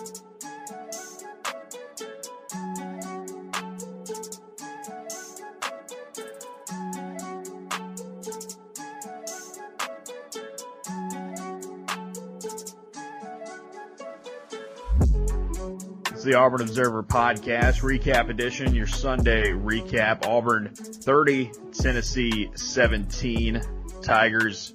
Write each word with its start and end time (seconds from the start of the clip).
It's 0.00 0.22
the 16.24 16.34
Auburn 16.34 16.62
Observer 16.62 17.02
podcast 17.02 17.82
recap 17.82 18.30
edition, 18.30 18.74
your 18.74 18.86
Sunday 18.86 19.50
recap. 19.50 20.26
Auburn 20.26 20.70
30, 20.74 21.52
Tennessee 21.72 22.50
17. 22.54 23.60
Tigers, 24.02 24.72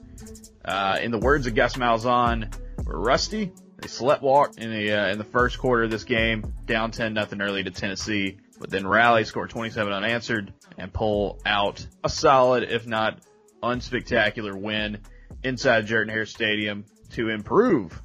uh, 0.63 0.99
in 1.01 1.09
the 1.09 1.17
words 1.17 1.47
of 1.47 1.55
Gus 1.55 1.77
Malzahn, 1.77 2.55
rusty. 2.85 3.51
They 3.95 3.99
slept 3.99 4.23
walk 4.23 4.57
in 4.57 4.71
the, 4.71 4.91
uh, 4.91 5.07
in 5.07 5.17
the 5.17 5.23
first 5.23 5.57
quarter 5.57 5.83
of 5.83 5.89
this 5.89 6.03
game, 6.03 6.53
down 6.65 6.91
10 6.91 7.13
nothing 7.13 7.41
early 7.41 7.63
to 7.63 7.71
Tennessee, 7.71 8.37
but 8.59 8.69
then 8.69 8.85
rally, 8.85 9.23
score 9.23 9.47
27 9.47 9.93
unanswered, 9.93 10.53
and 10.77 10.91
pull 10.91 11.39
out 11.45 11.87
a 12.03 12.09
solid, 12.09 12.63
if 12.63 12.85
not 12.85 13.19
unspectacular 13.63 14.53
win 14.53 14.99
inside 15.43 15.85
Jordan 15.85 16.13
Hare 16.13 16.25
Stadium 16.25 16.83
to 17.11 17.29
improve 17.29 18.01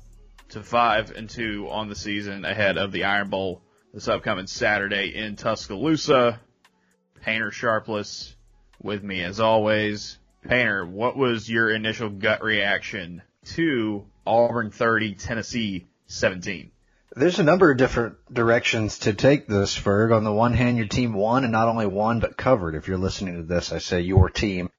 to 0.50 0.62
five 0.62 1.10
and 1.10 1.28
two 1.28 1.66
on 1.68 1.88
the 1.88 1.96
season 1.96 2.44
ahead 2.44 2.78
of 2.78 2.92
the 2.92 3.02
Iron 3.02 3.28
Bowl 3.28 3.60
this 3.92 4.06
upcoming 4.06 4.46
Saturday 4.46 5.16
in 5.16 5.34
Tuscaloosa. 5.34 6.40
Painter 7.20 7.50
Sharpless 7.50 8.36
with 8.80 9.02
me 9.02 9.22
as 9.24 9.40
always. 9.40 10.18
Painter, 10.46 10.86
what 10.86 11.16
was 11.16 11.50
your 11.50 11.68
initial 11.68 12.10
gut 12.10 12.44
reaction 12.44 13.22
to 13.44 14.06
Auburn 14.30 14.70
30, 14.70 15.14
Tennessee 15.16 15.88
17? 16.06 16.70
There's 17.16 17.40
a 17.40 17.42
number 17.42 17.72
of 17.72 17.78
different 17.78 18.14
directions 18.32 19.00
to 19.00 19.12
take 19.12 19.48
this, 19.48 19.76
Ferg. 19.76 20.14
On 20.14 20.22
the 20.22 20.32
one 20.32 20.52
hand, 20.52 20.76
your 20.76 20.86
team 20.86 21.14
won 21.14 21.42
and 21.42 21.50
not 21.50 21.66
only 21.66 21.86
won, 21.86 22.20
but 22.20 22.36
covered. 22.36 22.76
If 22.76 22.86
you're 22.86 22.96
listening 22.96 23.34
to 23.38 23.42
this, 23.42 23.72
I 23.72 23.78
say 23.78 24.02
your 24.02 24.30
team. 24.30 24.70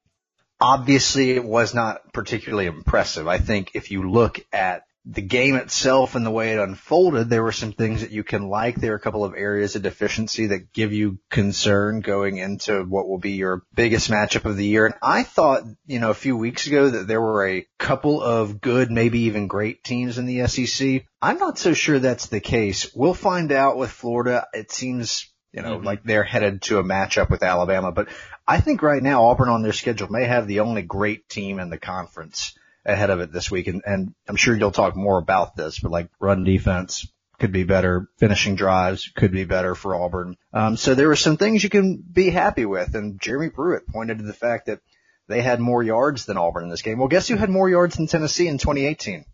Obviously, 0.62 1.32
it 1.32 1.44
was 1.44 1.74
not 1.74 2.14
particularly 2.14 2.68
impressive. 2.68 3.28
I 3.28 3.40
think 3.40 3.72
if 3.74 3.92
you 3.92 4.10
look 4.10 4.40
at 4.54 4.84
the 5.06 5.22
game 5.22 5.56
itself 5.56 6.14
and 6.14 6.26
the 6.26 6.32
way 6.32 6.54
it 6.54 6.60
unfolded, 6.60 7.30
there 7.30 7.42
were 7.42 7.52
some 7.52 7.72
things 7.72 8.02
that 8.02 8.12
you 8.12 8.24
can 8.24 8.50
like. 8.50 8.76
There 8.76 8.94
are 8.94 8.98
a 8.98 9.00
couple 9.00 9.26
of 9.26 9.34
areas 9.36 9.76
of 9.76 9.82
deficiency 9.82 10.48
that 10.48 10.74
give 10.74 10.94
you 10.94 11.20
concern 11.30 12.02
going 12.02 12.38
into 12.38 12.84
what 12.84 13.08
will 13.08 13.18
be 13.18 13.32
your 13.32 13.64
biggest 13.74 14.12
matchup 14.12 14.46
of 14.46 14.58
the 14.58 14.66
year. 14.66 14.86
And 14.86 14.96
I 15.02 15.24
thought, 15.24 15.64
you 15.88 16.00
know, 16.00 16.12
a 16.12 16.16
few 16.16 16.38
weeks 16.38 16.68
ago 16.68 16.90
that 16.90 17.08
there 17.08 17.22
were 17.22 17.48
a 17.48 17.68
couple 17.80 18.22
of 18.22 18.62
good, 18.62 18.92
maybe 18.92 19.22
even 19.22 19.48
great 19.48 19.84
teams 19.84 20.20
in 20.20 20.28
the 20.28 20.46
SEC. 20.48 21.06
I'm 21.22 21.40
not 21.40 21.58
so 21.58 21.74
sure 21.74 21.98
that's 21.98 22.28
the 22.28 22.40
case. 22.40 22.94
We'll 22.94 23.16
find 23.16 23.52
out 23.52 23.78
with 23.78 23.90
Florida. 23.90 24.46
It 24.54 24.72
seems 24.72 25.28
you 25.52 25.62
know, 25.62 25.78
mm-hmm. 25.78 25.86
like 25.86 26.04
they're 26.04 26.24
headed 26.24 26.62
to 26.62 26.80
a 26.80 26.84
matchup 26.84 27.30
with 27.30 27.44
Alabama. 27.44 27.92
But 27.92 28.08
I 28.48 28.62
think 28.62 28.82
right 28.82 29.04
now 29.04 29.26
Auburn 29.26 29.50
on 29.50 29.64
their 29.64 29.74
schedule 29.74 30.08
may 30.10 30.26
have 30.26 30.48
the 30.48 30.62
only 30.62 30.82
great 30.82 31.28
team 31.28 31.60
in 31.60 31.70
the 31.70 31.78
conference 31.78 32.54
ahead 32.86 33.10
of 33.10 33.20
it 33.20 33.32
this 33.32 33.52
week. 33.52 33.68
And, 33.68 33.82
and 33.86 34.14
I'm 34.28 34.36
sure 34.36 34.56
you'll 34.56 34.72
talk 34.72 34.96
more 34.96 35.18
about 35.18 35.56
this, 35.56 35.80
but 35.80 35.92
like 35.92 36.10
run 36.20 36.44
defense 36.44 37.08
could 37.40 37.52
be 37.52 37.64
better. 37.64 38.08
Finishing 38.18 38.56
drives 38.56 39.12
could 39.16 39.32
be 39.32 39.46
better 39.46 39.76
for 39.76 39.96
Auburn. 39.96 40.38
Um, 40.54 40.78
so 40.78 40.96
there 40.96 41.08
were 41.08 41.16
some 41.16 41.38
things 41.38 41.64
you 41.64 41.70
can 41.70 41.98
be 41.98 42.30
happy 42.30 42.66
with. 42.66 42.96
And 42.96 43.20
Jeremy 43.20 43.50
Pruitt 43.50 43.88
pointed 43.88 44.20
to 44.20 44.24
the 44.24 44.34
fact 44.34 44.68
that 44.68 44.80
they 45.28 45.42
had 45.42 45.60
more 45.60 45.82
yards 45.82 46.26
than 46.26 46.38
Auburn 46.38 46.66
in 46.66 46.70
this 46.70 46.82
game. 46.82 47.00
Well, 47.00 47.08
guess 47.08 47.28
who 47.28 47.36
had 47.36 47.50
more 47.50 47.70
yards 47.70 47.96
than 47.96 48.08
Tennessee 48.08 48.48
in 48.48 48.58
2018? 48.58 49.26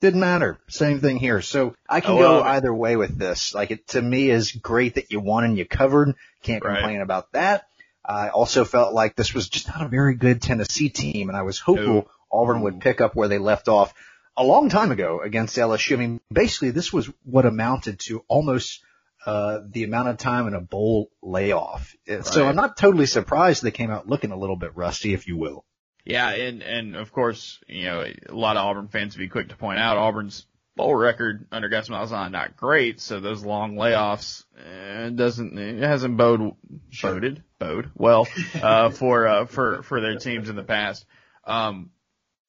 Didn't 0.00 0.20
matter. 0.20 0.58
Same 0.68 1.00
thing 1.00 1.16
here. 1.16 1.40
So 1.40 1.74
I 1.88 2.00
can 2.00 2.12
oh, 2.12 2.18
go 2.18 2.42
either 2.42 2.74
way 2.74 2.96
with 2.96 3.16
this. 3.18 3.54
Like 3.54 3.70
it 3.70 3.88
to 3.88 4.02
me 4.02 4.28
is 4.28 4.52
great 4.52 4.96
that 4.96 5.10
you 5.10 5.20
won 5.20 5.44
and 5.44 5.56
you 5.56 5.64
covered. 5.64 6.14
Can't 6.42 6.62
right. 6.62 6.76
complain 6.76 7.00
about 7.00 7.32
that. 7.32 7.64
I 8.04 8.28
also 8.28 8.66
felt 8.66 8.92
like 8.92 9.16
this 9.16 9.32
was 9.32 9.48
just 9.48 9.68
not 9.68 9.82
a 9.82 9.88
very 9.88 10.14
good 10.14 10.42
Tennessee 10.42 10.90
team 10.90 11.30
and 11.30 11.38
I 11.38 11.42
was 11.42 11.58
hopeful 11.58 11.94
no. 11.94 12.10
Auburn 12.34 12.62
would 12.62 12.80
pick 12.80 13.00
up 13.00 13.14
where 13.14 13.28
they 13.28 13.38
left 13.38 13.68
off 13.68 13.94
a 14.36 14.44
long 14.44 14.68
time 14.68 14.90
ago 14.90 15.20
against 15.20 15.56
LSU. 15.56 15.94
I 15.94 15.96
mean, 15.96 16.20
basically 16.32 16.70
this 16.70 16.92
was 16.92 17.08
what 17.24 17.46
amounted 17.46 18.00
to 18.00 18.24
almost 18.28 18.82
uh, 19.26 19.60
the 19.70 19.84
amount 19.84 20.08
of 20.08 20.18
time 20.18 20.46
in 20.46 20.54
a 20.54 20.60
bowl 20.60 21.10
layoff. 21.22 21.94
Right. 22.08 22.24
So 22.26 22.46
I'm 22.46 22.56
not 22.56 22.76
totally 22.76 23.06
surprised 23.06 23.62
they 23.62 23.70
came 23.70 23.90
out 23.90 24.08
looking 24.08 24.32
a 24.32 24.36
little 24.36 24.56
bit 24.56 24.76
rusty, 24.76 25.14
if 25.14 25.26
you 25.26 25.36
will. 25.36 25.64
Yeah, 26.04 26.30
and 26.30 26.62
and 26.62 26.96
of 26.96 27.12
course, 27.12 27.58
you 27.66 27.84
know, 27.84 28.02
a 28.02 28.34
lot 28.34 28.58
of 28.58 28.64
Auburn 28.66 28.88
fans 28.88 29.16
would 29.16 29.22
be 29.22 29.28
quick 29.28 29.48
to 29.48 29.56
point 29.56 29.78
out 29.78 29.96
Auburn's 29.96 30.46
bowl 30.76 30.94
record 30.94 31.46
under 31.50 31.68
Gus 31.70 31.88
Malzahn 31.88 32.30
not 32.30 32.56
great, 32.56 33.00
so 33.00 33.20
those 33.20 33.42
long 33.42 33.76
layoffs 33.76 34.44
eh, 34.58 35.08
doesn't 35.08 35.58
it 35.58 35.82
hasn't 35.82 36.18
bode 36.18 36.52
boded 37.00 37.42
bode 37.58 37.90
well 37.94 38.28
uh, 38.60 38.90
for 38.90 39.26
uh, 39.26 39.46
for 39.46 39.82
for 39.82 40.02
their 40.02 40.18
teams 40.18 40.50
in 40.50 40.56
the 40.56 40.62
past. 40.62 41.06
Um, 41.44 41.90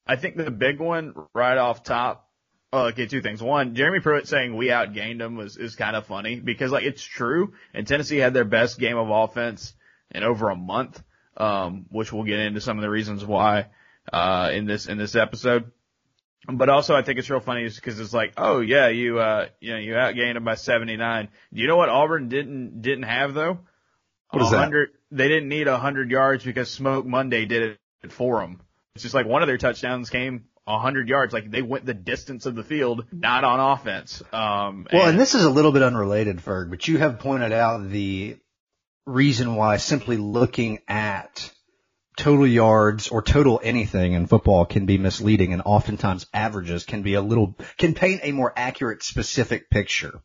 I 0.06 0.16
think 0.16 0.36
the 0.36 0.50
big 0.50 0.78
one 0.78 1.14
right 1.34 1.58
off 1.58 1.82
top, 1.82 2.28
well, 2.72 2.86
okay, 2.86 3.06
two 3.06 3.22
things. 3.22 3.42
One, 3.42 3.74
Jeremy 3.74 4.00
Pruitt 4.00 4.28
saying 4.28 4.56
we 4.56 4.68
outgained 4.68 5.18
them 5.18 5.36
was, 5.36 5.56
is 5.56 5.74
kind 5.74 5.96
of 5.96 6.06
funny 6.06 6.38
because 6.38 6.70
like 6.70 6.84
it's 6.84 7.02
true 7.02 7.54
and 7.74 7.86
Tennessee 7.86 8.18
had 8.18 8.34
their 8.34 8.44
best 8.44 8.78
game 8.78 8.96
of 8.96 9.08
offense 9.10 9.74
in 10.10 10.22
over 10.22 10.50
a 10.50 10.56
month, 10.56 11.02
um, 11.36 11.86
which 11.90 12.12
we'll 12.12 12.24
get 12.24 12.38
into 12.38 12.60
some 12.60 12.78
of 12.78 12.82
the 12.82 12.90
reasons 12.90 13.24
why, 13.24 13.66
uh, 14.12 14.50
in 14.52 14.66
this, 14.66 14.86
in 14.86 14.98
this 14.98 15.16
episode. 15.16 15.72
But 16.48 16.68
also 16.68 16.94
I 16.94 17.02
think 17.02 17.18
it's 17.18 17.28
real 17.28 17.40
funny 17.40 17.68
because 17.68 17.98
it's 17.98 18.12
like, 18.12 18.34
oh 18.36 18.60
yeah, 18.60 18.88
you, 18.88 19.18
uh, 19.18 19.48
you 19.60 19.72
know, 19.72 19.78
you 19.78 19.94
outgained 19.94 20.34
them 20.34 20.44
by 20.44 20.54
79. 20.54 21.28
Do 21.52 21.60
you 21.60 21.66
know 21.66 21.76
what 21.76 21.88
Auburn 21.88 22.28
didn't, 22.28 22.82
didn't 22.82 23.04
have 23.04 23.34
though? 23.34 23.58
What 24.30 24.42
is 24.42 24.50
that? 24.50 24.70
They 25.10 25.28
didn't 25.28 25.48
need 25.48 25.68
a 25.68 25.78
hundred 25.78 26.10
yards 26.10 26.44
because 26.44 26.70
Smoke 26.70 27.06
Monday 27.06 27.46
did 27.46 27.78
it 28.02 28.12
for 28.12 28.40
them. 28.40 28.60
It's 28.96 29.02
just 29.02 29.14
like 29.14 29.26
one 29.26 29.42
of 29.42 29.46
their 29.46 29.58
touchdowns 29.58 30.08
came 30.08 30.46
a 30.66 30.78
hundred 30.78 31.06
yards. 31.06 31.34
Like 31.34 31.50
they 31.50 31.60
went 31.60 31.84
the 31.84 31.92
distance 31.92 32.46
of 32.46 32.54
the 32.54 32.64
field, 32.64 33.04
not 33.12 33.44
on 33.44 33.60
offense. 33.60 34.22
Um, 34.32 34.86
well, 34.90 35.02
and, 35.02 35.10
and 35.10 35.20
this 35.20 35.34
is 35.34 35.44
a 35.44 35.50
little 35.50 35.70
bit 35.70 35.82
unrelated, 35.82 36.38
Ferg, 36.38 36.70
but 36.70 36.88
you 36.88 36.96
have 36.96 37.18
pointed 37.18 37.52
out 37.52 37.90
the 37.90 38.38
reason 39.04 39.54
why 39.54 39.76
simply 39.76 40.16
looking 40.16 40.78
at 40.88 41.52
total 42.16 42.46
yards 42.46 43.08
or 43.08 43.20
total 43.20 43.60
anything 43.62 44.14
in 44.14 44.26
football 44.26 44.64
can 44.64 44.86
be 44.86 44.96
misleading 44.96 45.52
and 45.52 45.60
oftentimes 45.66 46.24
averages 46.32 46.84
can 46.84 47.02
be 47.02 47.12
a 47.12 47.20
little, 47.20 47.54
can 47.76 47.92
paint 47.92 48.22
a 48.24 48.32
more 48.32 48.52
accurate 48.56 49.02
specific 49.02 49.68
picture. 49.68 50.22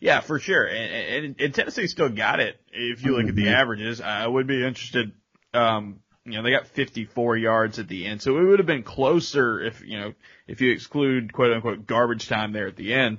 Yeah, 0.00 0.20
for 0.20 0.38
sure. 0.38 0.64
And, 0.64 1.26
and, 1.26 1.40
and 1.40 1.54
Tennessee 1.54 1.86
still 1.86 2.08
got 2.08 2.40
it. 2.40 2.56
If 2.72 3.04
you 3.04 3.16
look 3.16 3.28
at 3.28 3.34
the 3.34 3.44
mm-hmm. 3.44 3.54
averages, 3.54 4.00
I 4.00 4.26
would 4.26 4.46
be 4.46 4.64
interested, 4.64 5.12
um, 5.52 6.00
you 6.26 6.32
know, 6.32 6.42
they 6.42 6.50
got 6.50 6.66
54 6.66 7.36
yards 7.36 7.78
at 7.78 7.88
the 7.88 8.06
end. 8.06 8.20
So 8.20 8.36
it 8.36 8.42
would 8.42 8.58
have 8.58 8.66
been 8.66 8.82
closer 8.82 9.60
if, 9.60 9.82
you 9.84 9.98
know, 9.98 10.14
if 10.46 10.60
you 10.60 10.72
exclude 10.72 11.32
quote 11.32 11.52
unquote 11.52 11.86
garbage 11.86 12.28
time 12.28 12.52
there 12.52 12.66
at 12.66 12.76
the 12.76 12.92
end. 12.92 13.18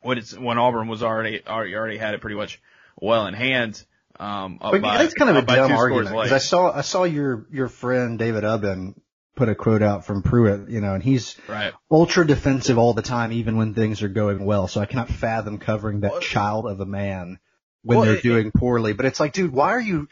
When 0.00 0.18
it's, 0.18 0.36
when 0.36 0.58
Auburn 0.58 0.88
was 0.88 1.02
already, 1.02 1.42
already, 1.46 1.76
already 1.76 1.98
had 1.98 2.14
it 2.14 2.20
pretty 2.20 2.34
much 2.34 2.60
well 3.00 3.26
in 3.26 3.34
hand. 3.34 3.84
Um, 4.18 4.58
but 4.60 4.82
by, 4.82 4.98
that's 4.98 5.14
kind 5.14 5.30
of 5.30 5.36
a 5.36 5.46
dumb 5.46 5.72
argument 5.72 6.08
because 6.08 6.32
I 6.32 6.38
saw, 6.38 6.72
I 6.72 6.80
saw 6.80 7.04
your, 7.04 7.46
your 7.52 7.68
friend 7.68 8.18
David 8.18 8.42
Ubben 8.42 8.94
put 9.36 9.48
a 9.48 9.54
quote 9.54 9.82
out 9.82 10.04
from 10.04 10.22
Pruitt, 10.22 10.68
you 10.68 10.80
know, 10.80 10.94
and 10.94 11.02
he's 11.02 11.36
right. 11.48 11.72
ultra 11.90 12.26
defensive 12.26 12.78
all 12.78 12.94
the 12.94 13.02
time, 13.02 13.32
even 13.32 13.56
when 13.56 13.74
things 13.74 14.02
are 14.02 14.08
going 14.08 14.44
well. 14.44 14.66
So 14.66 14.80
I 14.80 14.86
cannot 14.86 15.08
fathom 15.08 15.58
covering 15.58 16.00
that 16.00 16.12
well, 16.12 16.20
child 16.20 16.66
of 16.66 16.80
a 16.80 16.86
man 16.86 17.38
when 17.82 17.98
well, 17.98 18.06
they're 18.06 18.16
it, 18.16 18.22
doing 18.22 18.50
poorly. 18.50 18.92
But 18.92 19.06
it's 19.06 19.20
like, 19.20 19.32
dude, 19.32 19.52
why 19.52 19.70
are 19.70 19.80
you 19.80 20.08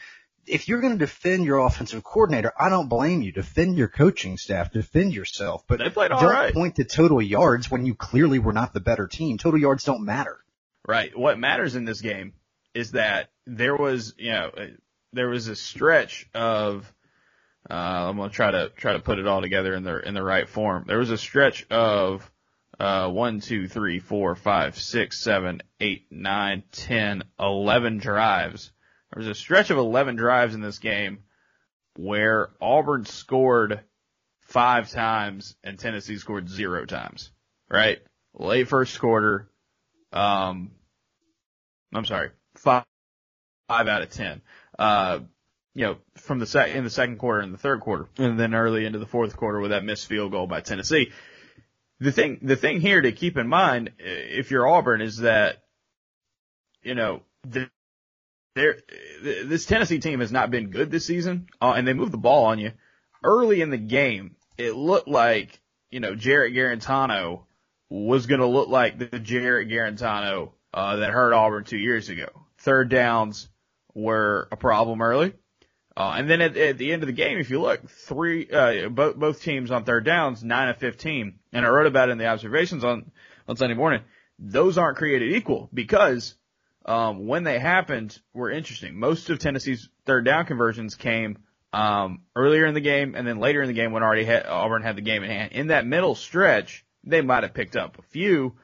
if 0.47 0.69
you're 0.69 0.81
going 0.81 0.93
to 0.93 0.99
defend 0.99 1.45
your 1.45 1.59
offensive 1.59 2.03
coordinator, 2.03 2.53
I 2.59 2.69
don't 2.69 2.89
blame 2.89 3.23
you. 3.23 3.33
Defend 3.33 3.77
your 3.77 3.89
coaching 3.89 4.37
staff, 4.37 4.73
defend 4.73 5.13
yourself, 5.13 5.65
but 5.67 5.79
they 5.79 5.91
played 5.91 6.11
don't 6.11 6.25
right. 6.25 6.53
point 6.53 6.77
to 6.77 6.85
total 6.85 7.23
yards 7.23 7.71
when 7.71 7.87
you 7.87 7.95
clearly 7.95 8.39
were 8.39 8.53
not 8.53 8.73
the 8.73 8.81
better 8.81 9.07
team. 9.07 9.39
Total 9.39 9.61
yards 9.61 9.85
don't 9.85 10.05
matter. 10.05 10.39
Right. 10.87 11.17
What 11.17 11.39
matters 11.39 11.77
in 11.77 11.85
this 11.85 12.01
game 12.01 12.33
is 12.75 12.93
that 12.93 13.31
there 13.47 13.77
was, 13.77 14.15
you 14.19 14.33
know, 14.33 14.51
there 15.13 15.29
was 15.29 15.49
a 15.49 15.57
stretch 15.57 16.29
of, 16.35 16.93
uh, 17.69 17.75
I'm 17.75 18.17
going 18.17 18.31
to 18.31 18.35
try 18.35 18.51
to, 18.51 18.71
try 18.71 18.95
to 18.95 19.01
put 19.01 19.19
it 19.19 19.27
all 19.27 19.43
together 19.43 19.75
in 19.75 19.83
the, 19.83 19.99
in 19.99 20.15
the 20.15 20.23
right 20.23 20.49
form. 20.49 20.85
There 20.87 20.99
was 20.99 21.11
a 21.11 21.19
stretch 21.19 21.67
of, 21.71 22.31
uh, 22.79 23.11
one, 23.11 23.41
two, 23.41 23.69
three, 23.69 23.99
four, 23.99 24.35
five, 24.35 24.79
six, 24.79 25.23
seven, 25.23 25.63
eight, 25.81 26.07
nine, 26.11 26.63
ten, 26.73 27.25
eleven 27.39 27.99
drives 27.99 28.73
there 29.13 29.21
was 29.21 29.29
a 29.29 29.35
stretch 29.35 29.71
of 29.71 29.79
11 29.79 30.17
drives 30.17 30.55
in 30.55 30.61
this 30.61 30.79
game 30.79 31.21
where 31.97 32.51
Auburn 32.61 33.05
scored 33.05 33.81
five 34.43 34.91
times 34.91 35.57
and 35.65 35.79
Tennessee 35.79 36.17
scored 36.19 36.49
zero 36.49 36.87
times, 36.87 37.31
right? 37.69 37.99
Late 38.35 38.69
first 38.69 38.99
quarter, 39.01 39.51
um, 40.13 40.71
I'm 41.93 42.05
sorry, 42.05 42.31
five, 42.57 42.85
five 43.69 43.89
out 43.89 44.03
of 44.03 44.11
10. 44.11 44.43
Uh, 44.79 45.21
you 45.75 45.87
know, 45.87 45.97
from 46.17 46.39
the 46.39 46.47
sec- 46.47 46.75
in 46.75 46.85
the 46.85 46.91
second 46.91 47.19
quarter 47.19 47.41
and 47.41 47.53
the 47.53 47.59
third 47.59 47.81
quarter, 47.81 48.09
and 48.19 48.39
then 48.39 48.55
early 48.55 48.85
into 48.87 48.99
the 48.99 49.07
fourth 49.07 49.37
quarter 49.37 49.61
with 49.61 49.71
that 49.71 49.85
missed 49.85 50.07
field 50.07 50.33
goal 50.33 50.47
by 50.47 50.61
Tennessee. 50.61 51.13
the 52.01 52.13
thing, 52.13 52.39
the 52.43 52.57
thing 52.57 52.81
here 52.81 53.01
to 53.01 53.13
keep 53.13 53.37
in 53.37 53.47
mind, 53.47 53.91
if 53.99 54.51
you're 54.51 54.69
Auburn, 54.69 55.01
is 55.01 55.19
that, 55.19 55.63
you 56.83 56.95
know, 56.95 57.23
the, 57.47 57.71
there, 58.55 58.79
this 59.23 59.67
Tennessee 59.67 59.99
team 60.01 60.21
has 60.21 60.33
not 60.33 60.51
been 60.51 60.71
good 60.71 60.91
this 60.91 61.07
season, 61.07 61.49
uh, 61.61 61.75
and 61.77 61.87
they 61.87 61.93
moved 61.93 62.13
the 62.13 62.19
ball 62.19 62.47
on 62.47 62.59
you 62.59 62.73
early 63.23 63.61
in 63.61 63.71
the 63.71 63.79
game. 63.79 64.37
It 64.59 64.75
looked 64.75 65.09
like, 65.09 65.61
you 65.91 66.01
know, 66.01 66.15
Jarrett 66.15 66.55
Guarantano 66.55 67.45
was 67.89 68.27
going 68.27 68.41
to 68.41 68.47
look 68.47 68.69
like 68.69 68.99
the 68.99 69.19
Jarrett 69.19 69.69
Guarantano 69.69 70.53
uh, 70.73 70.97
that 70.97 71.11
hurt 71.11 71.33
Auburn 71.33 71.65
two 71.65 71.79
years 71.79 72.09
ago. 72.09 72.29
Third 72.59 72.89
downs 72.89 73.49
were 73.95 74.49
a 74.53 74.57
problem 74.57 75.03
early. 75.03 75.35
Uh, 75.97 76.15
and 76.17 76.31
then 76.31 76.41
at, 76.41 76.57
at, 76.57 76.79
the 76.79 76.93
end 76.93 77.03
of 77.03 77.09
the 77.09 77.13
game, 77.13 77.39
if 77.39 77.51
you 77.51 77.61
look, 77.61 77.89
three, 77.91 78.49
uh, 78.49 78.89
both, 78.89 79.17
both 79.17 79.43
teams 79.43 79.71
on 79.71 79.85
third 79.85 80.05
downs, 80.05 80.43
9 80.43 80.69
of 80.69 80.77
15. 80.77 81.39
And 81.53 81.67
I 81.67 81.69
wrote 81.69 81.87
about 81.87 82.09
it 82.09 82.13
in 82.13 82.19
the 82.19 82.27
observations 82.27 82.85
on, 82.85 83.11
on 83.49 83.57
Sunday 83.57 83.75
morning. 83.75 84.03
Those 84.39 84.79
aren't 84.79 84.97
created 84.97 85.35
equal 85.35 85.69
because, 85.75 86.35
um, 86.85 87.27
when 87.27 87.45
they 87.45 87.59
happened 87.59 88.19
were 88.33 88.51
interesting. 88.51 88.99
Most 88.99 89.31
of 89.31 89.39
Tennessee's 89.39 89.89
third 90.07 90.25
down 90.25 90.47
conversions 90.47 90.95
came, 90.95 91.39
um, 91.73 92.23
earlier 92.35 92.67
in 92.67 92.75
the 92.75 92.81
game 92.81 93.15
and 93.15 93.27
then 93.27 93.39
later 93.39 93.63
in 93.63 93.69
the 93.69 93.75
game 93.75 93.93
when 93.93 94.03
already 94.03 94.25
had, 94.25 94.47
Auburn 94.47 94.83
had 94.83 94.97
the 94.97 95.03
game 95.03 95.23
in 95.23 95.31
hand. 95.31 95.53
In 95.53 95.69
that 95.69 95.87
middle 95.87 96.15
stretch, 96.15 96.85
they 97.05 97.21
might 97.21 97.43
have 97.43 97.55
picked 97.55 97.77
up 97.77 97.99
a 97.99 98.03
few, 98.03 98.57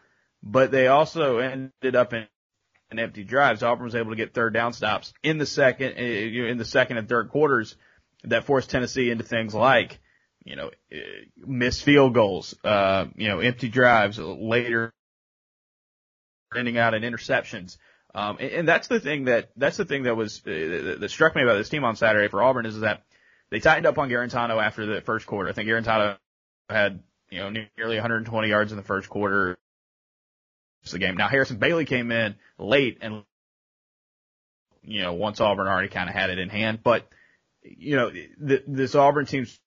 but 0.42 0.70
they 0.70 0.88
also 0.88 1.38
ended 1.38 1.94
up 1.94 2.12
in 2.12 2.26
an 2.90 2.98
empty 2.98 3.24
drives. 3.24 3.62
Auburn 3.62 3.84
was 3.84 3.94
able 3.94 4.10
to 4.10 4.16
get 4.16 4.34
third 4.34 4.54
down 4.54 4.72
stops 4.72 5.12
in 5.22 5.38
the 5.38 5.46
second, 5.46 5.94
eh, 5.96 6.48
in 6.48 6.58
the 6.58 6.64
second 6.64 6.98
and 6.98 7.08
third 7.08 7.30
quarters 7.30 7.76
that 8.24 8.44
forced 8.44 8.70
Tennessee 8.70 9.10
into 9.10 9.24
things 9.24 9.54
like, 9.54 9.98
you 10.44 10.56
know, 10.56 10.70
eh, 10.90 10.98
missed 11.36 11.82
field 11.82 12.14
goals, 12.14 12.54
uh, 12.64 13.06
you 13.16 13.28
know, 13.28 13.40
empty 13.40 13.68
drives 13.68 14.18
later 14.18 14.92
ending 16.56 16.78
out 16.78 16.94
in 16.94 17.02
interceptions. 17.02 17.76
Um, 18.16 18.38
and, 18.40 18.50
and 18.50 18.68
that's 18.68 18.88
the 18.88 18.98
thing 18.98 19.26
that, 19.26 19.50
that's 19.56 19.76
the 19.76 19.84
thing 19.84 20.04
that 20.04 20.16
was, 20.16 20.40
uh, 20.46 20.96
that 21.00 21.10
struck 21.10 21.36
me 21.36 21.42
about 21.42 21.58
this 21.58 21.68
team 21.68 21.84
on 21.84 21.96
Saturday 21.96 22.28
for 22.28 22.42
Auburn 22.42 22.64
is 22.64 22.80
that 22.80 23.02
they 23.50 23.60
tightened 23.60 23.84
up 23.84 23.98
on 23.98 24.08
Guarantano 24.08 24.60
after 24.60 24.86
the 24.86 25.02
first 25.02 25.26
quarter. 25.26 25.50
I 25.50 25.52
think 25.52 25.68
Guarantano 25.68 26.16
had, 26.70 27.02
you 27.28 27.40
know, 27.40 27.50
nearly 27.50 27.96
120 27.96 28.48
yards 28.48 28.72
in 28.72 28.78
the 28.78 28.82
first 28.82 29.10
quarter 29.10 29.58
of 30.82 30.90
the 30.90 30.98
game. 30.98 31.18
Now 31.18 31.28
Harrison 31.28 31.58
Bailey 31.58 31.84
came 31.84 32.10
in 32.10 32.36
late 32.58 32.98
and, 33.02 33.22
you 34.82 35.02
know, 35.02 35.12
once 35.12 35.38
Auburn 35.38 35.66
already 35.66 35.88
kind 35.88 36.08
of 36.08 36.14
had 36.14 36.30
it 36.30 36.38
in 36.38 36.48
hand, 36.48 36.80
but, 36.82 37.06
you 37.62 37.96
know, 37.96 38.10
this 38.38 38.94
Auburn 38.94 39.26
team's 39.26 39.60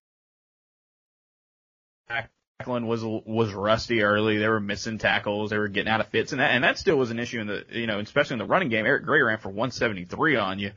tackling 2.60 2.88
was, 2.88 3.04
was 3.04 3.54
rusty 3.54 4.04
early. 4.04 4.38
They 4.38 4.48
were 4.50 4.60
missing 4.60 4.98
tackles. 4.98 5.50
They 5.50 5.58
were 5.58 5.70
getting 5.70 5.90
out 5.90 6.02
of 6.02 6.08
fits 6.08 6.34
and 6.34 6.42
that, 6.42 6.52
and 6.52 6.66
that 6.66 6.78
still 6.78 6.98
was 6.98 7.10
an 7.10 7.18
issue 7.18 7.40
in 7.40 7.48
the, 7.48 7.64
you 7.72 7.88
know, 7.88 8.00
especially 8.00 8.34
in 8.34 8.40
the 8.40 8.46
running 8.46 8.68
game. 8.68 8.86
Eric 8.86 9.06
Gray 9.06 9.22
ran 9.22 9.38
for 9.38 9.48
173 9.48 10.36
on 10.36 10.60
you, 10.60 10.72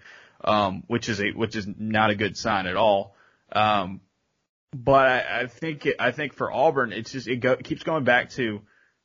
um, 0.44 0.84
which 0.86 1.08
is 1.08 1.20
a, 1.20 1.32
which 1.32 1.56
is 1.56 1.66
not 1.76 2.10
a 2.10 2.14
good 2.14 2.36
sign 2.36 2.66
at 2.66 2.76
all. 2.76 3.16
Um, 3.50 4.00
but 4.72 5.08
I, 5.08 5.40
I 5.40 5.46
think, 5.48 5.88
I 5.98 6.12
think 6.12 6.34
for 6.34 6.52
Auburn, 6.52 6.92
it's 6.92 7.10
just, 7.10 7.26
it, 7.26 7.38
go, 7.38 7.52
it 7.52 7.64
keeps 7.64 7.82
going 7.82 8.04
back 8.04 8.30
to, 8.30 8.60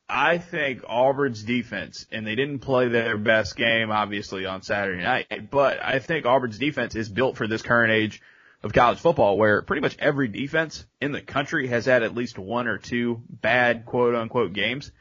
I 0.07 0.37
think 0.37 0.83
Auburn's 0.87 1.41
defense, 1.43 2.05
and 2.11 2.27
they 2.27 2.35
didn't 2.35 2.59
play 2.59 2.89
their 2.89 3.17
best 3.17 3.57
game, 3.57 3.89
obviously, 3.89 4.45
on 4.45 4.61
Saturday 4.61 5.01
night, 5.01 5.49
but 5.49 5.83
I 5.83 5.97
think 5.97 6.27
Auburn's 6.27 6.59
defense 6.59 6.95
is 6.95 7.09
built 7.09 7.37
for 7.37 7.47
this 7.47 7.63
current 7.63 7.91
age 7.91 8.21
of 8.67 8.73
college 8.73 8.99
football 8.99 9.37
where 9.37 9.61
pretty 9.61 9.81
much 9.81 9.97
every 9.99 10.27
defense 10.27 10.85
in 11.01 11.11
the 11.11 11.21
country 11.21 11.67
has 11.67 11.85
had 11.85 12.03
at 12.03 12.15
least 12.15 12.37
one 12.37 12.67
or 12.67 12.77
two 12.77 13.21
bad 13.29 13.85
quote 13.85 14.15
unquote 14.15 14.53
games. 14.53 14.91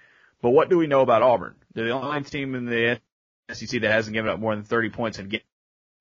But 0.41 0.51
what 0.51 0.71
do 0.71 0.79
we 0.79 0.87
know 0.87 1.03
about 1.03 1.23
Auburn? 1.23 1.55
They're 1.75 1.87
the 1.87 1.93
only 1.93 2.23
team 2.23 2.55
in 2.55 2.67
the 2.67 3.01
SEC 3.53 3.81
that 3.83 3.91
hasn't 3.91 4.15
given 4.15 4.31
up 4.31 4.41
more 4.41 4.55
than 4.55 4.65
30 4.65 4.91
points 4.91 5.19
in 5.19 5.31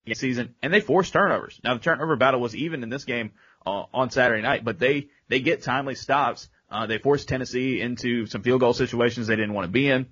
a 0.07 0.15
season, 0.15 0.55
and 0.63 0.73
they 0.73 0.81
force 0.81 1.11
turnovers. 1.11 1.61
Now 1.65 1.75
the 1.75 1.81
turnover 1.81 2.17
battle 2.17 2.41
was 2.41 2.55
even 2.55 2.83
in 2.83 2.89
this 2.91 3.05
game 3.05 3.33
uh, 3.65 3.85
on 3.95 4.11
Saturday 4.11 4.43
night, 4.43 4.65
but 4.65 4.79
they, 4.79 5.09
they 5.29 5.41
get 5.41 5.63
timely 5.63 5.95
stops 5.95 6.49
uh, 6.73 6.87
they 6.87 6.97
forced 6.97 7.29
Tennessee 7.29 7.81
into 7.83 8.27
some 8.27 8.43
field 8.43 8.61
goal 8.61 8.73
situations 8.73 9.27
they 9.27 9.37
didn't 9.37 9.53
want 9.53 9.67
to 9.67 9.71
be 9.71 9.91
in. 9.91 10.07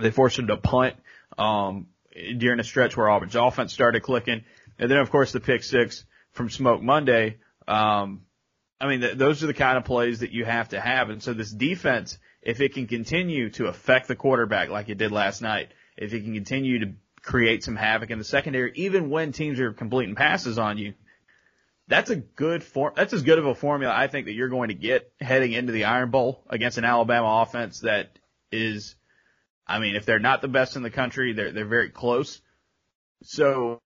They 0.00 0.10
forced 0.10 0.36
them 0.36 0.48
to 0.48 0.56
punt, 0.56 0.96
um, 1.38 1.86
during 2.36 2.58
a 2.58 2.64
stretch 2.64 2.96
where 2.96 3.08
Auburn's 3.08 3.36
offense 3.36 3.72
started 3.72 4.02
clicking. 4.02 4.42
And 4.78 4.90
then 4.90 4.98
of 4.98 5.10
course 5.10 5.30
the 5.30 5.38
pick 5.38 5.62
six 5.62 6.04
from 6.32 6.50
Smoke 6.50 6.82
Monday. 6.82 7.38
Um, 7.66 8.22
I 8.80 8.88
mean, 8.88 9.00
th- 9.00 9.16
those 9.16 9.42
are 9.42 9.46
the 9.46 9.54
kind 9.54 9.78
of 9.78 9.84
plays 9.84 10.20
that 10.20 10.32
you 10.32 10.44
have 10.44 10.70
to 10.70 10.80
have. 10.80 11.10
And 11.10 11.22
so 11.22 11.32
this 11.32 11.52
defense, 11.52 12.18
if 12.42 12.60
it 12.60 12.74
can 12.74 12.86
continue 12.86 13.50
to 13.50 13.66
affect 13.66 14.08
the 14.08 14.16
quarterback 14.16 14.70
like 14.70 14.88
it 14.88 14.98
did 14.98 15.12
last 15.12 15.40
night, 15.40 15.72
if 15.96 16.12
it 16.12 16.22
can 16.24 16.34
continue 16.34 16.80
to 16.80 16.92
create 17.22 17.62
some 17.62 17.76
havoc 17.76 18.10
in 18.10 18.18
the 18.18 18.24
secondary, 18.24 18.72
even 18.74 19.08
when 19.08 19.32
teams 19.32 19.60
are 19.60 19.72
completing 19.72 20.16
passes 20.16 20.58
on 20.58 20.78
you, 20.78 20.94
that's 21.88 22.10
a 22.10 22.16
good 22.16 22.64
form. 22.64 22.94
That's 22.96 23.12
as 23.12 23.22
good 23.22 23.38
of 23.38 23.46
a 23.46 23.54
formula 23.54 23.94
I 23.94 24.06
think 24.06 24.26
that 24.26 24.32
you're 24.32 24.48
going 24.48 24.68
to 24.68 24.74
get 24.74 25.12
heading 25.20 25.52
into 25.52 25.72
the 25.72 25.84
Iron 25.84 26.10
Bowl 26.10 26.42
against 26.48 26.78
an 26.78 26.84
Alabama 26.84 27.42
offense 27.42 27.80
that 27.80 28.18
is, 28.50 28.96
I 29.66 29.78
mean, 29.78 29.94
if 29.94 30.06
they're 30.06 30.18
not 30.18 30.42
the 30.42 30.48
best 30.48 30.76
in 30.76 30.82
the 30.82 30.90
country, 30.90 31.32
they're 31.32 31.52
they're 31.52 31.64
very 31.66 31.90
close. 31.90 32.40
So 33.22 33.80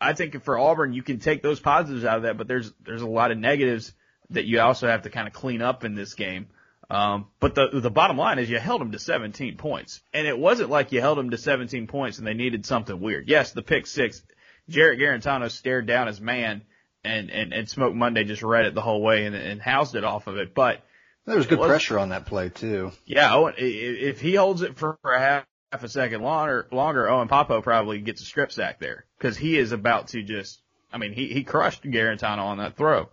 I 0.00 0.12
think 0.12 0.42
for 0.44 0.58
Auburn, 0.58 0.92
you 0.92 1.02
can 1.02 1.18
take 1.18 1.42
those 1.42 1.60
positives 1.60 2.04
out 2.04 2.18
of 2.18 2.22
that, 2.24 2.38
but 2.38 2.48
there's 2.48 2.72
there's 2.84 3.02
a 3.02 3.06
lot 3.06 3.30
of 3.30 3.38
negatives 3.38 3.92
that 4.30 4.44
you 4.44 4.60
also 4.60 4.86
have 4.86 5.02
to 5.02 5.10
kind 5.10 5.26
of 5.26 5.34
clean 5.34 5.62
up 5.62 5.84
in 5.84 5.94
this 5.94 6.14
game. 6.14 6.48
Um, 6.90 7.26
but 7.40 7.54
the 7.54 7.68
the 7.72 7.90
bottom 7.90 8.16
line 8.16 8.38
is 8.38 8.48
you 8.48 8.58
held 8.58 8.80
them 8.80 8.92
to 8.92 8.98
17 8.98 9.56
points, 9.56 10.00
and 10.12 10.26
it 10.26 10.38
wasn't 10.38 10.70
like 10.70 10.92
you 10.92 11.00
held 11.00 11.18
them 11.18 11.30
to 11.30 11.38
17 11.38 11.86
points 11.86 12.18
and 12.18 12.26
they 12.26 12.34
needed 12.34 12.64
something 12.64 13.00
weird. 13.00 13.28
Yes, 13.28 13.52
the 13.52 13.62
pick 13.62 13.86
six, 13.86 14.22
Jarrett 14.68 14.98
Guarantano 14.98 15.50
stared 15.50 15.86
down 15.86 16.06
his 16.06 16.20
man 16.20 16.62
and, 17.04 17.30
and, 17.30 17.52
and 17.52 17.68
Smoke 17.68 17.94
Monday 17.94 18.24
just 18.24 18.42
read 18.42 18.66
it 18.66 18.74
the 18.74 18.80
whole 18.80 19.02
way 19.02 19.26
and, 19.26 19.34
and 19.34 19.60
housed 19.60 19.96
it 19.96 20.04
off 20.04 20.26
of 20.26 20.36
it. 20.36 20.54
But 20.54 20.82
there 21.26 21.36
was 21.36 21.46
good 21.46 21.58
was, 21.58 21.68
pressure 21.68 21.98
on 21.98 22.10
that 22.10 22.26
play 22.26 22.48
too. 22.48 22.92
Yeah. 23.04 23.50
If 23.56 24.20
he 24.20 24.34
holds 24.34 24.62
it 24.62 24.76
for 24.76 24.98
a 25.04 25.18
half, 25.18 25.44
half 25.72 25.82
a 25.82 25.88
second 25.88 26.22
longer, 26.22 26.66
longer, 26.72 27.08
Owen 27.08 27.28
Pappoe 27.28 27.62
probably 27.62 27.98
gets 28.00 28.22
a 28.22 28.24
strip 28.24 28.52
sack 28.52 28.78
there 28.78 29.04
because 29.18 29.36
he 29.36 29.58
is 29.58 29.72
about 29.72 30.08
to 30.08 30.22
just, 30.22 30.60
I 30.92 30.98
mean, 30.98 31.12
he, 31.12 31.28
he 31.28 31.44
crushed 31.44 31.82
Guarantano 31.82 32.38
on 32.38 32.58
that 32.58 32.76
throw. 32.76 33.08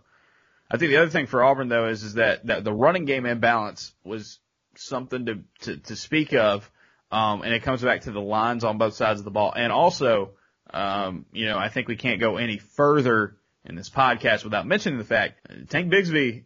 I 0.70 0.78
think 0.78 0.90
the 0.90 0.96
other 0.96 1.10
thing 1.10 1.26
for 1.26 1.44
Auburn 1.44 1.68
though 1.68 1.88
is, 1.88 2.02
is 2.02 2.14
that, 2.14 2.46
that 2.46 2.64
the 2.64 2.72
running 2.72 3.04
game 3.04 3.26
imbalance 3.26 3.92
was 4.04 4.38
something 4.74 5.26
to, 5.26 5.38
to, 5.60 5.76
to 5.76 5.96
speak 5.96 6.32
of. 6.32 6.70
Um, 7.10 7.42
and 7.42 7.52
it 7.54 7.62
comes 7.62 7.82
back 7.82 8.02
to 8.02 8.10
the 8.10 8.20
lines 8.20 8.64
on 8.64 8.78
both 8.78 8.94
sides 8.94 9.20
of 9.20 9.24
the 9.24 9.30
ball. 9.30 9.52
And 9.54 9.72
also, 9.72 10.32
um, 10.72 11.26
you 11.32 11.46
know, 11.46 11.56
I 11.56 11.68
think 11.68 11.86
we 11.86 11.96
can't 11.96 12.20
go 12.20 12.36
any 12.36 12.58
further 12.58 13.36
in 13.64 13.76
this 13.76 13.90
podcast 13.90 14.44
without 14.44 14.66
mentioning 14.66 14.98
the 14.98 15.04
fact 15.04 15.40
Tank 15.68 15.92
Bigsby 15.92 16.44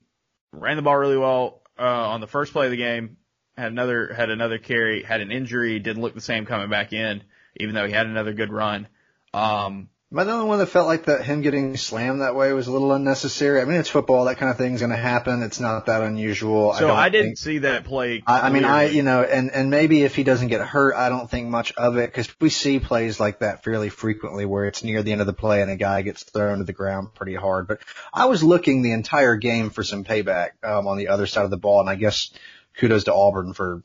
ran 0.52 0.76
the 0.76 0.82
ball 0.82 0.96
really 0.96 1.16
well 1.16 1.62
uh, 1.78 1.82
on 1.82 2.20
the 2.20 2.26
first 2.26 2.52
play 2.52 2.66
of 2.66 2.70
the 2.70 2.76
game. 2.76 3.16
Had 3.60 3.72
another 3.72 4.12
had 4.12 4.30
another 4.30 4.58
carry, 4.58 5.02
had 5.02 5.20
an 5.20 5.30
injury, 5.30 5.78
didn't 5.78 6.02
look 6.02 6.14
the 6.14 6.20
same 6.20 6.46
coming 6.46 6.70
back 6.70 6.92
in, 6.92 7.22
even 7.56 7.74
though 7.74 7.86
he 7.86 7.92
had 7.92 8.06
another 8.06 8.32
good 8.32 8.52
run. 8.52 8.88
Um, 9.32 9.88
Am 10.12 10.18
I 10.18 10.24
the 10.24 10.32
only 10.32 10.46
one 10.46 10.58
that 10.58 10.66
felt 10.66 10.88
like 10.88 11.04
that 11.04 11.22
him 11.24 11.40
getting 11.40 11.76
slammed 11.76 12.20
that 12.20 12.34
way 12.34 12.52
was 12.52 12.66
a 12.66 12.72
little 12.72 12.92
unnecessary? 12.92 13.60
I 13.60 13.64
mean, 13.64 13.78
it's 13.78 13.88
football; 13.88 14.24
that 14.24 14.38
kind 14.38 14.50
of 14.50 14.58
thing's 14.58 14.80
going 14.80 14.90
to 14.90 14.96
happen. 14.96 15.44
It's 15.44 15.60
not 15.60 15.86
that 15.86 16.02
unusual. 16.02 16.74
So 16.74 16.90
I, 16.90 17.04
I 17.04 17.08
didn't 17.10 17.26
think, 17.26 17.38
see 17.38 17.58
that 17.58 17.84
play. 17.84 18.20
I, 18.26 18.48
I 18.48 18.50
mean, 18.50 18.64
I 18.64 18.88
you 18.88 19.04
know, 19.04 19.22
and 19.22 19.52
and 19.52 19.70
maybe 19.70 20.02
if 20.02 20.16
he 20.16 20.24
doesn't 20.24 20.48
get 20.48 20.62
hurt, 20.62 20.96
I 20.96 21.10
don't 21.10 21.30
think 21.30 21.46
much 21.46 21.70
of 21.74 21.96
it 21.96 22.10
because 22.10 22.28
we 22.40 22.50
see 22.50 22.80
plays 22.80 23.20
like 23.20 23.38
that 23.38 23.62
fairly 23.62 23.88
frequently 23.88 24.46
where 24.46 24.64
it's 24.64 24.82
near 24.82 25.04
the 25.04 25.12
end 25.12 25.20
of 25.20 25.28
the 25.28 25.32
play 25.32 25.62
and 25.62 25.70
a 25.70 25.76
guy 25.76 26.02
gets 26.02 26.24
thrown 26.24 26.58
to 26.58 26.64
the 26.64 26.72
ground 26.72 27.14
pretty 27.14 27.36
hard. 27.36 27.68
But 27.68 27.78
I 28.12 28.24
was 28.24 28.42
looking 28.42 28.82
the 28.82 28.92
entire 28.92 29.36
game 29.36 29.70
for 29.70 29.84
some 29.84 30.02
payback 30.02 30.64
um, 30.64 30.88
on 30.88 30.98
the 30.98 31.06
other 31.06 31.28
side 31.28 31.44
of 31.44 31.50
the 31.50 31.56
ball, 31.56 31.82
and 31.82 31.88
I 31.88 31.94
guess 31.94 32.32
kudos 32.80 33.04
to 33.04 33.14
Auburn 33.14 33.52
for 33.52 33.82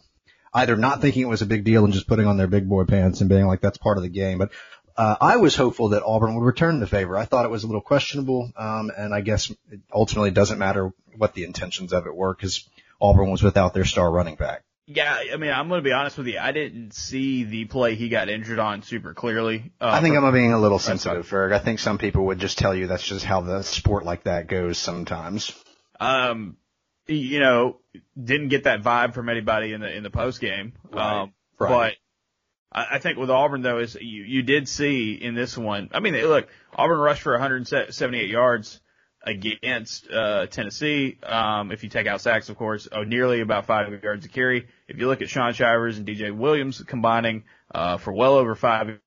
either 0.53 0.77
not 0.77 1.01
thinking 1.01 1.23
it 1.23 1.29
was 1.29 1.41
a 1.41 1.45
big 1.45 1.65
deal 1.65 1.83
and 1.83 1.93
just 1.93 2.07
putting 2.07 2.25
on 2.25 2.37
their 2.37 2.47
big 2.47 2.67
boy 2.67 2.85
pants 2.85 3.19
and 3.19 3.29
being 3.29 3.45
like 3.45 3.61
that's 3.61 3.77
part 3.77 3.97
of 3.97 4.03
the 4.03 4.09
game, 4.09 4.37
but 4.37 4.51
uh, 4.97 5.15
I 5.19 5.37
was 5.37 5.55
hopeful 5.55 5.89
that 5.89 6.03
Auburn 6.03 6.35
would 6.35 6.45
return 6.45 6.79
the 6.79 6.87
favor. 6.87 7.17
I 7.17 7.25
thought 7.25 7.43
it 7.43 7.51
was 7.51 7.63
a 7.63 7.67
little 7.67 7.81
questionable, 7.81 8.51
um, 8.55 8.91
and 8.97 9.13
I 9.13 9.21
guess 9.21 9.51
it 9.69 9.81
ultimately 9.93 10.31
doesn't 10.31 10.57
matter 10.57 10.93
what 11.17 11.33
the 11.33 11.43
intentions 11.43 11.91
of 11.91 12.07
it 12.07 12.15
were 12.15 12.33
because 12.33 12.67
Auburn 13.01 13.29
was 13.29 13.43
without 13.43 13.73
their 13.73 13.83
star 13.83 14.09
running 14.09 14.35
back. 14.35 14.63
Yeah, 14.87 15.19
I 15.33 15.37
mean, 15.37 15.51
I'm 15.51 15.67
going 15.67 15.79
to 15.79 15.83
be 15.83 15.91
honest 15.91 16.17
with 16.17 16.27
you. 16.27 16.37
I 16.39 16.51
didn't 16.51 16.93
see 16.93 17.43
the 17.43 17.65
play 17.65 17.95
he 17.95 18.07
got 18.07 18.29
injured 18.29 18.59
on 18.59 18.83
super 18.83 19.15
clearly. 19.15 19.71
Uh, 19.81 19.89
I 19.91 19.99
think 19.99 20.15
I'm 20.15 20.31
being 20.31 20.53
a 20.53 20.59
little 20.59 20.77
sensitive, 20.77 21.27
Ferg. 21.27 21.51
I 21.53 21.59
think 21.59 21.79
some 21.79 21.97
people 21.97 22.27
would 22.27 22.39
just 22.39 22.59
tell 22.59 22.73
you 22.73 22.85
that's 22.85 23.03
just 23.05 23.25
how 23.25 23.41
the 23.41 23.63
sport 23.63 24.05
like 24.05 24.25
that 24.25 24.47
goes 24.47 24.77
sometimes. 24.77 25.51
Um, 25.99 26.57
you 27.07 27.39
know, 27.39 27.77
didn't 28.21 28.49
get 28.49 28.63
that 28.63 28.81
vibe 28.81 29.13
from 29.13 29.29
anybody 29.29 29.73
in 29.73 29.81
the 29.81 29.95
in 29.95 30.03
the 30.03 30.09
post 30.09 30.41
game. 30.41 30.73
Right. 30.91 31.21
Um, 31.21 31.33
right. 31.59 31.69
but 31.69 32.79
I, 32.79 32.95
I 32.95 32.99
think 32.99 33.17
with 33.17 33.29
Auburn 33.29 33.61
though 33.61 33.79
is 33.79 33.95
you, 33.95 34.23
you 34.23 34.41
did 34.41 34.67
see 34.67 35.13
in 35.13 35.35
this 35.35 35.57
one, 35.57 35.89
I 35.93 35.99
mean, 35.99 36.13
look, 36.13 36.47
Auburn 36.75 36.99
rushed 36.99 37.21
for 37.21 37.33
178 37.33 38.29
yards. 38.29 38.81
against 39.25 40.09
uh, 40.11 40.45
Tennessee. 40.45 41.17
Um, 41.23 41.71
if 41.71 41.83
you 41.83 41.89
take 41.89 42.05
out 42.05 42.21
sacks, 42.21 42.49
of 42.49 42.57
course, 42.57 42.87
oh, 42.91 43.03
nearly 43.03 43.41
about 43.41 43.65
five 43.65 44.03
yards 44.03 44.23
a 44.25 44.29
carry. 44.29 44.67
If 44.87 44.99
you 44.99 45.07
look 45.07 45.23
at 45.23 45.29
Shaun 45.29 45.53
Shivers 45.53 45.97
and 45.97 46.05
DJ 46.05 46.35
Williams 46.35 46.83
combining 46.85 47.43
uh, 47.73 47.97
for 47.97 48.13
well 48.13 48.35
over 48.35 48.53
five 48.53 48.99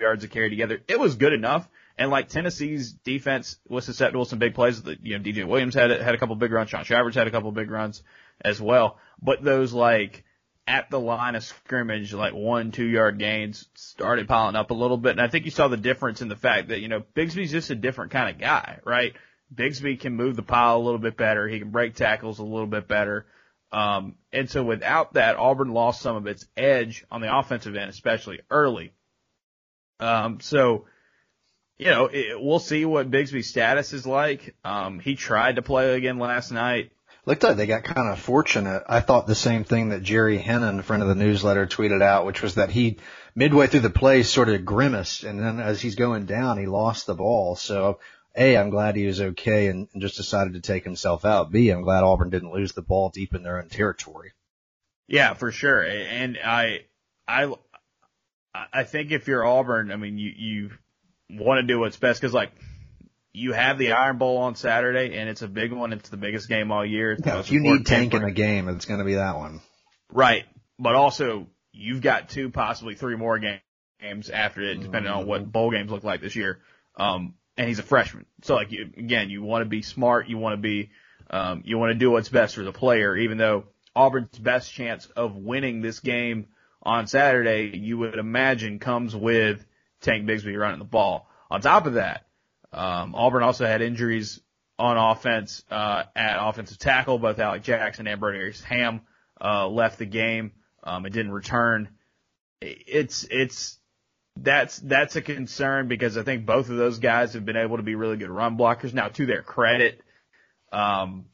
yards 0.00 0.24
a 0.24 0.28
carry 0.28 0.48
together, 0.48 0.80
it 0.88 0.98
was 0.98 1.16
good 1.16 1.34
enough. 1.34 1.68
And 2.02 2.10
like 2.10 2.28
Tennessee's 2.28 2.92
defense 2.92 3.60
was 3.68 3.84
susceptible 3.84 4.24
to 4.24 4.30
some 4.30 4.40
big 4.40 4.56
plays. 4.56 4.82
That 4.82 5.06
you 5.06 5.16
know, 5.16 5.24
DJ 5.24 5.46
Williams 5.46 5.76
had 5.76 5.92
had 5.92 6.16
a 6.16 6.18
couple 6.18 6.34
big 6.34 6.50
runs. 6.50 6.68
Shaun 6.68 6.82
Shivers 6.82 7.14
had 7.14 7.28
a 7.28 7.30
couple 7.30 7.52
big 7.52 7.70
runs 7.70 8.02
as 8.44 8.60
well. 8.60 8.98
But 9.22 9.44
those 9.44 9.72
like 9.72 10.24
at 10.66 10.90
the 10.90 10.98
line 10.98 11.36
of 11.36 11.44
scrimmage, 11.44 12.12
like 12.12 12.34
one, 12.34 12.72
two 12.72 12.86
yard 12.86 13.20
gains 13.20 13.68
started 13.74 14.26
piling 14.26 14.56
up 14.56 14.72
a 14.72 14.74
little 14.74 14.96
bit. 14.96 15.12
And 15.12 15.20
I 15.20 15.28
think 15.28 15.44
you 15.44 15.52
saw 15.52 15.68
the 15.68 15.76
difference 15.76 16.22
in 16.22 16.28
the 16.28 16.34
fact 16.34 16.70
that, 16.70 16.80
you 16.80 16.88
know, 16.88 17.04
Bigsby's 17.14 17.52
just 17.52 17.70
a 17.70 17.76
different 17.76 18.10
kind 18.10 18.34
of 18.34 18.40
guy, 18.40 18.80
right? 18.84 19.14
Bigsby 19.54 20.00
can 20.00 20.16
move 20.16 20.34
the 20.34 20.42
pile 20.42 20.78
a 20.78 20.82
little 20.82 20.98
bit 20.98 21.16
better. 21.16 21.46
He 21.46 21.60
can 21.60 21.70
break 21.70 21.94
tackles 21.94 22.40
a 22.40 22.44
little 22.44 22.66
bit 22.66 22.88
better. 22.88 23.26
Um, 23.70 24.16
and 24.32 24.50
so 24.50 24.64
without 24.64 25.12
that, 25.12 25.36
Auburn 25.36 25.72
lost 25.72 26.02
some 26.02 26.16
of 26.16 26.26
its 26.26 26.46
edge 26.56 27.04
on 27.12 27.20
the 27.20 27.32
offensive 27.32 27.76
end, 27.76 27.90
especially 27.90 28.40
early. 28.50 28.92
Um, 30.00 30.40
so, 30.40 30.86
you 31.78 31.86
know, 31.86 32.06
it, 32.06 32.40
we'll 32.40 32.58
see 32.58 32.84
what 32.84 33.10
Bigsby's 33.10 33.48
status 33.48 33.92
is 33.92 34.06
like. 34.06 34.54
Um, 34.64 34.98
he 34.98 35.14
tried 35.14 35.56
to 35.56 35.62
play 35.62 35.94
again 35.94 36.18
last 36.18 36.52
night 36.52 36.92
looked 37.24 37.42
like 37.42 37.56
they 37.56 37.66
got 37.66 37.84
kind 37.84 38.10
of 38.10 38.18
fortunate. 38.18 38.82
I 38.88 39.00
thought 39.00 39.26
the 39.26 39.34
same 39.34 39.64
thing 39.64 39.90
that 39.90 40.02
Jerry 40.02 40.38
Hinnen, 40.38 40.82
friend 40.82 41.02
of 41.02 41.08
the 41.08 41.14
newsletter, 41.14 41.66
tweeted 41.66 42.02
out, 42.02 42.26
which 42.26 42.42
was 42.42 42.56
that 42.56 42.70
he 42.70 42.98
midway 43.34 43.66
through 43.66 43.80
the 43.80 43.90
play 43.90 44.22
sort 44.22 44.48
of 44.48 44.64
grimaced, 44.64 45.24
and 45.24 45.38
then 45.38 45.60
as 45.60 45.80
he's 45.80 45.94
going 45.94 46.26
down, 46.26 46.58
he 46.58 46.66
lost 46.66 47.06
the 47.06 47.14
ball. 47.14 47.56
So, 47.56 48.00
a, 48.36 48.56
I'm 48.56 48.70
glad 48.70 48.96
he 48.96 49.06
was 49.06 49.20
okay 49.20 49.68
and, 49.68 49.88
and 49.92 50.02
just 50.02 50.16
decided 50.16 50.54
to 50.54 50.60
take 50.60 50.84
himself 50.84 51.24
out. 51.24 51.52
B, 51.52 51.70
I'm 51.70 51.82
glad 51.82 52.02
Auburn 52.02 52.30
didn't 52.30 52.52
lose 52.52 52.72
the 52.72 52.82
ball 52.82 53.10
deep 53.10 53.34
in 53.34 53.42
their 53.42 53.58
own 53.58 53.68
territory. 53.68 54.32
Yeah, 55.06 55.34
for 55.34 55.52
sure. 55.52 55.82
And 55.82 56.38
I, 56.42 56.86
I, 57.28 57.52
I 58.72 58.84
think 58.84 59.10
if 59.10 59.28
you're 59.28 59.44
Auburn, 59.44 59.92
I 59.92 59.96
mean, 59.96 60.18
you 60.18 60.32
you 60.34 60.70
want 61.30 61.60
to 61.60 61.66
do 61.66 61.78
what's 61.78 61.96
best 61.96 62.20
because 62.20 62.34
like 62.34 62.52
you 63.32 63.52
have 63.52 63.78
the 63.78 63.92
Iron 63.92 64.18
Bowl 64.18 64.38
on 64.38 64.54
Saturday, 64.54 65.16
and 65.16 65.28
it's 65.28 65.42
a 65.42 65.48
big 65.48 65.72
one. 65.72 65.92
It's 65.92 66.10
the 66.10 66.16
biggest 66.16 66.48
game 66.48 66.70
all 66.70 66.84
year. 66.84 67.16
Yeah, 67.24 67.40
if 67.40 67.50
you 67.50 67.60
need 67.60 67.86
tank 67.86 68.14
in 68.14 68.24
a 68.24 68.30
game, 68.30 68.68
it's 68.68 68.84
going 68.84 68.98
to 68.98 69.04
be 69.04 69.14
that 69.14 69.36
one. 69.36 69.60
Right, 70.10 70.44
but 70.78 70.94
also 70.94 71.46
you've 71.72 72.02
got 72.02 72.28
two, 72.28 72.50
possibly 72.50 72.94
three 72.94 73.16
more 73.16 73.38
games 73.38 74.30
after 74.30 74.60
it, 74.60 74.80
depending 74.80 75.10
mm-hmm. 75.10 75.20
on 75.20 75.26
what 75.26 75.42
mm-hmm. 75.42 75.50
bowl 75.50 75.70
games 75.70 75.90
look 75.90 76.04
like 76.04 76.20
this 76.20 76.36
year. 76.36 76.60
Um, 76.96 77.34
and 77.56 77.68
he's 77.68 77.78
a 77.78 77.82
freshman, 77.82 78.26
so 78.42 78.54
like 78.54 78.70
you, 78.70 78.90
again, 78.96 79.30
you 79.30 79.42
want 79.42 79.62
to 79.62 79.68
be 79.68 79.82
smart. 79.82 80.28
You 80.28 80.38
want 80.38 80.54
to 80.54 80.60
be, 80.60 80.90
um, 81.30 81.62
you 81.64 81.78
want 81.78 81.92
to 81.92 81.98
do 81.98 82.10
what's 82.10 82.28
best 82.28 82.54
for 82.54 82.64
the 82.64 82.72
player. 82.72 83.16
Even 83.16 83.38
though 83.38 83.64
Auburn's 83.94 84.38
best 84.38 84.72
chance 84.72 85.06
of 85.16 85.36
winning 85.36 85.80
this 85.80 86.00
game 86.00 86.48
on 86.82 87.06
Saturday, 87.06 87.76
you 87.76 87.98
would 87.98 88.18
imagine, 88.18 88.78
comes 88.78 89.14
with 89.14 89.64
Tank 90.02 90.26
Bigsby 90.26 90.58
running 90.58 90.78
the 90.78 90.84
ball. 90.84 91.28
On 91.50 91.60
top 91.60 91.86
of 91.86 91.94
that, 91.94 92.26
um, 92.72 93.14
Auburn 93.14 93.42
also 93.42 93.66
had 93.66 93.82
injuries 93.82 94.40
on 94.78 94.96
offense 94.96 95.64
uh, 95.70 96.04
at 96.14 96.36
offensive 96.40 96.78
tackle. 96.78 97.18
Both 97.18 97.38
Alec 97.38 97.62
Jackson 97.62 98.06
and 98.06 98.20
Brodarious 98.20 98.62
Hamm 98.62 99.02
uh, 99.40 99.68
left 99.68 99.98
the 99.98 100.06
game 100.06 100.52
um, 100.82 101.04
and 101.04 101.14
didn't 101.14 101.32
return. 101.32 101.88
It's 102.60 103.26
it's 103.30 103.78
that's 104.36 104.78
that's 104.78 105.16
a 105.16 105.22
concern 105.22 105.88
because 105.88 106.16
I 106.16 106.22
think 106.22 106.46
both 106.46 106.70
of 106.70 106.76
those 106.76 106.98
guys 106.98 107.34
have 107.34 107.44
been 107.44 107.56
able 107.56 107.76
to 107.76 107.82
be 107.82 107.94
really 107.94 108.16
good 108.16 108.30
run 108.30 108.56
blockers. 108.56 108.94
Now, 108.94 109.08
to 109.08 109.26
their 109.26 109.42
credit, 109.42 110.00
um, 110.72 111.26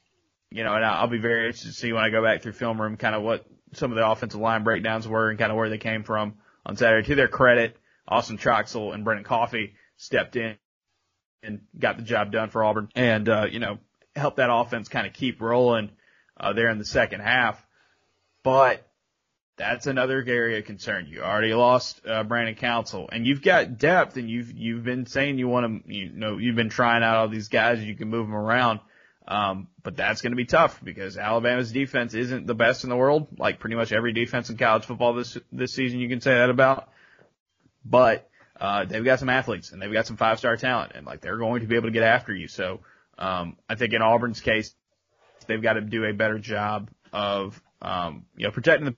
you 0.51 0.65
know, 0.65 0.75
and 0.75 0.85
I'll 0.85 1.07
be 1.07 1.19
very 1.19 1.47
interested 1.47 1.69
to 1.69 1.75
see 1.75 1.93
when 1.93 2.03
I 2.03 2.11
go 2.11 2.23
back 2.23 2.43
through 2.43 2.53
film 2.53 2.81
room 2.81 2.97
kind 2.97 3.15
of 3.15 3.23
what 3.23 3.47
some 3.75 3.93
of 3.93 3.97
the 3.97 4.07
offensive 4.07 4.41
line 4.41 4.65
breakdowns 4.65 5.07
were 5.07 5.31
and 5.31 5.39
kind 5.39 5.53
of 5.53 5.57
where 5.57 5.69
they 5.69 5.79
came 5.79 6.03
from 6.03 6.35
on 6.65 6.77
Saturday. 6.77 7.07
To 7.09 7.15
their 7.15 7.29
credit, 7.29 7.77
Austin 8.09 8.39
Troxell 8.39 8.95
and 8.95 9.05
Brenden 9.05 9.25
Coffey 9.25 9.75
stepped 9.97 10.35
in 10.37 10.57
and 11.43 11.61
got 11.79 11.97
the 11.97 12.03
job 12.03 12.33
done 12.33 12.49
for 12.49 12.65
Auburn 12.65 12.89
and, 12.95 13.29
uh, 13.29 13.47
you 13.51 13.59
know, 13.59 13.79
helped 14.17 14.39
that 14.39 14.53
offense 14.53 14.89
kind 14.89 15.07
of 15.07 15.13
keep 15.13 15.41
rolling, 15.41 15.91
uh, 16.39 16.53
there 16.53 16.71
in 16.71 16.79
the 16.79 16.85
second 16.85 17.21
half. 17.21 17.65
But 18.43 18.89
that's 19.57 19.87
another 19.87 20.25
area 20.27 20.59
of 20.59 20.65
concern. 20.65 21.07
You 21.09 21.23
already 21.23 21.53
lost, 21.53 22.01
uh, 22.07 22.25
Brandon 22.25 22.55
Council 22.55 23.09
and 23.13 23.27
you've 23.27 23.43
got 23.43 23.77
depth 23.79 24.17
and 24.17 24.31
you've, 24.31 24.53
you've 24.53 24.85
been 24.85 25.07
saying 25.07 25.39
you 25.39 25.49
want 25.49 25.85
to, 25.85 25.95
you 25.95 26.11
know, 26.11 26.39
you've 26.39 26.57
been 26.57 26.71
trying 26.71 27.03
out 27.03 27.17
all 27.17 27.29
these 27.29 27.49
guys. 27.49 27.85
You 27.85 27.95
can 27.95 28.09
move 28.09 28.27
them 28.27 28.37
around. 28.37 28.81
Um, 29.27 29.69
but 29.83 29.95
that's 29.95 30.23
going 30.23 30.33
to 30.33 30.37
be 30.37 30.47
tough 30.47 30.83
because 30.83 31.19
Alabama's 31.19 31.71
defense 31.71 32.15
isn't 32.15 32.47
the 32.47 32.55
best 32.55 32.85
in 32.85 32.91
the 32.91 32.97
world. 32.97 33.29
Like 33.39 33.59
pretty 33.59 33.77
much 33.77 33.93
every 33.93 34.15
defense 34.15 34.49
in 34.49 34.57
college 34.57 34.87
football 34.87 35.13
this, 35.13 35.37
this 35.53 35.75
season, 35.75 36.01
you 36.01 36.09
can 36.09 36.23
say 36.23 36.33
that 36.33 36.49
about. 36.49 36.89
But 37.89 38.29
uh, 38.61 38.85
they've 38.85 39.05
got 39.05 39.19
some 39.19 39.29
athletes 39.29 39.73
and 39.73 39.81
they've 39.81 39.93
got 39.93 40.07
some 40.07 40.17
five 40.17 40.39
star 40.39 40.57
talent 40.57 40.93
and 40.95 41.07
like 41.07 41.21
they're 41.21 41.39
going 41.39 41.61
to 41.61 41.67
be 41.67 41.77
able 41.77 41.89
to 41.89 41.93
get 41.93 42.03
after 42.03 42.35
you. 42.35 42.49
So, 42.49 42.81
um, 43.19 43.57
I 43.69 43.75
think 43.75 43.93
in 43.93 44.03
Auburn's 44.03 44.41
case, 44.41 44.75
they've 45.47 45.63
got 45.63 45.75
to 45.75 45.81
do 45.81 46.05
a 46.05 46.13
better 46.13 46.39
job 46.39 46.91
of, 47.13 47.61
um, 47.83 48.27
you 48.37 48.45
know, 48.45 48.51
protecting 48.53 48.87
the 48.87 48.97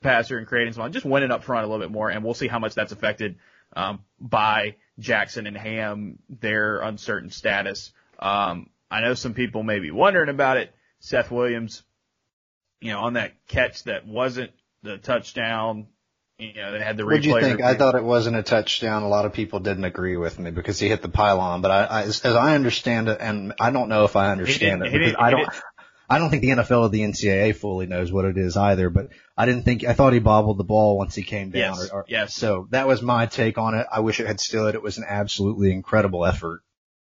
passer 0.00 0.38
and 0.38 0.46
creating 0.46 0.72
some, 0.72 0.90
just 0.92 1.04
winning 1.06 1.30
up 1.30 1.44
front 1.44 1.64
a 1.64 1.68
little 1.68 1.84
bit 1.84 1.92
more. 1.92 2.10
And 2.10 2.24
we'll 2.24 2.34
see 2.34 2.48
how 2.48 2.58
much 2.58 2.74
that's 2.74 2.92
affected, 2.92 3.36
um, 3.74 4.00
by 4.20 4.76
Jackson 4.98 5.46
and 5.46 5.56
Hamm 5.56 6.18
their 6.28 6.80
uncertain 6.80 7.30
status. 7.30 7.92
Um, 8.18 8.70
I 8.90 9.00
know 9.00 9.14
some 9.14 9.34
people 9.34 9.62
may 9.62 9.78
be 9.78 9.90
wondering 9.90 10.28
about 10.28 10.58
it. 10.58 10.74
Seth 11.00 11.30
Williams, 11.30 11.82
you 12.80 12.92
know, 12.92 13.00
on 13.00 13.14
that 13.14 13.32
catch 13.48 13.84
that 13.84 14.06
wasn't 14.06 14.52
the 14.82 14.98
touchdown, 14.98 15.88
you 16.38 16.54
know, 16.54 16.72
they 16.72 16.80
had 16.80 16.96
the 16.96 17.04
replay. 17.04 17.12
What 17.12 17.22
do 17.22 17.28
you 17.28 17.40
think? 17.40 17.60
I 17.60 17.74
thought 17.74 17.94
it 17.94 18.04
wasn't 18.04 18.36
a 18.36 18.42
touchdown. 18.42 19.02
A 19.02 19.08
lot 19.08 19.26
of 19.26 19.32
people 19.32 19.60
didn't 19.60 19.84
agree 19.84 20.16
with 20.16 20.38
me 20.38 20.50
because 20.50 20.78
he 20.78 20.88
hit 20.88 21.02
the 21.02 21.08
pylon. 21.08 21.62
But 21.62 21.70
I, 21.70 21.84
I 21.84 22.02
as, 22.02 22.20
as 22.22 22.34
I 22.34 22.54
understand 22.54 23.08
it, 23.08 23.18
and 23.20 23.54
I 23.60 23.70
don't 23.70 23.88
know 23.88 24.04
if 24.04 24.16
I 24.16 24.30
understand 24.30 24.84
it 24.84 24.92
because 24.92 25.14
I 25.18 25.30
don't. 25.30 25.48
I 26.10 26.18
don't 26.18 26.28
think 26.28 26.42
the 26.42 26.50
NFL 26.50 26.82
or 26.82 26.88
the 26.90 27.00
NCAA 27.00 27.56
fully 27.56 27.86
knows 27.86 28.12
what 28.12 28.26
it 28.26 28.36
is 28.36 28.54
either, 28.54 28.90
but 28.90 29.08
I 29.34 29.46
didn't 29.46 29.62
think, 29.62 29.84
I 29.84 29.94
thought 29.94 30.12
he 30.12 30.18
bobbled 30.18 30.58
the 30.58 30.64
ball 30.64 30.98
once 30.98 31.14
he 31.14 31.22
came 31.22 31.50
down. 31.50 31.76
Yes, 31.78 31.90
or, 31.90 31.94
or, 31.94 32.04
yes. 32.06 32.34
So 32.34 32.68
that 32.70 32.86
was 32.86 33.00
my 33.00 33.24
take 33.24 33.56
on 33.56 33.74
it. 33.74 33.86
I 33.90 34.00
wish 34.00 34.20
it 34.20 34.26
had 34.26 34.38
stood. 34.38 34.74
It 34.74 34.82
was 34.82 34.98
an 34.98 35.04
absolutely 35.08 35.72
incredible 35.72 36.26
effort. 36.26 36.64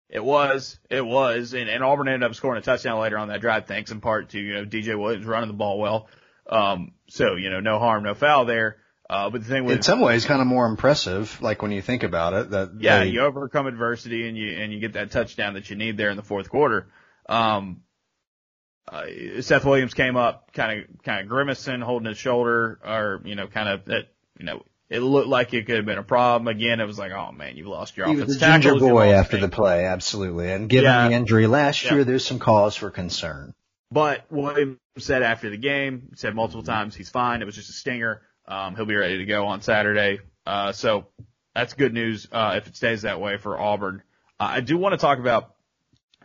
It 0.09 0.23
was, 0.23 0.79
it 0.89 1.05
was, 1.05 1.53
and, 1.53 1.69
and 1.69 1.83
Auburn 1.83 2.07
ended 2.07 2.23
up 2.23 2.37
scoring 2.37 2.61
a 2.61 2.63
touchdown 2.63 3.01
later 3.01 3.19
on 3.19 3.27
that 3.29 3.41
drive, 3.41 3.67
thanks 3.67 3.91
in 3.91 4.01
part 4.01 4.29
to, 4.31 4.39
you 4.39 4.55
know, 4.55 4.65
DJ 4.65 4.97
Williams 4.97 5.27
running 5.27 5.49
the 5.49 5.55
ball 5.55 5.81
well. 5.81 6.07
Um, 6.47 6.93
so, 7.09 7.35
you 7.35 7.51
know, 7.51 7.59
no 7.59 7.81
harm, 7.81 8.05
no 8.05 8.15
foul 8.15 8.45
there. 8.45 8.77
Uh, 9.13 9.29
but 9.29 9.43
the 9.43 9.47
thing 9.47 9.67
with 9.67 9.77
in 9.77 9.83
some 9.83 10.01
ways, 10.01 10.25
kind 10.25 10.41
of 10.41 10.47
more 10.47 10.65
impressive. 10.65 11.37
Like 11.43 11.61
when 11.61 11.71
you 11.71 11.83
think 11.83 12.03
about 12.03 12.33
it, 12.33 12.51
that 12.53 12.71
yeah, 12.79 13.01
they, 13.01 13.11
you 13.11 13.21
overcome 13.21 13.67
adversity 13.67 14.27
and 14.27 14.39
you 14.39 14.53
and 14.53 14.73
you 14.73 14.81
get 14.81 14.95
that 14.95 15.11
touchdown 15.11 15.53
that 15.53 15.69
you 15.69 15.77
need 15.77 15.99
there 15.99 16.09
in 16.09 16.17
the 16.17 16.23
fourth 16.23 16.49
quarter. 16.49 16.87
Um, 17.29 17.83
uh, 18.91 19.05
Seth 19.43 19.67
Williams 19.67 19.93
came 19.93 20.17
up, 20.17 20.55
kind 20.55 20.81
of 20.81 21.03
kind 21.03 21.21
of 21.21 21.29
grimacing, 21.29 21.83
holding 21.83 22.09
his 22.09 22.17
shoulder, 22.17 22.81
or 22.83 23.21
you 23.27 23.35
know, 23.35 23.49
kind 23.49 23.69
of 23.69 23.85
that 23.85 24.09
you 24.39 24.47
know. 24.47 24.65
It 24.89 25.01
looked 25.01 25.29
like 25.29 25.53
it 25.53 25.67
could 25.67 25.77
have 25.77 25.85
been 25.85 25.99
a 25.99 26.03
problem. 26.03 26.49
Again, 26.49 26.81
it 26.81 26.87
was 26.87 26.99
like, 26.99 27.13
oh 27.13 27.33
man, 27.33 27.59
you 27.59 27.69
lost 27.69 27.99
your 27.99 28.07
he 28.07 28.15
offensive 28.15 28.29
was 28.29 28.37
a 28.43 28.47
ginger 28.47 28.77
boy 28.77 29.13
after 29.13 29.37
the 29.37 29.49
play, 29.49 29.85
absolutely. 29.85 30.51
And 30.51 30.71
given 30.71 30.85
yeah. 30.85 31.09
the 31.09 31.15
injury 31.15 31.47
last 31.47 31.85
yeah. 31.85 31.95
year, 31.95 32.05
there's 32.05 32.25
some 32.25 32.39
cause 32.39 32.77
for 32.77 32.91
concern. 32.91 33.53
But 33.91 34.25
Williams 34.31 34.79
said 34.97 35.23
after 35.23 35.51
the 35.51 35.59
game, 35.59 36.13
said 36.15 36.35
multiple 36.35 36.63
times 36.63 36.95
he's 36.95 37.11
fine. 37.11 37.43
It 37.43 37.45
was 37.45 37.57
just 37.57 37.69
a 37.69 37.75
stinger. 37.75 38.23
Um, 38.47 38.77
he'll 38.77 38.87
be 38.87 38.97
ready 38.97 39.19
to 39.19 39.25
go 39.25 39.47
on 39.47 39.61
Saturday. 39.61 40.21
Uh, 40.47 40.73
so 40.73 41.07
that's 41.55 41.75
good 41.75 41.93
news, 41.93 42.27
uh, 42.33 42.55
if 42.57 42.67
it 42.67 42.77
stays 42.77 43.03
that 43.03 43.21
way 43.21 43.37
for 43.37 43.59
Auburn. 43.59 44.03
Uh, 44.41 44.45
I 44.45 44.61
do 44.61 44.77
want 44.77 44.93
to 44.93 44.99
talk 44.99 45.19
about 45.19 45.55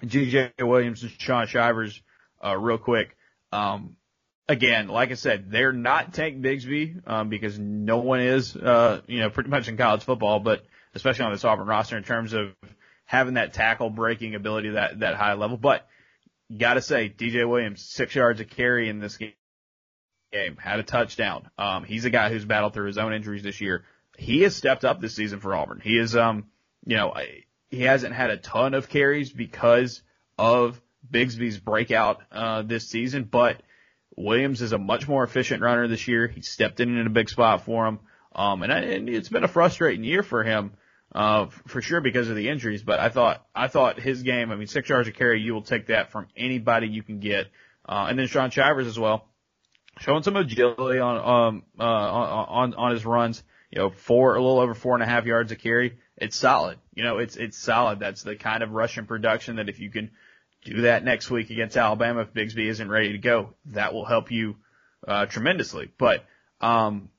DJ 0.04 0.52
Williams 0.60 1.04
and 1.04 1.12
Shaun 1.12 1.48
Shivers, 1.48 2.02
uh, 2.44 2.58
real 2.58 2.78
quick. 2.78 3.16
Um, 3.52 3.96
again, 4.48 4.88
like 4.88 5.12
I 5.12 5.16
said, 5.16 5.52
they're 5.52 5.74
not 5.74 6.14
Tank 6.14 6.42
Bigsby, 6.42 7.08
um, 7.08 7.30
because 7.30 7.60
no 7.60 7.98
one 7.98 8.22
is, 8.22 8.56
uh, 8.56 9.02
you 9.08 9.20
know, 9.20 9.30
pretty 9.30 9.50
much 9.50 9.68
in 9.68 9.78
college 9.78 10.04
football, 10.04 10.40
but 10.40 10.66
especially 10.96 11.26
on 11.26 11.32
this 11.32 11.44
Auburn 11.44 11.68
roster 11.68 11.98
in 11.98 12.04
terms 12.04 12.34
of 12.34 12.56
having 13.06 13.36
that 13.36 13.54
tackle 13.54 13.90
breaking 13.90 14.36
ability 14.36 14.72
that, 14.72 15.00
that 15.00 15.16
high 15.16 15.34
level. 15.34 15.58
But 15.58 15.88
gotta 16.56 16.82
say, 16.82 17.10
DJ 17.10 17.48
Williams, 17.48 17.84
six 17.84 18.16
yards 18.16 18.40
of 18.40 18.50
carry 18.50 18.90
in 18.90 19.00
this 19.00 19.18
game 19.18 19.34
game, 20.32 20.58
had 20.58 20.80
a 20.80 20.84
touchdown. 20.84 21.50
Um, 21.58 21.84
he's 21.84 22.06
a 22.06 22.10
guy 22.10 22.30
who's 22.30 22.46
battled 22.46 22.74
through 22.74 22.88
his 22.88 22.98
own 22.98 23.14
injuries 23.14 23.44
this 23.44 23.62
year. 23.62 23.86
He 24.18 24.42
has 24.42 24.56
stepped 24.56 24.84
up 24.84 25.00
this 25.00 25.16
season 25.16 25.40
for 25.40 25.56
Auburn. 25.56 25.80
He 25.82 25.98
is, 25.98 26.16
um, 26.16 26.46
you 26.86 26.96
know, 26.98 27.14
he 27.70 27.82
hasn't 27.84 28.14
had 28.14 28.30
a 28.30 28.38
ton 28.38 28.74
of 28.74 28.90
carries 28.90 29.32
because 29.32 30.02
of 30.38 30.82
Bigsby's 31.10 31.60
breakout, 31.60 32.22
uh, 32.32 32.62
this 32.64 32.88
season, 32.88 33.24
but 33.24 33.62
Williams 34.16 34.62
is 34.62 34.72
a 34.72 34.78
much 34.78 35.08
more 35.08 35.24
efficient 35.24 35.62
runner 35.62 35.88
this 35.88 36.08
year. 36.08 36.28
He 36.28 36.42
stepped 36.42 36.80
in 36.80 36.98
in 36.98 37.08
a 37.08 37.12
big 37.12 37.30
spot 37.30 37.64
for 37.66 37.86
him. 37.86 38.00
Um, 38.36 38.64
and, 38.64 38.72
and 38.72 39.10
it's 39.10 39.30
been 39.30 39.44
a 39.44 39.48
frustrating 39.48 40.04
year 40.04 40.24
for 40.24 40.44
him. 40.44 40.72
uh, 41.14 41.48
for 41.68 41.82
sure 41.82 42.02
because 42.02 42.30
of 42.30 42.36
the 42.36 42.50
injuries. 42.50 42.84
But 42.84 43.00
I 43.00 43.10
thought, 43.10 43.46
I 43.56 43.68
thought 43.68 44.00
his 44.00 44.24
game, 44.24 44.52
I 44.52 44.56
mean, 44.56 44.68
six 44.68 44.90
yards 44.90 45.08
of 45.08 45.16
carry, 45.16 45.42
you 45.42 45.54
will 45.54 45.62
take 45.62 45.88
that 45.88 46.12
from 46.12 46.28
anybody 46.36 46.88
you 46.88 47.04
can 47.04 47.20
get. 47.20 47.48
Uh, 47.88 48.08
and 48.10 48.20
then 48.20 48.28
Shaun 48.28 48.50
Shivers 48.52 48.88
as 48.88 49.00
well, 49.00 49.26
showing 50.00 50.24
some 50.24 50.36
agility 50.36 51.00
on, 51.00 51.18
um, 51.18 51.64
uh, 51.80 51.84
on, 51.84 52.74
on 52.74 52.92
his 52.92 53.06
runs. 53.06 53.44
You 53.72 53.80
know, 53.80 53.90
four, 53.90 54.36
a 54.36 54.42
little 54.42 54.60
over 54.60 54.74
four 54.74 54.94
and 54.94 55.04
a 55.04 55.06
half 55.06 55.26
yards 55.26 55.52
of 55.52 55.60
carry. 55.60 55.98
It's 56.16 56.38
solid. 56.38 56.80
You 56.96 57.04
know, 57.04 57.18
it's, 57.18 57.36
it's 57.36 57.58
solid. 57.58 58.00
That's 58.00 58.24
the 58.24 58.36
kind 58.36 58.64
of 58.64 58.72
rushing 58.72 59.06
production 59.06 59.58
that 59.58 59.68
if 59.68 59.80
you 59.80 59.92
can 59.92 60.12
do 60.64 60.82
that 60.82 61.04
next 61.04 61.30
week 61.30 61.50
against 61.50 61.76
Alabama, 61.76 62.22
if 62.22 62.34
Bigsby 62.34 62.68
isn't 62.68 62.90
ready 62.90 63.12
to 63.12 63.18
go, 63.18 63.54
that 63.68 63.94
will 63.94 64.06
help 64.06 64.32
you, 64.32 64.56
uh, 65.06 65.26
tremendously. 65.26 65.92
But, 65.98 66.26
um, 66.62 67.10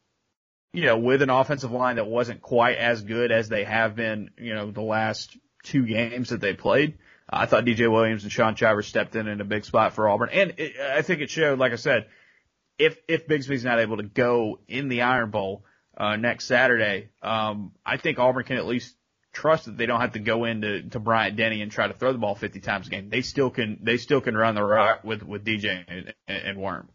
you 0.72 0.84
know, 0.84 0.98
with 0.98 1.22
an 1.22 1.30
offensive 1.30 1.70
line 1.70 1.96
that 1.96 2.06
wasn't 2.06 2.40
quite 2.40 2.78
as 2.78 3.02
good 3.02 3.30
as 3.30 3.48
they 3.48 3.64
have 3.64 3.94
been, 3.94 4.30
you 4.38 4.54
know, 4.54 4.70
the 4.70 4.82
last 4.82 5.36
two 5.62 5.86
games 5.86 6.30
that 6.30 6.40
they 6.40 6.54
played. 6.54 6.98
I 7.30 7.46
thought 7.46 7.64
DJ 7.64 7.90
Williams 7.90 8.22
and 8.22 8.32
Shaun 8.32 8.54
Shivers 8.54 8.86
stepped 8.86 9.14
in 9.14 9.28
in 9.28 9.40
a 9.40 9.44
big 9.44 9.64
spot 9.64 9.92
for 9.92 10.08
Auburn. 10.08 10.30
And 10.32 10.54
it, 10.56 10.80
I 10.80 11.02
think 11.02 11.20
it 11.20 11.30
showed, 11.30 11.58
like 11.58 11.72
I 11.72 11.76
said, 11.76 12.06
if, 12.78 12.96
if 13.08 13.26
Bigsby's 13.26 13.64
not 13.64 13.80
able 13.80 13.96
to 13.98 14.02
go 14.02 14.58
in 14.68 14.88
the 14.88 15.02
Iron 15.02 15.30
Bowl, 15.30 15.64
uh, 15.96 16.16
next 16.16 16.46
Saturday, 16.46 17.08
um, 17.22 17.72
I 17.84 17.96
think 17.96 18.18
Auburn 18.18 18.44
can 18.44 18.56
at 18.56 18.66
least 18.66 18.94
trust 19.32 19.66
that 19.66 19.76
they 19.76 19.86
don't 19.86 20.00
have 20.00 20.12
to 20.12 20.20
go 20.20 20.44
into 20.44 20.88
to 20.90 21.00
Bryant 21.00 21.36
Denny 21.36 21.60
and 21.60 21.70
try 21.70 21.88
to 21.88 21.94
throw 21.94 22.12
the 22.12 22.18
ball 22.18 22.34
50 22.34 22.60
times 22.60 22.86
a 22.86 22.90
game. 22.90 23.10
They 23.10 23.22
still 23.22 23.50
can, 23.50 23.78
they 23.82 23.96
still 23.96 24.20
can 24.20 24.36
run 24.36 24.54
the 24.54 24.62
rock 24.62 25.04
with, 25.04 25.22
with 25.22 25.44
DJ 25.44 25.84
and, 25.88 26.14
and 26.28 26.58
Worm. 26.58 26.88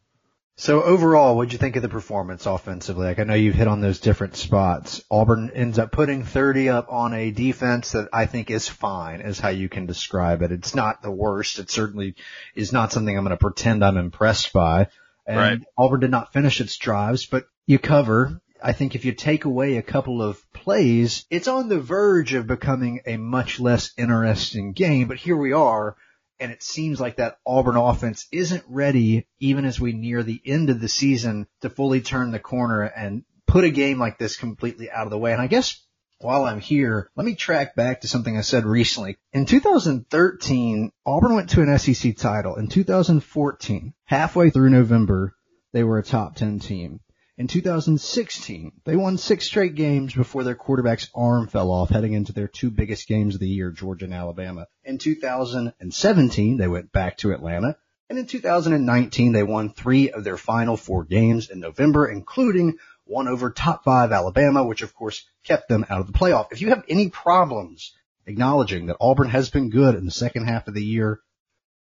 So 0.56 0.84
overall, 0.84 1.36
what'd 1.36 1.52
you 1.52 1.58
think 1.58 1.76
of 1.78 1.82
the 1.82 1.90
performance 1.90 2.46
offensively? 2.46 3.06
Like 3.08 3.18
I 3.18 3.24
know 3.24 3.34
you've 3.34 3.56
hit 3.56 3.68
on 3.68 3.82
those 3.82 4.00
different 4.00 4.36
spots. 4.36 5.04
Auburn 5.10 5.52
ends 5.56 5.80
up 5.80 5.92
putting 5.92 6.24
30 6.24 6.70
up 6.70 6.92
on 6.92 7.14
a 7.14 7.32
defense 7.32 7.94
that 7.94 8.08
I 8.14 8.28
think 8.28 8.52
is 8.52 8.70
fine, 8.70 9.22
is 9.22 9.40
how 9.40 9.50
you 9.50 9.68
can 9.68 9.88
describe 9.88 10.44
it. 10.44 10.52
It's 10.52 10.76
not 10.76 11.02
the 11.02 11.12
worst. 11.12 11.58
It 11.58 11.72
certainly 11.72 12.16
is 12.54 12.72
not 12.72 12.92
something 12.92 13.18
I'm 13.18 13.24
going 13.24 13.32
to 13.32 13.38
pretend 13.38 13.84
I'm 13.84 13.98
impressed 13.98 14.54
by. 14.54 14.90
And 15.26 15.38
right. 15.38 15.62
Auburn 15.78 16.02
did 16.02 16.12
not 16.12 16.34
finish 16.34 16.60
its 16.60 16.78
drives, 16.78 17.26
but 17.26 17.46
you 17.66 17.80
cover. 17.80 18.42
I 18.62 18.74
think 18.74 18.96
if 18.96 19.06
you 19.06 19.14
take 19.14 19.46
away 19.46 19.78
a 19.78 19.82
couple 19.82 20.22
of 20.22 20.42
plays, 20.54 21.26
it's 21.30 21.48
on 21.48 21.70
the 21.70 21.80
verge 21.80 22.34
of 22.34 22.48
becoming 22.48 23.02
a 23.06 23.18
much 23.18 23.60
less 23.60 23.92
interesting 23.98 24.74
game. 24.74 25.08
But 25.08 25.18
here 25.18 25.38
we 25.38 25.54
are 25.54 25.96
and 26.44 26.52
it 26.52 26.62
seems 26.62 27.00
like 27.00 27.18
that 27.18 27.38
Auburn 27.46 27.78
offense 27.78 28.28
isn't 28.32 28.66
ready, 28.68 29.28
even 29.40 29.64
as 29.64 29.80
we 29.80 29.94
near 29.94 30.24
the 30.24 30.42
end 30.46 30.70
of 30.70 30.82
the 30.82 30.90
season, 30.90 31.48
to 31.62 31.70
fully 31.70 32.02
turn 32.02 32.32
the 32.32 32.40
corner 32.40 32.82
and 32.82 33.24
put 33.48 33.64
a 33.64 33.70
game 33.70 33.98
like 33.98 34.18
this 34.18 34.36
completely 34.36 34.92
out 34.92 35.06
of 35.06 35.12
the 35.12 35.18
way. 35.18 35.32
And 35.32 35.42
I 35.42 35.48
guess 35.48 35.82
while 36.24 36.46
I'm 36.46 36.60
here, 36.60 37.10
let 37.16 37.26
me 37.26 37.36
track 37.36 37.76
back 37.76 38.02
to 38.02 38.08
something 38.08 38.38
I 38.38 38.42
said 38.42 38.66
recently. 38.66 39.18
In 39.34 39.46
2013, 39.46 40.92
Auburn 41.06 41.36
went 41.36 41.50
to 41.52 41.62
an 41.62 41.78
SEC 41.78 42.16
title. 42.16 42.56
In 42.56 42.68
2014, 42.68 43.94
halfway 44.06 44.50
through 44.50 44.70
November, 44.70 45.36
they 45.74 45.84
were 45.84 45.98
a 45.98 46.04
top 46.04 46.36
10 46.36 46.60
team. 46.60 47.02
In 47.36 47.48
2016, 47.48 48.72
they 48.86 48.96
won 48.96 49.18
six 49.18 49.46
straight 49.46 49.76
games 49.76 50.14
before 50.14 50.44
their 50.44 50.56
quarterback's 50.56 51.10
arm 51.16 51.48
fell 51.48 51.72
off 51.72 51.90
heading 51.90 52.14
into 52.14 52.32
their 52.32 52.48
two 52.48 52.70
biggest 52.70 53.08
games 53.08 53.34
of 53.34 53.42
the 53.42 53.48
year, 53.48 53.72
Georgia 53.72 54.06
and 54.06 54.14
Alabama. 54.14 54.68
In 54.84 55.00
2017, 55.00 56.58
they 56.58 56.68
went 56.68 56.92
back 56.92 57.18
to 57.18 57.32
Atlanta. 57.32 57.76
And 58.10 58.20
in 58.20 58.28
2019, 58.28 59.32
they 59.32 59.42
won 59.42 59.72
three 59.72 60.12
of 60.12 60.24
their 60.24 60.38
final 60.38 60.78
four 60.78 61.04
games 61.04 61.50
in 61.50 61.60
November, 61.60 62.06
including 62.06 62.78
one 63.06 63.28
over 63.28 63.52
top 63.52 63.84
five 63.84 64.12
Alabama, 64.12 64.64
which 64.64 64.82
of 64.82 64.96
course 64.96 65.26
kept 65.44 65.68
them 65.68 65.86
out 65.90 66.00
of 66.00 66.08
the 66.08 66.14
playoff. 66.14 66.52
If 66.52 66.62
you 66.62 66.70
have 66.70 66.84
any 66.88 67.10
problems 67.10 67.94
acknowledging 68.26 68.88
that 68.88 68.98
Auburn 69.02 69.30
has 69.30 69.50
been 69.50 69.70
good 69.70 69.96
in 69.96 70.06
the 70.06 70.12
second 70.12 70.46
half 70.46 70.68
of 70.68 70.74
the 70.74 70.84
year, 70.84 71.20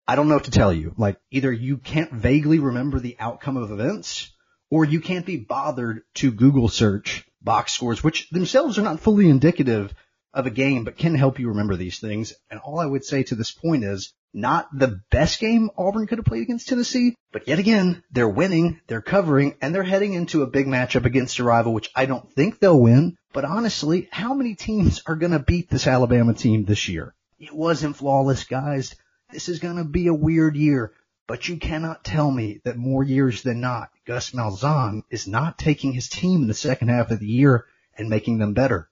I 0.07 0.17
don't 0.17 0.29
know 0.29 0.35
what 0.35 0.45
to 0.45 0.51
tell 0.51 0.73
you. 0.73 0.95
Like 0.97 1.19
either 1.31 1.53
you 1.53 1.79
can't 1.79 2.13
vaguely 2.13 2.59
remember 2.59 2.99
the 2.99 3.17
outcome 3.19 3.57
of 3.57 3.71
events 3.71 4.33
or 4.71 4.85
you 4.85 5.01
can't 5.01 5.27
be 5.27 5.37
bothered 5.37 6.03
to 6.15 6.31
Google 6.31 6.69
search 6.69 7.27
box 7.41 7.73
scores, 7.73 8.03
which 8.03 8.29
themselves 8.31 8.79
are 8.79 8.83
not 8.83 9.01
fully 9.01 9.29
indicative 9.29 9.95
of 10.35 10.47
a 10.47 10.51
game, 10.51 10.85
but 10.85 10.99
can 10.99 11.15
help 11.15 11.39
you 11.39 11.49
remember 11.49 11.77
these 11.77 11.99
things. 11.99 12.35
And 12.51 12.61
all 12.61 12.79
I 12.79 12.87
would 12.87 13.05
say 13.05 13.23
to 13.25 13.35
this 13.35 13.51
point 13.51 13.85
is 13.85 14.13
not 14.33 14.69
the 14.73 15.01
best 15.11 15.41
game 15.41 15.71
Auburn 15.77 16.07
could 16.07 16.19
have 16.19 16.25
played 16.25 16.43
against 16.43 16.69
Tennessee, 16.69 17.15
but 17.33 17.49
yet 17.49 17.59
again, 17.59 18.03
they're 18.11 18.29
winning, 18.29 18.81
they're 18.87 19.03
covering, 19.03 19.57
and 19.61 19.75
they're 19.75 19.83
heading 19.83 20.13
into 20.15 20.43
a 20.43 20.47
big 20.47 20.67
matchup 20.67 21.05
against 21.05 21.39
a 21.39 21.45
rival, 21.45 21.73
which 21.73 21.91
I 21.95 22.07
don't 22.07 22.31
think 22.33 22.59
they'll 22.59 22.81
win. 22.81 23.17
But 23.33 23.45
honestly, 23.45 24.09
how 24.11 24.35
many 24.35 24.55
teams 24.55 25.03
are 25.07 25.17
going 25.17 25.33
to 25.33 25.39
beat 25.39 25.71
this 25.71 25.87
Alabama 25.87 26.35
team 26.35 26.65
this 26.65 26.89
year? 26.89 27.15
It 27.39 27.55
wasn't 27.55 27.97
flawless, 27.97 28.45
guys. 28.45 28.95
This 29.31 29.49
is 29.49 29.59
going 29.59 29.77
to 29.77 29.85
be 29.85 30.07
a 30.07 30.15
weird 30.15 30.57
year. 30.57 30.93
But 31.27 31.47
you 31.47 31.59
cannot 31.59 32.05
tell 32.05 32.31
me 32.31 32.63
that 32.65 32.79
more 32.79 33.05
years 33.05 33.43
than 33.43 33.61
not, 33.61 33.91
Gus 34.07 34.31
Malzahn 34.31 35.03
is 35.11 35.29
not 35.29 35.59
taking 35.59 35.93
his 35.93 36.09
team 36.09 36.43
in 36.43 36.49
the 36.49 36.55
second 36.55 36.89
half 36.89 37.11
of 37.11 37.21
the 37.21 37.27
year 37.27 37.67
and 37.99 38.09
making 38.09 38.39
them 38.39 38.55
better. 38.55 38.89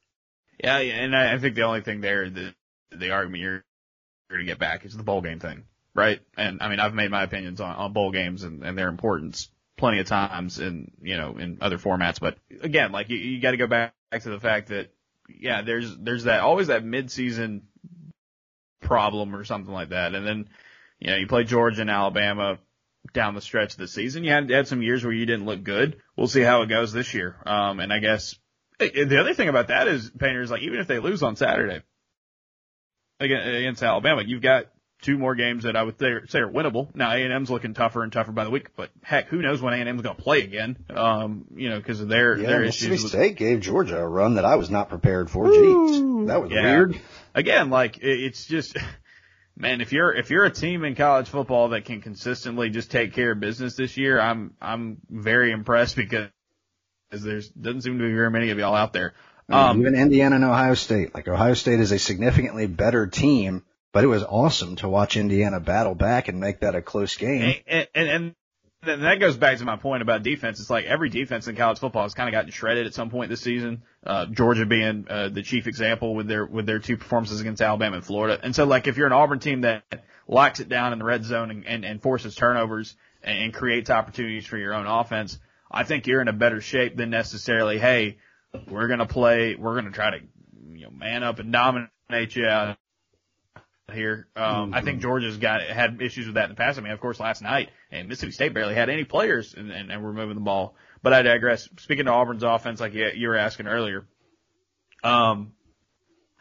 Yeah, 0.63 0.81
yeah 0.81 0.95
and 0.97 1.17
I 1.17 1.39
think 1.39 1.55
the 1.55 1.63
only 1.63 1.81
thing 1.81 2.03
there 2.03 2.29
that 2.29 2.55
the 2.93 3.11
argument 3.11 3.43
you're 3.43 3.65
to 4.31 4.45
get 4.45 4.59
back 4.59 4.85
is 4.85 4.97
the 4.97 5.03
bowl 5.03 5.21
game 5.21 5.39
thing, 5.39 5.65
right? 5.95 6.21
And 6.37 6.63
I 6.63 6.69
mean, 6.69 6.81
I've 6.81 6.95
made 6.95 7.11
my 7.11 7.23
opinions 7.23 7.61
on, 7.61 7.75
on 7.77 7.93
bowl 7.93 8.11
games 8.11 8.43
and, 8.43 8.65
and 8.65 8.77
their 8.77 8.89
importance 8.89 9.49
plenty 9.77 10.01
of 10.01 10.07
times 10.07 10.59
in, 10.59 10.91
you 11.03 11.17
know, 11.17 11.37
in 11.39 11.59
other 11.61 11.79
formats. 11.79 12.19
But 12.19 12.39
again, 12.63 12.93
like 12.93 13.09
you, 13.11 13.17
you 13.19 13.41
got 13.41 13.53
to 13.53 13.57
go 13.57 13.67
back 13.67 13.93
to 14.23 14.31
the 14.31 14.41
fact 14.41 14.69
that, 14.69 14.93
yeah, 15.29 15.63
there's, 15.63 15.97
there's 15.97 16.25
that, 16.25 16.41
always 16.41 16.69
that 16.69 16.85
mid-season 16.85 17.63
problem 18.81 19.35
or 19.35 19.45
something 19.45 19.73
like 19.73 19.91
that. 19.91 20.15
And 20.15 20.27
then, 20.27 20.49
you 20.99 21.11
know, 21.11 21.17
you 21.17 21.27
play 21.27 21.45
Georgia 21.45 21.83
and 21.83 21.91
Alabama 21.91 22.59
down 23.13 23.35
the 23.35 23.41
stretch 23.41 23.75
of 23.75 23.79
the 23.79 23.89
season. 23.89 24.25
You 24.25 24.33
had, 24.33 24.51
had 24.51 24.69
some 24.69 24.83
years 24.83 25.05
where 25.05 25.13
you 25.13 25.27
didn't 25.27 25.47
look 25.47 25.63
good. 25.63 26.01
We'll 26.17 26.27
see 26.27 26.43
how 26.43 26.63
it 26.63 26.69
goes 26.69 26.93
this 26.93 27.13
year. 27.13 27.37
Um, 27.45 27.81
and 27.81 27.93
I 27.93 27.99
guess 27.99 28.35
the 28.79 29.21
other 29.21 29.35
thing 29.35 29.49
about 29.49 29.69
that 29.69 29.89
is 29.89 30.11
painters 30.11 30.51
like 30.51 30.63
even 30.63 30.81
if 30.81 30.87
they 30.87 30.99
lose 30.99 31.23
on 31.23 31.37
Saturday 31.37 31.83
against 33.21 33.83
Alabama, 33.83 34.23
you've 34.25 34.43
got 34.43 34.67
two 35.03 35.19
more 35.19 35.35
games 35.35 35.65
that 35.65 35.77
I 35.77 35.83
would 35.83 35.99
say 35.99 36.39
are 36.39 36.51
winnable. 36.51 36.95
Now 36.95 37.13
A&M's 37.13 37.51
looking 37.51 37.75
tougher 37.75 38.03
and 38.03 38.13
tougher 38.13 38.33
by 38.33 38.45
the 38.45 38.51
week, 38.51 38.75
but 38.77 38.91
heck, 39.03 39.29
who 39.29 39.43
knows 39.43 39.61
when 39.61 39.75
A&M's 39.75 40.03
going 40.03 40.17
to 40.17 40.23
play 40.23 40.43
again? 40.43 40.77
Um, 40.91 41.47
you 41.55 41.69
know, 41.69 41.79
because 41.79 42.01
of 42.01 42.09
their 42.09 42.37
yeah, 42.37 42.47
their 42.47 42.61
Mississippi 42.61 42.95
issues. 42.95 43.11
State 43.11 43.37
gave 43.37 43.61
Georgia 43.61 43.99
a 43.99 44.07
run 44.07 44.35
that 44.35 44.45
I 44.45 44.57
was 44.57 44.71
not 44.71 44.89
prepared 44.89 45.31
for. 45.31 45.47
Jeez, 45.47 46.27
that 46.29 46.43
was 46.43 46.51
yeah. 46.51 46.63
weird. 46.63 47.01
Again, 47.35 47.71
like 47.71 47.99
it's 48.01 48.47
just 48.47 48.77
man, 49.57 49.81
if 49.81 49.93
you're 49.93 50.15
if 50.15 50.31
you're 50.31 50.45
a 50.45 50.51
team 50.51 50.85
in 50.85 50.95
college 50.95 51.29
football 51.29 51.71
that 51.71 51.85
can 51.85 52.01
consistently 52.01 52.71
just 52.71 52.91
take 52.91 53.13
care 53.13 53.33
of 53.33 53.41
business 53.41 53.77
this 53.77 53.97
year, 53.97 54.21
I'm 54.21 54.55
I'm 54.61 54.99
very 55.09 55.53
impressed 55.53 55.97
because 55.97 56.31
there's 57.11 57.49
doesn't 57.51 57.83
seem 57.83 57.99
to 57.99 58.05
be 58.05 58.13
very 58.13 58.31
many 58.31 58.51
of 58.51 58.59
y'all 58.59 58.75
out 58.75 58.93
there. 58.93 59.15
Um, 59.49 59.81
even 59.81 59.95
Indiana 59.95 60.37
and 60.37 60.45
Ohio 60.45 60.75
State. 60.75 61.15
Like 61.15 61.29
Ohio 61.29 61.55
State 61.55 61.81
is 61.81 61.93
a 61.93 61.99
significantly 61.99 62.67
better 62.67 63.07
team, 63.07 63.65
but 63.93 64.03
it 64.03 64.09
was 64.09 64.25
awesome 64.25 64.77
to 64.77 64.89
watch 64.89 65.17
Indiana 65.17 65.61
battle 65.61 65.95
back 65.95 66.29
and 66.29 66.41
make 66.41 66.61
that 66.61 66.75
a 66.75 66.83
close 66.83 67.17
game. 67.17 67.63
And 67.67 67.89
and, 67.95 68.09
and 68.09 68.35
that 68.87 69.21
goes 69.21 69.37
back 69.37 69.59
to 69.59 69.65
my 69.65 69.77
point 69.77 70.03
about 70.03 70.23
defense. 70.23 70.61
It's 70.61 70.71
like 70.71 70.85
every 70.85 71.09
defense 71.09 71.49
in 71.49 71.57
college 71.57 71.79
football 71.79 72.03
has 72.03 72.15
kind 72.15 72.29
of 72.29 72.33
gotten 72.33 72.51
shredded 72.51 72.87
at 72.87 72.95
some 72.95 73.11
point 73.11 73.31
this 73.31 73.41
season. 73.41 73.83
Uh, 74.05 74.27
Georgia 74.27 74.67
being 74.67 75.07
uh, 75.09 75.29
the 75.29 75.43
chief 75.43 75.67
example 75.67 76.15
with 76.15 76.29
their 76.29 76.45
with 76.45 76.67
their 76.67 76.79
two 76.79 76.97
performances 76.97 77.41
against 77.41 77.63
Alabama 77.63 77.97
and 77.97 78.05
Florida. 78.05 78.39
And 78.43 78.55
so, 78.55 78.65
like, 78.65 78.87
if 78.87 78.97
you're 78.97 79.07
an 79.07 79.13
Auburn 79.13 79.39
team 79.39 79.63
that 79.63 79.85
locks 80.29 80.61
it 80.61 80.69
down 80.69 80.93
in 80.93 80.99
the 80.99 81.05
red 81.05 81.25
zone 81.25 81.51
and, 81.51 81.67
and, 81.67 81.85
and 81.85 82.03
forces 82.03 82.35
turnovers 82.35 82.97
and, 83.23 83.39
and 83.39 83.55
creates 83.55 83.91
opportunities 83.91 84.47
for 84.47 84.57
your 84.57 84.75
own 84.75 84.87
offense, 84.87 85.39
I 85.71 85.85
think 85.85 86.07
you're 86.07 86.21
in 86.21 86.29
a 86.29 86.33
better 86.33 86.61
shape 86.61 86.97
than 86.97 87.11
necessarily, 87.11 87.79
hey, 87.79 88.19
we're 88.69 88.89
gonna 88.89 89.07
play, 89.07 89.55
we're 89.55 89.75
gonna 89.75 89.91
try 89.91 90.11
to, 90.11 90.19
you 90.73 90.85
know, 90.85 90.91
man 90.91 91.23
up 91.23 91.39
and 91.39 91.53
dominate 91.53 92.35
you 92.35 92.47
out 92.47 92.77
here. 93.93 94.29
Um, 94.37 94.45
mm-hmm. 94.45 94.75
I 94.75 94.83
think 94.83 95.01
Georgia's 95.01 95.37
got 95.37 95.63
had 95.63 96.01
issues 96.01 96.27
with 96.27 96.35
that 96.35 96.45
in 96.45 96.51
the 96.51 96.57
past. 96.57 96.79
I 96.79 96.83
mean, 96.83 96.93
of 96.93 97.01
course, 97.01 97.21
last 97.21 97.43
night 97.43 97.71
and 97.91 98.09
Mississippi 98.09 98.33
State 98.33 98.55
barely 98.55 98.75
had 98.75 98.89
any 98.89 99.05
players 99.05 99.55
and, 99.55 99.71
and, 99.71 99.91
and 99.91 100.03
were 100.03 100.13
moving 100.13 100.35
the 100.35 100.41
ball. 100.41 100.75
But 101.03 101.13
I 101.13 101.23
digress. 101.23 101.69
Speaking 101.79 102.07
to 102.07 102.13
Auburn's 102.13 102.43
offense, 102.43 102.81
like 102.81 102.95
you, 102.95 103.11
you 103.15 103.29
were 103.29 103.37
asking 103.37 103.67
earlier, 103.69 104.07
um, 105.05 105.53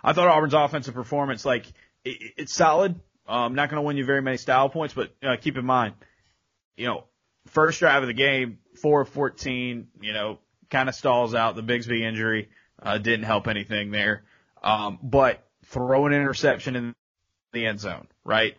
I 0.04 0.14
thought 0.14 0.28
Auburn's 0.28 0.54
offensive 0.54 0.94
performance, 0.94 1.46
like 1.46 1.66
it, 2.04 2.34
it's 2.38 2.54
solid. 2.54 3.00
Um, 3.28 3.56
not 3.56 3.70
going 3.70 3.82
to 3.82 3.86
win 3.86 3.98
you 3.98 4.06
very 4.06 4.22
many 4.22 4.38
style 4.38 4.70
points, 4.70 4.94
but 4.94 5.12
uh, 5.24 5.36
keep 5.40 5.58
in 5.58 5.66
mind, 5.66 5.96
you 6.78 6.86
know, 6.86 7.06
first 7.48 7.80
drive 7.80 8.04
of 8.04 8.08
the 8.08 8.14
game, 8.14 8.60
four 8.82 9.02
of 9.02 9.10
14, 9.10 9.88
you 10.02 10.14
know, 10.14 10.40
kind 10.70 10.90
of 10.90 10.96
stalls 10.96 11.36
out 11.36 11.56
the 11.56 11.64
Bigsby 11.64 12.02
injury, 12.02 12.50
uh, 12.82 12.98
didn't 12.98 13.26
help 13.26 13.48
anything 13.48 13.92
there. 13.92 14.24
Um, 14.64 15.00
but 15.02 15.46
throw 15.66 16.06
an 16.06 16.14
interception 16.14 16.76
in 16.76 16.96
the 17.54 17.66
end 17.66 17.80
zone, 17.80 18.08
right? 18.24 18.56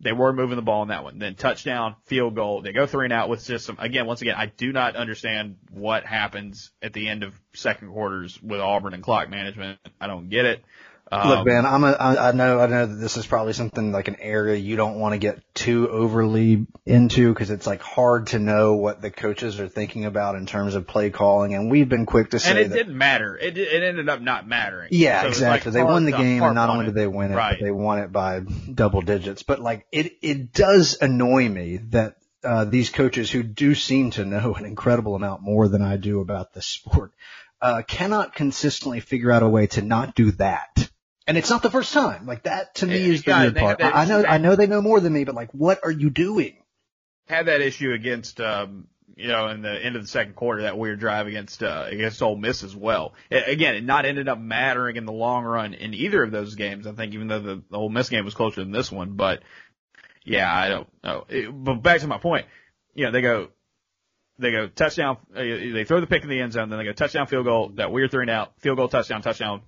they 0.00 0.12
were 0.12 0.32
moving 0.32 0.56
the 0.56 0.62
ball 0.62 0.82
in 0.82 0.88
that 0.88 1.04
one. 1.04 1.18
Then 1.18 1.34
touchdown, 1.34 1.94
field 2.06 2.34
goal. 2.34 2.62
They 2.62 2.72
go 2.72 2.86
three 2.86 3.06
and 3.06 3.12
out 3.12 3.28
with 3.28 3.44
just 3.44 3.66
some, 3.66 3.76
again, 3.78 4.06
once 4.06 4.22
again, 4.22 4.34
I 4.36 4.46
do 4.46 4.72
not 4.72 4.96
understand 4.96 5.56
what 5.70 6.04
happens 6.04 6.70
at 6.80 6.94
the 6.94 7.08
end 7.08 7.22
of 7.22 7.38
second 7.54 7.90
quarters 7.90 8.40
with 8.42 8.60
Auburn 8.60 8.94
and 8.94 9.02
clock 9.02 9.28
management. 9.28 9.78
I 10.00 10.06
don't 10.06 10.30
get 10.30 10.46
it. 10.46 10.64
Um, 11.12 11.28
Look, 11.28 11.46
man, 11.46 11.66
I'm 11.66 11.82
a, 11.82 11.90
I, 11.90 12.28
I 12.28 12.32
know, 12.32 12.60
I 12.60 12.66
know 12.68 12.86
that 12.86 12.94
this 12.94 13.16
is 13.16 13.26
probably 13.26 13.52
something 13.52 13.90
like 13.90 14.06
an 14.06 14.16
area 14.20 14.56
you 14.56 14.76
don't 14.76 15.00
want 15.00 15.12
to 15.14 15.18
get 15.18 15.42
too 15.54 15.88
overly 15.88 16.66
into 16.86 17.32
because 17.34 17.50
it's 17.50 17.66
like 17.66 17.82
hard 17.82 18.28
to 18.28 18.38
know 18.38 18.74
what 18.76 19.02
the 19.02 19.10
coaches 19.10 19.58
are 19.58 19.66
thinking 19.66 20.04
about 20.04 20.36
in 20.36 20.46
terms 20.46 20.76
of 20.76 20.86
play 20.86 21.10
calling. 21.10 21.52
And 21.52 21.68
we've 21.68 21.88
been 21.88 22.06
quick 22.06 22.30
to 22.30 22.38
say 22.38 22.50
and 22.50 22.58
it 22.60 22.68
that, 22.68 22.76
didn't 22.76 22.96
matter. 22.96 23.36
It, 23.36 23.58
it 23.58 23.82
ended 23.82 24.08
up 24.08 24.20
not 24.20 24.46
mattering. 24.46 24.90
Yeah, 24.92 25.22
So 25.22 25.28
exactly. 25.28 25.72
Like 25.72 25.74
they 25.74 25.82
won 25.82 26.04
the 26.04 26.12
game, 26.12 26.42
and 26.44 26.54
not 26.54 26.70
only 26.70 26.84
did 26.86 26.94
they 26.94 27.08
win 27.08 27.32
it, 27.32 27.34
Right. 27.34 27.56
but 27.58 27.64
they 27.64 27.72
won 27.72 27.98
it 27.98 28.12
by 28.12 28.40
double 28.40 29.00
digits. 29.00 29.42
But 29.42 29.58
like, 29.58 29.86
it 29.90 30.12
it 30.22 30.52
does 30.52 30.96
annoy 31.00 31.48
me 31.48 31.78
that 31.90 32.18
uh, 32.44 32.66
these 32.66 32.88
coaches 32.88 33.30
who 33.32 33.42
do 33.42 33.74
seem 33.74 34.12
to 34.12 34.24
know 34.24 34.54
an 34.54 34.64
incredible 34.64 35.16
amount 35.16 35.42
more 35.42 35.66
than 35.66 35.82
I 35.82 35.96
do 35.96 36.20
about 36.20 36.54
this 36.54 36.66
sport 36.66 37.12
uh, 37.60 37.82
cannot 37.82 38.34
consistently 38.34 39.00
figure 39.00 39.32
out 39.32 39.42
a 39.42 39.48
way 39.48 39.66
to 39.66 39.82
not 39.82 40.14
do 40.14 40.30
that. 40.32 40.88
And 41.30 41.38
it's 41.38 41.48
not 41.48 41.62
the 41.62 41.70
first 41.70 41.92
time. 41.92 42.26
Like 42.26 42.42
that 42.42 42.74
to 42.76 42.86
me 42.86 42.98
Yeah, 43.06 43.12
is 43.14 43.22
the 43.22 43.30
yeah, 43.30 43.40
weird 43.42 43.56
part. 43.56 43.80
I 43.82 44.04
know 44.04 44.24
I 44.24 44.38
know 44.38 44.56
they 44.56 44.66
know 44.66 44.82
more 44.82 44.98
than 45.00 45.12
me, 45.12 45.24
but 45.24 45.34
like, 45.36 45.50
what 45.52 45.80
are 45.84 45.90
you 45.90 46.10
doing? 46.10 46.56
had 47.28 47.46
that 47.46 47.60
issue 47.60 47.92
against 47.92 48.40
um 48.40 48.88
you 49.16 49.28
know 49.28 49.46
in 49.48 49.62
the 49.62 49.70
end 49.70 49.94
of 49.94 50.02
the 50.02 50.08
second 50.08 50.34
quarter 50.34 50.62
that 50.62 50.76
weird 50.76 50.98
drive 50.98 51.28
against 51.28 51.62
uh 51.62 51.84
against 51.88 52.20
Ole 52.20 52.36
Miss 52.36 52.64
as 52.64 52.74
well. 52.74 53.14
A- 53.30 53.52
Again, 53.52 53.76
it 53.76 53.84
not 53.84 54.04
ended 54.06 54.28
up 54.28 54.40
mattering 54.40 54.96
in 54.96 55.04
the 55.06 55.12
long 55.12 55.44
run 55.44 55.74
in 55.74 55.94
either 55.94 56.22
of 56.24 56.32
those 56.32 56.56
games. 56.56 56.88
I 56.88 56.92
think 56.92 57.14
even 57.14 57.28
though 57.28 57.38
the, 57.40 57.62
the 57.70 57.76
Ole 57.76 57.88
Miss 57.90 58.08
game 58.08 58.24
was 58.24 58.34
closer 58.34 58.60
than 58.62 58.72
this 58.72 58.90
one, 58.90 59.12
but 59.12 59.42
yeah, 60.24 60.52
I 60.52 60.68
don't 60.68 60.88
know. 61.04 61.24
It- 61.28 61.50
but 61.52 61.76
back 61.76 62.00
to 62.00 62.08
my 62.08 62.18
point, 62.18 62.46
you 62.94 63.04
know, 63.04 63.12
they 63.12 63.22
go 63.22 63.50
they 64.40 64.50
go 64.50 64.66
touchdown, 64.68 65.18
uh, 65.36 65.40
they 65.42 65.84
throw 65.84 66.00
the 66.00 66.06
pick 66.08 66.22
in 66.24 66.28
the 66.30 66.40
end 66.40 66.52
zone, 66.54 66.68
then 66.70 66.78
they 66.78 66.84
go 66.86 66.92
touchdown, 66.92 67.26
field 67.28 67.44
goal, 67.44 67.68
that 67.74 67.92
weird 67.92 68.10
three 68.10 68.22
and 68.24 68.30
out, 68.30 68.54
field 68.58 68.78
goal, 68.78 68.88
touchdown, 68.88 69.20
touchdown, 69.22 69.60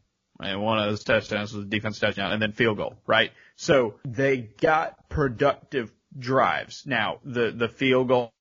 and 0.43 0.61
one 0.61 0.79
of 0.79 0.91
those 0.91 1.05
touchdowns 1.05 1.53
was 1.53 1.65
a 1.65 1.69
defense 1.69 1.99
touchdown, 1.99 2.33
and 2.33 2.43
then 2.43 2.53
field 2.53 2.77
goal, 2.77 2.95
right? 3.07 3.31
So 3.57 3.95
they 4.05 4.39
got 4.39 5.09
productive 5.09 5.93
drives. 6.19 6.85
Now, 6.87 7.19
the, 7.25 7.51
the 7.51 7.69
field 7.69 8.09
goal 8.09 8.33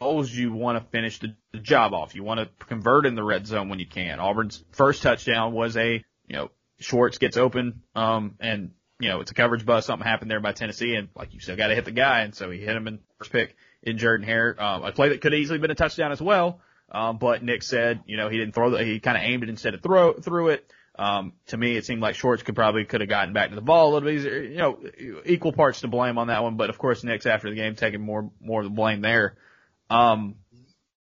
goals, 0.00 0.30
you 0.30 0.52
want 0.52 0.78
to 0.78 0.90
finish 0.90 1.18
the, 1.18 1.34
the 1.52 1.58
job 1.58 1.94
off. 1.94 2.14
You 2.14 2.24
want 2.24 2.40
to 2.40 2.66
convert 2.66 3.06
in 3.06 3.14
the 3.14 3.22
red 3.22 3.46
zone 3.46 3.68
when 3.68 3.78
you 3.78 3.86
can. 3.86 4.18
Auburn's 4.18 4.64
first 4.72 5.02
touchdown 5.02 5.52
was 5.52 5.76
a, 5.76 6.04
you 6.26 6.36
know, 6.36 6.50
Schwartz 6.80 7.18
gets 7.18 7.36
open, 7.36 7.82
um, 7.94 8.34
and, 8.40 8.72
you 8.98 9.08
know, 9.08 9.20
it's 9.20 9.30
a 9.30 9.34
coverage 9.34 9.64
bust. 9.64 9.86
Something 9.86 10.06
happened 10.06 10.30
there 10.30 10.40
by 10.40 10.52
Tennessee, 10.52 10.94
and 10.96 11.08
like 11.14 11.32
you 11.32 11.40
still 11.40 11.56
got 11.56 11.68
to 11.68 11.74
hit 11.74 11.84
the 11.84 11.92
guy, 11.92 12.22
and 12.22 12.34
so 12.34 12.50
he 12.50 12.58
hit 12.58 12.74
him 12.74 12.88
in 12.88 12.98
first 13.18 13.30
pick 13.30 13.56
in 13.82 13.98
Jordan 13.98 14.26
Hare. 14.26 14.56
Um, 14.60 14.82
a 14.82 14.92
play 14.92 15.10
that 15.10 15.20
could 15.20 15.32
have 15.32 15.40
easily 15.40 15.58
been 15.58 15.70
a 15.70 15.76
touchdown 15.76 16.10
as 16.12 16.20
well. 16.20 16.60
Um, 16.90 17.18
but 17.18 17.42
Nix 17.42 17.66
said, 17.66 18.02
you 18.06 18.16
know, 18.16 18.28
he 18.28 18.36
didn't 18.36 18.54
throw 18.54 18.70
the, 18.70 18.84
he 18.84 19.00
kind 19.00 19.16
of 19.16 19.22
aimed 19.22 19.42
it 19.42 19.48
instead 19.48 19.74
of 19.74 19.82
throw, 19.82 20.12
threw 20.12 20.48
it. 20.48 20.70
Um, 20.98 21.32
to 21.46 21.56
me, 21.56 21.76
it 21.76 21.86
seemed 21.86 22.02
like 22.02 22.14
Schwartz 22.14 22.42
could 22.42 22.54
probably 22.54 22.84
could 22.84 23.00
have 23.00 23.08
gotten 23.08 23.32
back 23.32 23.48
to 23.50 23.54
the 23.54 23.62
ball 23.62 23.90
a 23.90 23.90
little 23.94 24.08
bit 24.08 24.16
easier. 24.16 24.42
You 24.42 24.56
know, 24.58 24.78
equal 25.24 25.52
parts 25.52 25.80
to 25.80 25.88
blame 25.88 26.18
on 26.18 26.26
that 26.26 26.42
one, 26.42 26.56
but 26.56 26.70
of 26.70 26.78
course 26.78 27.02
Nix 27.02 27.24
after 27.24 27.48
the 27.48 27.56
game 27.56 27.74
taking 27.76 28.02
more, 28.02 28.30
more 28.40 28.60
of 28.60 28.64
the 28.64 28.70
blame 28.70 29.00
there. 29.00 29.36
Um, 29.88 30.36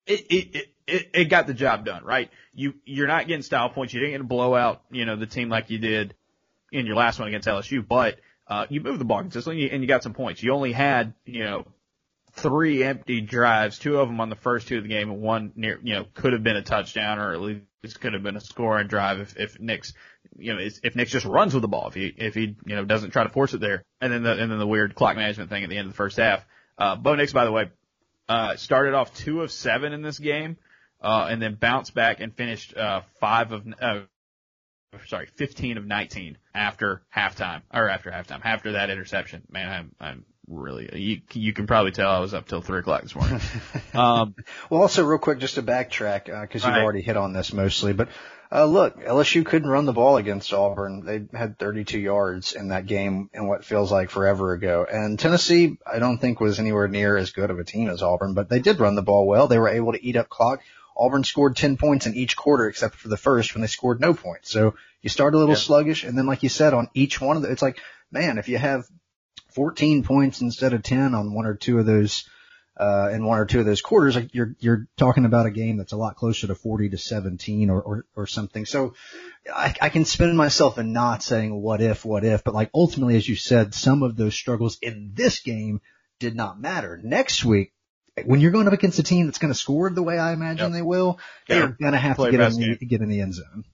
it, 0.06 0.20
it, 0.30 0.56
it, 0.56 0.74
it, 0.86 1.10
it 1.14 1.24
got 1.26 1.46
the 1.46 1.54
job 1.54 1.84
done, 1.84 2.04
right? 2.04 2.30
You, 2.54 2.74
you're 2.84 3.08
not 3.08 3.26
getting 3.26 3.42
style 3.42 3.70
points. 3.70 3.92
You 3.92 4.00
didn't 4.00 4.12
get 4.12 4.20
a 4.20 4.24
blowout, 4.24 4.82
you 4.90 5.04
know, 5.04 5.16
the 5.16 5.26
team 5.26 5.48
like 5.48 5.70
you 5.70 5.78
did 5.78 6.14
in 6.70 6.86
your 6.86 6.96
last 6.96 7.18
one 7.18 7.28
against 7.28 7.48
LSU, 7.48 7.86
but, 7.86 8.18
uh, 8.46 8.66
you 8.68 8.80
moved 8.80 9.00
the 9.00 9.04
ball 9.04 9.20
consistently 9.20 9.70
and 9.70 9.82
you 9.82 9.88
got 9.88 10.02
some 10.02 10.14
points. 10.14 10.42
You 10.42 10.52
only 10.52 10.72
had, 10.72 11.14
you 11.24 11.44
know, 11.44 11.66
three 12.34 12.82
empty 12.82 13.20
drives, 13.20 13.78
two 13.78 13.98
of 13.98 14.08
them 14.08 14.20
on 14.20 14.28
the 14.28 14.36
first 14.36 14.68
two 14.68 14.78
of 14.78 14.82
the 14.82 14.88
game, 14.88 15.10
and 15.10 15.20
one 15.20 15.52
near, 15.54 15.78
you 15.82 15.94
know, 15.94 16.06
could 16.14 16.32
have 16.32 16.42
been 16.42 16.56
a 16.56 16.62
touchdown 16.62 17.18
or 17.18 17.32
at 17.32 17.40
least 17.40 18.00
could 18.00 18.14
have 18.14 18.22
been 18.22 18.36
a 18.36 18.40
scoring 18.40 18.86
drive 18.86 19.20
if, 19.20 19.36
if 19.36 19.60
Nix, 19.60 19.92
you 20.38 20.54
know, 20.54 20.60
if 20.60 20.96
Nix 20.96 21.10
just 21.10 21.26
runs 21.26 21.52
with 21.52 21.62
the 21.62 21.68
ball, 21.68 21.88
if 21.88 21.94
he, 21.94 22.06
if 22.16 22.34
he, 22.34 22.56
you 22.64 22.76
know, 22.76 22.84
doesn't 22.84 23.10
try 23.10 23.24
to 23.24 23.30
force 23.30 23.52
it 23.54 23.60
there. 23.60 23.84
And 24.00 24.12
then 24.12 24.22
the, 24.22 24.32
and 24.32 24.50
then 24.50 24.58
the 24.58 24.66
weird 24.66 24.94
clock 24.94 25.16
management 25.16 25.50
thing 25.50 25.62
at 25.64 25.70
the 25.70 25.76
end 25.76 25.86
of 25.86 25.92
the 25.92 25.96
first 25.96 26.16
half. 26.16 26.44
Uh, 26.78 26.96
Bo 26.96 27.14
Nix, 27.14 27.32
by 27.32 27.44
the 27.44 27.52
way, 27.52 27.70
uh, 28.28 28.56
started 28.56 28.94
off 28.94 29.14
two 29.14 29.42
of 29.42 29.50
seven 29.50 29.92
in 29.92 30.00
this 30.00 30.18
game, 30.18 30.56
uh, 31.02 31.26
and 31.30 31.42
then 31.42 31.54
bounced 31.54 31.94
back 31.94 32.20
and 32.20 32.34
finished, 32.34 32.74
uh, 32.76 33.02
five 33.20 33.52
of, 33.52 33.66
uh, 33.80 34.00
sorry, 35.08 35.28
15 35.36 35.76
of 35.76 35.84
19 35.84 36.38
after 36.54 37.02
halftime, 37.14 37.62
or 37.72 37.90
after 37.90 38.10
halftime, 38.10 38.40
after 38.44 38.72
that 38.72 38.90
interception. 38.90 39.42
Man, 39.50 39.68
I'm, 39.68 39.94
I'm 40.00 40.24
really, 40.48 40.88
you, 41.00 41.20
you 41.32 41.52
can 41.52 41.66
probably 41.66 41.92
tell 41.92 42.10
I 42.10 42.18
was 42.20 42.34
up 42.34 42.46
till 42.48 42.60
three 42.60 42.80
o'clock 42.80 43.02
this 43.02 43.14
morning. 43.14 43.40
Um, 43.94 44.34
Well, 44.70 44.80
also 44.80 45.04
real 45.04 45.18
quick, 45.18 45.38
just 45.38 45.56
to 45.56 45.62
backtrack, 45.62 46.24
because 46.24 46.64
you've 46.64 46.72
Right. 46.74 46.82
already 46.82 47.02
hit 47.02 47.16
on 47.16 47.32
this 47.34 47.52
mostly, 47.52 47.92
but 47.92 48.08
uh, 48.50 48.64
look, 48.66 48.98
LSU 49.02 49.44
couldn't 49.46 49.68
run 49.68 49.84
the 49.86 49.92
ball 49.92 50.16
against 50.18 50.52
Auburn. 50.52 51.04
They 51.04 51.38
had 51.38 51.58
32 51.58 51.98
yards 51.98 52.52
in 52.54 52.68
that 52.68 52.86
game 52.86 53.30
in 53.32 53.46
what 53.46 53.64
feels 53.64 53.90
like 53.92 54.10
forever 54.10 54.52
ago. 54.52 54.86
And 54.90 55.18
Tennessee, 55.18 55.78
I 55.90 55.98
don't 55.98 56.18
think 56.18 56.38
was 56.40 56.58
anywhere 56.58 56.86
near 56.88 57.16
as 57.16 57.30
good 57.32 57.50
of 57.50 57.58
a 57.58 57.64
team 57.64 57.88
as 57.88 58.02
Auburn, 58.02 58.34
but 58.34 58.48
they 58.50 58.60
did 58.60 58.78
run 58.80 58.94
the 58.94 59.02
ball 59.02 59.26
well. 59.26 59.46
They 59.48 59.58
were 59.58 59.68
able 59.70 59.92
to 59.92 60.04
eat 60.04 60.16
up 60.16 60.28
clock. 60.28 60.60
Auburn 60.96 61.24
scored 61.24 61.56
10 61.56 61.78
points 61.78 62.06
in 62.06 62.14
each 62.14 62.36
quarter 62.36 62.66
except 62.68 62.96
for 62.96 63.08
the 63.08 63.16
first 63.16 63.54
when 63.54 63.62
they 63.62 63.68
scored 63.68 64.00
no 64.00 64.12
points. 64.12 64.50
So 64.50 64.74
you 65.00 65.08
start 65.08 65.34
a 65.34 65.38
little 65.38 65.54
Yeah. 65.54 65.60
sluggish, 65.60 66.04
and 66.04 66.16
then 66.16 66.26
like 66.26 66.42
you 66.42 66.50
said, 66.50 66.74
on 66.74 66.88
each 66.94 67.20
one 67.20 67.36
of 67.36 67.42
the, 67.42 67.50
it's 67.50 67.62
like, 67.62 67.78
man, 68.10 68.36
if 68.36 68.48
you 68.50 68.58
have 68.58 68.84
14 69.54 70.02
points 70.04 70.40
instead 70.40 70.72
of 70.72 70.82
10 70.82 71.14
on 71.14 71.34
one 71.34 71.46
or 71.46 71.54
two 71.54 71.78
of 71.78 71.86
those 71.86 72.28
uh, 72.76 73.10
in 73.12 73.24
one 73.26 73.38
or 73.38 73.44
two 73.44 73.60
of 73.60 73.66
those 73.66 73.82
quarters, 73.82 74.16
like 74.16 74.34
you're 74.34 74.54
you're 74.58 74.88
talking 74.96 75.26
about 75.26 75.44
a 75.46 75.50
game 75.50 75.76
that's 75.76 75.92
a 75.92 75.96
lot 75.96 76.16
closer 76.16 76.46
to 76.46 76.54
40 76.54 76.88
to 76.90 76.98
17 76.98 77.68
or 77.68 77.80
or, 77.82 78.06
or 78.16 78.26
something. 78.26 78.64
So 78.64 78.94
I, 79.54 79.74
I 79.80 79.88
can 79.90 80.04
spin 80.06 80.34
myself 80.36 80.78
in 80.78 80.92
not 80.92 81.22
saying 81.22 81.54
what 81.54 81.82
if, 81.82 82.04
what 82.04 82.24
if, 82.24 82.42
but 82.44 82.54
like 82.54 82.70
ultimately, 82.74 83.16
as 83.16 83.28
you 83.28 83.36
said, 83.36 83.74
some 83.74 84.02
of 84.02 84.16
those 84.16 84.34
struggles 84.34 84.78
in 84.80 85.10
this 85.14 85.40
game 85.40 85.80
did 86.18 86.34
not 86.34 86.58
matter. 86.60 86.98
Next 87.02 87.44
week, 87.44 87.72
when 88.24 88.40
you're 88.40 88.50
going 88.52 88.66
up 88.66 88.72
against 88.72 88.98
a 88.98 89.02
team 89.02 89.26
that's 89.26 89.38
going 89.38 89.52
to 89.52 89.58
score 89.58 89.90
the 89.90 90.02
way 90.02 90.18
I 90.18 90.32
imagine 90.32 90.66
Yep. 90.68 90.72
they 90.72 90.82
will, 90.82 91.18
Yeah. 91.48 91.58
they're 91.58 91.68
going 91.80 91.92
to 91.92 91.98
have 91.98 92.16
to 92.16 92.30
get 92.30 92.40
in, 92.40 92.52
the, 92.78 92.86
get 92.86 93.00
in 93.02 93.08
the 93.08 93.20
end 93.20 93.34
zone. 93.34 93.64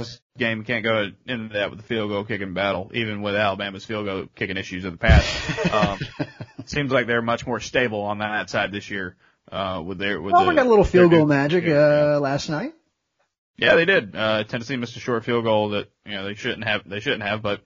This 0.00 0.20
game 0.38 0.64
can't 0.64 0.84
go 0.84 1.10
into 1.26 1.54
that 1.54 1.70
with 1.70 1.78
the 1.78 1.84
field 1.84 2.10
goal 2.10 2.24
kicking 2.24 2.54
battle, 2.54 2.90
even 2.94 3.22
with 3.22 3.34
Alabama's 3.34 3.84
field 3.84 4.06
goal 4.06 4.26
kicking 4.34 4.56
issues 4.56 4.84
in 4.84 4.92
the 4.92 4.98
past. 4.98 5.28
Um, 5.70 5.98
seems 6.64 6.90
like 6.90 7.06
they're 7.06 7.22
much 7.22 7.46
more 7.46 7.60
stable 7.60 8.00
on 8.00 8.18
that 8.18 8.50
side 8.50 8.72
this 8.72 8.90
year. 8.90 9.16
Uh, 9.50 9.82
with 9.84 9.98
their, 9.98 10.20
with 10.20 10.34
Auburn 10.34 10.54
the, 10.54 10.62
got 10.62 10.66
a 10.66 10.68
little 10.68 10.84
field 10.84 11.10
goal 11.10 11.26
magic 11.26 11.64
yeah, 11.64 12.16
uh, 12.16 12.20
last 12.20 12.48
night. 12.48 12.72
Yeah, 13.56 13.74
they 13.74 13.84
did. 13.84 14.16
Uh, 14.16 14.44
Tennessee 14.44 14.76
missed 14.76 14.96
a 14.96 15.00
short 15.00 15.24
field 15.24 15.44
goal 15.44 15.70
that 15.70 15.90
you 16.06 16.12
know 16.12 16.24
they 16.24 16.34
shouldn't 16.34 16.64
have. 16.64 16.88
They 16.88 17.00
shouldn't 17.00 17.22
have. 17.22 17.42
But 17.42 17.60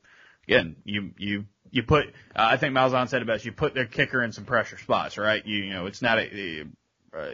again, 0.47 0.77
you 0.85 1.13
you 1.17 1.45
you 1.71 1.83
put. 1.83 2.07
Uh, 2.07 2.11
I 2.51 2.57
think 2.57 2.75
Malzahn 2.75 3.09
said 3.09 3.23
it 3.23 3.27
best. 3.27 3.45
You 3.45 3.53
put 3.53 3.75
their 3.75 3.87
kicker 3.87 4.23
in 4.23 4.33
some 4.33 4.45
pressure 4.45 4.79
spots, 4.79 5.19
right? 5.19 5.45
You 5.47 5.57
you 5.57 5.73
know 5.73 5.87
it's 5.87 6.03
not 6.03 6.19
a. 6.19 6.65
Uh, 7.17 7.31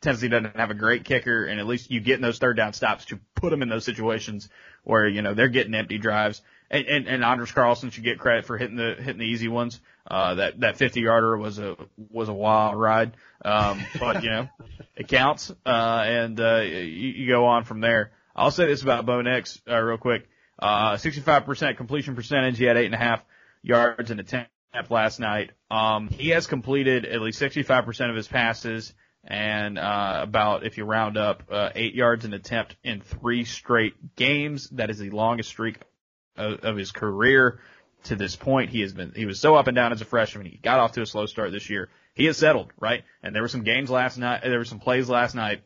Tennessee 0.00 0.28
doesn't 0.28 0.56
have 0.56 0.70
a 0.70 0.74
great 0.74 1.04
kicker, 1.04 1.44
and 1.46 1.58
at 1.58 1.66
least 1.66 1.90
you 1.90 2.00
get 2.00 2.16
in 2.16 2.20
those 2.20 2.38
third 2.38 2.56
down 2.56 2.72
stops 2.72 3.06
to 3.06 3.18
put 3.34 3.50
them 3.50 3.62
in 3.62 3.68
those 3.68 3.84
situations 3.84 4.48
where 4.84 5.06
you 5.06 5.22
know 5.22 5.34
they're 5.34 5.48
getting 5.48 5.74
empty 5.74 5.98
drives. 5.98 6.42
And 6.70 6.86
and, 6.86 7.06
and 7.06 7.24
Anders 7.24 7.52
Carlson 7.52 7.90
should 7.90 8.04
get 8.04 8.18
credit 8.18 8.44
for 8.44 8.58
hitting 8.58 8.76
the 8.76 8.94
hitting 8.98 9.18
the 9.18 9.24
easy 9.24 9.48
ones. 9.48 9.80
Uh, 10.08 10.36
that 10.36 10.60
that 10.60 10.76
50 10.76 11.00
yarder 11.00 11.36
was 11.36 11.58
a 11.58 11.76
was 12.10 12.28
a 12.28 12.32
wild 12.32 12.78
ride. 12.78 13.16
Um, 13.44 13.84
but 13.98 14.22
you 14.22 14.30
know 14.30 14.48
it 14.96 15.08
counts. 15.08 15.50
Uh, 15.64 16.04
and 16.06 16.38
uh, 16.38 16.60
you, 16.60 17.08
you 17.08 17.28
go 17.28 17.46
on 17.46 17.64
from 17.64 17.80
there. 17.80 18.12
I'll 18.34 18.50
say 18.50 18.66
this 18.66 18.82
about 18.82 19.06
Bo 19.06 19.22
Nix 19.22 19.60
uh, 19.68 19.80
real 19.80 19.96
quick. 19.96 20.28
Uh, 20.58 20.94
65% 20.94 21.76
completion 21.76 22.14
percentage. 22.14 22.58
He 22.58 22.64
had 22.64 22.76
eight 22.76 22.86
and 22.86 22.94
a 22.94 22.98
half 22.98 23.24
yards 23.62 24.10
in 24.10 24.20
attempt 24.20 24.50
last 24.90 25.20
night. 25.20 25.52
Um, 25.70 26.08
he 26.08 26.30
has 26.30 26.46
completed 26.46 27.04
at 27.06 27.20
least 27.20 27.40
65% 27.40 28.10
of 28.10 28.16
his 28.16 28.28
passes 28.28 28.94
and 29.26 29.78
uh, 29.78 30.20
about, 30.22 30.64
if 30.64 30.78
you 30.78 30.84
round 30.84 31.16
up, 31.16 31.42
uh, 31.50 31.70
eight 31.74 31.94
yards 31.94 32.24
an 32.24 32.32
attempt 32.32 32.76
in 32.84 33.00
three 33.00 33.44
straight 33.44 34.14
games. 34.14 34.68
That 34.70 34.88
is 34.88 34.98
the 34.98 35.10
longest 35.10 35.48
streak 35.48 35.78
of, 36.36 36.60
of 36.60 36.76
his 36.76 36.92
career 36.92 37.58
to 38.04 38.16
this 38.16 38.36
point. 38.36 38.70
He 38.70 38.82
has 38.82 38.92
been, 38.92 39.12
he 39.16 39.26
was 39.26 39.40
so 39.40 39.56
up 39.56 39.66
and 39.66 39.74
down 39.74 39.92
as 39.92 40.00
a 40.00 40.04
freshman. 40.04 40.46
He 40.46 40.58
got 40.58 40.78
off 40.78 40.92
to 40.92 41.02
a 41.02 41.06
slow 41.06 41.26
start 41.26 41.50
this 41.50 41.68
year. 41.68 41.88
He 42.14 42.26
has 42.26 42.36
settled, 42.36 42.72
right? 42.78 43.02
And 43.22 43.34
there 43.34 43.42
were 43.42 43.48
some 43.48 43.64
games 43.64 43.90
last 43.90 44.16
night, 44.16 44.42
there 44.42 44.58
were 44.58 44.64
some 44.64 44.78
plays 44.78 45.08
last 45.08 45.34
night 45.34 45.62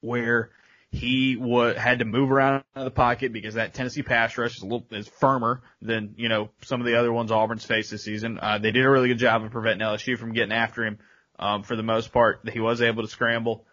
where 0.00 0.50
he 0.90 1.36
wa 1.36 1.72
had 1.72 2.00
to 2.00 2.04
move 2.04 2.30
around 2.30 2.64
in 2.76 2.84
the 2.84 2.90
pocket 2.90 3.32
because 3.32 3.54
that 3.54 3.72
Tennessee 3.72 4.02
pass 4.02 4.36
rush 4.36 4.56
is 4.56 4.62
a 4.62 4.66
little 4.66 4.86
is 4.90 5.08
firmer 5.08 5.62
than 5.80 6.14
you 6.18 6.28
know 6.28 6.50
some 6.62 6.80
of 6.80 6.86
the 6.86 6.98
other 6.98 7.10
ones 7.10 7.30
Auburn's 7.30 7.64
faced 7.64 7.90
this 7.90 8.04
season. 8.04 8.38
Uh, 8.42 8.58
they 8.58 8.72
did 8.72 8.84
a 8.84 8.90
really 8.90 9.08
good 9.08 9.18
job 9.18 9.42
of 9.42 9.50
preventing 9.50 9.86
LSU 9.86 10.18
from 10.18 10.34
getting 10.34 10.52
after 10.52 10.84
him. 10.84 10.98
Um, 11.42 11.64
for 11.64 11.74
the 11.74 11.82
most 11.82 12.12
part, 12.12 12.48
he 12.48 12.60
was 12.60 12.80
able 12.80 13.02
to 13.02 13.08
scramble. 13.08 13.64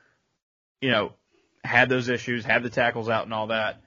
You 0.82 0.90
know, 0.90 1.14
had 1.64 1.88
those 1.88 2.10
issues, 2.10 2.44
had 2.44 2.64
the 2.64 2.70
tackles 2.72 3.10
out 3.10 3.26
and 3.26 3.34
all 3.34 3.48
that. 3.48 3.82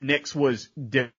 Nix 0.00 0.34
was 0.34 0.68
did 0.76 1.12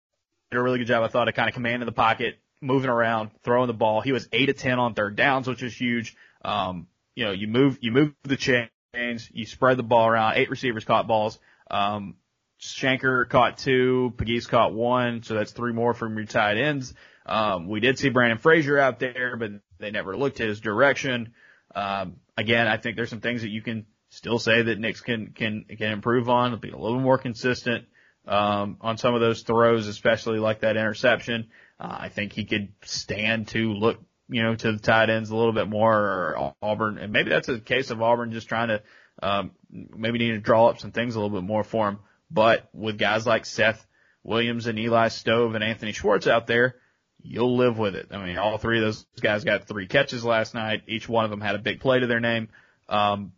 a 0.51 0.61
really 0.61 0.79
good 0.79 0.87
job, 0.87 1.03
I 1.03 1.07
thought, 1.07 1.29
of 1.29 1.33
kind 1.33 1.47
of 1.47 1.55
commanding 1.55 1.85
the 1.85 1.93
pocket, 1.93 2.39
moving 2.59 2.89
around, 2.89 3.31
throwing 3.41 3.67
the 3.67 3.73
ball. 3.73 4.01
He 4.01 4.11
was 4.11 4.27
eight 4.33 4.47
to 4.47 4.53
ten 4.53 4.77
on 4.77 4.95
third 4.95 5.15
downs, 5.15 5.47
which 5.47 5.63
is 5.63 5.73
huge. 5.73 6.17
Um, 6.43 6.87
you 7.15 7.23
know, 7.23 7.31
you 7.31 7.47
move 7.47 7.77
you 7.79 7.93
move 7.93 8.13
the 8.23 8.35
chains, 8.35 9.29
you 9.31 9.45
spread 9.45 9.77
the 9.77 9.83
ball 9.83 10.07
around. 10.07 10.35
Eight 10.35 10.49
receivers 10.49 10.83
caught 10.83 11.07
balls. 11.07 11.39
Um, 11.71 12.15
Shenker 12.59 13.29
caught 13.29 13.57
two, 13.59 14.13
Pegues 14.17 14.47
caught 14.47 14.73
one, 14.73 15.23
so 15.23 15.35
that's 15.35 15.51
three 15.51 15.71
more 15.71 15.93
from 15.93 16.17
your 16.17 16.25
tight 16.25 16.57
ends. 16.57 16.93
Um, 17.25 17.67
we 17.69 17.79
did 17.79 17.97
see 17.97 18.09
Brandon 18.09 18.37
Frazier 18.37 18.77
out 18.77 18.99
there, 18.99 19.37
but 19.37 19.51
they 19.85 19.91
never 19.91 20.17
looked 20.17 20.39
his 20.39 20.59
direction. 20.59 21.33
Um, 21.73 22.17
again, 22.35 22.67
I 22.67 22.77
think 22.77 22.95
there's 22.95 23.09
some 23.09 23.21
things 23.21 23.43
that 23.43 23.49
you 23.49 23.61
can 23.61 23.85
still 24.09 24.39
say 24.39 24.63
that 24.63 24.79
Nix 24.79 25.01
can 25.01 25.27
can 25.27 25.65
can 25.65 25.91
improve 25.91 26.29
on. 26.29 26.57
Be 26.59 26.71
a 26.71 26.77
little 26.77 26.99
more 26.99 27.17
consistent 27.17 27.85
um, 28.27 28.77
on 28.81 28.97
some 28.97 29.13
of 29.13 29.21
those 29.21 29.43
throws, 29.43 29.87
especially 29.87 30.39
like 30.39 30.61
that 30.61 30.77
interception. 30.77 31.49
Uh, 31.79 31.95
I 32.01 32.09
think 32.09 32.33
he 32.33 32.45
could 32.45 32.73
stand 32.83 33.49
to 33.49 33.73
look, 33.73 33.99
you 34.29 34.41
know, 34.41 34.55
to 34.55 34.71
the 34.71 34.79
tight 34.79 35.09
ends 35.09 35.29
a 35.29 35.35
little 35.35 35.53
bit 35.53 35.67
more, 35.67 35.93
or 35.93 36.53
Auburn, 36.61 36.97
and 36.97 37.13
maybe 37.13 37.29
that's 37.29 37.49
a 37.49 37.59
case 37.59 37.91
of 37.91 38.01
Auburn 38.01 38.31
just 38.31 38.49
trying 38.49 38.69
to 38.69 38.81
um, 39.21 39.51
maybe 39.69 40.17
need 40.17 40.31
to 40.31 40.39
draw 40.39 40.67
up 40.67 40.79
some 40.79 40.91
things 40.91 41.15
a 41.15 41.19
little 41.19 41.35
bit 41.35 41.45
more 41.45 41.63
for 41.63 41.89
him. 41.89 41.99
But 42.31 42.69
with 42.73 42.97
guys 42.97 43.27
like 43.27 43.45
Seth 43.45 43.85
Williams 44.23 44.65
and 44.65 44.79
Eli 44.79 45.09
Stove 45.09 45.53
and 45.53 45.63
Anthony 45.63 45.91
Schwartz 45.91 46.25
out 46.25 46.47
there, 46.47 46.77
you'll 47.25 47.57
live 47.57 47.77
with 47.77 47.95
it. 47.95 48.07
I 48.11 48.23
mean, 48.23 48.37
all 48.37 48.57
three 48.57 48.79
of 48.79 48.85
those 48.85 49.05
guys 49.19 49.43
got 49.43 49.67
three 49.67 49.87
catches 49.87 50.23
last 50.23 50.53
night. 50.53 50.83
Each 50.87 51.09
one 51.09 51.25
of 51.25 51.31
them 51.31 51.41
had 51.41 51.55
a 51.55 51.59
big 51.59 51.79
play 51.79 51.99
to 51.99 52.07
their 52.07 52.19
name. 52.19 52.49
Um, 52.87 53.33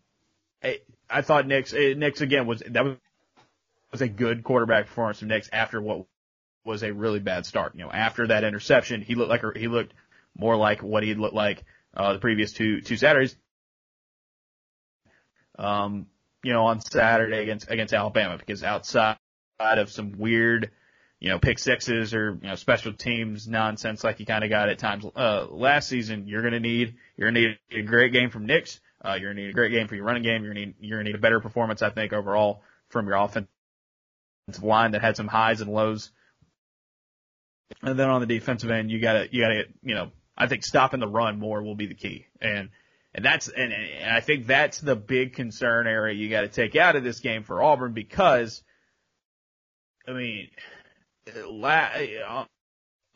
I, 0.63 0.80
I 1.10 1.21
thought 1.21 1.47
Nix, 1.47 1.73
eh, 1.73 1.93
Nix 1.95 2.21
again 2.21 2.47
was, 2.47 2.62
that 2.67 2.84
was, 2.84 2.97
was 3.91 4.02
a 4.02 4.08
good 4.08 4.43
quarterback 4.43 4.88
performance 4.88 5.19
from 5.19 5.30
Nix 5.30 5.50
after 5.54 5.82
what 5.82 6.06
was 6.65 6.84
a 6.84 6.91
really 6.91 7.19
bad 7.19 7.45
start. 7.45 7.73
You 7.76 7.86
know, 7.86 7.91
after 7.91 8.28
that 8.28 8.43
interception, 8.43 9.02
he 9.02 9.15
looked 9.15 9.30
like, 9.30 9.43
he 9.56 9.67
looked 9.67 9.93
more 10.38 10.58
like 10.58 10.84
what 10.84 11.04
he'd 11.04 11.17
looked 11.17 11.36
like, 11.36 11.63
uh, 11.95 12.13
the 12.13 12.19
previous 12.19 12.52
two, 12.52 12.82
two 12.82 12.97
Saturdays. 12.97 13.36
Um, 15.58 16.08
you 16.43 16.54
know, 16.54 16.65
on 16.65 16.82
Saturday 16.82 17.41
against, 17.41 17.71
against 17.71 17.93
Alabama 17.93 18.38
because 18.38 18.63
outside 18.63 19.17
of 19.60 19.89
some 19.89 20.17
weird, 20.17 20.71
you 21.19 21.30
know, 21.30 21.39
pick 21.39 21.58
sixes 21.58 22.13
or, 22.13 22.38
you 22.41 22.47
know, 22.47 22.56
special 22.56 22.93
teams 22.93 23.47
nonsense 23.47 24.03
like 24.03 24.19
you 24.19 24.25
kind 24.25 24.43
of 24.43 24.49
got 24.49 24.69
at 24.69 24.77
times, 24.77 25.06
uh, 25.15 25.47
last 25.49 25.89
season, 25.89 26.27
you're 26.27 26.41
going 26.41 26.53
to 26.53 26.60
need, 26.60 26.95
you're 27.15 27.32
going 27.32 27.36
to 27.43 27.49
need 27.49 27.80
a 27.80 27.88
great 27.88 28.13
game 28.13 28.30
from 28.30 28.45
Nix. 28.45 28.80
Uh, 29.03 29.17
you're 29.19 29.34
going 29.34 29.38
to 29.38 29.43
need 29.43 29.49
a 29.49 29.53
great 29.53 29.71
game 29.71 29.88
for 29.88 29.95
your 29.95 30.06
running 30.06 30.23
game. 30.23 30.43
You're 30.43 30.53
going 30.53 30.63
to 30.63 30.65
need, 30.67 30.75
you're 30.80 30.97
going 30.97 31.06
to 31.06 31.12
need 31.12 31.17
a 31.17 31.21
better 31.21 31.39
performance, 31.39 31.82
I 31.82 31.89
think, 31.89 32.13
overall 32.13 32.62
from 32.89 33.08
your 33.08 33.15
offensive 33.15 33.49
line 34.62 34.91
that 34.91 35.01
had 35.01 35.17
some 35.17 35.27
highs 35.27 35.62
and 35.62 35.71
lows. 35.71 36.12
And 37.82 37.97
then 37.97 38.10
on 38.10 38.21
the 38.21 38.27
defensive 38.27 38.71
end, 38.71 38.91
you 38.91 39.01
gotta, 39.01 39.27
you 39.32 39.41
gotta, 39.41 39.63
you 39.84 39.93
know, 39.93 40.12
I 40.38 40.47
think 40.47 40.63
stopping 40.63 40.99
the 40.99 41.08
run 41.08 41.39
more 41.39 41.62
will 41.62 41.75
be 41.75 41.88
the 41.88 41.95
key. 41.95 42.27
And, 42.39 42.69
and 43.13 43.25
that's, 43.25 43.49
and, 43.49 43.73
and 43.73 44.10
I 44.10 44.19
think 44.21 44.47
that's 44.47 44.80
the 44.80 44.95
big 44.95 45.34
concern 45.34 45.88
area 45.88 46.15
you 46.15 46.30
got 46.30 46.41
to 46.41 46.47
take 46.47 46.75
out 46.75 46.95
of 46.95 47.03
this 47.03 47.19
game 47.19 47.43
for 47.43 47.62
Auburn 47.62 47.93
because, 47.93 48.63
I 50.08 50.13
mean, 50.13 50.49
la, 51.35 52.45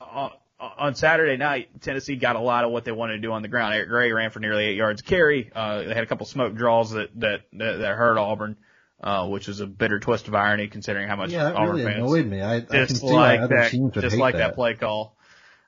uh, 0.01 0.29
on 0.59 0.95
Saturday 0.95 1.37
night, 1.37 1.69
Tennessee 1.81 2.15
got 2.15 2.35
a 2.35 2.39
lot 2.39 2.63
of 2.63 2.71
what 2.71 2.85
they 2.85 2.91
wanted 2.91 3.13
to 3.13 3.19
do 3.19 3.31
on 3.31 3.41
the 3.41 3.47
ground. 3.47 3.73
Eric 3.73 3.89
Gray 3.89 4.11
ran 4.11 4.29
for 4.29 4.39
nearly 4.39 4.65
eight 4.65 4.75
yards 4.75 5.01
carry. 5.01 5.51
Uh, 5.53 5.83
they 5.83 5.93
had 5.93 6.03
a 6.03 6.05
couple 6.05 6.25
smoke 6.25 6.55
draws 6.55 6.91
that, 6.91 7.09
that, 7.19 7.41
that, 7.53 7.77
that 7.77 7.95
hurt 7.95 8.17
Auburn. 8.17 8.57
Uh, 9.03 9.27
which 9.27 9.49
is 9.49 9.61
a 9.61 9.65
bitter 9.65 9.99
twist 9.99 10.27
of 10.27 10.35
irony 10.35 10.67
considering 10.67 11.07
how 11.07 11.15
much 11.15 11.31
yeah, 11.31 11.45
that 11.45 11.55
Auburn 11.55 11.77
really 11.77 11.85
fans 11.85 11.97
annoyed 12.03 12.27
me. 12.27 12.39
I, 12.39 12.57
I 12.57 12.61
can 12.61 12.87
just 12.87 13.01
like 13.01 13.49
that, 13.49 13.71
teams 13.71 13.95
would 13.95 14.01
just 14.03 14.15
like 14.15 14.35
that. 14.35 14.49
that 14.49 14.53
play 14.53 14.75
call. 14.75 15.17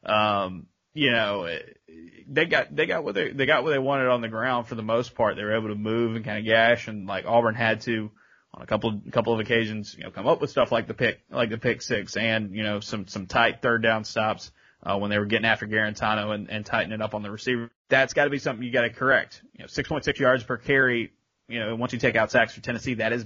Um, 0.06 0.68
you 0.94 1.10
know, 1.10 1.50
they 2.28 2.46
got 2.46 2.76
they 2.76 2.86
got 2.86 3.04
what 3.04 3.16
they 3.16 3.32
they 3.32 3.48
got 3.48 3.64
what 3.64 3.72
they 3.72 3.80
wanted 3.80 4.10
on 4.10 4.22
the 4.22 4.28
ground 4.28 4.68
for 4.68 4.76
the 4.76 4.84
most 4.84 5.16
part. 5.16 5.36
They 5.36 5.44
were 5.44 5.56
able 5.56 5.70
to 5.70 5.76
move 5.76 6.16
and 6.16 6.24
kind 6.24 6.38
of 6.38 6.46
gash, 6.46 6.88
and 6.88 7.08
like 7.08 7.26
Auburn 7.26 7.56
had 7.56 7.82
to 7.82 8.12
on 8.54 8.62
a 8.62 8.66
couple 8.66 9.02
couple 9.12 9.34
of 9.34 9.40
occasions, 9.40 9.96
you 9.98 10.04
know, 10.04 10.12
come 10.12 10.28
up 10.28 10.42
with 10.42 10.50
stuff 10.50 10.72
like 10.72 10.88
the 10.88 10.94
pick 10.94 11.22
like 11.30 11.50
the 11.50 11.58
pick 11.58 11.82
six 11.82 12.16
and 12.18 12.56
you 12.56 12.64
know 12.64 12.80
some 12.80 13.08
some 13.08 13.26
tight 13.26 13.62
third 13.62 13.82
down 13.82 14.04
stops 14.04 14.52
uh, 14.84 14.98
when 14.98 15.10
they 15.10 15.18
were 15.18 15.26
getting 15.26 15.46
after 15.46 15.66
Guarantano 15.66 16.34
and, 16.34 16.50
and 16.50 16.66
tightening 16.66 17.02
up 17.02 17.16
on 17.16 17.24
the 17.24 17.32
receiver. 17.32 17.72
That's 17.90 18.14
got 18.14 18.26
to 18.26 18.30
be 18.30 18.40
something 18.40 18.64
you 18.64 18.72
got 18.72 18.82
to 18.82 18.90
correct. 18.90 19.42
You 19.54 19.64
know, 19.64 19.68
6.6 19.68 20.20
yards 20.20 20.44
per 20.44 20.58
carry. 20.58 21.14
You 21.48 21.60
know, 21.60 21.76
once 21.76 21.94
you 21.94 22.00
take 22.00 22.16
out 22.16 22.32
sacks 22.32 22.54
for 22.54 22.62
Tennessee, 22.62 22.96
that 22.96 23.14
is 23.14 23.26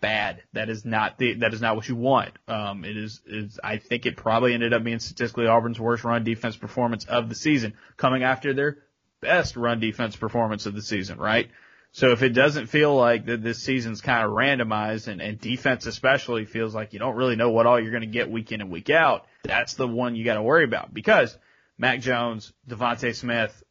bad. 0.00 0.42
That 0.52 0.68
is 0.68 0.84
not 0.84 1.18
the 1.18 1.34
that 1.34 1.54
is 1.54 1.60
not 1.60 1.76
what 1.76 1.88
you 1.88 1.96
want. 1.96 2.32
Um, 2.48 2.84
it 2.84 2.96
is 2.96 3.20
is 3.26 3.58
I 3.62 3.78
think 3.78 4.06
it 4.06 4.16
probably 4.16 4.54
ended 4.54 4.72
up 4.72 4.84
being 4.84 4.98
statistically 4.98 5.46
Auburn's 5.46 5.80
worst 5.80 6.04
run 6.04 6.24
defense 6.24 6.56
performance 6.56 7.04
of 7.04 7.28
the 7.28 7.34
season, 7.34 7.74
coming 7.96 8.22
after 8.22 8.52
their 8.52 8.78
best 9.20 9.56
run 9.56 9.80
defense 9.80 10.16
performance 10.16 10.66
of 10.66 10.74
the 10.74 10.82
season, 10.82 11.18
right? 11.18 11.50
So 11.96 12.10
if 12.10 12.22
it 12.22 12.34
doesn't 12.34 12.66
feel 12.66 12.94
like 12.94 13.24
that 13.24 13.42
this 13.42 13.62
season's 13.62 14.02
kind 14.02 14.22
of 14.22 14.32
randomized 14.32 15.08
and, 15.08 15.22
and 15.22 15.40
defense 15.40 15.86
especially 15.86 16.44
feels 16.44 16.74
like 16.74 16.92
you 16.92 16.98
don't 16.98 17.16
really 17.16 17.36
know 17.36 17.52
what 17.52 17.64
all 17.64 17.80
you're 17.80 17.90
going 17.90 18.02
to 18.02 18.06
get 18.06 18.30
week 18.30 18.52
in 18.52 18.60
and 18.60 18.70
week 18.70 18.90
out, 18.90 19.24
that's 19.42 19.76
the 19.76 19.88
one 19.88 20.14
you 20.14 20.22
got 20.22 20.34
to 20.34 20.42
worry 20.42 20.64
about 20.64 20.92
because 20.92 21.38
Mac 21.78 22.00
Jones, 22.00 22.52
DeVonta 22.68 23.14
Smith, 23.14 23.62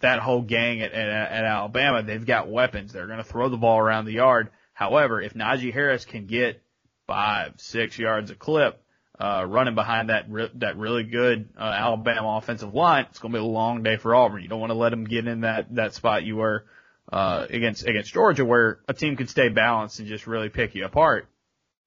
that 0.00 0.20
whole 0.20 0.40
gang 0.40 0.80
at, 0.80 0.92
at, 0.92 1.10
at 1.10 1.44
Alabama, 1.44 2.02
they've 2.02 2.24
got 2.24 2.48
weapons. 2.48 2.90
They're 2.90 3.06
going 3.06 3.18
to 3.18 3.22
throw 3.22 3.50
the 3.50 3.58
ball 3.58 3.78
around 3.78 4.06
the 4.06 4.12
yard. 4.12 4.48
However, 4.72 5.20
if 5.20 5.34
Najee 5.34 5.70
Harris 5.70 6.06
can 6.06 6.24
get 6.24 6.62
five, 7.06 7.52
six 7.58 7.98
yards 7.98 8.30
a 8.30 8.34
clip, 8.34 8.82
uh, 9.20 9.44
running 9.46 9.74
behind 9.74 10.08
that 10.08 10.30
re- 10.30 10.50
that 10.54 10.78
really 10.78 11.02
good 11.02 11.50
uh, 11.58 11.64
Alabama 11.64 12.38
offensive 12.38 12.72
line, 12.72 13.08
it's 13.10 13.18
going 13.18 13.32
to 13.34 13.38
be 13.38 13.44
a 13.44 13.46
long 13.46 13.82
day 13.82 13.98
for 13.98 14.14
Auburn. 14.14 14.42
You 14.42 14.48
don't 14.48 14.60
want 14.60 14.70
to 14.70 14.78
let 14.78 14.88
them 14.88 15.04
get 15.04 15.28
in 15.28 15.42
that 15.42 15.74
that 15.74 15.92
spot 15.92 16.24
you 16.24 16.36
were 16.36 16.64
uh, 17.12 17.46
against 17.48 17.86
against 17.86 18.12
Georgia, 18.12 18.44
where 18.44 18.80
a 18.88 18.94
team 18.94 19.16
can 19.16 19.26
stay 19.26 19.48
balanced 19.48 19.98
and 19.98 20.08
just 20.08 20.26
really 20.26 20.48
pick 20.48 20.74
you 20.74 20.84
apart. 20.84 21.28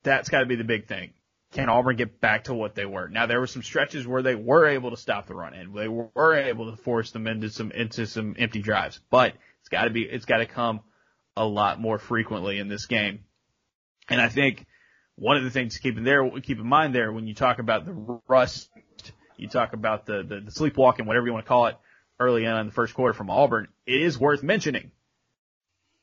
That's 0.03 0.29
got 0.29 0.39
to 0.39 0.45
be 0.45 0.55
the 0.55 0.63
big 0.63 0.87
thing. 0.87 1.11
Can 1.53 1.69
Auburn 1.69 1.95
get 1.95 2.19
back 2.19 2.45
to 2.45 2.53
what 2.53 2.75
they 2.75 2.85
were? 2.85 3.07
Now 3.07 3.25
there 3.25 3.39
were 3.39 3.47
some 3.47 3.63
stretches 3.63 4.05
where 4.05 4.21
they 4.21 4.35
were 4.35 4.67
able 4.67 4.91
to 4.91 4.97
stop 4.97 5.27
the 5.27 5.35
run 5.35 5.53
and 5.53 5.73
they 5.73 5.87
were 5.87 6.35
able 6.35 6.71
to 6.71 6.77
force 6.77 7.11
them 7.11 7.25
into 7.25 7.49
some 7.49 7.71
into 7.71 8.05
some 8.05 8.35
empty 8.37 8.61
drives, 8.61 8.99
but 9.09 9.33
it's 9.61 9.69
got 9.69 9.85
to 9.85 9.89
be 9.89 10.01
it's 10.03 10.25
got 10.25 10.37
to 10.37 10.45
come 10.45 10.81
a 11.35 11.45
lot 11.45 11.79
more 11.79 11.97
frequently 11.97 12.59
in 12.59 12.67
this 12.67 12.85
game. 12.85 13.19
And 14.09 14.19
I 14.19 14.29
think 14.29 14.65
one 15.15 15.37
of 15.37 15.43
the 15.43 15.49
things 15.49 15.75
to 15.75 15.81
keep 15.81 15.97
in 15.97 16.03
there, 16.03 16.29
keep 16.41 16.59
in 16.59 16.67
mind 16.67 16.93
there 16.93 17.11
when 17.11 17.27
you 17.27 17.33
talk 17.33 17.59
about 17.59 17.85
the 17.85 18.21
rust, 18.27 18.69
you 19.37 19.47
talk 19.47 19.73
about 19.73 20.05
the, 20.05 20.23
the, 20.23 20.41
the 20.41 20.51
sleepwalking, 20.51 21.05
whatever 21.05 21.25
you 21.25 21.33
want 21.33 21.45
to 21.45 21.49
call 21.49 21.67
it, 21.67 21.77
early 22.19 22.45
on 22.45 22.59
in 22.61 22.67
the 22.67 22.73
first 22.73 22.93
quarter 22.93 23.13
from 23.13 23.29
Auburn, 23.29 23.67
it 23.85 24.01
is 24.01 24.17
worth 24.17 24.43
mentioning. 24.43 24.91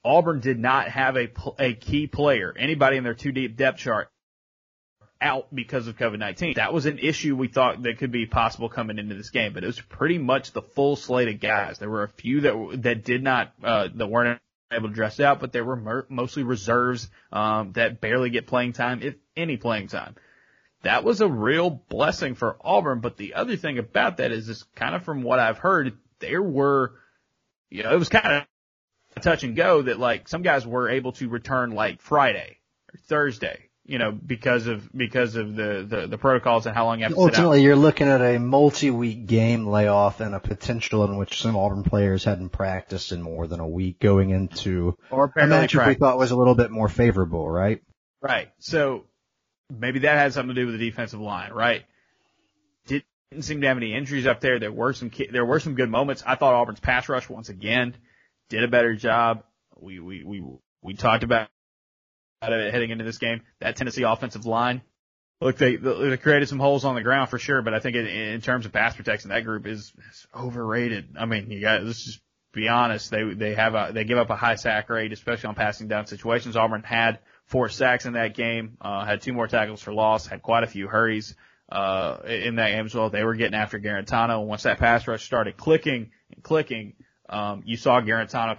Auburn 0.05 0.41
did 0.41 0.59
not 0.59 0.89
have 0.89 1.17
a, 1.17 1.29
a 1.59 1.75
key 1.75 2.07
player, 2.07 2.55
anybody 2.57 2.97
in 2.97 3.05
their 3.05 3.15
two 3.15 3.33
deep 3.33 3.57
depth 3.57 3.79
chart 3.79 4.11
out 5.21 5.47
because 5.55 5.87
of 5.87 5.97
COVID-19. 5.97 6.57
That 6.57 6.73
was 6.73 6.87
an 6.87 6.99
issue 6.99 7.35
we 7.35 7.49
thought 7.49 7.83
that 7.83 7.99
could 7.99 8.13
be 8.13 8.27
possible 8.27 8.69
coming 8.69 8.99
into 8.99 9.15
this 9.15 9.31
game, 9.31 9.55
but 9.55 9.65
it 9.65 9.67
was 9.67 9.81
pretty 9.81 10.19
much 10.19 10.53
the 10.53 10.63
full 10.63 10.97
slate 10.97 11.29
of 11.29 11.41
guys. 11.41 11.79
There 11.79 11.89
were 11.89 12.03
a 12.03 12.09
few 12.09 12.43
that, 12.43 12.83
that 12.83 13.05
did 13.05 13.23
not, 13.23 13.53
uh, 13.63 13.89
that 13.95 14.07
weren't 14.07 14.41
able 14.71 14.89
to 14.89 14.95
dress 14.95 15.21
out, 15.21 15.41
but 15.41 15.53
they 15.53 15.63
were 15.63 15.77
mer- 15.77 16.07
mostly 16.09 16.43
reserves 16.43 17.09
um, 17.33 17.73
that 17.73 18.01
barely 18.01 18.29
get 18.29 18.47
playing 18.47 18.75
time, 18.75 19.03
if 19.03 19.15
any 19.37 19.57
playing 19.57 19.89
time. 19.89 20.17
That 20.83 21.05
was 21.05 21.23
a 21.23 21.29
real 21.29 21.71
blessing 21.71 22.35
for 22.35 22.59
Auburn. 22.61 23.01
But 23.01 23.17
the 23.17 23.35
other 23.35 23.57
thing 23.57 23.79
about 23.79 24.19
that 24.19 24.33
is, 24.33 24.51
is 24.51 24.65
kind 24.75 24.95
of 24.95 25.03
from 25.05 25.23
what 25.23 25.39
I've 25.39 25.57
heard, 25.57 25.97
there 26.19 26.43
were, 26.43 26.93
you 27.71 27.83
know, 27.83 27.93
it 27.93 27.99
was 27.99 28.11
kind 28.11 28.35
of 28.35 28.47
touch 29.23 29.45
and 29.45 29.57
go 29.57 29.83
that 29.83 29.99
like 29.99 30.29
some 30.29 30.43
guys 30.43 30.67
were 30.67 30.89
able 30.89 31.13
to 31.13 31.29
return 31.29 31.73
like 31.73 32.01
Friday 32.01 32.59
or 32.93 32.99
Thursday 33.07 33.69
you 33.87 33.99
know, 33.99 34.13
because 34.13 34.67
of 34.67 34.91
because 34.97 35.37
of 35.37 35.55
the, 35.57 35.87
the, 35.87 36.07
the 36.07 36.19
protocols 36.19 36.67
and 36.67 36.75
how 36.75 36.87
long 36.87 36.99
you 36.99 37.05
have 37.05 37.13
to 37.13 37.19
Ultimately, 37.19 37.63
you're 37.63 37.77
looking 37.77 38.09
at 38.09 38.23
a 38.23 38.39
multi-week 38.39 39.27
game 39.27 39.67
layoff 39.67 40.21
and 40.21 40.35
a 40.35 40.41
potential 40.41 41.05
in 41.05 41.17
which 41.17 41.43
some 41.43 41.55
Auburn 41.55 41.83
players 41.83 42.25
hadn't 42.25 42.49
practiced 42.49 43.13
in 43.13 43.21
more 43.21 43.47
than 43.47 43.61
a 43.61 43.69
week 43.69 44.01
going 44.01 44.31
into 44.31 44.97
or 45.11 45.31
a 45.37 45.69
we 45.87 45.95
thought 45.95 46.17
was 46.17 46.31
a 46.31 46.37
little 46.37 46.55
bit 46.55 46.71
more 46.71 46.89
favorable, 46.89 47.49
right? 47.49 47.83
Right. 48.23 48.51
So 48.59 49.05
maybe 49.71 50.01
that 50.01 50.17
had 50.17 50.33
something 50.33 50.55
to 50.55 50.61
do 50.61 50.67
with 50.67 50.79
the 50.79 50.91
defensive 50.91 51.21
line, 51.21 51.53
right? 51.53 51.85
Didn't 52.87 53.05
seem 53.43 53.61
to 53.61 53.67
have 53.67 53.77
any 53.77 53.93
injuries 53.93 54.27
up 54.27 54.41
there. 54.41 54.59
There 54.59 54.73
were 54.73 54.95
some 54.95 55.11
ki- 55.11 55.29
there 55.31 55.45
were 55.45 55.61
some 55.61 55.75
good 55.75 55.91
moments. 55.91 56.23
I 56.27 56.37
thought 56.37 56.55
Auburn's 56.55 56.81
pass 56.81 57.09
rush 57.11 57.29
once 57.29 57.51
again 57.51 57.95
did 58.55 58.65
a 58.65 58.69
better 58.69 58.95
job. 58.95 59.45
We 59.77 60.01
we 60.01 60.25
we 60.25 60.43
we 60.83 60.95
talked 60.95 61.25
about 61.25 61.49
it 62.43 62.73
heading 62.73 62.91
into 62.91 63.05
this 63.05 63.19
game. 63.19 63.43
That 63.61 63.77
Tennessee 63.77 64.03
offensive 64.03 64.47
line, 64.47 64.83
look, 65.41 65.57
they 65.59 65.77
they 65.77 66.17
created 66.17 66.49
some 66.49 66.59
holes 66.59 66.85
on 66.85 66.95
the 66.95 67.03
ground 67.03 67.31
for 67.31 67.39
sure, 67.39 67.63
but 67.63 67.75
I 67.75 67.81
think 67.81 67.97
in, 67.97 68.07
in 68.07 68.41
terms 68.41 68.67
of 68.67 68.73
pass 68.73 68.97
protection, 68.97 69.31
that 69.31 69.45
group 69.45 69.67
is, 69.67 69.93
is 70.11 70.27
overrated. 70.35 71.17
I 71.19 71.27
mean, 71.27 71.51
you 71.51 71.61
got 71.61 71.83
let's 71.83 72.05
just 72.05 72.21
be 72.53 72.69
honest. 72.69 73.11
They 73.11 73.35
they 73.35 73.55
have 73.55 73.75
a 73.75 73.91
they 73.93 74.05
give 74.05 74.19
up 74.19 74.31
a 74.31 74.37
high 74.37 74.57
sack 74.57 74.89
rate, 74.91 75.13
especially 75.13 75.49
on 75.49 75.55
passing 75.55 75.89
down 75.89 76.07
situations. 76.07 76.57
Auburn 76.57 76.83
had 76.83 77.19
four 77.47 77.69
sacks 77.69 78.07
in 78.07 78.15
that 78.15 78.35
game, 78.35 78.77
uh, 78.81 79.05
had 79.05 79.23
two 79.23 79.33
more 79.33 79.49
tackles 79.49 79.83
for 79.83 79.93
loss, 79.93 80.27
had 80.27 80.43
quite 80.43 80.65
a 80.65 80.69
few 80.69 80.89
hurries. 80.89 81.35
uh, 81.71 82.19
in 82.27 82.57
that 82.57 82.71
game 82.71 82.87
as 82.87 82.95
well. 82.95 83.11
They 83.11 83.25
were 83.25 83.35
getting 83.35 83.55
after 83.55 83.79
Guarantano. 83.81 84.45
Once 84.47 84.65
that 84.65 84.79
pass 84.79 85.09
rush 85.09 85.25
started 85.25 85.57
clicking 85.57 86.11
and 86.33 86.43
clicking, 86.43 86.95
um, 87.35 87.63
you 87.67 87.77
saw 87.77 88.01
Guarantano 88.01 88.59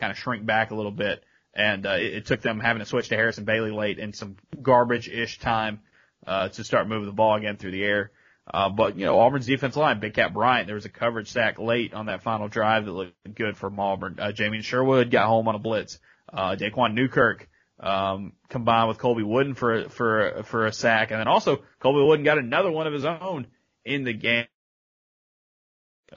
kind 0.00 0.10
of 0.12 0.18
shrink 0.18 0.46
back 0.46 0.70
a 0.70 0.74
little 0.74 0.92
bit. 0.92 1.22
And, 1.54 1.86
uh, 1.86 1.96
it, 1.98 2.14
it 2.14 2.26
took 2.26 2.40
them 2.40 2.60
having 2.60 2.80
to 2.80 2.86
switch 2.86 3.08
to 3.08 3.16
Harrison 3.16 3.44
Bailey 3.44 3.72
late 3.72 3.98
in 3.98 4.12
some 4.12 4.36
garbage-ish 4.62 5.38
time, 5.40 5.80
uh, 6.26 6.48
to 6.48 6.62
start 6.62 6.88
moving 6.88 7.06
the 7.06 7.12
ball 7.12 7.34
again 7.36 7.56
through 7.56 7.72
the 7.72 7.84
air. 7.84 8.10
Uh, 8.52 8.68
but, 8.68 8.96
you 8.96 9.04
know, 9.04 9.18
Auburn's 9.18 9.46
defense 9.46 9.76
line, 9.76 10.00
Big 10.00 10.14
Cat 10.14 10.32
Bryant, 10.32 10.66
there 10.66 10.76
was 10.76 10.84
a 10.86 10.90
coverage 10.90 11.30
sack 11.30 11.58
late 11.58 11.94
on 11.94 12.06
that 12.06 12.22
final 12.22 12.48
drive 12.48 12.84
that 12.84 12.92
looked 12.92 13.34
good 13.34 13.56
from 13.56 13.78
Auburn. 13.80 14.16
Uh, 14.18 14.32
Jamien 14.32 14.62
Sherwood 14.62 15.10
got 15.10 15.26
home 15.26 15.48
on 15.48 15.54
a 15.54 15.58
blitz. 15.58 15.98
Uh, 16.32 16.56
Daquan 16.56 16.94
Newkirk, 16.94 17.48
um, 17.80 18.32
combined 18.48 18.88
with 18.88 18.98
Colby 18.98 19.22
Wooden 19.22 19.54
for, 19.54 19.88
for, 19.88 20.42
for 20.44 20.66
a 20.66 20.72
sack. 20.72 21.10
And 21.10 21.20
then 21.20 21.28
also 21.28 21.62
Colby 21.80 22.06
Wooden 22.06 22.24
got 22.24 22.38
another 22.38 22.70
one 22.70 22.86
of 22.86 22.92
his 22.92 23.04
own 23.04 23.46
in 23.84 24.04
the 24.04 24.14
game. 24.14 24.46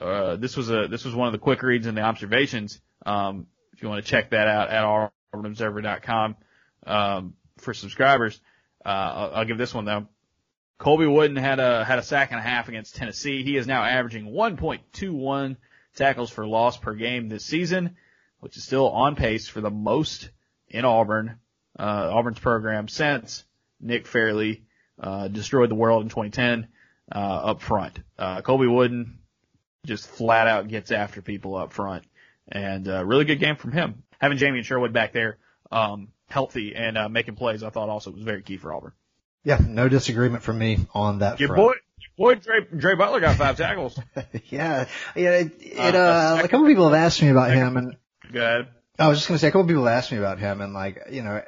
Uh, 0.00 0.36
this 0.36 0.56
was 0.56 0.70
a, 0.70 0.88
this 0.88 1.04
was 1.04 1.14
one 1.14 1.28
of 1.28 1.32
the 1.32 1.38
quick 1.38 1.62
reads 1.62 1.86
in 1.86 1.94
the 1.94 2.00
observations. 2.00 2.80
Um, 3.04 3.46
if 3.72 3.82
you 3.82 3.88
want 3.88 4.04
to 4.04 4.10
check 4.10 4.30
that 4.30 4.48
out 4.48 4.70
at 4.70 4.84
auburnobserver.com, 5.34 6.36
um, 6.86 7.34
for 7.58 7.74
subscribers, 7.74 8.40
uh, 8.84 8.88
I'll, 8.88 9.34
I'll 9.34 9.44
give 9.44 9.58
this 9.58 9.74
one 9.74 9.84
though. 9.84 10.06
Colby 10.78 11.06
Wooden 11.06 11.36
had 11.36 11.60
a, 11.60 11.84
had 11.84 12.00
a 12.00 12.02
sack 12.02 12.32
and 12.32 12.40
a 12.40 12.42
half 12.42 12.68
against 12.68 12.96
Tennessee. 12.96 13.44
He 13.44 13.56
is 13.56 13.68
now 13.68 13.84
averaging 13.84 14.26
1.21 14.26 15.56
tackles 15.94 16.30
for 16.30 16.44
loss 16.44 16.76
per 16.76 16.94
game 16.94 17.28
this 17.28 17.44
season, 17.44 17.96
which 18.40 18.56
is 18.56 18.64
still 18.64 18.88
on 18.88 19.14
pace 19.14 19.46
for 19.46 19.60
the 19.60 19.70
most 19.70 20.30
in 20.66 20.84
Auburn, 20.84 21.38
uh, 21.78 22.10
Auburn's 22.12 22.40
program 22.40 22.88
since 22.88 23.44
Nick 23.80 24.08
Fairley, 24.08 24.64
uh, 25.00 25.28
destroyed 25.28 25.70
the 25.70 25.76
world 25.76 26.02
in 26.02 26.08
2010, 26.08 26.66
uh, 27.14 27.18
up 27.18 27.62
front. 27.62 28.00
Uh, 28.18 28.40
Colby 28.40 28.66
Wooden 28.66 29.18
just 29.86 30.06
flat 30.06 30.46
out 30.46 30.68
gets 30.68 30.92
after 30.92 31.22
people 31.22 31.56
up 31.56 31.72
front 31.72 32.04
and, 32.48 32.86
uh, 32.88 33.04
really 33.04 33.24
good 33.24 33.40
game 33.40 33.56
from 33.56 33.72
him. 33.72 34.04
Having 34.20 34.38
Jamien 34.38 34.64
Sherwood 34.64 34.92
back 34.92 35.12
there, 35.12 35.38
um, 35.72 36.08
healthy 36.28 36.74
and, 36.76 36.96
uh, 36.96 37.08
making 37.08 37.34
plays, 37.34 37.62
I 37.62 37.70
thought 37.70 37.88
also 37.88 38.12
was 38.12 38.22
very 38.22 38.42
key 38.42 38.56
for 38.58 38.72
Auburn. 38.72 38.92
Yeah, 39.44 39.58
no 39.60 39.88
disagreement 39.88 40.44
from 40.44 40.58
me 40.58 40.86
on 40.94 41.18
that 41.18 41.40
Your 41.40 41.48
front. 41.48 41.60
boy, 41.60 41.72
your 41.98 42.34
boy 42.34 42.34
Dre, 42.36 42.60
Dre 42.78 42.94
Butler 42.94 43.18
got 43.18 43.36
five 43.36 43.56
tackles. 43.56 43.98
yeah, 44.50 44.86
yeah. 45.16 45.30
It, 45.30 45.52
it 45.58 45.94
uh, 45.96 46.38
a 46.44 46.48
couple 46.48 46.66
people 46.68 46.84
have 46.88 46.94
asked 46.96 47.20
me 47.20 47.28
about 47.28 47.50
him, 47.50 47.76
and 47.76 47.96
Go 48.32 48.40
ahead. 48.40 48.68
I 49.00 49.08
was 49.08 49.18
just 49.18 49.26
going 49.26 49.36
to 49.36 49.40
say 49.40 49.48
a 49.48 49.50
couple 49.50 49.66
people 49.66 49.88
asked 49.88 50.12
me 50.12 50.18
about 50.18 50.38
him, 50.38 50.60
and 50.60 50.72
like 50.72 51.08
you 51.10 51.22
know, 51.24 51.42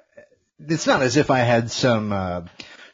it's 0.58 0.88
not 0.88 1.02
as 1.02 1.16
if 1.16 1.30
I 1.30 1.38
had 1.38 1.70
some 1.70 2.10
uh, 2.12 2.40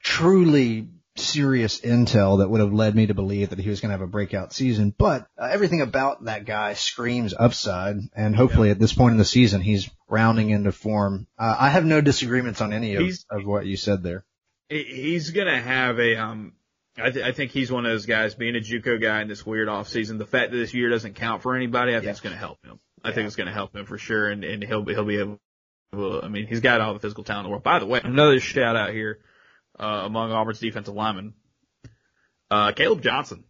truly 0.02 0.88
serious 1.16 1.80
intel 1.80 2.38
that 2.38 2.48
would 2.48 2.60
have 2.60 2.72
led 2.72 2.94
me 2.94 3.06
to 3.06 3.14
believe 3.14 3.50
that 3.50 3.58
he 3.58 3.68
was 3.68 3.80
going 3.80 3.90
to 3.90 3.94
have 3.98 4.00
a 4.00 4.10
breakout 4.10 4.52
season, 4.52 4.94
but 4.96 5.26
uh, 5.38 5.48
everything 5.50 5.80
about 5.80 6.24
that 6.24 6.44
guy 6.46 6.74
screams 6.74 7.34
upside, 7.38 7.96
and 8.14 8.34
hopefully 8.36 8.70
at 8.70 8.78
this 8.78 8.92
point 8.92 9.12
in 9.12 9.18
the 9.18 9.24
season 9.24 9.60
he's 9.60 9.90
rounding 10.08 10.50
into 10.50 10.72
form. 10.72 11.26
Uh, 11.38 11.56
I 11.58 11.68
have 11.70 11.84
no 11.84 12.00
disagreements 12.00 12.60
on 12.60 12.72
any 12.72 12.94
of, 12.94 13.08
of 13.30 13.44
what 13.44 13.66
you 13.66 13.76
said 13.76 14.02
there. 14.02 14.24
He's 14.68 15.30
gonna 15.30 15.60
have 15.60 15.98
a 15.98 16.16
um. 16.16 16.52
I, 16.96 17.10
th- 17.10 17.24
I 17.24 17.32
think 17.32 17.50
he's 17.52 17.70
one 17.72 17.86
of 17.86 17.92
those 17.92 18.06
guys 18.06 18.34
being 18.34 18.56
a 18.56 18.60
JUCO 18.60 19.00
guy 19.00 19.22
in 19.22 19.28
this 19.28 19.46
weird 19.46 19.68
off 19.68 19.88
season. 19.88 20.18
The 20.18 20.26
fact 20.26 20.50
that 20.50 20.56
this 20.56 20.74
year 20.74 20.90
doesn't 20.90 21.14
count 21.14 21.40
for 21.42 21.54
anybody, 21.56 21.92
I 21.92 21.96
think 21.96 22.04
Yeah. 22.04 22.10
it's 22.10 22.20
going 22.20 22.34
to 22.34 22.38
help 22.38 22.58
him. 22.64 22.78
I 23.02 23.08
Yeah. 23.08 23.14
think 23.14 23.26
it's 23.28 23.36
going 23.36 23.46
to 23.46 23.52
help 23.52 23.74
him 23.74 23.84
for 23.86 23.96
sure, 23.98 24.28
and 24.28 24.44
and 24.44 24.62
he'll 24.62 24.82
be 24.82 24.92
he'll 24.94 25.04
be 25.04 25.18
able. 25.18 25.40
I 25.92 26.28
mean, 26.28 26.46
he's 26.46 26.60
got 26.60 26.80
all 26.80 26.92
the 26.94 27.00
physical 27.00 27.24
talent 27.24 27.46
in 27.46 27.48
the 27.48 27.50
world. 27.50 27.62
By 27.64 27.78
the 27.80 27.86
way, 27.86 28.00
another 28.04 28.38
shout 28.38 28.76
out 28.76 28.90
here 28.92 29.18
uh, 29.80 30.02
among 30.04 30.30
Auburn's 30.32 30.60
defensive 30.60 30.94
linemen, 30.94 31.34
uh, 32.50 32.72
Caleb 32.72 33.02
Johnson. 33.02 33.44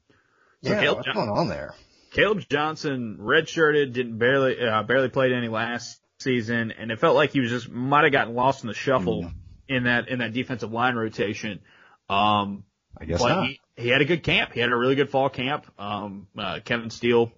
So 0.62 0.70
yeah, 0.72 0.80
Caleb, 0.80 0.96
what's 0.98 1.08
Jo- 1.08 1.14
going 1.14 1.30
on 1.30 1.48
there? 1.48 1.74
Caleb 2.12 2.42
Johnson 2.50 3.18
redshirted, 3.20 3.92
didn't 3.92 4.18
barely 4.18 4.60
uh, 4.60 4.82
barely 4.82 5.08
played 5.08 5.32
any 5.32 5.48
last 5.48 6.00
season, 6.18 6.72
and 6.72 6.90
it 6.90 6.98
felt 7.00 7.14
like 7.16 7.30
he 7.32 7.40
was 7.40 7.50
just 7.50 7.68
might 7.70 8.04
have 8.04 8.12
gotten 8.12 8.34
lost 8.34 8.62
in 8.62 8.68
the 8.68 8.74
shuffle 8.74 9.22
Mm. 9.24 9.32
in 9.68 9.84
that 9.84 10.08
in 10.08 10.18
that 10.20 10.32
defensive 10.32 10.72
line 10.72 10.94
rotation. 10.96 11.60
Um, 12.08 12.64
I 13.00 13.04
guess 13.04 13.20
not. 13.22 13.46
he, 13.46 13.60
he 13.76 13.88
had 13.88 14.00
a 14.02 14.04
good 14.04 14.22
camp. 14.24 14.52
He 14.52 14.60
had 14.60 14.70
a 14.72 14.76
really 14.76 14.96
good 14.96 15.08
fall 15.10 15.28
camp. 15.30 15.66
Um, 15.78 16.26
uh, 16.36 16.58
Kevin 16.64 16.90
Steele, 16.90 17.30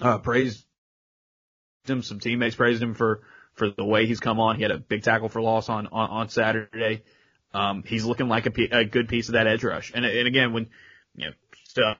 uh, 0.00 0.18
praised 0.18 0.66
him. 1.86 2.02
Some 2.02 2.18
teammates 2.20 2.56
praised 2.56 2.82
him 2.82 2.94
for, 2.94 3.22
for 3.54 3.70
the 3.70 3.84
way 3.84 4.06
he's 4.06 4.18
come 4.20 4.40
on. 4.40 4.56
He 4.56 4.62
had 4.62 4.72
a 4.72 4.78
big 4.78 5.02
tackle 5.04 5.28
for 5.28 5.40
loss 5.40 5.68
on, 5.68 5.86
on, 5.86 6.10
on 6.10 6.28
Saturday. 6.28 7.04
Um, 7.54 7.82
he's 7.86 8.04
looking 8.04 8.28
like 8.28 8.46
a, 8.46 8.78
a 8.78 8.84
good 8.84 9.08
piece 9.08 9.28
of 9.28 9.34
that 9.34 9.46
edge 9.46 9.62
rush. 9.64 9.92
And, 9.94 10.04
and 10.04 10.26
again, 10.26 10.52
when, 10.52 10.68
you 11.14 11.26
know, 11.26 11.32
stuff, 11.68 11.98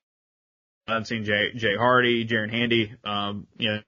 I've 0.87 1.07
seen 1.07 1.25
Jay, 1.25 1.53
Jay 1.55 1.77
Hardy, 1.77 2.27
Jaren 2.27 2.51
Handy, 2.51 2.95
um, 3.05 3.47
you 3.59 3.69
know, 3.69 3.81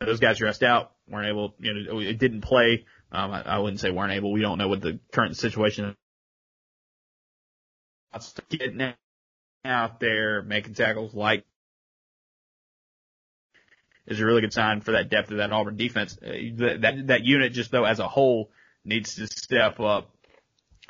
those 0.00 0.20
guys 0.20 0.38
dressed 0.38 0.62
out, 0.62 0.92
weren't 1.08 1.28
able, 1.28 1.54
you 1.58 1.74
know, 1.74 1.98
it 2.00 2.18
didn't 2.18 2.42
play. 2.42 2.84
Um, 3.10 3.30
I, 3.30 3.42
I 3.42 3.58
wouldn't 3.58 3.80
say 3.80 3.90
weren't 3.90 4.12
able. 4.12 4.32
We 4.32 4.40
don't 4.40 4.58
know 4.58 4.68
what 4.68 4.80
the 4.80 4.98
current 5.12 5.36
situation 5.36 5.96
is. 8.14 8.34
Getting 8.50 8.92
out 9.64 10.00
there, 10.00 10.42
making 10.42 10.74
tackles 10.74 11.14
like 11.14 11.44
is 14.06 14.20
a 14.20 14.24
really 14.24 14.40
good 14.40 14.52
sign 14.52 14.80
for 14.80 14.92
that 14.92 15.08
depth 15.10 15.30
of 15.30 15.38
that 15.38 15.52
Auburn 15.52 15.76
defense. 15.76 16.18
Uh, 16.20 16.32
that, 16.56 16.80
that, 16.82 17.06
that 17.06 17.24
unit 17.24 17.52
just 17.52 17.70
though 17.70 17.84
as 17.84 18.00
a 18.00 18.08
whole 18.08 18.50
needs 18.84 19.14
to 19.14 19.26
step 19.26 19.80
up, 19.80 20.11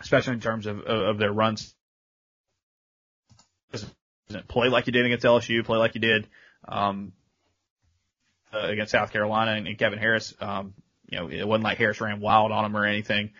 especially 0.02 0.34
in 0.34 0.40
terms 0.40 0.66
of, 0.66 0.80
of, 0.80 1.18
their 1.18 1.32
runs. 1.32 1.74
Play 4.48 4.68
like 4.68 4.86
you 4.86 4.92
did 4.92 5.06
against 5.06 5.24
LSU, 5.24 5.64
play 5.64 5.78
like 5.78 5.94
you 5.94 6.00
did, 6.00 6.28
um, 6.66 7.12
uh, 8.52 8.66
against 8.66 8.92
South 8.92 9.12
Carolina 9.12 9.52
and, 9.52 9.66
and 9.66 9.78
Kevin 9.78 9.98
Harris. 9.98 10.34
Um, 10.40 10.74
you 11.08 11.18
know, 11.18 11.28
it 11.28 11.46
wasn't 11.46 11.64
like 11.64 11.78
Harris 11.78 12.00
ran 12.00 12.20
wild 12.20 12.52
on 12.52 12.64
him 12.64 12.76
or 12.76 12.84
anything. 12.84 13.30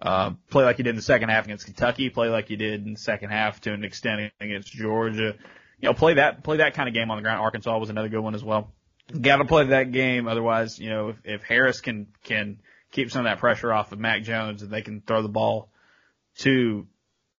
Uh, 0.00 0.32
play 0.50 0.64
like 0.64 0.78
you 0.78 0.84
did 0.84 0.90
in 0.90 0.96
the 0.96 1.02
second 1.02 1.28
half 1.28 1.44
against 1.44 1.64
Kentucky, 1.64 2.10
play 2.10 2.28
like 2.28 2.50
you 2.50 2.56
did 2.56 2.84
in 2.86 2.94
the 2.94 2.98
second 2.98 3.30
half 3.30 3.60
to 3.62 3.72
an 3.72 3.84
extent 3.84 4.32
against 4.40 4.72
Georgia. 4.72 5.34
You 5.80 5.88
know, 5.88 5.94
play 5.94 6.14
that, 6.14 6.44
play 6.44 6.58
that 6.58 6.74
kind 6.74 6.88
of 6.88 6.94
game 6.94 7.10
on 7.10 7.16
the 7.16 7.22
ground. 7.22 7.40
Arkansas 7.40 7.78
was 7.78 7.90
another 7.90 8.08
good 8.08 8.20
one 8.20 8.34
as 8.34 8.44
well. 8.44 8.72
Got 9.20 9.36
to 9.36 9.44
play 9.44 9.66
that 9.66 9.92
game. 9.92 10.28
Otherwise, 10.28 10.78
you 10.78 10.90
know, 10.90 11.08
if, 11.10 11.16
if 11.24 11.42
Harris 11.42 11.80
can, 11.80 12.08
can 12.24 12.58
keep 12.92 13.10
some 13.10 13.20
of 13.20 13.30
that 13.30 13.38
pressure 13.38 13.72
off 13.72 13.92
of 13.92 13.98
Mac 13.98 14.22
Jones 14.22 14.62
and 14.62 14.70
they 14.70 14.82
can 14.82 15.00
throw 15.00 15.22
the 15.22 15.28
ball 15.28 15.71
to, 16.38 16.86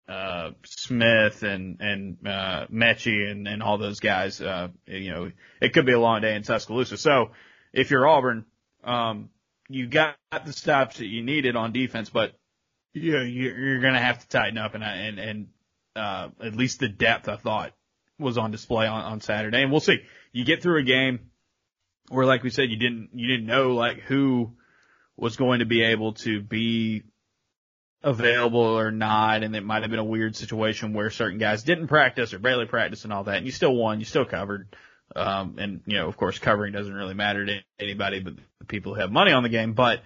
uh, 0.07 0.51
Smith 0.65 1.43
and, 1.43 1.79
and, 1.79 2.17
uh, 2.25 2.67
Metchie 2.67 3.31
and, 3.31 3.47
and 3.47 3.63
all 3.63 3.77
those 3.77 3.99
guys, 3.99 4.41
uh, 4.41 4.67
you 4.85 5.11
know, 5.11 5.31
it 5.61 5.73
could 5.73 5.85
be 5.85 5.93
a 5.93 5.99
long 5.99 6.21
day 6.21 6.35
in 6.35 6.43
Tuscaloosa. 6.43 6.97
So 6.97 7.31
if 7.71 7.89
you're 7.89 8.07
Auburn, 8.07 8.45
um, 8.83 9.29
you 9.69 9.87
got 9.87 10.15
the 10.45 10.53
stops 10.53 10.97
that 10.97 11.07
you 11.07 11.23
needed 11.23 11.55
on 11.55 11.71
defense, 11.71 12.09
but 12.09 12.33
you 12.93 13.13
know, 13.13 13.21
you're, 13.21 13.57
you're 13.57 13.81
going 13.81 13.93
to 13.93 13.99
have 13.99 14.19
to 14.19 14.27
tighten 14.27 14.57
up 14.57 14.75
and, 14.75 14.83
and, 14.83 15.19
and, 15.19 15.47
uh, 15.95 16.29
at 16.43 16.55
least 16.55 16.79
the 16.79 16.89
depth 16.89 17.29
I 17.29 17.37
thought 17.37 17.73
was 18.19 18.37
on 18.37 18.51
display 18.51 18.87
on, 18.87 19.03
on 19.03 19.21
Saturday. 19.21 19.61
And 19.61 19.71
we'll 19.71 19.79
see. 19.79 19.99
You 20.31 20.43
get 20.43 20.61
through 20.61 20.79
a 20.79 20.83
game 20.83 21.31
where, 22.09 22.25
like 22.25 22.43
we 22.43 22.49
said, 22.49 22.69
you 22.69 22.77
didn't, 22.77 23.09
you 23.13 23.27
didn't 23.27 23.45
know 23.45 23.73
like 23.73 23.99
who 24.01 24.53
was 25.15 25.37
going 25.37 25.59
to 25.59 25.65
be 25.65 25.83
able 25.83 26.13
to 26.13 26.41
be 26.41 27.03
available 28.03 28.59
or 28.59 28.91
not. 28.91 29.43
And 29.43 29.55
it 29.55 29.63
might 29.63 29.81
have 29.83 29.89
been 29.91 29.99
a 29.99 30.03
weird 30.03 30.35
situation 30.35 30.93
where 30.93 31.09
certain 31.09 31.37
guys 31.39 31.63
didn't 31.63 31.87
practice 31.87 32.33
or 32.33 32.39
barely 32.39 32.65
practice 32.65 33.03
and 33.03 33.13
all 33.13 33.23
that. 33.25 33.37
And 33.37 33.45
you 33.45 33.51
still 33.51 33.75
won. 33.75 33.99
You 33.99 34.05
still 34.05 34.25
covered. 34.25 34.75
Um, 35.15 35.55
and 35.59 35.81
you 35.85 35.97
know, 35.97 36.07
of 36.07 36.17
course, 36.17 36.39
covering 36.39 36.73
doesn't 36.73 36.93
really 36.93 37.13
matter 37.13 37.45
to 37.45 37.59
anybody 37.79 38.19
but 38.19 38.33
the 38.59 38.65
people 38.65 38.93
who 38.95 39.01
have 39.01 39.11
money 39.11 39.31
on 39.31 39.43
the 39.43 39.49
game. 39.49 39.73
But, 39.73 40.01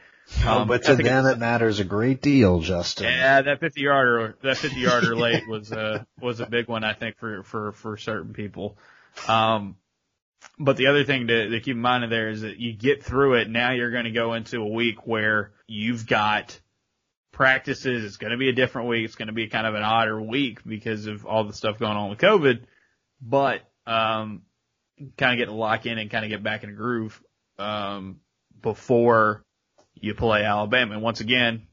Oh, 0.46 0.60
um, 0.60 0.68
but 0.68 0.84
I 0.90 0.96
to 0.96 1.02
them 1.02 1.26
it 1.26 1.38
matters 1.40 1.80
a 1.80 1.86
great 1.86 2.22
deal, 2.22 2.60
Justin. 2.60 3.06
yeah, 3.06 3.42
that 3.44 3.62
50 3.62 3.80
yarder, 3.80 4.36
that 4.42 4.58
50 4.58 4.78
yarder 4.78 5.16
late 5.16 5.48
was, 5.48 5.72
uh, 5.72 6.04
was 6.20 6.42
a 6.42 6.46
big 6.46 6.68
one, 6.68 6.84
I 6.84 6.94
think, 6.94 7.18
for, 7.18 7.44
for, 7.44 7.72
for 7.72 7.96
certain 7.96 8.34
people. 8.34 8.78
Um, 9.30 9.78
but 10.60 10.76
the 10.76 10.88
other 10.88 11.06
thing 11.06 11.28
to, 11.28 11.50
to 11.50 11.60
keep 11.62 11.76
in 11.76 11.82
mind 11.82 12.12
there 12.12 12.30
is 12.30 12.42
that 12.42 12.58
you 12.60 12.74
get 12.74 13.04
through 13.04 13.36
it. 13.36 13.50
Now 13.50 13.72
you're 13.72 13.92
going 13.92 14.04
to 14.04 14.12
go 14.12 14.34
into 14.34 14.60
a 14.62 14.68
week 14.68 15.08
where 15.08 15.52
you've 15.66 16.06
got 16.06 16.60
practices. 17.38 18.04
It's 18.04 18.18
going 18.18 18.32
to 18.32 18.38
be 18.38 18.50
a 18.50 18.54
different 18.54 18.90
week. 18.90 19.06
It's 19.06 19.16
going 19.16 19.28
to 19.28 19.34
be 19.34 19.48
kind 19.48 19.68
of 19.68 19.76
an 19.76 19.84
odder 19.84 20.20
week 20.20 20.60
because 20.66 21.06
of 21.06 21.26
all 21.26 21.44
the 21.44 21.54
stuff 21.54 21.78
going 21.78 21.96
on 21.96 22.10
with 22.10 22.18
COVID. 22.18 22.64
But, 23.22 23.62
um, 23.86 24.42
kind 25.18 25.34
of 25.34 25.38
get 25.38 25.46
to 25.46 25.56
lock 25.56 25.86
in 25.86 26.00
and 26.00 26.10
kind 26.10 26.26
of 26.26 26.32
get 26.32 26.42
back 26.42 26.64
in 26.64 26.72
a 26.72 26.74
groove, 26.74 27.22
um, 27.60 28.22
before 28.60 29.44
you 29.94 30.16
play 30.16 30.44
Alabama. 30.44 30.96
And 30.96 31.04
once 31.04 31.20
again, 31.20 31.68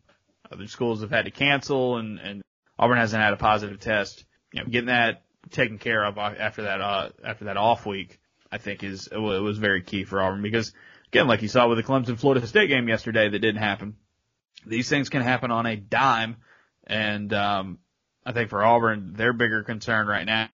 other 0.52 0.66
schools 0.66 1.00
have 1.00 1.10
had 1.10 1.24
to 1.24 1.30
cancel 1.30 1.96
and, 1.96 2.18
and 2.18 2.42
Auburn 2.78 2.98
hasn't 2.98 3.22
had 3.22 3.32
a 3.32 3.38
positive 3.38 3.80
test. 3.80 4.24
You 4.52 4.60
know, 4.60 4.68
getting 4.68 4.88
that 4.88 5.22
taken 5.50 5.78
care 5.78 6.04
of 6.04 6.18
after 6.18 6.64
that, 6.64 6.82
uh, 6.82 7.08
after 7.24 7.46
that 7.46 7.56
off 7.56 7.86
week, 7.86 8.20
I 8.52 8.58
think 8.58 8.84
is, 8.84 9.08
it 9.10 9.16
was 9.16 9.56
very 9.56 9.82
key 9.82 10.04
for 10.04 10.20
Auburn 10.20 10.42
because 10.42 10.74
again, 11.08 11.26
like 11.26 11.40
you 11.40 11.48
saw 11.48 11.66
with 11.68 11.78
the 11.78 11.84
Clemson 11.84 12.18
Florida 12.18 12.46
State 12.46 12.68
game 12.68 12.86
yesterday 12.86 13.30
that 13.30 13.38
didn't 13.38 13.62
happen. 13.62 13.96
These 14.66 14.88
things 14.88 15.08
can 15.08 15.22
happen 15.22 15.50
on 15.50 15.66
a 15.66 15.76
dime 15.76 16.36
and, 16.86 17.32
um, 17.32 17.78
I 18.26 18.32
think 18.32 18.50
for 18.50 18.64
Auburn, 18.64 19.12
their 19.14 19.32
bigger 19.32 19.62
concern 19.62 20.06
right 20.06 20.24
now, 20.24 20.48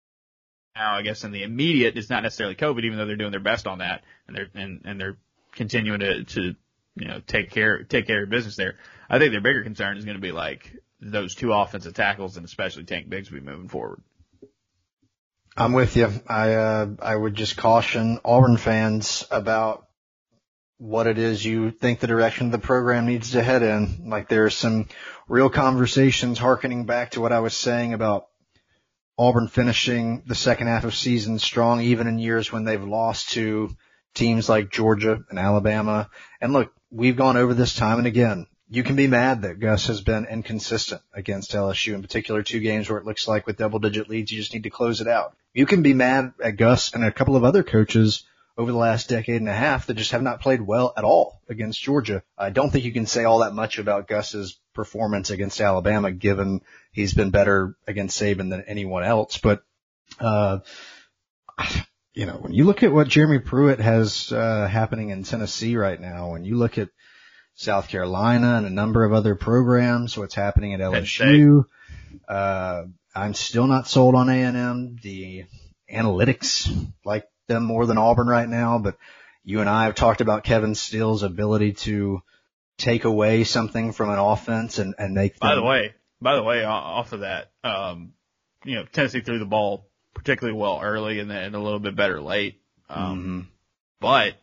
now 0.75 0.97
I 0.97 1.03
guess 1.03 1.25
in 1.25 1.33
the 1.33 1.43
immediate 1.43 1.97
is 1.97 2.11
not 2.11 2.23
necessarily 2.23 2.57
COVID, 2.57 2.85
even 2.85 2.99
though 2.99 3.07
they're 3.07 3.17
doing 3.17 3.31
their 3.31 3.41
best 3.41 3.67
on 3.67 3.79
that 3.79 4.03
and 4.27 4.37
they're 4.37 4.49
and, 4.55 4.83
and 4.85 5.01
they're 5.01 5.19
continuing 5.53 6.01
to 6.01 6.25
to 6.25 6.55
you 6.97 7.09
know 7.09 7.21
take 7.27 7.51
care 7.51 7.83
take 7.83 8.07
care 8.07 8.23
of 8.23 8.31
business 8.31 8.57
there. 8.57 8.77
I 9.09 9.19
think 9.19 9.33
their 9.33 9.41
bigger 9.41 9.63
concern 9.63 9.97
is 9.97 10.05
going 10.05 10.17
to 10.17 10.23
be 10.23 10.33
like 10.33 10.75
those 11.01 11.35
two 11.35 11.53
offensive 11.53 11.95
tackles 11.95 12.37
and 12.37 12.45
especially 12.45 12.85
Tank 12.85 13.09
Bigsby 13.09 13.43
moving 13.43 13.69
forward. 13.69 14.03
I'm 15.57 15.73
with 15.73 15.97
you. 15.97 16.09
I 16.27 16.55
uh, 16.55 16.87
I 17.01 17.15
would 17.15 17.35
just 17.35 17.57
caution 17.57 18.21
Auburn 18.25 18.57
fans 18.57 19.27
about 19.31 19.87
what 20.81 21.07
it 21.07 21.19
is 21.19 21.45
you 21.45 21.71
think 21.71 22.01
the 22.01 22.07
direction 22.07 22.51
the 22.51 22.59
program 22.59 23.05
needs 23.05 23.33
to 23.33 23.43
head 23.43 23.63
in. 23.63 24.05
Like 24.07 24.31
there's 24.31 24.57
some 24.57 24.89
real 25.29 25.51
conversations 25.51 26.39
harkening 26.39 26.87
back 26.87 27.11
to 27.11 27.21
what 27.21 27.33
I 27.33 27.41
was 27.41 27.55
saying 27.55 27.93
about 27.93 28.29
Auburn 29.19 29.49
finishing 29.49 30.23
the 30.27 30.35
second 30.35 30.69
half 30.69 30.85
of 30.85 30.95
season 30.95 31.39
strong, 31.39 31.83
even 31.83 32.07
in 32.07 32.19
years 32.19 32.51
when 32.51 32.65
they've 32.65 32.83
lost 32.83 33.33
to 33.33 33.77
teams 34.15 34.49
like 34.49 34.71
Georgia 34.71 35.23
and 35.29 35.39
Alabama. 35.39 36.09
And 36.41 36.55
look, 36.55 36.73
we've 36.91 37.17
gone 37.17 37.37
over 37.37 37.53
this 37.53 37.75
time 37.75 37.99
and 37.99 38.07
again 38.07 38.47
you 38.73 38.83
can 38.85 38.95
be 38.95 39.09
mad 39.09 39.43
that 39.43 39.59
Gus 39.59 39.89
has 39.89 40.01
been 40.01 40.27
inconsistent 40.27 41.03
against 41.13 41.51
LSU, 41.53 41.93
in 41.93 42.03
particular 42.03 42.45
two 42.45 42.61
games 42.61 42.89
where 42.89 43.01
it 43.01 43.05
looks 43.05 43.27
like 43.27 43.45
with 43.45 43.59
double 43.59 43.81
digit 43.81 44.09
leads, 44.09 44.31
you 44.31 44.39
just 44.39 44.55
need 44.55 44.63
to 44.63 44.71
close 44.71 45.01
it 45.01 45.09
out. 45.09 45.37
You 45.53 45.67
can 45.67 45.83
be 45.83 45.93
mad 45.93 46.35
at 46.43 46.57
Gus 46.57 46.95
and 46.95 47.05
a 47.05 47.11
couple 47.11 47.35
of 47.35 47.43
other 47.43 47.65
coaches 47.65 48.25
over 48.61 48.73
the 48.73 48.79
last 48.79 49.09
decade 49.09 49.41
and 49.41 49.49
a 49.49 49.55
half 49.55 49.87
that 49.87 49.95
just 49.95 50.11
have 50.11 50.23
not 50.23 50.43
played 50.43 50.61
well 50.61 50.93
at 50.95 51.03
all 51.03 51.41
against 51.49 51.81
Georgia. 51.81 52.23
I 52.37 52.51
don't 52.51 52.71
think 52.71 52.85
you 52.85 52.93
can 52.93 53.07
say 53.07 53.25
all 53.25 53.39
that 53.39 53.55
much 53.55 53.79
about 53.79 54.07
Gus's 54.07 54.61
performance 54.75 55.31
against 55.31 55.63
Alabama, 55.63 56.13
given 56.13 56.61
he's 56.93 57.15
been 57.15 57.31
better 57.31 57.75
against 57.87 58.21
Saban 58.21 58.51
than 58.51 58.65
anyone 58.67 59.03
else. 59.03 59.39
But, 59.39 59.63
uh, 60.19 60.59
you 62.13 62.27
know, 62.27 62.35
when 62.35 62.53
you 62.53 62.65
look 62.65 62.83
at 62.83 62.93
what 62.93 63.09
Jeremy 63.09 63.39
Pruitt 63.39 63.81
has, 63.81 64.31
uh, 64.31 64.67
happening 64.67 65.09
in 65.09 65.23
Tennessee 65.23 65.77
right 65.77 65.99
now, 65.99 66.33
when 66.33 66.45
you 66.45 66.57
look 66.57 66.77
at 66.77 66.91
South 67.55 67.89
Carolina 67.89 68.57
and 68.57 68.67
a 68.67 68.71
number 68.71 69.07
of 69.07 69.15
other 69.15 69.37
programs, 69.37 70.19
what's 70.19 70.35
happening 70.35 70.75
at 70.75 70.81
LSU. 70.81 71.65
Uh, 72.29 72.83
I'm 73.15 73.33
still 73.33 73.67
not 73.67 73.89
sold 73.89 74.15
on 74.15 74.29
A&M. 74.29 74.97
The 75.03 75.47
analytics 75.91 76.71
like 77.07 77.25
them 77.51 77.65
more 77.65 77.85
than 77.85 77.99
Auburn 77.99 78.29
right 78.29 78.49
now, 78.49 78.79
but 78.79 78.97
you 79.45 79.61
and 79.61 79.69
I 79.69 79.85
have 79.85 79.95
talked 79.95 80.21
about 80.21 80.45
Kevin 80.45 80.75
Steele's 80.75 81.23
ability 81.23 81.73
to 81.73 82.23
take 82.79 83.05
away 83.05 83.45
something 83.45 83.93
from 83.93 84.11
an 84.11 84.19
offense 84.19 84.79
and, 84.79 84.95
and 84.99 85.15
make 85.15 85.39
them. 85.39 85.49
By 85.49 85.55
the 85.55 85.63
way, 85.63 85.95
by 86.21 86.37
the 86.37 86.43
way, 86.43 86.65
off 86.65 87.13
of 87.13 87.21
that, 87.21 87.51
um, 87.63 88.13
you 88.65 88.77
know, 88.77 88.85
Tennessee 88.85 89.21
threw 89.21 89.39
the 89.39 89.45
ball 89.45 89.87
particularly 90.15 90.59
well 90.59 90.81
early 90.83 91.21
and 91.21 91.31
then 91.31 91.55
a 91.55 91.63
little 91.63 91.79
bit 91.79 91.97
better 91.97 92.21
late. 92.21 92.61
Um, 92.89 93.19
mm-hmm. 93.19 93.41
but 94.01 94.35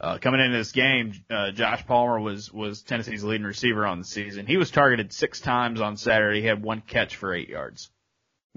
uh, 0.00 0.18
coming 0.18 0.40
into 0.40 0.56
this 0.56 0.72
game, 0.72 1.12
uh, 1.30 1.52
Josh 1.52 1.86
Palmer 1.86 2.18
was, 2.20 2.52
was 2.52 2.82
Tennessee's 2.82 3.22
leading 3.22 3.46
receiver 3.46 3.86
on 3.86 3.98
the 3.98 4.04
season. 4.04 4.46
He 4.46 4.56
was 4.56 4.70
targeted 4.70 5.12
six 5.12 5.40
times 5.40 5.80
on 5.80 5.96
Saturday. 5.96 6.40
He 6.40 6.46
had 6.46 6.62
one 6.62 6.80
catch 6.80 7.16
for 7.16 7.34
eight 7.34 7.48
yards. 7.48 7.90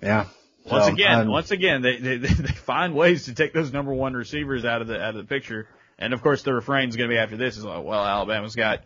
Yeah. 0.02 0.26
Once 0.66 0.86
so, 0.86 0.92
again, 0.92 1.22
um, 1.22 1.28
once 1.28 1.52
again, 1.52 1.82
they, 1.82 1.98
they, 1.98 2.18
they 2.18 2.54
find 2.54 2.96
ways 2.96 3.26
to 3.26 3.34
take 3.34 3.54
those 3.54 3.72
number 3.72 3.94
one 3.94 4.14
receivers 4.14 4.66
out 4.66 4.82
of 4.82 4.88
the, 4.88 5.02
out 5.02 5.10
of 5.10 5.16
the 5.16 5.24
picture. 5.24 5.68
And 5.98 6.14
of 6.14 6.22
course, 6.22 6.44
the 6.44 6.54
refrain 6.54 6.90
is 6.90 6.96
going 6.96 7.10
to 7.10 7.14
be 7.14 7.20
after 7.20 7.38
this 7.38 7.58
is 7.58 7.64
like, 7.64 7.84
well, 7.84 8.04
Alabama's 8.04 8.56
got 8.56 8.84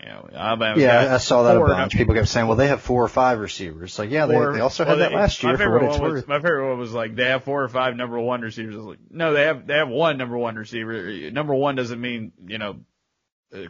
you 0.00 0.08
know, 0.08 0.28
Alabama's 0.32 0.80
yeah, 0.80 1.12
I 1.12 1.18
saw 1.18 1.42
that 1.44 1.56
a 1.56 1.60
bunch. 1.60 1.92
People 1.92 2.14
kept 2.14 2.28
saying, 2.28 2.46
"Well, 2.46 2.56
they 2.56 2.68
have 2.68 2.80
four 2.80 3.02
or 3.02 3.08
five 3.08 3.40
receivers." 3.40 3.98
Like, 3.98 4.10
yeah, 4.10 4.26
they, 4.26 4.34
they 4.34 4.60
also 4.60 4.84
well, 4.84 4.96
had 4.96 5.10
that 5.10 5.12
last 5.12 5.42
year 5.42 5.58
for 5.58 5.72
what 5.72 5.82
it's 5.82 5.98
was, 5.98 6.12
worth. 6.12 6.28
My 6.28 6.38
favorite 6.38 6.70
one 6.70 6.78
was 6.78 6.92
like 6.92 7.16
they 7.16 7.24
have 7.24 7.42
four 7.42 7.64
or 7.64 7.68
five 7.68 7.96
number 7.96 8.18
one 8.20 8.40
receivers. 8.40 8.76
I 8.76 8.78
was 8.78 8.86
like, 8.86 8.98
no, 9.10 9.32
they 9.32 9.46
have 9.46 9.66
they 9.66 9.74
have 9.74 9.88
one 9.88 10.16
number 10.16 10.38
one 10.38 10.54
receiver. 10.54 11.30
Number 11.32 11.52
one 11.52 11.74
doesn't 11.74 12.00
mean 12.00 12.30
you 12.46 12.58
know 12.58 12.76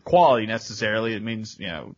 quality 0.05 0.47
necessarily. 0.47 1.15
It 1.15 1.23
means 1.23 1.57
you 1.59 1.69
know 1.69 1.97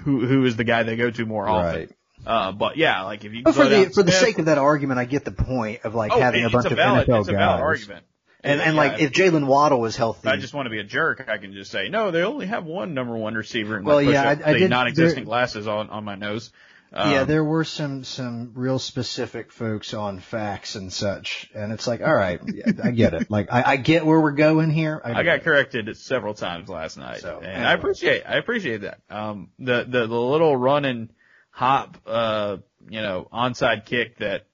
who 0.00 0.26
who 0.26 0.44
is 0.44 0.56
the 0.56 0.64
guy 0.64 0.82
they 0.82 0.96
go 0.96 1.12
to 1.12 1.24
more 1.24 1.48
often. 1.48 1.80
Right. 1.80 1.90
Uh, 2.24 2.52
but 2.52 2.76
yeah, 2.76 3.02
like 3.02 3.24
if 3.24 3.32
you 3.32 3.42
but 3.42 3.54
for 3.54 3.68
the 3.68 3.86
for 3.86 3.92
Smith, 3.92 4.06
the 4.06 4.12
sake 4.12 4.38
of 4.38 4.46
that 4.46 4.58
argument, 4.58 4.98
I 4.98 5.04
get 5.04 5.24
the 5.24 5.32
point 5.32 5.84
of 5.84 5.94
like 5.94 6.12
oh, 6.12 6.20
having 6.20 6.44
a 6.44 6.50
bunch 6.50 6.66
a 6.70 6.74
valid, 6.74 7.08
of 7.08 7.08
NFL 7.08 7.20
it's 7.20 7.28
guys. 7.28 7.34
A 7.34 7.38
valid 7.38 7.60
argument. 7.62 8.06
And, 8.42 8.60
and 8.60 8.76
like, 8.76 9.00
if 9.00 9.12
Jaylen 9.12 9.46
Waddle 9.46 9.80
was 9.80 9.96
healthy, 9.96 10.28
I 10.28 10.36
just 10.36 10.54
want 10.54 10.66
to 10.66 10.70
be 10.70 10.78
a 10.78 10.84
jerk. 10.84 11.28
I 11.28 11.38
can 11.38 11.52
just 11.52 11.72
say, 11.72 11.88
no, 11.88 12.12
they 12.12 12.22
only 12.22 12.46
have 12.46 12.64
one 12.64 12.94
number 12.94 13.16
one 13.16 13.34
receiver. 13.34 13.76
And 13.76 13.84
well, 13.84 14.00
yeah, 14.00 14.22
I, 14.22 14.50
I 14.50 14.52
did 14.52 14.70
non-existent 14.70 15.16
there, 15.16 15.24
glasses 15.24 15.66
on 15.66 15.90
on 15.90 16.04
my 16.04 16.14
nose. 16.14 16.52
Um, 16.92 17.10
yeah, 17.10 17.24
there 17.24 17.42
were 17.42 17.64
some 17.64 18.04
some 18.04 18.52
real 18.54 18.78
specific 18.78 19.50
folks 19.50 19.92
on 19.94 20.20
facts 20.20 20.76
and 20.76 20.92
such, 20.92 21.50
and 21.54 21.72
it's 21.72 21.88
like, 21.88 22.00
all 22.00 22.14
right, 22.14 22.40
I 22.82 22.92
get 22.92 23.14
it. 23.14 23.30
Like, 23.30 23.52
I, 23.52 23.72
I 23.72 23.76
get 23.76 24.06
where 24.06 24.20
we're 24.20 24.32
going 24.32 24.70
here. 24.70 25.00
I, 25.04 25.14
I 25.14 25.22
got 25.24 25.42
corrected 25.42 25.96
several 25.96 26.34
times 26.34 26.68
last 26.68 26.96
night, 26.96 27.20
so, 27.20 27.38
and 27.38 27.46
anyway. 27.46 27.66
I 27.66 27.74
appreciate 27.74 28.22
I 28.24 28.36
appreciate 28.36 28.82
that. 28.82 29.00
Um, 29.10 29.50
the 29.58 29.84
the 29.88 30.06
the 30.06 30.20
little 30.20 30.56
run 30.56 30.84
and 30.84 31.10
hop, 31.56 31.96
uh, 32.06 32.58
you 32.90 33.00
know, 33.00 33.26
onside 33.32 33.86
kick 33.86 34.18
that 34.18 34.46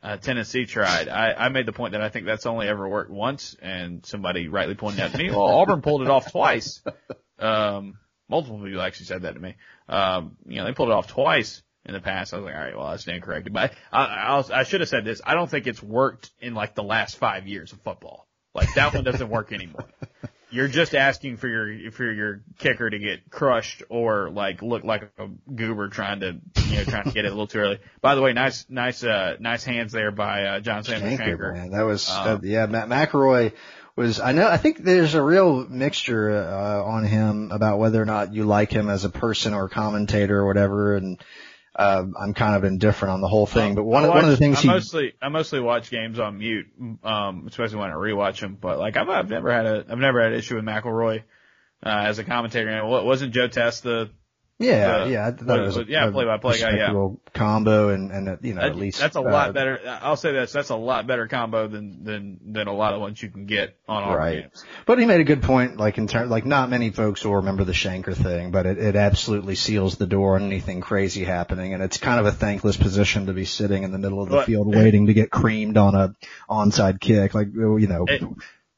uh, 0.00 0.16
Tennessee 0.18 0.66
tried. 0.66 1.08
I, 1.08 1.32
I 1.32 1.48
made 1.48 1.66
the 1.66 1.72
point 1.72 1.92
that 1.92 2.00
I 2.00 2.10
think 2.10 2.26
that's 2.26 2.46
only 2.46 2.68
ever 2.68 2.88
worked 2.88 3.10
once, 3.10 3.56
and 3.60 4.06
somebody 4.06 4.46
rightly 4.46 4.76
pointed 4.76 5.00
out 5.00 5.10
to 5.10 5.18
me, 5.18 5.30
well, 5.30 5.46
Auburn 5.46 5.82
pulled 5.82 6.02
it 6.02 6.08
off 6.08 6.30
twice. 6.30 6.80
Um, 7.40 7.98
multiple 8.28 8.60
people 8.62 8.80
actually 8.80 9.06
said 9.06 9.22
that 9.22 9.34
to 9.34 9.40
me. 9.40 9.56
Um, 9.88 10.36
you 10.46 10.56
know, 10.56 10.64
they 10.64 10.72
pulled 10.72 10.90
it 10.90 10.92
off 10.92 11.08
twice 11.08 11.62
in 11.84 11.92
the 11.92 12.00
past. 12.00 12.32
I 12.32 12.36
was 12.36 12.44
like, 12.44 12.54
all 12.54 12.60
right, 12.60 12.76
well, 12.76 12.86
I 12.86 12.96
stand 12.96 13.22
corrected. 13.22 13.52
But 13.52 13.72
I, 13.92 14.04
I, 14.04 14.60
I 14.60 14.62
should 14.64 14.80
have 14.80 14.88
said 14.88 15.04
this. 15.04 15.20
I 15.24 15.34
don't 15.34 15.50
think 15.50 15.66
it's 15.66 15.82
worked 15.82 16.30
in 16.40 16.54
like 16.54 16.74
the 16.74 16.82
last 16.82 17.16
five 17.16 17.46
years 17.48 17.72
of 17.72 17.80
football. 17.82 18.28
Like 18.54 18.74
that 18.74 18.94
one 18.94 19.04
doesn't 19.04 19.28
work 19.28 19.52
anymore 19.52 19.88
you're 20.50 20.68
just 20.68 20.94
asking 20.94 21.36
for 21.36 21.48
your 21.48 21.90
for 21.90 22.10
your 22.10 22.40
kicker 22.58 22.88
to 22.88 22.98
get 22.98 23.30
crushed 23.30 23.82
or 23.88 24.30
like 24.30 24.62
look 24.62 24.84
like 24.84 25.10
a 25.18 25.28
goober 25.52 25.88
trying 25.88 26.20
to 26.20 26.38
you 26.68 26.76
know 26.76 26.84
trying 26.84 27.04
to 27.04 27.10
get 27.10 27.24
it 27.24 27.28
a 27.28 27.30
little 27.30 27.46
too 27.46 27.58
early. 27.58 27.78
By 28.00 28.14
the 28.14 28.22
way, 28.22 28.32
nice 28.32 28.66
nice 28.68 29.04
uh 29.04 29.36
nice 29.40 29.64
hands 29.64 29.92
there 29.92 30.10
by 30.10 30.44
uh, 30.44 30.60
John 30.60 30.84
Samuel 30.84 31.18
Shenker. 31.18 31.54
Man, 31.54 31.70
that 31.70 31.82
was 31.82 32.08
um, 32.10 32.26
uh, 32.26 32.38
yeah. 32.42 32.66
Matt 32.66 32.88
McElroy 32.88 33.52
was 33.96 34.20
I 34.20 34.32
know 34.32 34.48
I 34.48 34.56
think 34.56 34.78
there's 34.78 35.14
a 35.14 35.22
real 35.22 35.66
mixture 35.68 36.30
uh, 36.30 36.82
on 36.82 37.04
him 37.04 37.50
about 37.52 37.78
whether 37.78 38.00
or 38.00 38.06
not 38.06 38.32
you 38.32 38.44
like 38.44 38.72
him 38.72 38.88
as 38.88 39.04
a 39.04 39.10
person 39.10 39.54
or 39.54 39.68
commentator 39.68 40.38
or 40.38 40.46
whatever 40.46 40.96
and 40.96 41.22
uh, 41.78 42.04
I'm 42.18 42.34
kind 42.34 42.56
of 42.56 42.64
indifferent 42.64 43.12
on 43.12 43.20
the 43.20 43.28
whole 43.28 43.46
thing. 43.46 43.76
But 43.76 43.84
one, 43.84 44.02
watch, 44.02 44.14
one 44.14 44.24
of 44.24 44.30
the 44.30 44.36
things 44.36 44.58
I 44.58 44.60
he 44.62 44.68
mostly 44.68 45.14
I 45.22 45.28
mostly 45.28 45.60
watch 45.60 45.90
games 45.90 46.18
on 46.18 46.38
mute, 46.38 46.66
um, 47.04 47.46
especially 47.48 47.78
when 47.78 47.90
I 47.90 47.94
rewatch 47.94 48.40
them. 48.40 48.58
But 48.60 48.78
like 48.78 48.96
I've 48.96 49.08
I've 49.08 49.30
never 49.30 49.52
had 49.52 49.66
a 49.66 49.86
I've 49.88 49.98
never 49.98 50.20
had 50.20 50.32
an 50.32 50.38
issue 50.38 50.56
with 50.56 50.64
McElroy 50.64 51.22
uh, 51.84 51.88
as 51.88 52.18
a 52.18 52.24
commentator. 52.24 52.68
And 52.68 52.88
wasn't 52.88 53.32
Joe 53.32 53.46
Test 53.46 53.84
the 53.84 54.10
yeah, 54.58 55.04
yeah, 55.04 55.26
I 55.26 55.30
thought 55.30 55.58
it 55.60 55.62
was, 55.62 55.76
a, 55.76 55.84
yeah, 55.86 56.10
play 56.10 56.24
by 56.24 56.36
play 56.38 56.58
guy, 56.58 56.76
yeah. 56.76 57.10
combo 57.32 57.90
and, 57.90 58.10
and, 58.10 58.38
you 58.42 58.54
know, 58.54 58.60
that, 58.60 58.70
at 58.70 58.76
least. 58.76 58.98
That's 58.98 59.14
a 59.14 59.20
uh, 59.20 59.22
lot 59.22 59.54
better. 59.54 59.78
I'll 60.02 60.16
say 60.16 60.32
this, 60.32 60.52
that's 60.52 60.70
a 60.70 60.76
lot 60.76 61.06
better 61.06 61.28
combo 61.28 61.68
than, 61.68 62.02
than, 62.02 62.40
than 62.44 62.66
a 62.66 62.72
lot 62.72 62.92
of 62.92 63.00
ones 63.00 63.22
you 63.22 63.30
can 63.30 63.46
get 63.46 63.78
on 63.86 64.02
our 64.02 64.16
right. 64.16 64.42
games. 64.42 64.64
But 64.84 64.98
he 64.98 65.06
made 65.06 65.20
a 65.20 65.24
good 65.24 65.42
point, 65.42 65.76
like 65.76 65.96
in 65.96 66.08
turn, 66.08 66.28
like 66.28 66.44
not 66.44 66.70
many 66.70 66.90
folks 66.90 67.24
will 67.24 67.36
remember 67.36 67.62
the 67.62 67.72
Shenker 67.72 68.16
thing, 68.16 68.50
but 68.50 68.66
it, 68.66 68.78
it 68.78 68.96
absolutely 68.96 69.54
seals 69.54 69.96
the 69.96 70.08
door 70.08 70.34
on 70.34 70.42
anything 70.42 70.80
crazy 70.80 71.22
happening. 71.22 71.72
And 71.72 71.82
it's 71.82 71.98
kind 71.98 72.18
of 72.18 72.26
a 72.26 72.32
thankless 72.32 72.76
position 72.76 73.26
to 73.26 73.32
be 73.32 73.44
sitting 73.44 73.84
in 73.84 73.92
the 73.92 73.98
middle 73.98 74.20
of 74.20 74.28
the 74.28 74.36
but, 74.38 74.46
field 74.46 74.74
waiting 74.74 75.06
to 75.06 75.14
get 75.14 75.30
creamed 75.30 75.76
on 75.76 75.94
a 75.94 76.14
onside 76.50 77.00
kick, 77.00 77.32
like, 77.32 77.54
you 77.54 77.86
know, 77.86 78.06
it, 78.08 78.24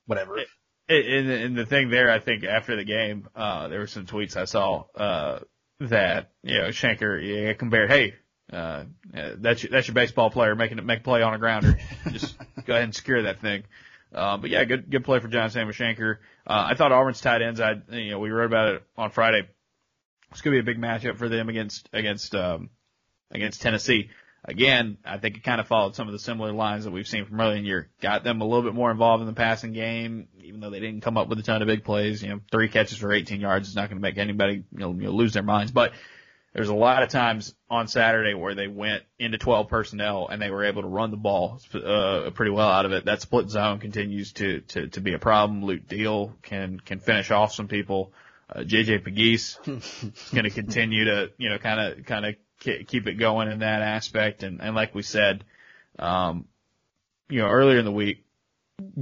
whatever. 0.04 0.36
It, 0.36 0.46
and, 0.90 1.30
and 1.30 1.56
the 1.56 1.64
thing 1.64 1.88
there, 1.88 2.10
I 2.10 2.18
think 2.18 2.44
after 2.44 2.76
the 2.76 2.84
game, 2.84 3.28
uh, 3.34 3.68
there 3.68 3.78
were 3.78 3.86
some 3.86 4.04
tweets 4.04 4.36
I 4.36 4.44
saw, 4.44 4.84
uh, 4.94 5.38
that 5.80 6.30
you 6.42 6.58
know 6.58 6.68
Shenker 6.68 7.20
yeah, 7.22 7.52
compared. 7.54 7.90
Hey, 7.90 8.14
uh, 8.52 8.84
that's 9.12 9.62
your, 9.62 9.70
that's 9.70 9.88
your 9.88 9.94
baseball 9.94 10.30
player 10.30 10.54
making 10.54 10.78
it 10.78 10.84
make 10.84 11.02
play 11.02 11.22
on 11.22 11.34
a 11.34 11.38
grounder. 11.38 11.78
Just 12.10 12.36
go 12.66 12.74
ahead 12.74 12.84
and 12.84 12.94
secure 12.94 13.22
that 13.22 13.40
thing. 13.40 13.64
Uh, 14.14 14.36
but 14.36 14.50
yeah, 14.50 14.64
good 14.64 14.90
good 14.90 15.04
play 15.04 15.20
for 15.20 15.28
John 15.28 15.50
Samuel 15.50 15.72
Shenker. 15.72 16.18
Uh, 16.46 16.68
I 16.70 16.74
thought 16.74 16.92
Auburn's 16.92 17.20
tight 17.20 17.42
ends. 17.42 17.60
I 17.60 17.80
you 17.90 18.10
know 18.10 18.18
we 18.18 18.30
wrote 18.30 18.46
about 18.46 18.74
it 18.74 18.82
on 18.96 19.10
Friday. 19.10 19.48
It's 20.30 20.42
gonna 20.42 20.54
be 20.54 20.60
a 20.60 20.62
big 20.74 20.78
matchup 20.78 21.16
for 21.16 21.28
them 21.28 21.48
against 21.48 21.88
against 21.92 22.34
um, 22.34 22.70
against 23.30 23.62
Tennessee 23.62 24.10
again, 24.44 24.98
I 25.04 25.18
think 25.18 25.36
it 25.36 25.44
kind 25.44 25.60
of 25.60 25.68
followed 25.68 25.94
some 25.94 26.08
of 26.08 26.12
the 26.12 26.18
similar 26.18 26.52
lines 26.52 26.84
that 26.84 26.90
we've 26.90 27.06
seen 27.06 27.26
from 27.26 27.40
earlier 27.40 27.56
in 27.56 27.62
the 27.62 27.68
year. 27.68 27.88
Got 28.00 28.24
them 28.24 28.40
a 28.40 28.44
little 28.44 28.62
bit 28.62 28.74
more 28.74 28.90
involved 28.90 29.20
in 29.20 29.26
the 29.26 29.34
passing 29.34 29.72
game, 29.72 30.28
even 30.42 30.60
though 30.60 30.70
they 30.70 30.80
didn't 30.80 31.02
come 31.02 31.16
up 31.16 31.28
with 31.28 31.38
a 31.38 31.42
ton 31.42 31.62
of 31.62 31.68
big 31.68 31.84
plays. 31.84 32.22
You 32.22 32.30
know, 32.30 32.40
three 32.50 32.68
catches 32.68 32.98
for 32.98 33.12
18 33.12 33.40
yards 33.40 33.68
is 33.68 33.76
not 33.76 33.88
going 33.88 33.98
to 33.98 34.02
make 34.02 34.18
anybody 34.18 34.64
you 34.72 34.78
know, 34.78 34.92
you 34.92 35.02
know 35.02 35.10
lose 35.10 35.32
their 35.32 35.42
minds. 35.42 35.72
But 35.72 35.92
there's 36.52 36.68
a 36.68 36.74
lot 36.74 37.02
of 37.02 37.10
times 37.10 37.54
on 37.68 37.86
Saturday 37.86 38.34
where 38.34 38.54
they 38.54 38.66
went 38.66 39.04
into 39.18 39.38
12 39.38 39.68
personnel 39.68 40.28
and 40.28 40.42
they 40.42 40.50
were 40.50 40.64
able 40.64 40.82
to 40.82 40.88
run 40.88 41.12
the 41.12 41.16
ball 41.16 41.60
uh, 41.74 42.30
pretty 42.34 42.50
well 42.50 42.68
out 42.68 42.86
of 42.86 42.92
it. 42.92 43.04
That 43.04 43.20
split 43.20 43.50
zone 43.50 43.78
continues 43.78 44.32
to 44.34 44.60
to, 44.60 44.88
to 44.88 45.00
be 45.00 45.14
a 45.14 45.18
problem. 45.18 45.64
Luke 45.64 45.86
Deal 45.86 46.34
can 46.42 46.80
can 46.80 46.98
finish 46.98 47.30
off 47.30 47.52
some 47.52 47.68
people. 47.68 48.12
Uh, 48.52 48.60
JJ 48.60 49.04
Pegues 49.04 49.58
is 49.66 50.30
going 50.30 50.44
to 50.44 50.50
continue 50.50 51.04
to 51.04 51.30
you 51.38 51.50
know 51.50 51.58
kind 51.58 51.80
of 51.80 52.04
kind 52.04 52.26
of 52.26 52.34
keep 52.60 53.06
it 53.06 53.14
going 53.14 53.48
in 53.48 53.60
that 53.60 53.82
aspect. 53.82 54.42
And, 54.42 54.60
and 54.60 54.74
like 54.74 54.94
we 54.94 55.02
said, 55.02 55.44
um, 55.98 56.46
you 57.28 57.40
know, 57.40 57.48
earlier 57.48 57.78
in 57.78 57.84
the 57.84 57.92
week, 57.92 58.24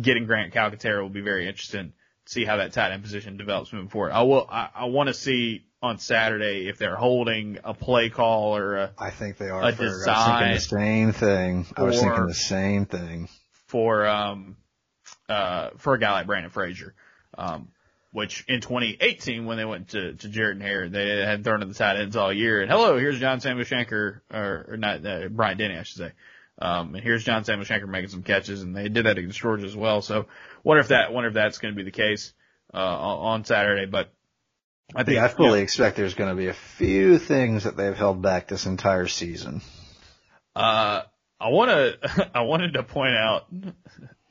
getting 0.01 0.27
Grant 0.27 0.53
Calcaterra 0.53 1.03
will 1.03 1.09
be 1.09 1.21
very 1.21 1.49
interesting. 1.49 1.93
to 2.27 2.33
See 2.33 2.45
how 2.45 2.59
that 2.59 2.73
tight 2.73 2.93
end 2.93 3.03
position 3.03 3.37
develops 3.37 3.73
moving 3.73 3.89
forward. 3.89 4.13
I 4.13 4.23
will. 4.23 4.47
I, 4.51 4.69
I 4.75 4.85
want 4.87 5.09
to 5.09 5.15
see 5.15 5.65
on 5.83 5.99
Saturday 5.99 6.69
if 6.69 6.77
they're 6.77 6.97
holding 6.97 7.59
a 7.65 7.73
play 7.73 8.11
call 8.11 8.57
or 8.57 8.77
a. 8.77 8.93
I 8.99 9.11
think 9.11 9.39
they 9.39 9.49
are. 9.49 9.63
A 9.63 9.73
for, 9.73 9.85
design. 9.85 10.15
I 10.17 10.53
was 10.53 10.67
thinking 10.67 11.07
the 11.07 11.13
same 11.13 11.13
thing. 11.13 11.67
I 11.77 11.83
was 11.85 12.01
thinking 12.01 12.27
the 12.27 12.35
same 12.35 12.85
thing. 12.87 13.29
For 13.67 14.07
um, 14.07 14.57
uh, 15.29 15.71
for 15.79 15.95
a 15.95 15.99
guy 15.99 16.13
like 16.13 16.27
Brandon 16.27 16.51
Frazier, 16.51 16.95
um, 17.37 17.69
which 18.19 18.45
in 18.49 18.61
2018 18.61 19.47
when 19.47 19.57
they 19.57 19.65
went 19.65 19.91
to 19.91 20.15
to 20.15 20.51
and 20.51 20.61
Hare, 20.61 20.89
they 20.89 21.25
had 21.25 21.45
thrown 21.45 21.61
to 21.61 21.67
the 21.67 21.73
tight 21.73 22.01
ends 22.01 22.17
all 22.17 22.33
year. 22.33 22.61
And 22.61 22.69
hello, 22.69 22.99
here's 22.99 23.21
John 23.21 23.41
Samuel 23.41 23.65
Shenker, 23.65 24.23
or, 24.35 24.67
or 24.71 24.77
not 24.77 25.07
uh, 25.07 25.29
Brian 25.29 25.57
Denny, 25.57 25.79
I 25.79 25.85
should 25.85 25.99
say. 25.99 26.13
Um, 26.61 26.97
and 26.97 27.05
here's 27.05 27.23
John 27.23 27.45
Samuel 27.45 27.65
Shenker 27.65 27.87
making 27.87 28.11
some 28.11 28.25
catches, 28.25 28.61
and 28.61 28.77
they 28.77 28.89
did 28.89 29.07
that 29.07 29.19
against 29.19 29.39
Georgia 29.39 29.67
as 29.67 29.77
well. 29.77 30.03
So 30.03 30.27
wonder 30.65 30.81
if 30.81 30.89
that 30.89 31.13
wonder 31.13 31.29
if 31.29 31.35
that's 31.35 31.59
going 31.59 31.73
to 31.73 31.77
be 31.77 31.85
the 31.85 31.93
case 31.93 32.33
uh, 32.75 32.79
on 32.79 33.45
Saturday. 33.45 33.87
But 33.87 34.13
I 34.97 35.05
think 35.05 35.15
yeah, 35.15 35.27
I 35.27 35.29
fully 35.29 35.51
you 35.51 35.57
know, 35.57 35.63
expect 35.63 35.97
there's 35.97 36.15
going 36.15 36.31
to 36.31 36.37
be 36.37 36.49
a 36.49 36.55
few 36.55 37.21
things 37.21 37.65
that 37.65 37.77
they've 37.77 37.97
held 37.97 38.21
back 38.21 38.49
this 38.49 38.67
entire 38.67 39.07
season. 39.07 39.63
Uh, 40.57 41.03
I 41.41 41.49
want 41.51 41.71
to 41.71 42.31
I 42.35 42.41
wanted 42.41 42.73
to 42.73 42.83
point 42.83 43.15
out 43.15 43.47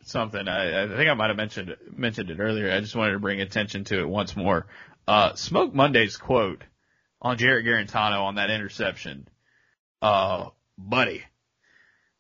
something. 0.10 0.48
I, 0.48 0.84
I 0.84 0.88
think 0.88 1.10
I 1.10 1.14
might 1.14 1.30
have 1.30 1.38
mentioned 1.38 1.76
mentioned 1.96 2.30
it 2.30 2.40
earlier. 2.40 2.72
I 2.72 2.80
just 2.80 2.96
wanted 2.96 3.14
to 3.14 3.20
bring 3.20 3.42
attention 3.42 3.84
to 3.86 4.00
it 4.00 4.10
once 4.10 4.36
more. 4.36 4.68
Uh, 5.08 5.36
Smoke 5.36 5.74
Monday's 5.74 6.18
quote 6.18 6.64
on 7.22 7.38
Jarrett 7.38 7.66
Guarantano 7.66 8.24
on 8.24 8.36
that 8.36 8.50
interception. 8.50 9.28
Uh, 10.02 10.50
buddy, 10.78 11.24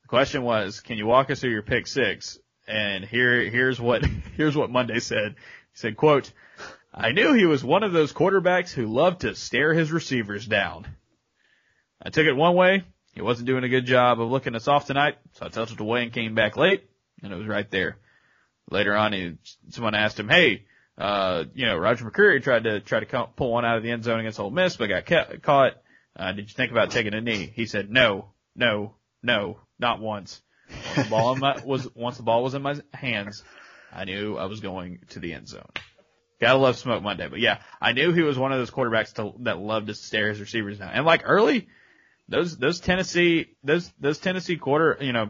the 0.04 0.08
question 0.08 0.44
was, 0.44 0.80
can 0.80 0.98
you 0.98 1.06
walk 1.06 1.30
us 1.30 1.42
through 1.42 1.52
your 1.52 1.62
pick 1.62 1.88
six? 1.88 2.40
And 2.68 3.06
here, 3.06 3.50
here's 3.50 3.80
what, 3.80 4.06
here's 4.36 4.56
what 4.56 4.70
Monday 4.70 5.00
said. 5.00 5.36
He 5.38 5.80
said, 5.80 5.98
quote, 5.98 6.32
I 6.94 7.12
knew 7.12 7.34
he 7.34 7.46
was 7.46 7.64
one 7.64 7.84
of 7.84 7.94
those 7.94 8.14
quarterbacks 8.14 8.72
who 8.72 8.88
loved 8.88 9.22
to 9.22 9.36
stare 9.36 9.74
his 9.74 9.92
receivers 9.92 10.46
down. 10.46 10.88
I 12.02 12.10
took 12.10 12.26
it 12.26 12.34
one 12.34 12.56
way. 12.56 12.84
He 13.14 13.22
wasn't 13.22 13.48
doing 13.48 13.64
a 13.64 13.70
good 13.70 13.86
job 13.86 14.22
of 14.22 14.30
looking 14.30 14.56
us 14.56 14.68
off 14.68 14.86
tonight, 14.86 15.18
so 15.34 15.46
I 15.46 15.50
tilted 15.50 15.80
away 15.80 16.04
and 16.04 16.14
came 16.14 16.36
back 16.36 16.56
late, 16.56 16.90
and 17.24 17.34
it 17.34 17.36
was 17.36 17.47
right 17.47 17.70
there. 17.70 17.97
Later 18.70 18.95
on, 18.95 19.13
he, 19.13 19.38
someone 19.70 19.95
asked 19.95 20.20
him, 20.20 20.30
"Hey, 20.30 20.65
uh, 20.97 21.45
you 21.53 21.65
know, 21.65 21.78
Roger 21.78 22.09
McCreary 22.09 22.43
tried 22.43 22.65
to 22.65 22.80
try 22.80 22.99
to 22.99 23.28
pull 23.36 23.51
one 23.51 23.65
out 23.65 23.78
of 23.78 23.84
the 23.84 23.91
end 23.91 24.03
zone 24.03 24.20
against 24.20 24.39
Ole 24.39 24.51
Miss, 24.51 24.78
but 24.78 24.89
got 24.89 25.05
ca- 25.05 25.38
caught. 25.41 25.74
Uh, 26.15 26.32
did 26.32 26.49
you 26.49 26.53
think 26.55 26.72
about 26.72 26.91
taking 26.91 27.13
a 27.13 27.22
knee?" 27.22 27.51
He 27.55 27.65
said, 27.65 27.89
"No, 27.89 28.34
no, 28.55 28.95
no, 29.24 29.59
not 29.80 29.99
once. 29.99 30.41
Once 30.70 31.07
the 31.07 31.09
ball 31.09 31.36
my, 31.36 31.61
was, 31.63 31.88
once 31.95 32.18
the 32.18 32.24
ball 32.24 32.43
was 32.43 32.53
in 32.53 32.61
my 32.61 32.76
hands, 32.93 33.43
I 33.93 34.05
knew 34.05 34.38
I 34.38 34.45
was 34.45 34.59
going 34.59 34.99
to 35.09 35.20
the 35.20 35.34
end 35.34 35.47
zone. 35.47 35.70
Gotta 36.39 36.59
love 36.59 36.78
Smoke 36.78 37.01
Monday. 37.01 37.28
But 37.28 37.39
yeah, 37.39 37.61
I 37.82 37.93
knew 37.93 38.11
he 38.11 38.22
was 38.22 38.38
one 38.38 38.51
of 38.51 38.59
those 38.59 38.70
quarterbacks 38.70 39.13
to, 39.13 39.34
that 39.43 39.59
loved 39.59 39.88
to 39.88 39.95
stare 39.95 40.30
his 40.30 40.39
receivers 40.39 40.78
down. 40.78 40.91
And 40.93 41.05
like 41.05 41.22
early, 41.26 41.68
those, 42.28 42.57
those 42.57 42.80
Tennessee, 42.80 43.55
those, 43.63 43.91
those 43.99 44.20
Tennessee 44.20 44.57
quarter, 44.57 44.97
you 45.01 45.13
know, 45.13 45.30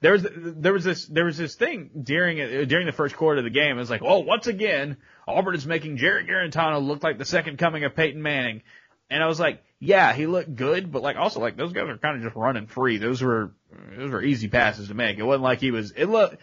there 0.00 0.12
was, 0.12 0.26
there 0.30 0.72
was 0.72 0.84
this, 0.84 1.06
there 1.06 1.24
was 1.24 1.36
this 1.36 1.54
thing 1.54 1.90
during, 2.02 2.36
during 2.68 2.86
the 2.86 2.92
first 2.92 3.16
quarter 3.16 3.38
of 3.38 3.44
the 3.44 3.50
game. 3.50 3.76
It 3.76 3.80
was 3.80 3.90
like, 3.90 4.02
oh, 4.02 4.20
once 4.20 4.46
again, 4.46 4.96
Auburn 5.26 5.54
is 5.54 5.66
making 5.66 5.96
Jarrett 5.96 6.26
Guarantano 6.28 6.84
look 6.84 7.02
like 7.02 7.18
the 7.18 7.24
second 7.24 7.58
coming 7.58 7.84
of 7.84 7.96
Peyton 7.96 8.22
Manning. 8.22 8.62
And 9.10 9.22
I 9.22 9.26
was 9.26 9.38
like, 9.40 9.62
yeah, 9.78 10.12
he 10.12 10.26
looked 10.26 10.54
good, 10.54 10.90
but 10.90 11.02
like 11.02 11.16
also 11.16 11.40
like 11.40 11.56
those 11.56 11.72
guys 11.72 11.88
are 11.88 11.98
kind 11.98 12.16
of 12.16 12.22
just 12.22 12.36
running 12.36 12.66
free. 12.66 12.98
Those 12.98 13.22
were 13.22 13.52
those 13.96 14.10
were 14.10 14.22
easy 14.22 14.48
passes 14.48 14.88
to 14.88 14.94
make. 14.94 15.18
It 15.18 15.22
wasn't 15.22 15.44
like 15.44 15.60
he 15.60 15.70
was. 15.70 15.92
It 15.92 16.06
looked. 16.06 16.36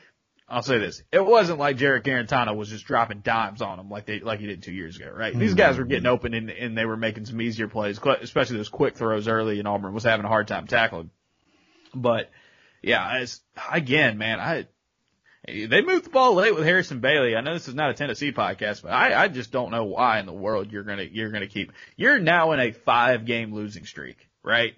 I'll 0.48 0.62
say 0.62 0.78
this: 0.78 1.02
it 1.12 1.26
wasn't 1.26 1.58
like 1.58 1.78
Jarrett 1.78 2.04
Guarantano 2.04 2.56
was 2.56 2.70
just 2.70 2.86
dropping 2.86 3.22
dimes 3.22 3.62
on 3.62 3.78
them 3.78 3.90
like 3.90 4.06
they 4.06 4.20
like 4.20 4.40
he 4.40 4.46
did 4.46 4.62
two 4.62 4.72
years 4.72 4.98
ago, 4.98 5.10
right? 5.10 5.32
Mm-hmm. 5.32 5.40
These 5.40 5.56
guys 5.56 5.78
were 5.78 5.86
getting 5.86 6.06
open 6.06 6.34
and, 6.34 6.50
and 6.52 6.78
they 6.78 6.86
were 6.86 6.98
making 6.98 7.26
some 7.26 7.42
easier 7.42 7.68
plays, 7.68 8.00
especially 8.22 8.58
those 8.58 8.70
quick 8.70 8.96
throws 8.96 9.28
early. 9.28 9.58
And 9.60 9.68
Auburn 9.68 9.94
was 9.94 10.04
having 10.04 10.26
a 10.26 10.30
hard 10.30 10.48
time 10.48 10.68
tackling. 10.68 11.10
But 11.96 12.30
yeah, 12.84 13.20
it's, 13.20 13.42
again, 13.72 14.18
man, 14.18 14.40
I 14.40 14.68
they 15.46 15.82
moved 15.82 16.06
the 16.06 16.10
ball 16.10 16.36
late 16.36 16.56
with 16.56 16.64
Harrison 16.64 17.00
Bailey. 17.02 17.36
I 17.36 17.42
know 17.42 17.54
this 17.54 17.68
is 17.68 17.76
not 17.76 17.90
a 17.90 17.94
Tennessee 17.94 18.32
podcast, 18.32 18.82
but 18.82 18.92
I, 18.92 19.24
I 19.24 19.28
just 19.28 19.52
don't 19.52 19.72
know 19.72 19.84
why 19.84 20.20
in 20.20 20.26
the 20.26 20.34
world 20.34 20.72
you're 20.72 20.84
gonna 20.84 21.04
you're 21.04 21.32
gonna 21.32 21.48
keep. 21.48 21.74
You're 21.98 22.20
now 22.20 22.54
in 22.54 22.62
a 22.62 22.72
five 22.72 23.26
game 23.26 23.54
losing 23.54 23.86
streak, 23.86 24.30
right? 24.42 24.74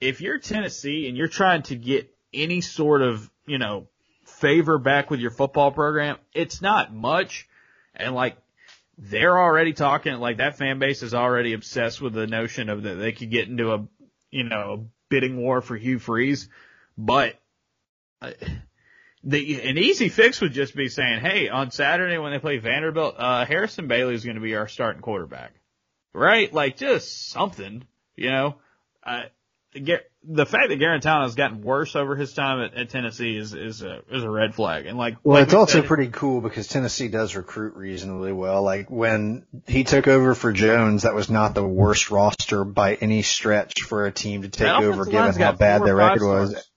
If 0.00 0.22
you're 0.22 0.38
Tennessee 0.38 1.06
and 1.06 1.18
you're 1.18 1.28
trying 1.28 1.62
to 1.64 1.76
get 1.76 2.14
any 2.32 2.62
sort 2.62 3.02
of 3.02 3.30
you 3.46 3.58
know 3.58 3.88
favor 4.24 4.78
back 4.78 5.10
with 5.10 5.20
your 5.20 5.32
football 5.32 5.70
program, 5.70 6.16
it's 6.32 6.62
not 6.62 6.94
much, 6.94 7.46
and 7.94 8.14
like 8.14 8.38
they're 8.96 9.38
already 9.38 9.74
talking 9.74 10.14
like 10.14 10.38
that 10.38 10.56
fan 10.56 10.78
base 10.78 11.02
is 11.02 11.12
already 11.12 11.52
obsessed 11.52 12.00
with 12.00 12.14
the 12.14 12.26
notion 12.26 12.70
of 12.70 12.84
that 12.84 12.94
they 12.94 13.12
could 13.12 13.30
get 13.30 13.48
into 13.48 13.72
a 13.72 13.86
you 14.30 14.44
know 14.44 14.86
bidding 15.10 15.36
war 15.36 15.60
for 15.60 15.76
Hugh 15.76 15.98
Freeze, 15.98 16.48
but. 16.96 17.34
Uh, 18.22 18.32
the 19.22 19.60
an 19.68 19.76
easy 19.76 20.08
fix 20.08 20.40
would 20.40 20.52
just 20.52 20.74
be 20.74 20.88
saying, 20.88 21.20
hey, 21.20 21.48
on 21.48 21.70
Saturday 21.70 22.16
when 22.18 22.32
they 22.32 22.38
play 22.38 22.58
Vanderbilt, 22.58 23.16
uh, 23.18 23.44
Harrison 23.44 23.86
Bailey 23.86 24.14
is 24.14 24.24
going 24.24 24.36
to 24.36 24.42
be 24.42 24.54
our 24.56 24.68
starting 24.68 25.02
quarterback, 25.02 25.52
right? 26.14 26.52
Like 26.52 26.76
just 26.76 27.28
something, 27.28 27.84
you 28.16 28.30
know. 28.30 28.56
Uh, 29.04 29.24
the 29.72 30.44
fact 30.44 30.68
that 30.68 30.78
Guarantano 30.78 31.22
has 31.22 31.34
gotten 31.34 31.62
worse 31.62 31.94
over 31.94 32.16
his 32.16 32.32
time 32.32 32.60
at, 32.60 32.74
at 32.74 32.90
Tennessee 32.90 33.36
is 33.36 33.54
is 33.54 33.82
a 33.82 34.02
is 34.10 34.22
a 34.22 34.28
red 34.28 34.54
flag. 34.54 34.86
And 34.86 34.98
like, 34.98 35.16
well, 35.22 35.36
like 35.38 35.44
it's 35.44 35.54
also 35.54 35.80
said, 35.80 35.86
pretty 35.86 36.08
cool 36.08 36.40
because 36.40 36.66
Tennessee 36.66 37.08
does 37.08 37.36
recruit 37.36 37.76
reasonably 37.76 38.32
well. 38.32 38.62
Like 38.62 38.90
when 38.90 39.46
he 39.66 39.84
took 39.84 40.08
over 40.08 40.34
for 40.34 40.52
Jones, 40.52 41.02
that 41.04 41.14
was 41.14 41.30
not 41.30 41.54
the 41.54 41.64
worst 41.64 42.10
roster 42.10 42.64
by 42.64 42.94
any 42.94 43.22
stretch 43.22 43.82
for 43.82 44.06
a 44.06 44.12
team 44.12 44.42
to 44.42 44.48
take 44.48 44.68
over, 44.68 45.04
given 45.04 45.34
how 45.34 45.52
bad 45.52 45.84
their 45.84 45.96
record 45.96 46.20
stars. 46.20 46.50
was. 46.52 46.69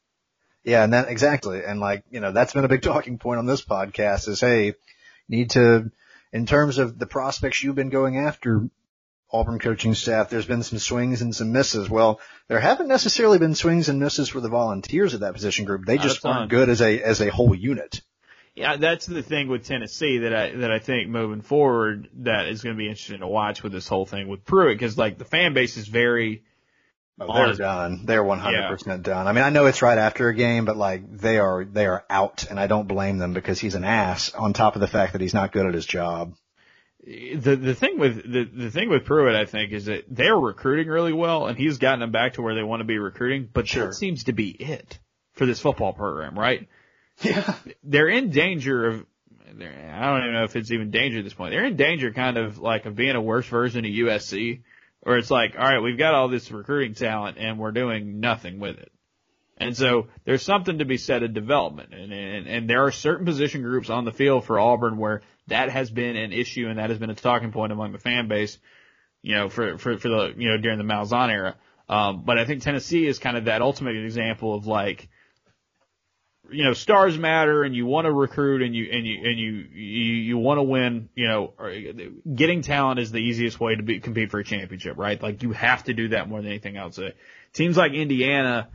Yeah, 0.64 0.84
and 0.84 0.94
that 0.94 1.10
exactly. 1.10 1.64
And 1.64 1.80
like, 1.80 2.04
you 2.10 2.20
know, 2.20 2.32
that's 2.32 2.54
been 2.54 2.66
a 2.66 2.70
big 2.70 2.82
talking 2.84 3.18
point 3.18 3.40
on 3.40 3.46
this 3.46 3.64
podcast 3.64 4.28
is, 4.28 4.40
hey, 4.40 4.76
need 5.28 5.52
to, 5.52 5.92
in 6.32 6.46
terms 6.46 6.78
of 6.78 6.98
the 6.98 7.06
prospects 7.06 7.62
you've 7.62 7.76
been 7.76 7.90
going 7.90 8.18
after, 8.18 8.70
Auburn 9.32 9.58
coaching 9.58 9.96
staff, 9.96 10.30
there's 10.30 10.46
been 10.46 10.62
some 10.62 10.78
swings 10.78 11.24
and 11.24 11.36
some 11.36 11.52
misses. 11.52 11.90
Well, 11.90 12.22
there 12.48 12.60
haven't 12.60 12.88
necessarily 12.88 13.40
been 13.40 13.56
swings 13.56 13.90
and 13.90 14.00
misses 14.00 14.30
for 14.30 14.40
the 14.40 14.50
volunteers 14.50 15.16
of 15.16 15.22
that 15.22 15.34
position 15.34 15.66
group. 15.66 15.86
They 15.86 15.98
just 15.98 16.24
aren't 16.24 16.52
good 16.52 16.70
as 16.70 16.82
a, 16.82 17.02
as 17.02 17.20
a 17.20 17.32
whole 17.32 17.56
unit. 17.56 18.02
Yeah, 18.54 18.78
that's 18.78 19.08
the 19.08 19.24
thing 19.24 19.48
with 19.48 19.66
Tennessee 19.66 20.20
that 20.20 20.36
I, 20.36 20.52
that 20.52 20.72
I 20.72 20.78
think 20.78 21.10
moving 21.10 21.42
forward 21.42 22.10
that 22.20 22.48
is 22.48 22.62
going 22.62 22.76
to 22.76 22.78
be 22.78 22.88
interesting 22.88 23.22
to 23.22 23.28
watch 23.28 23.64
with 23.64 23.72
this 23.72 23.88
whole 23.88 24.06
thing 24.06 24.28
with 24.28 24.46
Pruitt 24.46 24.78
because 24.78 24.96
like 24.96 25.18
the 25.18 25.26
fan 25.26 25.56
base 25.56 25.76
is 25.78 25.88
very, 25.88 26.44
Oh, 27.20 27.34
they're 27.34 27.54
done. 27.54 28.06
They're 28.06 28.24
100% 28.24 28.88
yeah. 28.88 28.98
done. 28.98 29.28
I 29.28 29.34
mean, 29.34 29.44
I 29.44 29.50
know 29.50 29.68
it's 29.68 29.82
right 29.82 29.98
after 29.98 30.30
a 30.30 30.34
game, 30.34 30.66
but 30.66 30.78
like 30.78 31.10
they 31.16 31.38
are, 31.38 31.64
they 31.64 31.86
are 31.86 32.04
out 32.10 32.46
and 32.50 32.60
I 32.60 32.68
don't 32.68 32.88
blame 32.88 33.20
them 33.20 33.34
because 33.34 33.60
he's 33.60 33.76
an 33.76 33.84
ass 33.84 34.34
on 34.34 34.54
top 34.54 34.76
of 34.76 34.82
the 34.82 34.88
fact 34.88 35.14
that 35.14 35.22
he's 35.22 35.34
not 35.34 35.52
good 35.52 35.68
at 35.68 35.76
his 35.76 35.86
job. 35.86 36.34
The, 37.06 37.56
the 37.56 37.76
thing 37.76 38.00
with, 38.00 38.24
the, 38.24 38.46
the 38.46 38.72
thing 38.72 38.90
with 38.90 39.06
Pruitt, 39.06 39.36
I 39.36 39.46
think, 39.46 39.74
is 39.74 39.86
that 39.86 40.06
they're 40.10 40.38
recruiting 40.38 40.88
really 40.88 41.14
well 41.14 41.46
and 41.46 41.58
he's 41.58 41.78
gotten 41.78 42.00
them 42.00 42.12
back 42.12 42.34
to 42.34 42.42
where 42.42 42.56
they 42.56 42.64
want 42.64 42.80
to 42.80 42.86
be 42.86 42.98
recruiting, 42.98 43.48
but 43.52 43.68
sure. 43.68 43.88
that 43.88 43.94
seems 43.94 44.24
to 44.26 44.34
be 44.34 44.50
it 44.50 44.98
for 45.34 45.46
this 45.46 45.60
football 45.60 45.94
program, 45.94 46.38
right? 46.38 46.68
Yeah. 47.22 47.54
They're 47.84 48.10
in 48.10 48.32
danger 48.32 48.88
of, 48.88 49.06
I 49.48 49.52
don't 49.54 50.22
even 50.22 50.34
know 50.34 50.46
if 50.46 50.56
it's 50.56 50.72
even 50.72 50.90
danger 50.90 51.20
at 51.20 51.24
this 51.24 51.34
point. 51.36 51.52
They're 51.52 51.66
in 51.66 51.76
danger 51.76 52.12
kind 52.12 52.38
of 52.38 52.58
like 52.58 52.88
of 52.88 52.96
being 52.96 53.16
a 53.16 53.22
worse 53.22 53.46
version 53.46 53.86
of 53.86 53.92
USC 53.92 54.62
or 55.06 55.18
it's 55.18 55.30
like, 55.30 55.56
all 55.58 55.66
right, 55.66 55.82
we've 55.82 55.98
got 55.98 56.14
all 56.14 56.30
this 56.30 56.50
recruiting 56.52 56.96
talent 56.96 57.38
and 57.38 57.60
we're 57.60 57.72
doing 57.72 58.20
nothing 58.20 58.60
with 58.60 58.78
it. 58.78 58.92
And 59.58 59.78
so 59.78 60.08
there's 60.26 60.42
something 60.42 60.80
to 60.80 60.86
be 60.86 60.98
said 60.98 61.24
of 61.24 61.34
development. 61.34 61.94
And, 61.94 62.12
and, 62.12 62.48
and 62.48 62.70
there 62.70 62.86
are 62.86 62.92
certain 62.92 63.26
position 63.26 63.62
groups 63.62 63.90
on 63.90 64.06
the 64.06 64.12
field 64.12 64.46
for 64.46 64.60
Auburn 64.60 64.98
where 64.98 65.22
that 65.48 65.70
has 65.70 65.90
been 65.90 66.16
an 66.16 66.34
issue 66.34 66.68
and 66.68 66.80
that 66.80 66.90
has 66.90 67.00
been 67.00 67.10
a 67.10 67.16
talking 67.16 67.52
point 67.52 67.72
among 67.72 67.92
the 67.92 68.00
fan 68.00 68.28
base, 68.28 68.58
you 69.22 69.36
know, 69.36 69.50
for, 69.50 69.78
for, 69.78 69.98
for 69.98 70.10
the, 70.10 70.34
you 70.38 70.50
know, 70.50 70.58
during 70.58 70.80
the 70.80 70.84
Malzahn 70.84 71.30
era. 71.30 71.56
Um, 71.88 72.24
but 72.26 72.40
I 72.40 72.46
think 72.46 72.64
Tennessee 72.64 73.06
is 73.06 73.20
kind 73.20 73.38
of 73.38 73.46
that 73.46 73.62
ultimate 73.62 73.96
example 73.96 74.56
of 74.56 74.66
like, 74.66 75.10
you 76.54 76.64
know, 76.64 76.74
stars 76.74 77.18
matter 77.18 77.64
and 77.64 77.76
you 77.76 77.86
want 77.86 78.06
to 78.06 78.12
recruit 78.12 78.62
and 78.62 78.76
you, 78.76 78.90
and 78.92 79.06
you, 79.06 79.20
and 79.24 79.40
you, 79.40 79.52
you, 79.52 80.14
you 80.14 80.38
want 80.38 80.60
to 80.60 80.64
win, 80.64 81.10
you 81.16 81.28
know, 81.28 81.54
getting 82.34 82.62
talent 82.62 83.00
is 83.00 83.12
the 83.12 83.20
easiest 83.20 83.60
way 83.60 83.76
to 83.76 83.84
be, 83.84 84.00
compete 84.00 84.32
for 84.32 84.40
a 84.40 84.44
championship, 84.44 84.98
right? 84.98 85.22
Like 85.22 85.44
you 85.44 85.52
have 85.52 85.84
to 85.86 85.94
do 85.94 86.10
that 86.10 86.30
more 86.30 86.42
than 86.42 86.50
anything 86.50 86.78
else. 86.78 87.00
Teams 87.54 87.78
like 87.78 87.94
Indiana, 87.94 88.70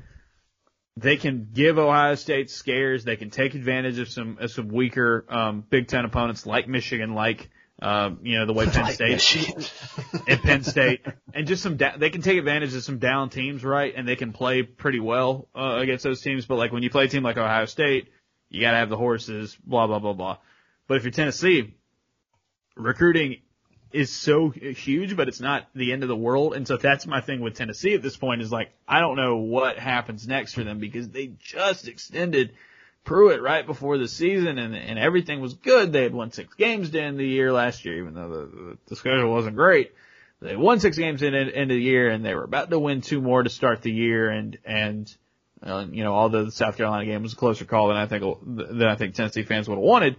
they 0.96 1.16
can 1.16 1.48
give 1.52 1.78
Ohio 1.78 2.14
State 2.16 2.50
scares. 2.50 3.04
They 3.04 3.16
can 3.16 3.30
take 3.30 3.54
advantage 3.54 3.98
of 3.98 4.08
some, 4.08 4.38
of 4.40 4.50
some 4.50 4.68
weaker, 4.68 5.24
um, 5.28 5.64
Big 5.68 5.88
Ten 5.88 6.04
opponents 6.04 6.44
like 6.44 6.68
Michigan, 6.68 7.14
like, 7.14 7.48
Um, 7.80 8.20
you 8.22 8.38
know, 8.38 8.46
the 8.46 8.52
way 8.52 8.66
Penn 8.70 8.82
Like 8.82 8.94
State 8.94 9.72
and 10.26 10.42
Penn 10.42 10.64
State, 10.64 11.06
and 11.32 11.46
just 11.46 11.62
some 11.62 11.76
da- 11.76 11.96
they 11.96 12.10
can 12.10 12.22
take 12.22 12.38
advantage 12.38 12.74
of 12.74 12.82
some 12.82 12.98
down 12.98 13.30
teams, 13.30 13.64
right? 13.64 13.92
And 13.96 14.06
they 14.06 14.16
can 14.16 14.32
play 14.32 14.62
pretty 14.62 15.00
well 15.00 15.48
uh, 15.54 15.78
against 15.80 16.04
those 16.04 16.20
teams. 16.20 16.46
But 16.46 16.56
like 16.56 16.72
when 16.72 16.82
you 16.82 16.90
play 16.90 17.04
a 17.04 17.08
team 17.08 17.22
like 17.22 17.36
Ohio 17.36 17.66
State, 17.66 18.08
you 18.48 18.60
got 18.60 18.72
to 18.72 18.78
have 18.78 18.88
the 18.88 18.96
horses, 18.96 19.56
blah 19.64 19.86
blah 19.86 20.00
blah 20.00 20.12
blah. 20.12 20.38
But 20.88 20.96
if 20.96 21.04
you're 21.04 21.12
Tennessee, 21.12 21.76
recruiting 22.74 23.42
is 23.92 24.10
so 24.12 24.50
huge, 24.50 25.16
but 25.16 25.28
it's 25.28 25.40
not 25.40 25.68
the 25.74 25.92
end 25.92 26.02
of 26.02 26.08
the 26.08 26.16
world. 26.16 26.54
And 26.54 26.66
so 26.66 26.76
that's 26.76 27.06
my 27.06 27.20
thing 27.20 27.40
with 27.40 27.54
Tennessee 27.54 27.94
at 27.94 28.02
this 28.02 28.16
point 28.16 28.42
is 28.42 28.52
like 28.52 28.72
I 28.86 29.00
don't 29.00 29.16
know 29.16 29.36
what 29.36 29.78
happens 29.78 30.26
next 30.26 30.54
for 30.54 30.64
them 30.64 30.78
because 30.78 31.08
they 31.08 31.32
just 31.38 31.88
extended 31.88 32.54
Pruitt 33.08 33.40
right 33.40 33.64
before 33.64 33.96
the 33.96 34.06
season 34.06 34.58
and, 34.58 34.76
and 34.76 34.98
everything 34.98 35.40
was 35.40 35.54
good. 35.54 35.94
They 35.94 36.02
had 36.02 36.12
won 36.12 36.30
six 36.30 36.54
games 36.54 36.90
to 36.90 37.00
end 37.00 37.18
the 37.18 37.26
year 37.26 37.50
last 37.50 37.86
year, 37.86 37.96
even 37.96 38.12
though 38.12 38.28
the, 38.28 38.78
the 38.86 38.96
schedule 38.96 39.32
wasn't 39.32 39.56
great. 39.56 39.94
They 40.42 40.56
won 40.56 40.78
six 40.78 40.98
games 40.98 41.22
in 41.22 41.32
the 41.32 41.38
end 41.38 41.70
of 41.70 41.74
the 41.74 41.82
year 41.82 42.10
and 42.10 42.22
they 42.22 42.34
were 42.34 42.44
about 42.44 42.68
to 42.68 42.78
win 42.78 43.00
two 43.00 43.22
more 43.22 43.42
to 43.42 43.48
start 43.48 43.80
the 43.80 43.90
year 43.90 44.28
and, 44.28 44.58
and, 44.62 45.16
uh, 45.62 45.86
you 45.90 46.04
know, 46.04 46.12
although 46.12 46.44
the 46.44 46.52
South 46.52 46.76
Carolina 46.76 47.06
game 47.06 47.22
was 47.22 47.32
a 47.32 47.36
closer 47.36 47.64
call 47.64 47.88
than 47.88 47.96
I 47.96 48.04
think, 48.04 48.24
than 48.44 48.82
I 48.82 48.94
think 48.94 49.14
Tennessee 49.14 49.42
fans 49.42 49.70
would 49.70 49.76
have 49.76 49.82
wanted. 49.82 50.16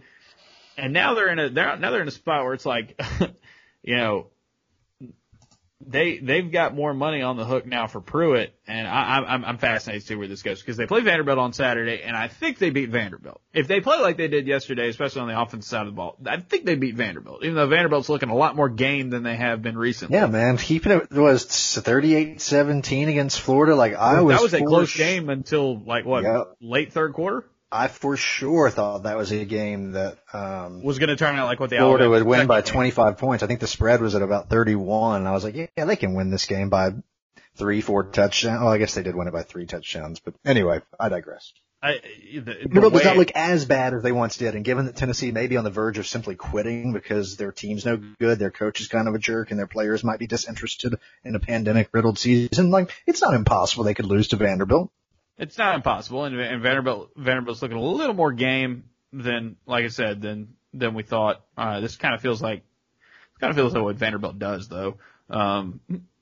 And 0.75 0.91
now 0.91 1.13
they're 1.13 1.29
in 1.29 1.37
a, 1.37 1.49
they're, 1.49 1.77
now 1.77 1.91
they're 1.91 2.01
in 2.01 2.07
a 2.07 2.11
spot 2.11 2.43
where 2.43 2.55
it's 2.55 2.65
like, 2.65 2.99
you 3.83 3.97
know, 3.97 4.27
they 5.85 6.17
they've 6.17 6.51
got 6.51 6.75
more 6.75 6.93
money 6.93 7.21
on 7.21 7.37
the 7.37 7.45
hook 7.45 7.65
now 7.65 7.87
for 7.87 8.01
Pruitt, 8.01 8.53
and 8.67 8.85
I, 8.87 9.19
I'm 9.19 9.45
I'm 9.45 9.57
fascinated 9.57 10.01
to 10.01 10.07
see 10.07 10.15
where 10.15 10.27
this 10.27 10.43
goes 10.43 10.59
because 10.59 10.75
they 10.75 10.85
play 10.85 10.99
Vanderbilt 11.01 11.37
on 11.39 11.53
Saturday, 11.53 12.01
and 12.03 12.17
I 12.17 12.27
think 12.27 12.57
they 12.57 12.69
beat 12.69 12.89
Vanderbilt. 12.89 13.39
If 13.53 13.67
they 13.67 13.79
play 13.79 13.97
like 13.99 14.17
they 14.17 14.27
did 14.27 14.45
yesterday, 14.45 14.89
especially 14.89 15.21
on 15.21 15.29
the 15.29 15.39
offensive 15.39 15.69
side 15.69 15.81
of 15.81 15.87
the 15.87 15.93
ball, 15.93 16.17
I 16.25 16.37
think 16.37 16.65
they 16.65 16.75
beat 16.75 16.95
Vanderbilt, 16.95 17.43
even 17.43 17.55
though 17.55 17.67
Vanderbilt's 17.67 18.09
looking 18.09 18.29
a 18.29 18.35
lot 18.35 18.57
more 18.57 18.67
game 18.67 19.09
than 19.09 19.23
they 19.23 19.37
have 19.37 19.61
been 19.61 19.77
recently. 19.77 20.17
Yeah, 20.17 20.27
man, 20.27 20.57
keeping 20.57 20.91
it 20.91 21.11
was 21.11 21.45
38-17 21.45 23.07
against 23.07 23.39
Florida. 23.39 23.75
Like 23.75 23.95
I 23.95 24.21
was, 24.21 24.35
that 24.35 24.43
was 24.43 24.53
a 24.53 24.63
close 24.63 24.95
game 24.95 25.29
until 25.29 25.79
like 25.79 26.05
what 26.05 26.23
Yep. 26.23 26.57
late 26.61 26.91
third 26.91 27.13
quarter 27.13 27.45
I 27.71 27.87
for 27.87 28.17
sure 28.17 28.69
thought 28.69 29.03
that 29.03 29.17
was 29.17 29.31
a 29.31 29.45
game 29.45 29.91
that 29.91 30.17
um, 30.33 30.83
was 30.83 30.97
going 30.97 31.09
to 31.09 31.15
turn 31.15 31.35
out 31.35 31.45
like 31.45 31.59
what 31.59 31.69
the 31.69 31.77
Florida 31.77 32.05
Alabama 32.05 32.25
would 32.25 32.37
win 32.39 32.47
by 32.47 32.61
game. 32.61 32.71
25 32.71 33.17
points. 33.17 33.43
I 33.43 33.47
think 33.47 33.59
the 33.59 33.67
spread 33.67 34.01
was 34.01 34.15
at 34.15 34.23
about 34.23 34.49
31. 34.49 35.27
I 35.27 35.31
was 35.31 35.43
like, 35.43 35.55
yeah, 35.55 35.85
they 35.85 35.95
can 35.95 36.15
win 36.15 36.31
this 36.31 36.45
game 36.45 36.69
by 36.69 36.93
three, 37.57 37.81
four 37.81 38.05
touchdowns. 38.05 38.61
Well, 38.61 38.73
I 38.73 38.79
guess 38.79 38.95
they 38.95 39.03
did 39.03 39.15
win 39.15 39.27
it 39.27 39.33
by 39.33 39.43
three 39.43 39.67
touchdowns, 39.67 40.19
but 40.19 40.33
anyway, 40.43 40.81
I 40.99 41.09
digress. 41.09 41.53
I, 41.81 41.99
the, 42.33 42.39
the 42.41 42.53
Vanderbilt 42.63 42.93
does 42.93 43.05
not 43.05 43.17
look 43.17 43.31
as 43.35 43.65
bad 43.65 43.93
as 43.93 44.03
they 44.03 44.11
once 44.11 44.35
did, 44.35 44.53
and 44.53 44.65
given 44.65 44.85
that 44.87 44.97
Tennessee 44.97 45.31
may 45.31 45.47
be 45.47 45.55
on 45.55 45.63
the 45.63 45.69
verge 45.69 45.97
of 45.97 46.07
simply 46.07 46.35
quitting 46.35 46.91
because 46.91 47.37
their 47.37 47.53
team's 47.53 47.85
no 47.85 47.95
good, 48.19 48.37
their 48.37 48.51
coach 48.51 48.81
is 48.81 48.89
kind 48.89 49.07
of 49.07 49.15
a 49.15 49.19
jerk, 49.19 49.51
and 49.51 49.59
their 49.59 49.67
players 49.67 50.03
might 50.03 50.19
be 50.19 50.27
disinterested 50.27 50.95
in 51.23 51.35
a 51.35 51.39
pandemic-riddled 51.39 52.19
season, 52.19 52.71
like 52.71 52.91
it's 53.05 53.21
not 53.21 53.33
impossible 53.33 53.85
they 53.85 53.93
could 53.93 54.07
lose 54.07 54.29
to 54.29 54.35
Vanderbilt. 54.35 54.91
It's 55.39 55.57
not 55.57 55.75
impossible, 55.75 56.25
and, 56.25 56.37
and 56.39 56.61
Vanderbilt 56.61 57.11
Vanderbilt's 57.15 57.61
looking 57.61 57.77
a 57.77 57.81
little 57.81 58.13
more 58.13 58.33
game 58.33 58.83
than, 59.13 59.55
like 59.65 59.85
I 59.85 59.87
said, 59.87 60.21
than 60.21 60.55
than 60.73 60.93
we 60.93 61.03
thought. 61.03 61.41
Uh, 61.57 61.79
this 61.79 61.95
kind 61.95 62.13
of 62.13 62.21
feels 62.21 62.41
like 62.41 62.63
kind 63.39 63.49
of 63.49 63.55
feels 63.55 63.73
like 63.73 63.83
what 63.83 63.95
Vanderbilt 63.95 64.37
does, 64.37 64.67
though. 64.67 64.97
Um, 65.29 65.79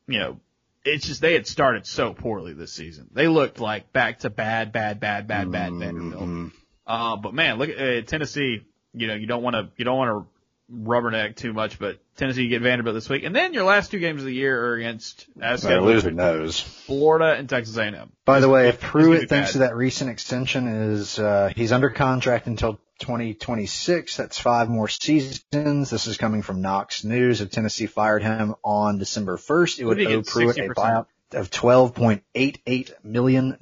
you 0.08 0.20
know, 0.20 0.40
it's 0.86 1.08
just 1.08 1.20
they 1.20 1.34
had 1.34 1.48
started 1.48 1.88
so 1.88 2.14
poorly 2.14 2.54
this 2.54 2.74
season. 2.74 3.10
They 3.12 3.28
looked 3.28 3.60
like 3.60 3.92
back 3.92 4.20
to 4.20 4.30
bad, 4.30 4.72
bad, 4.72 5.00
bad, 5.00 5.28
bad, 5.28 5.52
bad 5.52 5.74
Vanderbilt. 5.74 6.24
Mhm. 6.24 6.52
Uh, 6.86 7.18
but 7.18 7.34
man, 7.34 7.58
look 7.58 7.70
at 7.70 7.78
uh, 7.80 8.02
Tennessee. 8.04 8.62
You 8.94 9.08
know, 9.08 9.16
you 9.16 9.28
don't 9.28 9.44
want 9.44 9.56
to 9.56 9.70
you 9.78 9.84
don't 9.86 9.98
want 9.98 10.10
to 10.26 10.37
rubberneck 10.72 11.36
too 11.36 11.54
much, 11.54 11.80
but 11.80 11.98
Tennessee 12.18 12.44
you 12.44 12.50
get 12.50 12.62
Vanderbilt 12.62 12.94
this 12.94 13.08
week, 13.10 13.24
and 13.24 13.36
then 13.36 13.54
your 13.54 13.64
last 13.64 13.92
two 13.92 14.00
games 14.00 14.22
of 14.22 14.26
the 14.28 14.34
year 14.34 14.66
are 14.70 14.76
against 14.76 15.26
as 15.42 15.62
They're 15.62 15.72
scheduled, 15.72 15.88
losing 15.94 16.16
nose. 16.16 16.60
Florida 16.60 17.36
and 17.38 17.48
Texas 17.48 17.78
A&M. 17.78 18.12
By 18.26 18.40
the 18.40 18.50
way, 18.50 18.68
if 18.68 18.76
It's 18.76 18.84
gonna 18.84 18.92
Pruitt 18.92 19.22
be 19.22 19.28
thinks 19.28 19.54
bad. 19.54 19.62
that 19.62 19.76
recent 19.76 20.10
extension 20.10 20.68
is, 20.68 21.20
uh, 21.20 21.52
he's 21.56 21.72
under 21.72 21.90
contract 21.90 22.48
until 22.48 22.80
2026. 23.00 24.18
That's 24.18 24.40
five 24.40 24.70
more 24.70 24.88
seasons. 24.88 25.90
This 25.90 26.08
is 26.08 26.18
coming 26.18 26.42
from 26.42 26.62
Knox 26.62 27.04
News. 27.04 27.42
If 27.42 27.52
Tennessee 27.52 27.86
fired 27.86 28.24
him 28.24 28.56
on 28.64 28.98
December 28.98 29.38
1st, 29.38 29.80
it 29.80 29.86
would 29.86 29.98
What 30.00 30.08
did 30.08 30.12
owe 30.18 30.22
Pruitt 30.24 30.58
a 30.58 30.62
60%? 30.62 30.74
buyout 30.76 31.06
of 31.34 31.50
$12.88 31.52 32.92
million. 33.04 33.58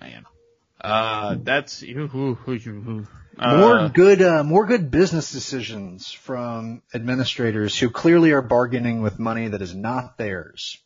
Man. 0.00 0.26
Uh, 0.80 1.36
that's, 1.42 1.82
ooh, 1.82 2.10
ooh, 2.14 2.38
ooh, 2.48 2.52
ooh. 2.68 3.06
More 3.38 3.78
Uh, 3.80 3.88
good, 3.88 4.22
uh, 4.22 4.42
more 4.44 4.64
good 4.66 4.90
business 4.90 5.30
decisions 5.30 6.10
from 6.10 6.82
administrators 6.94 7.78
who 7.78 7.90
clearly 7.90 8.32
are 8.32 8.40
bargaining 8.42 9.02
with 9.02 9.18
money 9.18 9.48
that 9.48 9.60
is 9.62 9.74
not 9.74 10.16
theirs. 10.16 10.78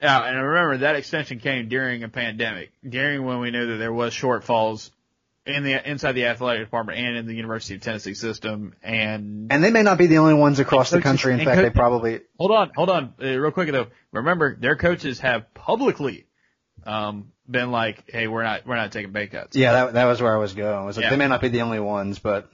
yeah, 0.00 0.22
and 0.22 0.36
remember 0.40 0.76
that 0.78 0.94
extension 0.94 1.40
came 1.40 1.68
during 1.68 2.04
a 2.04 2.08
pandemic, 2.08 2.70
during 2.88 3.24
when 3.24 3.40
we 3.40 3.50
knew 3.50 3.66
that 3.66 3.76
there 3.78 3.92
was 3.92 4.14
shortfalls 4.14 4.90
in 5.44 5.64
the, 5.64 5.90
inside 5.90 6.12
the 6.12 6.26
athletic 6.26 6.62
department 6.66 6.98
and 7.00 7.16
in 7.16 7.26
the 7.26 7.34
University 7.34 7.74
of 7.74 7.80
Tennessee 7.80 8.14
system. 8.14 8.74
And 8.82 9.50
And 9.50 9.64
they 9.64 9.70
may 9.72 9.82
not 9.82 9.98
be 9.98 10.06
the 10.06 10.18
only 10.18 10.34
ones 10.34 10.60
across 10.60 10.90
the 10.90 11.00
country. 11.00 11.32
In 11.32 11.40
fact, 11.40 11.56
co- 11.56 11.62
they 11.62 11.70
probably, 11.70 12.20
hold 12.38 12.52
on, 12.52 12.70
hold 12.76 12.90
on, 12.90 13.14
uh, 13.20 13.26
real 13.26 13.50
quick 13.50 13.72
though. 13.72 13.88
Remember, 14.12 14.54
their 14.54 14.76
coaches 14.76 15.18
have 15.20 15.52
publicly, 15.54 16.26
um, 16.84 17.32
been 17.50 17.70
like, 17.70 18.10
hey, 18.10 18.28
we're 18.28 18.42
not, 18.42 18.66
we're 18.66 18.76
not 18.76 18.92
taking 18.92 19.12
pay 19.12 19.26
cuts. 19.26 19.56
Yeah, 19.56 19.72
that 19.72 19.94
that 19.94 20.04
was 20.04 20.20
where 20.22 20.34
I 20.34 20.38
was 20.38 20.52
going. 20.54 20.84
Was 20.86 20.96
like 20.96 21.04
Yeah. 21.04 21.10
they 21.10 21.16
may 21.16 21.28
not 21.28 21.40
be 21.40 21.48
the 21.48 21.62
only 21.62 21.80
ones, 21.80 22.18
but 22.18 22.50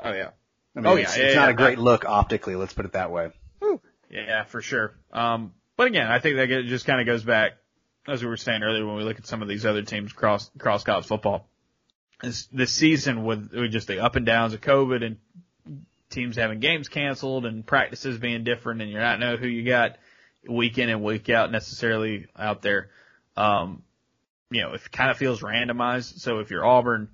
Oh 0.00 0.12
yeah. 0.12 0.30
I 0.76 0.80
mean, 0.80 0.86
Oh, 0.86 0.96
yeah, 0.96 1.02
it's, 1.02 1.16
yeah, 1.16 1.24
it's 1.24 1.36
not 1.36 1.48
yeah. 1.48 1.50
a 1.50 1.54
great 1.54 1.78
look 1.78 2.04
optically. 2.04 2.56
Let's 2.56 2.72
put 2.72 2.84
it 2.86 2.92
that 2.92 3.10
way. 3.10 3.30
Yeah, 4.10 4.44
for 4.44 4.60
sure. 4.60 4.94
Um, 5.12 5.52
but 5.76 5.86
again, 5.86 6.06
I 6.06 6.18
think 6.18 6.36
that 6.36 6.50
it 6.50 6.66
just 6.66 6.84
kind 6.84 7.00
of 7.00 7.06
goes 7.06 7.24
back, 7.24 7.52
as 8.06 8.22
we 8.22 8.28
were 8.28 8.36
saying 8.36 8.62
earlier, 8.62 8.84
when 8.86 8.96
we 8.96 9.04
look 9.04 9.18
at 9.18 9.26
some 9.26 9.40
of 9.40 9.48
these 9.48 9.64
other 9.64 9.82
teams 9.82 10.12
across 10.12 10.50
across 10.54 10.84
college 10.84 11.06
football. 11.06 11.48
This 12.22 12.46
this 12.52 12.70
season 12.72 13.24
with, 13.24 13.52
with 13.52 13.72
just 13.72 13.88
the 13.88 14.00
up 14.00 14.16
and 14.16 14.26
downs 14.26 14.52
of 14.52 14.60
COVID 14.60 15.02
and 15.04 15.16
teams 16.10 16.36
having 16.36 16.60
games 16.60 16.88
canceled 16.88 17.46
and 17.46 17.66
practices 17.66 18.18
being 18.18 18.44
different, 18.44 18.82
and 18.82 18.90
you're 18.90 19.00
not 19.00 19.18
know 19.18 19.36
who 19.36 19.46
you 19.46 19.64
got 19.64 19.96
week 20.46 20.76
in 20.76 20.90
and 20.90 21.02
week 21.02 21.30
out 21.30 21.50
necessarily 21.50 22.26
out 22.36 22.60
there. 22.62 22.90
Um, 23.36 23.82
you 24.50 24.62
know, 24.62 24.72
it 24.74 24.92
kind 24.92 25.10
of 25.10 25.16
feels 25.16 25.40
randomized. 25.40 26.18
So 26.18 26.38
if 26.40 26.50
you're 26.50 26.64
Auburn, 26.64 27.08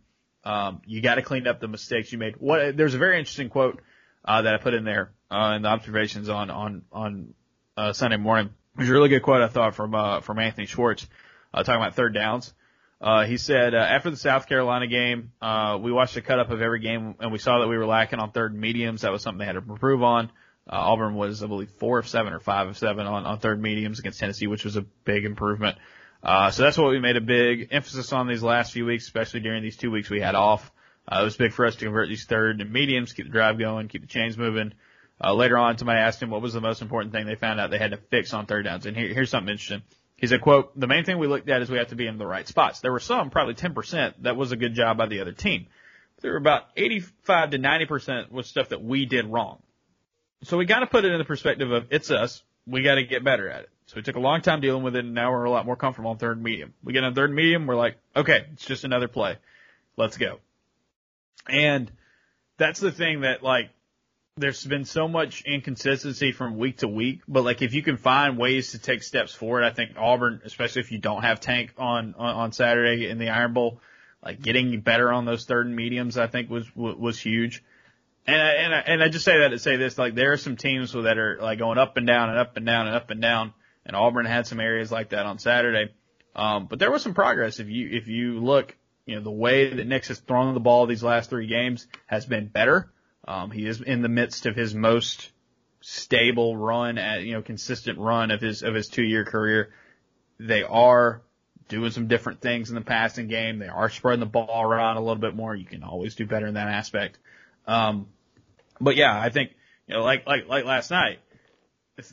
um, 0.45 0.83
you 0.87 1.01
got 1.01 1.17
to 1.17 1.23
clean 1.23 1.47
up 1.47 1.61
the 1.61 1.69
mistakes 1.69 2.13
you 2.13 2.19
made. 2.19 2.35
What 2.39 2.77
there's 2.77 2.95
a 2.95 2.99
very 2.99 3.19
interesting 3.19 3.49
quote 3.49 3.81
uh, 4.25 4.43
that 4.43 4.55
I 4.55 4.59
put 4.59 4.75
in 4.75 4.85
there 4.85 5.13
uh, 5.31 5.55
in 5.57 5.63
the 5.63 5.69
observations 5.69 6.29
on 6.29 6.51
on 6.51 6.83
on 6.93 7.35
uh, 7.77 7.93
Sunday 7.93 8.17
morning. 8.17 8.51
It 8.77 8.81
was 8.81 8.91
a 8.91 8.93
really 8.93 9.09
good 9.09 9.23
quote 9.23 9.43
I 9.43 9.49
thought 9.49 9.75
from 9.75 9.95
uh, 9.95 10.21
from 10.21 10.39
Anthony 10.39 10.67
Schwartz 10.67 11.07
uh, 11.53 11.63
talking 11.63 11.81
about 11.81 11.95
third 11.95 12.15
downs. 12.15 12.53
Uh, 13.01 13.25
he 13.25 13.37
said 13.37 13.75
uh, 13.75 13.79
after 13.79 14.11
the 14.11 14.17
South 14.17 14.49
Carolina 14.49 14.89
game, 14.89 15.33
uh, 15.41 15.79
we 15.81 15.93
watched 15.93 16.17
a 16.17 16.23
cut 16.23 16.41
up 16.41 16.51
of 16.51 16.61
every 16.61 16.81
game 16.81 17.15
and 17.21 17.31
we 17.31 17.39
saw 17.39 17.61
that 17.61 17.69
we 17.69 17.79
were 17.79 17.87
lacking 17.87 18.19
on 18.19 18.33
third 18.33 18.53
and 18.53 18.61
mediums. 18.61 19.03
That 19.03 19.13
was 19.13 19.23
something 19.23 19.39
they 19.39 19.45
had 19.45 19.53
to 19.53 19.59
improve 19.59 20.03
on. 20.03 20.27
Uh, 20.69 20.77
Auburn 20.77 21.15
was, 21.15 21.43
I 21.43 21.47
believe, 21.47 21.71
four 21.79 22.01
of 22.01 22.09
seven 22.09 22.33
or 22.33 22.41
five 22.41 22.67
of 22.67 22.77
seven 22.77 23.07
on, 23.07 23.25
on 23.25 23.39
third 23.39 23.63
mediums 23.63 24.01
against 24.01 24.19
Tennessee, 24.19 24.49
which 24.49 24.65
was 24.65 24.77
a 24.77 24.83
big 24.83 25.25
improvement. 25.25 25.79
Uh, 26.23 26.51
so 26.51 26.63
that's 26.63 26.77
what 26.77 26.91
we 26.91 26.99
made 26.99 27.17
a 27.17 27.21
big 27.21 27.69
emphasis 27.71 28.13
on 28.13 28.27
these 28.27 28.43
last 28.43 28.73
few 28.73 28.85
weeks, 28.85 29.05
especially 29.05 29.41
during 29.41 29.63
these 29.63 29.77
two 29.77 29.91
weeks 29.91 30.11
we 30.11 30.21
had 30.21 30.35
off. 30.35 30.71
Uh, 31.07 31.21
it 31.21 31.25
was 31.25 31.37
big 31.37 31.53
for 31.53 31.65
us 31.65 31.77
to 31.77 31.85
convert 31.85 32.09
these 32.09 32.25
third 32.25 32.61
and 32.61 32.73
mediums, 32.73 33.13
keep 33.13 33.27
the 33.27 33.33
drive 33.33 33.59
going, 33.59 33.89
keep 33.89 34.03
the 34.03 34.09
chains 34.09 34.37
moving. 34.37 34.73
Uh, 35.23 35.35
later 35.35 35.57
on, 35.57 35.79
somebody 35.79 35.99
asked 35.99 36.23
him 36.23 36.31
what 36.31 36.43
was 36.43 36.53
the 36.53 36.61
most 36.61 36.83
important 36.83 37.13
thing 37.13 37.27
they 37.27 37.35
found 37.35 37.59
out 37.59 37.71
they 37.71 37.79
had 37.79 37.93
to 37.93 37.97
fix 37.97 38.33
on 38.35 38.47
third 38.47 38.65
downs. 38.65 38.87
And 38.87 38.97
here, 38.97 39.09
here's 39.09 39.31
something 39.31 39.51
interesting. 39.51 39.83
He 40.17 40.27
said, 40.27 40.41
quote, 40.41 40.79
the 40.79 40.87
main 40.87 41.05
thing 41.05 41.19
we 41.19 41.29
looked 41.29 41.49
at 41.49 41.63
is 41.63 41.71
we 41.71 41.79
have 41.79 41.89
to 41.89 41.97
be 41.97 42.07
in 42.07 42.19
the 42.19 42.27
right 42.27 42.47
spots. 42.47 42.81
There 42.81 42.93
were 42.93 43.01
some, 43.01 43.31
probably 43.31 43.55
10%, 43.55 44.15
that 44.23 44.37
was 44.37 44.53
a 44.53 44.57
good 44.57 44.75
job 44.75 44.99
by 44.99 45.07
the 45.07 45.21
other 45.21 45.33
team. 45.33 45.67
There 46.21 46.33
were 46.33 46.39
about 46.39 46.65
85 46.77 47.51
to 47.51 47.59
90% 47.59 48.33
was 48.33 48.49
stuff 48.49 48.71
that 48.71 48.83
we 48.83 49.07
did 49.07 49.27
wrong. 49.27 49.63
So 50.43 50.57
we 50.57 50.67
got 50.67 50.81
to 50.81 50.87
put 50.87 51.05
it 51.05 51.13
in 51.13 51.19
the 51.19 51.25
perspective 51.25 51.71
of 51.71 51.87
it's 51.91 52.11
us. 52.11 52.43
We 52.67 52.83
got 52.83 52.97
to 52.97 53.05
get 53.05 53.25
better 53.25 53.49
at 53.49 53.63
it. 53.63 53.71
So 53.89 53.95
we 53.97 54.03
took 54.03 54.17
a 54.17 54.21
long 54.21 54.43
time 54.43 54.61
dealing 54.61 54.83
with 54.83 54.97
it, 54.97 55.05
and 55.05 55.15
now 55.15 55.33
we're 55.33 55.45
a 55.45 55.51
lot 55.51 55.65
more 55.65 55.75
comfortable 55.77 56.11
on 56.11 56.19
third 56.19 56.37
and 56.37 56.45
medium. 56.45 56.75
We 56.85 56.93
get 56.93 57.05
on 57.05 57.15
third 57.15 57.31
and 57.31 57.37
medium, 57.37 57.67
we're 57.67 57.75
like, 57.75 57.97
okay, 58.15 58.45
it's 58.53 58.67
just 58.67 58.85
another 58.85 59.09
play. 59.09 59.39
Let's 59.97 60.19
go. 60.19 60.41
And 61.49 61.91
that's 62.59 62.81
the 62.81 62.93
thing 62.93 63.23
that 63.23 63.43
like, 63.43 63.71
there's 64.37 64.65
been 64.65 64.85
so 64.85 65.09
much 65.09 65.43
inconsistency 65.47 66.33
from 66.33 66.59
week 66.59 66.79
to 66.79 66.89
week, 66.89 67.23
but 67.27 67.45
like 67.45 67.63
if 67.63 67.73
you 67.73 67.83
can 67.83 67.97
find 67.97 68.39
ways 68.39 68.73
to 68.73 68.79
take 68.79 69.03
steps 69.03 69.35
forward, 69.35 69.65
I 69.65 69.71
think 69.71 69.93
Auburn, 69.97 70.43
especially 70.45 70.81
if 70.81 70.93
you 70.93 70.99
don't 70.99 71.23
have 71.23 71.41
Tank 71.41 71.73
on 71.79 72.15
on, 72.17 72.53
Saturday 72.53 73.09
in 73.09 73.19
the 73.19 73.31
Iron 73.31 73.53
Bowl, 73.53 73.81
like 74.25 74.41
getting 74.41 74.81
better 74.81 75.11
on 75.11 75.25
those 75.25 75.45
third 75.45 75.67
and 75.67 75.75
mediums, 75.75 76.19
I 76.19 76.29
think 76.29 76.51
was 76.51 76.65
was 76.77 77.19
huge. 77.19 77.65
And 78.27 78.41
I, 78.41 78.51
and 78.53 78.75
I, 78.75 78.79
and 78.81 79.03
I 79.03 79.09
just 79.09 79.25
say 79.25 79.39
that 79.39 79.49
to 79.49 79.59
say 79.59 79.77
this, 79.77 79.99
like 79.99 80.15
there 80.15 80.33
are 80.33 80.37
some 80.37 80.57
teams 80.57 80.93
that 80.93 81.19
are 81.19 81.39
like 81.41 81.59
going 81.59 81.79
up 81.79 81.97
and 81.97 82.07
down 82.07 82.29
and 82.29 82.39
up 82.39 82.57
and 82.57 82.67
down 82.67 82.87
and 82.87 82.95
up 82.95 83.11
and 83.11 83.21
down, 83.21 83.55
and 83.89 83.97
Auburn 83.97 84.27
had 84.27 84.47
some 84.47 84.61
areas 84.61 84.93
like 84.93 85.09
that 85.09 85.27
on 85.27 85.39
Saturday. 85.39 85.93
Um, 86.37 86.67
but 86.67 86.79
there 86.79 86.93
was 86.93 87.03
some 87.03 87.15
progress 87.15 87.59
if 87.59 87.69
you 87.69 87.89
if 87.91 88.07
you 88.07 88.39
look, 88.39 88.77
you 89.07 89.17
know, 89.17 89.23
the 89.23 89.31
way 89.31 89.75
that 89.75 89.87
Nix 89.87 90.09
has 90.09 90.21
thrown 90.21 90.55
the 90.55 90.61
ball 90.61 90.87
these 90.87 91.03
last 91.03 91.31
three 91.31 91.49
games 91.49 91.89
has 92.07 92.27
been 92.27 92.47
better. 92.47 92.93
Um, 93.27 93.51
he 93.51 93.67
is 93.67 93.81
in 93.81 94.03
the 94.03 94.09
midst 94.09 94.47
of 94.47 94.55
his 94.55 94.75
most 94.75 95.31
stable 95.81 96.57
run 96.57 96.99
at, 96.99 97.23
you 97.23 97.33
know, 97.33 97.43
consistent 97.43 97.99
run 97.99 98.31
of 98.31 98.41
his, 98.41 98.63
of 98.63 98.75
his 98.75 98.89
two 98.89 99.03
year 99.03 99.25
career. 99.25 99.71
They 100.39 100.63
are 100.63 101.23
doing 101.69 101.91
some 101.91 102.09
different 102.09 102.41
things 102.41 102.69
in 102.69 102.75
the 102.75 102.81
passing 102.81 103.29
game. 103.29 103.59
They 103.59 103.69
are 103.69 103.91
spreading 103.91 104.21
the 104.21 104.27
ball 104.27 104.63
around 104.63 104.97
a 104.97 105.01
little 105.01 105.17
bit 105.17 105.35
more. 105.35 105.55
You 105.55 105.67
can 105.67 105.83
always 105.83 106.15
do 106.15 106.27
better 106.27 106.47
in 106.47 106.55
that 106.55 106.69
aspect. 106.69 107.19
Um, 107.67 108.09
but 108.81 108.97
yeah, 108.97 109.19
I 109.19 109.31
think, 109.31 109.53
you 109.87 109.95
know, 109.95 110.03
like, 110.03 110.27
like, 110.27 110.49
like 110.49 110.65
last 110.65 110.91
night, 110.91 111.19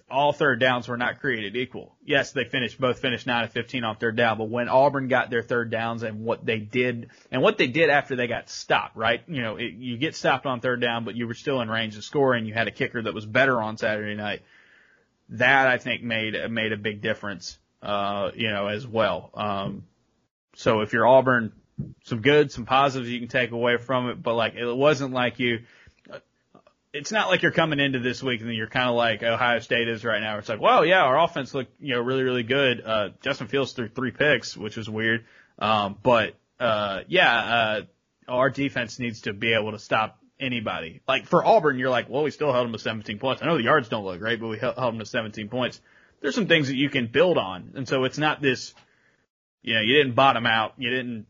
all 0.09 0.33
third 0.33 0.59
downs 0.59 0.87
were 0.87 0.97
not 0.97 1.19
created 1.19 1.55
equal. 1.55 1.95
Yes, 2.03 2.31
they 2.31 2.43
finished, 2.43 2.79
both 2.79 2.99
finished 2.99 3.27
9 3.27 3.43
of 3.45 3.51
15 3.51 3.83
on 3.83 3.97
third 3.97 4.15
down, 4.15 4.37
but 4.37 4.49
when 4.49 4.67
Auburn 4.67 5.07
got 5.07 5.29
their 5.29 5.43
third 5.43 5.69
downs 5.69 6.03
and 6.03 6.23
what 6.23 6.45
they 6.45 6.59
did, 6.59 7.11
and 7.31 7.41
what 7.41 7.57
they 7.57 7.67
did 7.67 7.89
after 7.89 8.15
they 8.15 8.27
got 8.27 8.49
stopped, 8.49 8.95
right? 8.95 9.21
You 9.27 9.41
know, 9.41 9.57
it, 9.57 9.73
you 9.73 9.97
get 9.97 10.15
stopped 10.15 10.45
on 10.45 10.59
third 10.59 10.81
down, 10.81 11.05
but 11.05 11.15
you 11.15 11.27
were 11.27 11.33
still 11.33 11.61
in 11.61 11.69
range 11.69 11.95
of 11.97 12.03
scoring. 12.03 12.45
You 12.45 12.53
had 12.53 12.67
a 12.67 12.71
kicker 12.71 13.01
that 13.01 13.13
was 13.13 13.25
better 13.25 13.61
on 13.61 13.77
Saturday 13.77 14.15
night. 14.15 14.41
That 15.29 15.67
I 15.67 15.77
think 15.77 16.03
made, 16.03 16.35
made 16.49 16.71
a 16.71 16.77
big 16.77 17.01
difference, 17.01 17.57
uh, 17.81 18.31
you 18.35 18.49
know, 18.49 18.67
as 18.67 18.87
well. 18.87 19.31
Um, 19.33 19.83
so 20.55 20.81
if 20.81 20.93
you're 20.93 21.07
Auburn, 21.07 21.51
some 22.05 22.21
good, 22.21 22.51
some 22.51 22.65
positives 22.65 23.09
you 23.09 23.19
can 23.19 23.27
take 23.27 23.51
away 23.51 23.77
from 23.77 24.09
it, 24.09 24.21
but 24.21 24.35
like, 24.35 24.55
it 24.55 24.75
wasn't 24.75 25.13
like 25.13 25.39
you, 25.39 25.59
it's 26.95 27.11
not 27.11 27.27
like 27.27 27.41
you're 27.41 27.51
coming 27.51 27.81
into 27.81 27.99
this 27.99 28.23
week 28.23 28.39
and 28.39 28.53
you're 28.53 28.67
kind 28.67 28.87
of 28.87 28.95
like 28.95 29.21
Ohio 29.21 29.59
State 29.59 29.89
is 29.89 30.05
right 30.05 30.21
now. 30.21 30.37
It's 30.37 30.47
like, 30.47 30.61
well, 30.61 30.85
yeah, 30.85 31.03
our 31.03 31.19
offense 31.19 31.53
looked, 31.53 31.73
you 31.81 31.93
know, 31.93 31.99
really, 31.99 32.23
really 32.23 32.43
good. 32.43 32.81
Uh, 32.85 33.09
Justin 33.21 33.47
Fields 33.47 33.73
threw 33.73 33.89
three 33.89 34.11
picks, 34.11 34.55
which 34.55 34.77
was 34.77 34.89
weird. 34.89 35.25
Um, 35.59 35.97
but, 36.01 36.35
uh, 36.57 37.01
yeah, 37.09 37.37
uh, 37.37 37.81
our 38.29 38.49
defense 38.49 38.97
needs 38.97 39.21
to 39.21 39.33
be 39.33 39.53
able 39.53 39.73
to 39.73 39.79
stop 39.79 40.19
anybody. 40.39 41.01
Like 41.05 41.25
for 41.25 41.45
Auburn, 41.45 41.77
you're 41.79 41.89
like, 41.89 42.09
well, 42.09 42.23
we 42.23 42.31
still 42.31 42.53
held 42.53 42.65
them 42.65 42.73
to 42.73 42.79
17 42.79 43.19
points. 43.19 43.41
I 43.41 43.45
know 43.45 43.57
the 43.57 43.63
yards 43.63 43.89
don't 43.89 44.05
look 44.05 44.19
great, 44.19 44.39
but 44.39 44.47
we 44.47 44.57
held 44.57 44.77
them 44.77 44.99
to 44.99 45.05
17 45.05 45.49
points. 45.49 45.81
There's 46.21 46.33
some 46.33 46.47
things 46.47 46.69
that 46.69 46.77
you 46.77 46.89
can 46.89 47.07
build 47.07 47.37
on. 47.37 47.73
And 47.75 47.85
so 47.89 48.05
it's 48.05 48.17
not 48.17 48.41
this, 48.41 48.73
you 49.61 49.73
know, 49.73 49.81
you 49.81 49.97
didn't 49.97 50.15
bottom 50.15 50.45
out. 50.45 50.75
You 50.77 50.91
didn't, 50.91 51.25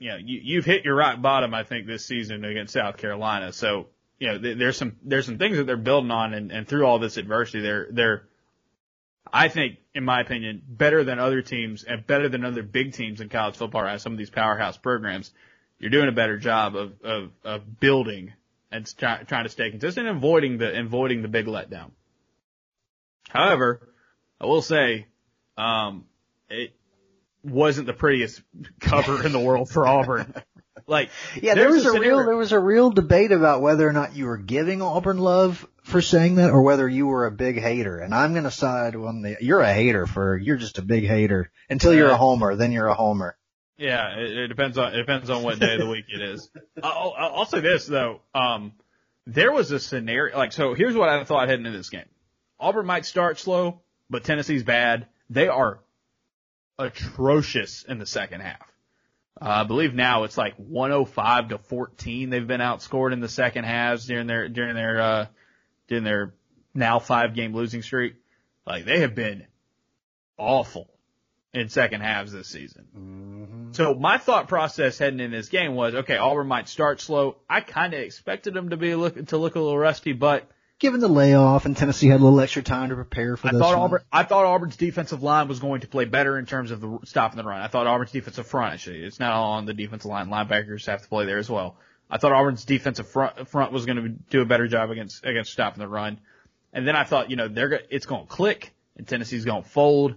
you 0.00 0.10
know, 0.10 0.16
you, 0.16 0.40
you've 0.42 0.64
hit 0.64 0.84
your 0.84 0.96
rock 0.96 1.22
bottom, 1.22 1.54
I 1.54 1.62
think, 1.62 1.86
this 1.86 2.04
season 2.04 2.44
against 2.44 2.72
South 2.72 2.96
Carolina. 2.96 3.52
So 3.52 3.86
you 4.18 4.28
know, 4.28 4.38
there's 4.38 4.76
some 4.76 4.96
there's 5.02 5.26
some 5.26 5.38
things 5.38 5.56
that 5.58 5.64
they're 5.66 5.76
building 5.76 6.10
on, 6.10 6.32
and, 6.32 6.50
and 6.50 6.66
through 6.66 6.86
all 6.86 6.98
this 6.98 7.16
adversity, 7.16 7.60
they're 7.60 7.86
they're, 7.90 8.22
I 9.30 9.48
think, 9.48 9.76
in 9.94 10.04
my 10.04 10.20
opinion, 10.20 10.62
better 10.66 11.04
than 11.04 11.18
other 11.18 11.42
teams 11.42 11.84
and 11.84 12.06
better 12.06 12.28
than 12.28 12.44
other 12.44 12.62
big 12.62 12.94
teams 12.94 13.20
in 13.20 13.28
college 13.28 13.56
football. 13.56 13.82
Right, 13.82 14.00
some 14.00 14.12
of 14.12 14.18
these 14.18 14.30
powerhouse 14.30 14.78
programs, 14.78 15.32
you're 15.78 15.90
doing 15.90 16.08
a 16.08 16.12
better 16.12 16.38
job 16.38 16.76
of 16.76 16.92
of, 17.02 17.30
of 17.44 17.80
building 17.80 18.32
and 18.70 18.96
try, 18.96 19.22
trying 19.22 19.44
to 19.44 19.50
stay 19.50 19.70
consistent, 19.70 20.06
and 20.06 20.16
avoiding 20.16 20.58
the 20.58 20.78
avoiding 20.78 21.20
the 21.20 21.28
big 21.28 21.46
letdown. 21.46 21.90
However, 23.28 23.86
I 24.40 24.46
will 24.46 24.62
say, 24.62 25.06
um, 25.58 26.06
it 26.48 26.74
wasn't 27.42 27.86
the 27.86 27.92
prettiest 27.92 28.40
cover 28.80 29.24
in 29.24 29.32
the 29.32 29.40
world 29.40 29.68
for 29.68 29.86
Auburn. 29.86 30.32
Like, 30.88 31.10
yeah, 31.42 31.54
there 31.56 31.68
was 31.68 31.84
a, 31.84 31.90
a 31.90 31.98
real 31.98 32.24
there 32.24 32.36
was 32.36 32.52
a 32.52 32.60
real 32.60 32.90
debate 32.90 33.32
about 33.32 33.60
whether 33.60 33.88
or 33.88 33.92
not 33.92 34.14
you 34.14 34.26
were 34.26 34.36
giving 34.36 34.82
Auburn 34.82 35.18
love 35.18 35.66
for 35.82 36.00
saying 36.00 36.36
that, 36.36 36.50
or 36.50 36.62
whether 36.62 36.88
you 36.88 37.08
were 37.08 37.26
a 37.26 37.32
big 37.32 37.60
hater. 37.60 37.98
And 37.98 38.14
I'm 38.14 38.34
going 38.34 38.44
to 38.44 38.52
side 38.52 38.94
on 38.94 39.22
the 39.22 39.36
you're 39.40 39.62
a 39.62 39.74
hater 39.74 40.06
for 40.06 40.36
you're 40.36 40.56
just 40.56 40.78
a 40.78 40.82
big 40.82 41.04
hater 41.04 41.50
until 41.68 41.92
you're 41.92 42.10
a 42.10 42.16
homer, 42.16 42.54
then 42.54 42.70
you're 42.70 42.86
a 42.86 42.94
homer. 42.94 43.36
Yeah, 43.76 44.16
it, 44.16 44.30
it 44.30 44.46
depends 44.46 44.78
on 44.78 44.94
it 44.94 44.98
depends 44.98 45.28
on 45.28 45.42
what 45.42 45.58
day 45.58 45.74
of 45.74 45.80
the 45.80 45.88
week 45.88 46.04
it 46.08 46.22
is. 46.22 46.48
I'll, 46.84 47.14
I'll 47.18 47.46
say 47.46 47.58
this 47.58 47.86
though, 47.86 48.20
um, 48.32 48.72
there 49.26 49.50
was 49.50 49.72
a 49.72 49.80
scenario 49.80 50.38
like 50.38 50.52
so. 50.52 50.74
Here's 50.74 50.94
what 50.94 51.08
I 51.08 51.24
thought 51.24 51.48
heading 51.48 51.66
into 51.66 51.76
this 51.76 51.90
game: 51.90 52.08
Auburn 52.60 52.86
might 52.86 53.06
start 53.06 53.40
slow, 53.40 53.80
but 54.08 54.22
Tennessee's 54.22 54.62
bad. 54.62 55.08
They 55.30 55.48
are 55.48 55.80
atrocious 56.78 57.82
in 57.82 57.98
the 57.98 58.06
second 58.06 58.42
half. 58.42 58.60
Uh, 59.40 59.48
I 59.48 59.64
believe 59.64 59.94
now 59.94 60.24
it's 60.24 60.38
like 60.38 60.54
105 60.56 61.48
to 61.48 61.58
14. 61.58 62.30
They've 62.30 62.46
been 62.46 62.60
outscored 62.60 63.12
in 63.12 63.20
the 63.20 63.28
second 63.28 63.64
halves 63.64 64.06
during 64.06 64.26
their 64.26 64.48
during 64.48 64.74
their 64.74 65.00
uh, 65.00 65.26
during 65.88 66.04
their 66.04 66.34
now 66.74 66.98
five 66.98 67.34
game 67.34 67.54
losing 67.54 67.82
streak. 67.82 68.14
Like 68.66 68.84
they 68.84 69.00
have 69.00 69.14
been 69.14 69.46
awful 70.38 70.88
in 71.52 71.68
second 71.68 72.02
halves 72.02 72.32
this 72.32 72.48
season. 72.48 72.86
Mm-hmm. 72.96 73.72
So 73.72 73.94
my 73.94 74.18
thought 74.18 74.48
process 74.48 74.98
heading 74.98 75.20
in 75.20 75.30
this 75.30 75.48
game 75.48 75.74
was, 75.74 75.94
okay, 75.94 76.16
Auburn 76.16 76.46
might 76.46 76.68
start 76.68 77.00
slow. 77.00 77.36
I 77.48 77.60
kind 77.60 77.94
of 77.94 78.00
expected 78.00 78.54
them 78.54 78.70
to 78.70 78.76
be 78.76 78.94
look 78.94 79.26
to 79.26 79.38
look 79.38 79.54
a 79.54 79.60
little 79.60 79.78
rusty, 79.78 80.12
but 80.12 80.48
given 80.78 81.00
the 81.00 81.08
layoff 81.08 81.66
and 81.66 81.76
Tennessee 81.76 82.08
had 82.08 82.20
a 82.20 82.24
little 82.24 82.40
extra 82.40 82.62
time 82.62 82.90
to 82.90 82.94
prepare 82.94 83.36
for 83.36 83.48
I 83.48 83.52
this. 83.52 83.60
Thought 83.60 83.74
Auburn, 83.74 84.02
I 84.12 84.22
thought 84.22 84.44
Auburn's 84.44 84.76
defensive 84.76 85.22
line 85.22 85.48
was 85.48 85.60
going 85.60 85.80
to 85.82 85.88
play 85.88 86.04
better 86.04 86.38
in 86.38 86.46
terms 86.46 86.70
of 86.70 86.80
the 86.80 86.98
stopping 87.04 87.38
the 87.38 87.44
run. 87.44 87.60
I 87.60 87.68
thought 87.68 87.86
Auburn's 87.86 88.12
defensive 88.12 88.46
front, 88.46 88.74
actually, 88.74 89.04
it's 89.04 89.20
not 89.20 89.32
all 89.32 89.52
on 89.52 89.66
the 89.66 89.74
defensive 89.74 90.10
line. 90.10 90.28
Linebackers 90.28 90.86
have 90.86 91.02
to 91.02 91.08
play 91.08 91.26
there 91.26 91.38
as 91.38 91.50
well. 91.50 91.76
I 92.10 92.18
thought 92.18 92.32
Auburn's 92.32 92.64
defensive 92.64 93.08
front, 93.08 93.48
front 93.48 93.72
was 93.72 93.86
going 93.86 94.02
to 94.02 94.08
do 94.08 94.40
a 94.40 94.46
better 94.46 94.68
job 94.68 94.90
against, 94.90 95.24
against 95.24 95.52
stopping 95.52 95.80
the 95.80 95.88
run. 95.88 96.20
And 96.72 96.86
then 96.86 96.94
I 96.94 97.04
thought, 97.04 97.30
you 97.30 97.36
know, 97.36 97.48
they're, 97.48 97.80
it's 97.90 98.06
going 98.06 98.26
to 98.26 98.28
click 98.28 98.72
and 98.96 99.06
Tennessee's 99.06 99.44
going 99.44 99.62
to 99.62 99.68
fold 99.68 100.14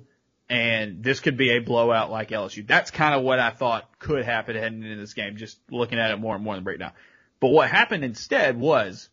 and 0.50 1.04
this 1.04 1.20
could 1.20 1.38
be 1.38 1.52
a 1.52 1.60
blowout 1.60 2.10
like 2.10 2.30
LSU. 2.30 2.66
That's 2.66 2.90
kind 2.90 3.14
of 3.14 3.22
what 3.22 3.40
I 3.40 3.52
thought 3.52 4.00
could 4.00 4.26
happen 4.26 4.56
heading 4.56 4.84
into 4.84 4.98
this 4.98 5.14
game, 5.14 5.38
just 5.38 5.60
looking 5.70 6.00
at 6.00 6.12
it 6.12 6.20
more 6.20 6.34
and 6.36 6.44
more 6.44 6.56
in 6.56 6.62
the 6.62 6.64
breakdown. 6.64 6.92
But 7.40 7.50
what 7.50 7.70
happened 7.70 8.04
instead 8.04 8.60
was 8.60 9.10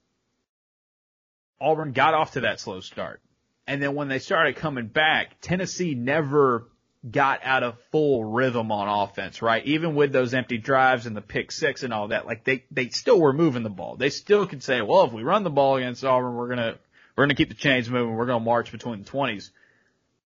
Auburn 1.61 1.93
got 1.93 2.15
off 2.15 2.33
to 2.33 2.41
that 2.41 2.61
slow 2.61 2.81
start. 2.81 3.21
And 3.67 3.83
then 3.83 3.95
when 3.95 4.09
they 4.09 4.19
started 4.19 4.57
coming 4.57 4.87
back, 4.87 5.41
Tennessee 5.41 5.95
never 5.95 6.69
got 7.09 7.41
out 7.45 7.63
of 7.63 7.77
full 7.93 8.25
rhythm 8.25 8.71
on 8.73 8.89
offense, 8.89 9.43
right? 9.43 9.65
Even 9.67 9.95
with 9.95 10.13
those 10.13 10.35
empty 10.35 10.59
drives 10.59 11.07
and 11.07 11.17
the 11.17 11.21
pick 11.21 11.53
six 11.53 11.83
and 11.83 11.93
all 11.93 12.09
that, 12.09 12.27
like 12.27 12.45
they, 12.45 12.65
they 12.71 12.89
still 12.89 13.21
were 13.21 13.33
moving 13.33 13.63
the 13.63 13.71
ball. 13.71 13.97
They 13.97 14.11
still 14.11 14.47
could 14.47 14.63
say, 14.63 14.83
well, 14.83 15.05
if 15.05 15.13
we 15.13 15.23
run 15.23 15.45
the 15.45 15.51
ball 15.51 15.77
against 15.77 16.05
Auburn, 16.05 16.35
we're 16.35 16.49
going 16.49 16.59
to, 16.59 16.79
we're 17.17 17.25
going 17.27 17.37
to 17.37 17.37
keep 17.37 17.49
the 17.49 17.55
chains 17.55 17.89
moving. 17.89 18.15
We're 18.15 18.27
going 18.27 18.41
to 18.41 18.45
march 18.45 18.73
between 18.73 19.01
the 19.01 19.05
twenties. 19.05 19.51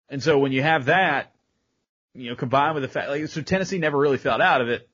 And 0.08 0.22
so 0.22 0.38
when 0.38 0.52
you 0.52 0.62
have 0.62 0.86
that, 0.86 1.32
you 2.14 2.30
know, 2.30 2.36
combined 2.36 2.74
with 2.74 2.82
the 2.82 2.88
fact, 2.88 3.08
like, 3.08 3.26
so 3.28 3.42
Tennessee 3.42 3.78
never 3.78 3.98
really 3.98 4.18
felt 4.18 4.40
out 4.40 4.60
of 4.60 4.68
it 4.68 4.88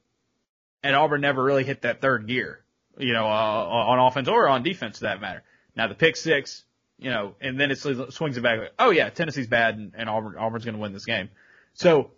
and 0.83 0.97
Auburn 0.97 1.21
never 1.21 1.43
really 1.43 1.65
hit 1.65 1.83
that 1.83 2.01
third 2.01 2.27
gear, 2.27 2.61
you 2.99 3.13
know, 3.13 3.27
uh, 3.27 3.31
on 3.31 3.99
offense 3.99 4.29
or 4.29 4.49
on 4.49 4.63
defense 4.63 4.99
to 4.99 5.05
that 5.05 5.21
matter. 5.21 5.43
Now 5.77 5.89
the 5.89 5.95
pick 5.95 6.17
six, 6.17 6.65
you 6.99 7.11
know, 7.11 7.35
and 7.41 7.59
then 7.59 7.71
it 7.71 7.79
swings 7.79 8.37
it 8.37 8.43
back. 8.43 8.59
Like, 8.59 8.75
oh 8.79 8.91
yeah, 8.91 9.11
Tennessee's 9.11 9.49
bad 9.49 9.77
and, 9.77 9.93
and 9.97 10.09
Auburn, 10.09 10.37
Auburn's 10.39 10.65
going 10.65 10.77
to 10.77 10.81
win 10.81 10.93
this 10.93 11.05
game. 11.05 11.31
So 11.75 12.13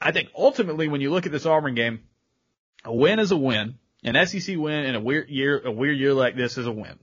I 0.00 0.12
think 0.12 0.28
ultimately 0.36 0.88
when 0.88 1.00
you 1.00 1.10
look 1.10 1.26
at 1.26 1.32
this 1.32 1.46
Auburn 1.46 1.74
game, 1.74 2.00
a 2.84 2.94
win 2.94 3.18
is 3.18 3.32
a 3.32 3.36
win. 3.36 3.78
An 4.04 4.26
SEC 4.26 4.56
win 4.56 4.84
in 4.84 4.94
a 4.94 5.00
weird 5.00 5.28
year, 5.28 5.60
a 5.64 5.72
weird 5.72 5.98
year 5.98 6.14
like 6.14 6.36
this 6.36 6.56
is 6.56 6.66
a 6.66 6.72
win, 6.72 6.98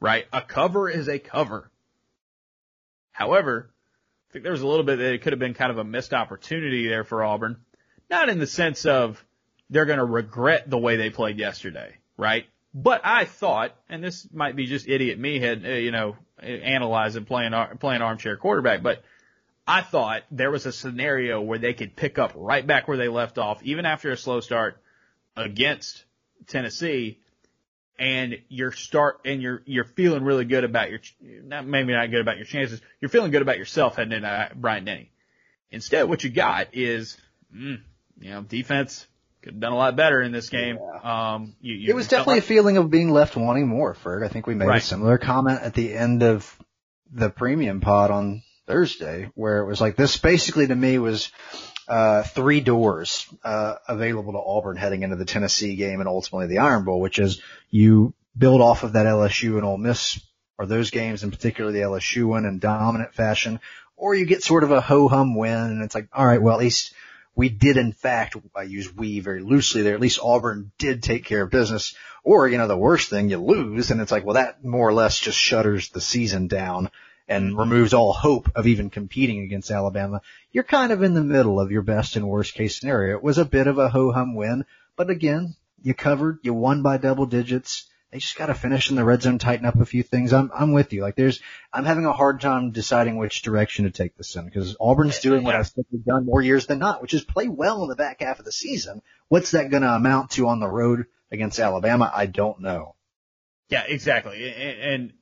right? 0.00 0.26
A 0.32 0.42
cover 0.42 0.88
is 0.88 1.08
a 1.08 1.20
cover. 1.20 1.70
However, 3.12 3.70
I 4.28 4.32
think 4.32 4.42
there 4.42 4.52
was 4.52 4.62
a 4.62 4.66
little 4.66 4.84
bit 4.84 4.98
that 4.98 5.12
it 5.12 5.22
could 5.22 5.32
have 5.32 5.38
been 5.38 5.54
kind 5.54 5.70
of 5.70 5.78
a 5.78 5.84
missed 5.84 6.12
opportunity 6.12 6.88
there 6.88 7.04
for 7.04 7.22
Auburn. 7.22 7.58
Not 8.08 8.28
in 8.28 8.40
the 8.40 8.46
sense 8.48 8.84
of 8.84 9.24
they're 9.70 9.86
going 9.86 9.98
to 9.98 10.04
regret 10.04 10.68
the 10.68 10.78
way 10.78 10.96
they 10.96 11.10
played 11.10 11.38
yesterday, 11.38 11.94
right? 12.16 12.46
But 12.72 13.00
I 13.04 13.24
thought, 13.24 13.74
and 13.88 14.02
this 14.02 14.28
might 14.32 14.54
be 14.54 14.66
just 14.66 14.88
idiot 14.88 15.18
me 15.18 15.40
had, 15.40 15.64
uh, 15.64 15.70
you 15.70 15.90
know, 15.90 16.16
analyzing 16.40 17.24
playing, 17.24 17.52
playing 17.80 18.02
armchair 18.02 18.36
quarterback, 18.36 18.82
but 18.82 19.02
I 19.66 19.82
thought 19.82 20.22
there 20.30 20.50
was 20.50 20.66
a 20.66 20.72
scenario 20.72 21.40
where 21.40 21.58
they 21.58 21.74
could 21.74 21.94
pick 21.96 22.18
up 22.18 22.32
right 22.34 22.66
back 22.66 22.88
where 22.88 22.96
they 22.96 23.08
left 23.08 23.38
off, 23.38 23.62
even 23.62 23.86
after 23.86 24.10
a 24.10 24.16
slow 24.16 24.40
start 24.40 24.80
against 25.36 26.04
Tennessee, 26.46 27.20
and 27.98 28.38
you're 28.48 28.72
start 28.72 29.20
and 29.24 29.42
you're 29.42 29.62
you're 29.66 29.84
feeling 29.84 30.24
really 30.24 30.46
good 30.46 30.64
about 30.64 30.90
your 30.90 31.00
not 31.20 31.66
maybe 31.66 31.92
not 31.92 32.10
good 32.10 32.20
about 32.20 32.36
your 32.36 32.46
chances. 32.46 32.80
You're 33.00 33.10
feeling 33.10 33.30
good 33.30 33.42
about 33.42 33.58
yourself 33.58 33.96
heading 33.96 34.14
into 34.14 34.50
Bryant-Denny. 34.56 35.12
Instead, 35.70 36.08
what 36.08 36.24
you 36.24 36.30
got 36.30 36.68
is, 36.72 37.18
mm, 37.54 37.80
you 38.18 38.30
know, 38.30 38.42
defense 38.42 39.06
could 39.42 39.54
have 39.54 39.60
done 39.60 39.72
a 39.72 39.76
lot 39.76 39.96
better 39.96 40.20
in 40.20 40.32
this 40.32 40.48
game. 40.50 40.78
Yeah. 40.78 41.34
Um, 41.34 41.56
you, 41.60 41.74
you 41.74 41.90
it 41.90 41.94
was 41.94 42.08
definitely 42.08 42.36
like, 42.36 42.44
a 42.44 42.46
feeling 42.46 42.76
of 42.76 42.90
being 42.90 43.10
left 43.10 43.36
wanting 43.36 43.66
more, 43.66 43.94
Ferg. 43.94 44.24
I 44.24 44.28
think 44.28 44.46
we 44.46 44.54
made 44.54 44.66
right. 44.66 44.82
a 44.82 44.84
similar 44.84 45.18
comment 45.18 45.62
at 45.62 45.74
the 45.74 45.94
end 45.94 46.22
of 46.22 46.58
the 47.12 47.30
premium 47.30 47.80
pod 47.80 48.10
on 48.10 48.42
Thursday, 48.66 49.30
where 49.34 49.58
it 49.58 49.66
was 49.66 49.80
like 49.80 49.96
this 49.96 50.16
basically 50.16 50.66
to 50.66 50.74
me 50.74 50.98
was 50.98 51.30
uh, 51.88 52.22
three 52.22 52.60
doors 52.60 53.26
uh, 53.42 53.76
available 53.88 54.32
to 54.32 54.38
Auburn 54.38 54.76
heading 54.76 55.02
into 55.02 55.16
the 55.16 55.24
Tennessee 55.24 55.74
game 55.74 56.00
and 56.00 56.08
ultimately 56.08 56.46
the 56.46 56.58
Iron 56.58 56.84
Bowl, 56.84 57.00
which 57.00 57.18
is 57.18 57.40
you 57.70 58.14
build 58.36 58.60
off 58.60 58.84
of 58.84 58.92
that 58.92 59.06
LSU 59.06 59.56
and 59.56 59.64
Ole 59.64 59.78
Miss 59.78 60.20
or 60.58 60.66
those 60.66 60.90
games, 60.90 61.24
in 61.24 61.30
particular 61.30 61.72
the 61.72 61.80
LSU 61.80 62.26
one 62.26 62.44
in 62.44 62.58
dominant 62.58 63.14
fashion, 63.14 63.58
or 63.96 64.14
you 64.14 64.26
get 64.26 64.42
sort 64.42 64.62
of 64.62 64.70
a 64.70 64.80
ho 64.80 65.08
hum 65.08 65.34
win 65.34 65.52
and 65.52 65.82
it's 65.82 65.94
like, 65.94 66.08
all 66.12 66.26
right, 66.26 66.40
well 66.40 66.54
at 66.54 66.60
least 66.60 66.94
we 67.34 67.48
did 67.48 67.76
in 67.76 67.92
fact, 67.92 68.36
I 68.54 68.62
use 68.62 68.94
we 68.94 69.20
very 69.20 69.42
loosely 69.42 69.82
there, 69.82 69.94
at 69.94 70.00
least 70.00 70.20
Auburn 70.22 70.72
did 70.78 71.02
take 71.02 71.24
care 71.24 71.42
of 71.42 71.50
business. 71.50 71.94
Or, 72.22 72.48
you 72.48 72.58
know, 72.58 72.68
the 72.68 72.76
worst 72.76 73.08
thing, 73.08 73.30
you 73.30 73.38
lose 73.38 73.90
and 73.90 74.00
it's 74.00 74.12
like, 74.12 74.24
well, 74.24 74.34
that 74.34 74.64
more 74.64 74.88
or 74.88 74.92
less 74.92 75.18
just 75.18 75.38
shutters 75.38 75.88
the 75.88 76.00
season 76.00 76.48
down 76.48 76.90
and 77.28 77.56
removes 77.56 77.94
all 77.94 78.12
hope 78.12 78.50
of 78.56 78.66
even 78.66 78.90
competing 78.90 79.42
against 79.42 79.70
Alabama. 79.70 80.20
You're 80.52 80.64
kind 80.64 80.92
of 80.92 81.02
in 81.02 81.14
the 81.14 81.22
middle 81.22 81.60
of 81.60 81.70
your 81.70 81.82
best 81.82 82.16
and 82.16 82.28
worst 82.28 82.54
case 82.54 82.78
scenario. 82.78 83.16
It 83.16 83.22
was 83.22 83.38
a 83.38 83.44
bit 83.44 83.68
of 83.68 83.78
a 83.78 83.88
ho-hum 83.88 84.34
win, 84.34 84.64
but 84.96 85.10
again, 85.10 85.54
you 85.82 85.94
covered, 85.94 86.40
you 86.42 86.52
won 86.52 86.82
by 86.82 86.98
double 86.98 87.26
digits 87.26 87.89
they 88.10 88.18
just 88.18 88.36
got 88.36 88.46
to 88.46 88.54
finish 88.54 88.90
in 88.90 88.96
the 88.96 89.04
red 89.04 89.22
zone, 89.22 89.38
tighten 89.38 89.66
up 89.66 89.80
a 89.80 89.86
few 89.86 90.02
things. 90.02 90.32
I'm 90.32 90.50
I'm 90.54 90.72
with 90.72 90.92
you. 90.92 91.02
Like 91.02 91.16
there's 91.16 91.40
I'm 91.72 91.84
having 91.84 92.06
a 92.06 92.12
hard 92.12 92.40
time 92.40 92.72
deciding 92.72 93.16
which 93.16 93.42
direction 93.42 93.84
to 93.84 93.90
take 93.90 94.16
this 94.16 94.34
in 94.34 94.44
because 94.44 94.76
Auburn's 94.80 95.20
doing 95.20 95.44
what 95.44 95.54
I've 95.54 95.72
they've 95.74 96.04
done 96.04 96.26
more 96.26 96.42
years 96.42 96.66
than 96.66 96.78
not, 96.78 97.02
which 97.02 97.14
is 97.14 97.22
play 97.22 97.48
well 97.48 97.82
in 97.82 97.88
the 97.88 97.96
back 97.96 98.20
half 98.20 98.38
of 98.38 98.44
the 98.44 98.52
season. 98.52 99.02
What's 99.28 99.52
that 99.52 99.70
going 99.70 99.82
to 99.82 99.94
amount 99.94 100.30
to 100.32 100.48
on 100.48 100.58
the 100.58 100.68
road 100.68 101.06
against 101.30 101.60
Alabama? 101.60 102.10
I 102.12 102.26
don't 102.26 102.60
know. 102.60 102.96
Yeah, 103.68 103.84
exactly. 103.86 104.52
And, 104.52 104.80
and 104.80 105.12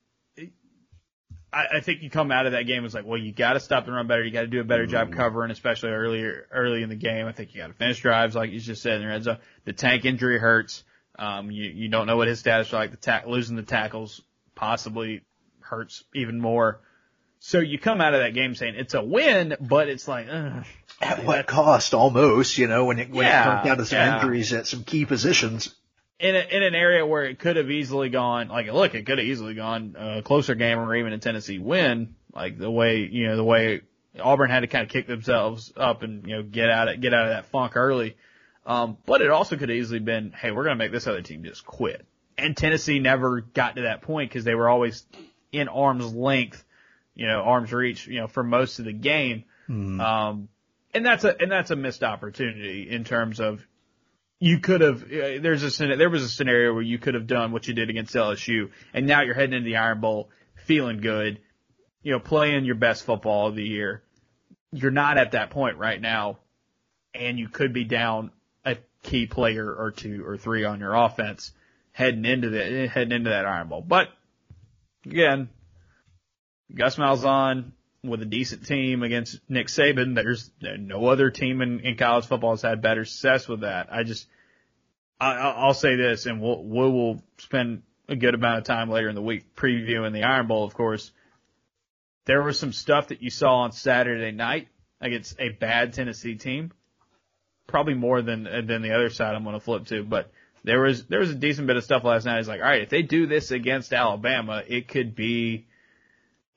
I, 1.53 1.77
I 1.77 1.81
think 1.81 2.03
you 2.03 2.11
come 2.11 2.31
out 2.31 2.47
of 2.47 2.53
that 2.53 2.65
game 2.65 2.85
it's 2.85 2.95
like, 2.95 3.07
well, 3.07 3.19
you 3.19 3.33
got 3.33 3.55
to 3.55 3.61
stop 3.61 3.87
the 3.87 3.93
run 3.93 4.07
better. 4.07 4.25
You 4.25 4.31
got 4.31 4.43
to 4.43 4.47
do 4.47 4.61
a 4.61 4.65
better 4.65 4.87
job 4.87 5.09
mm-hmm. 5.09 5.19
covering, 5.19 5.51
especially 5.51 5.91
earlier 5.91 6.47
early 6.51 6.83
in 6.83 6.89
the 6.89 6.97
game. 6.97 7.27
I 7.27 7.33
think 7.33 7.55
you 7.55 7.61
got 7.61 7.69
to 7.69 7.75
finish 7.75 8.01
drives, 8.01 8.35
like 8.35 8.51
you 8.51 8.61
just 8.61 8.83
said 8.83 8.95
in 8.95 9.03
the 9.03 9.09
red 9.09 9.23
zone. 9.23 9.39
The 9.65 9.73
tank 9.75 10.05
injury 10.05 10.39
hurts. 10.39 10.85
Um, 11.19 11.51
you, 11.51 11.65
you 11.65 11.89
don't 11.89 12.07
know 12.07 12.17
what 12.17 12.29
his 12.29 12.39
status 12.39 12.69
is 12.69 12.73
like. 12.73 12.91
The 12.93 12.97
ta- 12.97 13.23
losing 13.27 13.57
the 13.57 13.63
tackles 13.63 14.23
possibly 14.55 15.23
hurts 15.61 16.05
even 16.15 16.41
more. 16.41 16.81
So 17.41 17.61
you 17.61 17.79
come 17.79 18.01
out 18.01 18.15
of 18.15 18.21
that 18.21 18.35
game 18.35 18.55
saying 18.55 18.75
it's 18.77 18.95
a 18.95 19.03
win, 19.03 19.57
but 19.61 19.89
it's 19.89 20.09
like, 20.09 20.27
ugh. 20.31 20.65
at 21.01 21.25
what 21.25 21.47
cost? 21.47 21.95
Almost, 21.95 22.59
you 22.59 22.67
know, 22.67 22.85
when 22.85 22.99
it 22.99 23.11
when 23.11 23.27
yeah, 23.27 23.43
it 23.43 23.45
comes 23.45 23.67
down 23.67 23.77
to 23.79 23.85
some 23.87 23.99
yeah. 23.99 24.17
injuries 24.17 24.53
at 24.53 24.67
some 24.67 24.85
key 24.85 25.05
positions. 25.07 25.75
In 26.19 26.35
a, 26.35 26.41
in 26.41 26.65
an 26.65 26.75
area 26.75 27.07
where 27.07 27.25
it 27.25 27.39
could 27.39 27.55
have 27.55 27.71
easily 27.71 28.09
gone, 28.09 28.49
like 28.49 28.67
look, 28.73 28.95
it 28.95 29.07
could 29.07 29.19
have 29.19 29.27
easily 29.27 29.55
gone 29.55 29.95
a 29.97 30.23
closer 30.23 30.57
game 30.57 30.79
or 30.79 30.97
even 30.97 31.13
a 31.13 31.19
Tennessee 31.19 31.61
win, 31.61 32.17
like 32.35 32.59
the 32.59 32.71
way 32.71 33.09
you 33.11 33.29
know 33.29 33.37
the 33.37 33.45
way 33.45 33.83
Auburn 34.21 34.51
had 34.51 34.61
to 34.61 34.67
kind 34.67 34.83
of 34.83 34.91
kick 34.91 35.07
themselves 35.07 35.73
up 35.77 36.03
and 36.03 36.27
you 36.27 36.37
know 36.37 36.43
get 36.43 36.71
out 36.71 36.89
of 36.89 37.01
get 37.01 37.15
out 37.15 37.27
of 37.27 37.31
that 37.31 37.47
funk 37.47 37.77
early. 37.77 38.17
Um, 38.69 38.99
but 39.07 39.23
it 39.23 39.31
also 39.31 39.57
could 39.57 39.71
have 39.71 39.79
easily 39.79 39.99
been, 39.99 40.31
hey, 40.33 40.51
we're 40.51 40.65
going 40.65 40.77
to 40.77 40.85
make 40.85 40.93
this 40.93 41.07
other 41.07 41.23
team 41.23 41.43
just 41.43 41.65
quit. 41.65 42.05
And 42.37 42.55
Tennessee 42.55 42.99
never 42.99 43.41
got 43.41 43.77
to 43.77 43.83
that 43.83 44.03
point 44.03 44.31
because 44.31 44.45
they 44.45 44.55
were 44.55 44.69
always 44.69 45.07
in 45.51 45.69
arm's 45.69 46.15
length, 46.15 46.63
you 47.15 47.27
know, 47.27 47.41
arm's 47.41 47.73
reach, 47.73 48.07
you 48.07 48.21
know, 48.21 48.27
for 48.27 48.45
most 48.45 48.79
of 48.79 48.85
the 48.85 48.93
game. 48.93 49.45
Mm. 49.71 50.01
Um, 50.01 50.49
and 50.93 51.05
that's 51.05 51.25
a, 51.25 51.35
and 51.41 51.51
that's 51.51 51.71
a 51.71 51.77
missed 51.77 52.05
opportunity 52.05 52.91
in 52.91 53.05
terms 53.05 53.41
of 53.41 53.67
you 54.39 54.61
could 54.61 54.83
have, 54.83 55.03
uh, 55.03 55.41
there's 55.41 55.81
a, 55.81 55.97
there 55.97 56.11
was 56.11 56.23
a 56.23 56.29
scenario 56.29 56.75
where 56.75 56.83
you 56.83 56.99
could 56.99 57.15
have 57.15 57.27
done 57.27 57.53
what 57.53 57.67
you 57.67 57.73
did 57.73 57.89
against 57.89 58.15
LSU 58.15 58.71
and 58.93 59.07
now 59.07 59.23
you're 59.23 59.35
heading 59.35 59.55
into 59.55 59.65
the 59.65 59.79
Iron 59.79 60.01
Bowl 60.01 60.29
feeling 60.67 61.01
good, 61.01 61.41
you 62.03 62.13
know, 62.13 62.21
playing 62.21 62.67
your 62.67 62.75
best 62.75 63.05
football 63.05 63.49
of 63.49 63.57
the 63.57 63.65
year. 63.65 64.03
You're 64.73 64.91
not 64.91 65.17
at 65.17 65.33
that 65.33 65.49
point 65.49 65.79
right 65.79 66.01
now 66.01 66.39
and 67.15 67.39
you 67.39 67.49
could 67.49 67.73
be 67.73 67.85
down 67.85 68.31
key 69.09 69.27
player 69.27 69.73
or 69.73 69.91
two 69.91 70.25
or 70.27 70.37
three 70.37 70.65
on 70.65 70.81
your 70.81 70.95
offense 70.95 71.53
heading 71.93 72.25
into 72.25 72.51
the 72.51 72.87
heading 72.87 73.13
into 73.13 73.31
that 73.31 73.47
Iron 73.47 73.69
Bowl. 73.69 73.81
But 73.81 74.09
again, 75.05 75.49
Gus 76.75 76.97
Malzahn 76.97 77.73
with 78.05 78.23
a 78.23 78.27
decent 78.27 78.67
team 78.67 79.03
against 79.03 79.41
Nick 79.49 79.69
Saban. 79.69 80.15
There's 80.15 80.51
no 80.61 81.07
other 81.07 81.31
team 81.31 81.63
in, 81.63 81.81
in 81.81 81.97
college 81.97 82.27
football 82.27 82.51
has 82.51 82.63
had 82.63 82.83
better 82.83 83.05
success 83.05 83.49
with 83.49 83.63
that. 83.63 83.89
I 83.91 84.03
just, 84.03 84.29
I, 85.19 85.35
I'll 85.35 85.75
say 85.75 85.97
this, 85.97 86.27
and 86.27 86.41
we'll 86.41 86.63
we 86.63 86.91
will 86.91 87.23
spend 87.39 87.83
a 88.09 88.17
good 88.17 88.35
amount 88.35 88.59
of 88.59 88.65
time 88.65 88.91
later 88.91 89.09
in 89.09 89.15
the 89.15 89.23
week 89.23 89.55
previewing 89.57 90.13
the 90.13 90.23
Iron 90.23 90.47
Bowl, 90.47 90.65
of 90.65 90.75
course. 90.75 91.11
There 92.27 92.43
was 92.43 92.59
some 92.59 92.75
stuff 92.75 93.09
that 93.09 93.23
you 93.23 93.31
saw 93.31 93.61
on 93.61 93.73
Saturday 93.73 94.33
night 94.33 94.69
against 95.01 95.41
a 95.41 95.49
bad 95.49 95.95
Tennessee 95.95 96.35
team 96.35 96.73
probably 97.69 97.95
more 97.95 98.21
than 98.21 98.43
than 98.67 98.83
the 98.83 98.95
other 98.95 99.11
side 99.11 99.37
I'm 99.37 99.45
going 99.45 99.55
to 99.55 99.61
flip 99.61 99.87
to. 99.87 100.03
But 100.03 100.33
there 100.65 100.81
was 100.81 101.05
there 101.07 101.21
was 101.21 101.31
a 101.31 101.37
decent 101.37 101.69
bit 101.69 101.77
of 101.77 101.85
stuff 101.85 102.03
last 102.03 102.25
night. 102.27 102.41
It's 102.41 102.49
like, 102.49 102.61
all 102.61 102.67
right, 102.67 102.83
if 102.83 102.89
they 102.89 103.03
do 103.03 103.29
this 103.29 103.53
against 103.53 103.93
Alabama, 103.93 104.65
it 104.67 104.89
could 104.89 105.15
be 105.15 105.67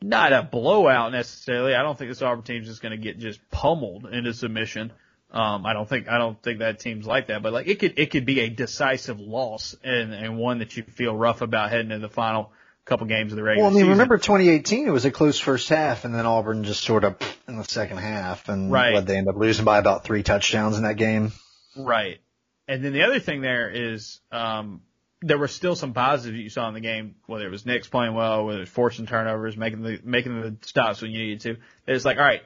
not 0.02 0.34
a 0.34 0.42
blowout 0.42 1.12
necessarily. 1.12 1.76
I 1.76 1.84
don't 1.84 1.98
think 1.98 2.10
this 2.10 2.24
Auburn 2.24 2.44
team's 2.44 2.68
just 2.68 2.82
going 2.82 2.92
to 2.92 2.98
get 2.98 3.20
just 3.20 3.40
pummeled 3.52 4.08
into 4.08 4.34
submission. 4.34 4.92
Um, 5.32 5.66
I 5.66 5.74
don't 5.74 5.88
think 5.88 6.10
I 6.10 6.18
don't 6.18 6.42
think 6.42 6.60
that 6.60 6.80
team's 6.80 7.06
like 7.06 7.28
that, 7.28 7.44
but 7.44 7.54
like 7.54 7.68
it 7.68 7.80
could 7.80 7.98
it 7.98 8.12
could 8.12 8.26
be 8.26 8.42
a 8.42 8.50
decisive 8.50 9.20
loss 9.20 9.76
and 9.84 10.14
and 10.14 10.38
one 10.38 10.60
that 10.60 10.76
you 10.76 10.84
feel 10.84 11.16
rough 11.16 11.42
about 11.42 11.70
heading 11.70 11.92
into 11.92 12.06
the 12.06 12.14
final 12.14 12.52
couple 12.92 13.08
games 13.08 13.32
of 13.32 13.38
the 13.38 13.44
regular 13.44 13.56
season. 13.56 13.64
Well, 13.64 13.72
I 13.72 13.74
mean, 13.74 13.84
season. 13.84 13.92
remember 13.92 14.18
2018, 14.18 14.88
it 14.88 14.92
was 14.92 15.06
a 15.06 15.12
close 15.12 15.40
first 15.40 15.70
half, 15.70 16.04
and 16.04 16.14
then 16.14 16.26
Auburn 16.26 16.66
just 16.66 16.84
sort 16.84 17.06
of 17.06 17.16
in 17.48 17.56
the 17.56 17.64
second 17.64 17.98
half, 17.98 18.50
and 18.50 18.70
right. 18.70 18.94
what 18.94 19.06
they 19.06 19.16
end 19.16 19.30
up 19.30 19.38
losing 19.38 19.64
by 19.64 19.78
about 19.78 20.04
three 20.04 20.24
touchdowns 20.24 20.76
in 20.76 20.84
that 20.84 20.98
game. 20.98 21.32
Right. 21.78 22.20
And 22.68 22.84
then 22.84 22.92
the 22.92 23.04
other 23.04 23.22
thing 23.22 23.40
there 23.42 23.70
is, 23.70 24.20
um, 24.30 24.82
there 25.22 25.38
were 25.38 25.48
still 25.48 25.76
some 25.76 25.94
positives 25.94 26.38
you 26.38 26.50
saw 26.50 26.68
in 26.68 26.74
the 26.74 26.82
game, 26.82 27.16
whether 27.28 27.46
it 27.46 27.50
was 27.50 27.66
Nix 27.66 27.88
playing 27.88 28.14
well, 28.14 28.46
whether 28.46 28.58
it 28.58 28.62
was 28.62 28.70
forcing 28.70 29.06
turnovers, 29.06 29.56
making 29.56 29.84
the 29.84 30.00
making 30.04 30.42
the 30.42 30.58
stops 30.62 31.02
when 31.02 31.12
you 31.12 31.20
needed 31.20 31.40
to. 31.42 31.58
It's 31.88 32.04
like, 32.04 32.18
all 32.18 32.26
right, 32.26 32.42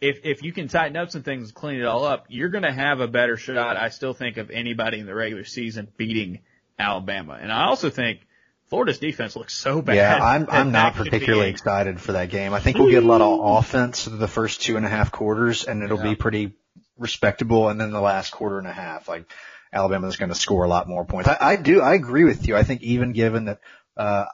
if 0.00 0.20
if 0.22 0.42
you 0.44 0.52
can 0.52 0.68
tighten 0.68 0.96
up 0.96 1.10
some 1.10 1.24
things, 1.24 1.50
clean 1.50 1.80
it 1.80 1.84
all 1.84 2.04
up, 2.04 2.26
you're 2.28 2.50
going 2.50 2.62
to 2.62 2.72
have 2.72 3.00
a 3.00 3.08
better 3.08 3.36
shot. 3.36 3.76
I 3.76 3.88
still 3.88 4.14
think 4.14 4.36
of 4.36 4.50
anybody 4.50 5.00
in 5.00 5.06
the 5.06 5.14
regular 5.14 5.44
season 5.44 5.88
beating 5.96 6.40
Alabama, 6.78 7.38
and 7.40 7.50
I 7.50 7.64
also 7.64 7.90
think 7.90 8.20
Florida's 8.70 8.98
defense 8.98 9.36
looks 9.36 9.52
so 9.52 9.82
bad. 9.82 9.96
Yeah, 9.96 10.16
I'm 10.16 10.46
I'm 10.48 10.72
not 10.72 10.94
particularly 10.94 11.50
excited 11.50 12.00
for 12.00 12.12
that 12.12 12.30
game. 12.30 12.54
I 12.54 12.60
think 12.60 12.78
we'll 12.78 12.90
get 12.90 13.02
a 13.02 13.06
lot 13.06 13.20
of 13.20 13.58
offense 13.58 14.04
the 14.04 14.28
first 14.28 14.62
two 14.62 14.76
and 14.76 14.86
a 14.86 14.88
half 14.88 15.10
quarters, 15.10 15.64
and 15.64 15.82
it'll 15.82 15.98
yeah. 15.98 16.10
be 16.10 16.14
pretty 16.14 16.52
respectable. 16.96 17.68
And 17.68 17.80
then 17.80 17.90
the 17.90 18.00
last 18.00 18.30
quarter 18.30 18.58
and 18.58 18.66
a 18.68 18.72
half, 18.72 19.08
like 19.08 19.24
Alabama's 19.72 20.16
going 20.16 20.28
to 20.28 20.34
score 20.34 20.64
a 20.64 20.68
lot 20.68 20.88
more 20.88 21.04
points. 21.04 21.28
I, 21.28 21.36
I 21.40 21.56
do, 21.56 21.80
I 21.80 21.94
agree 21.94 22.24
with 22.24 22.46
you. 22.46 22.56
I 22.56 22.62
think 22.62 22.82
even 22.82 23.12
given 23.12 23.46
that 23.46 23.60
uh, 23.96 24.26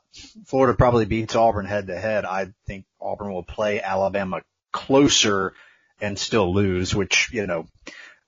Florida 0.45 0.77
probably 0.77 1.07
beats 1.07 1.35
Auburn 1.35 1.67
head 1.67 1.87
to 1.87 1.99
head, 1.99 2.25
I 2.25 2.53
think 2.67 2.85
Auburn 3.01 3.33
will 3.33 3.43
play 3.43 3.81
Alabama 3.81 4.43
closer 4.71 5.55
and 6.01 6.19
still 6.19 6.55
lose, 6.55 6.95
which 6.95 7.31
you 7.33 7.47
know. 7.47 7.67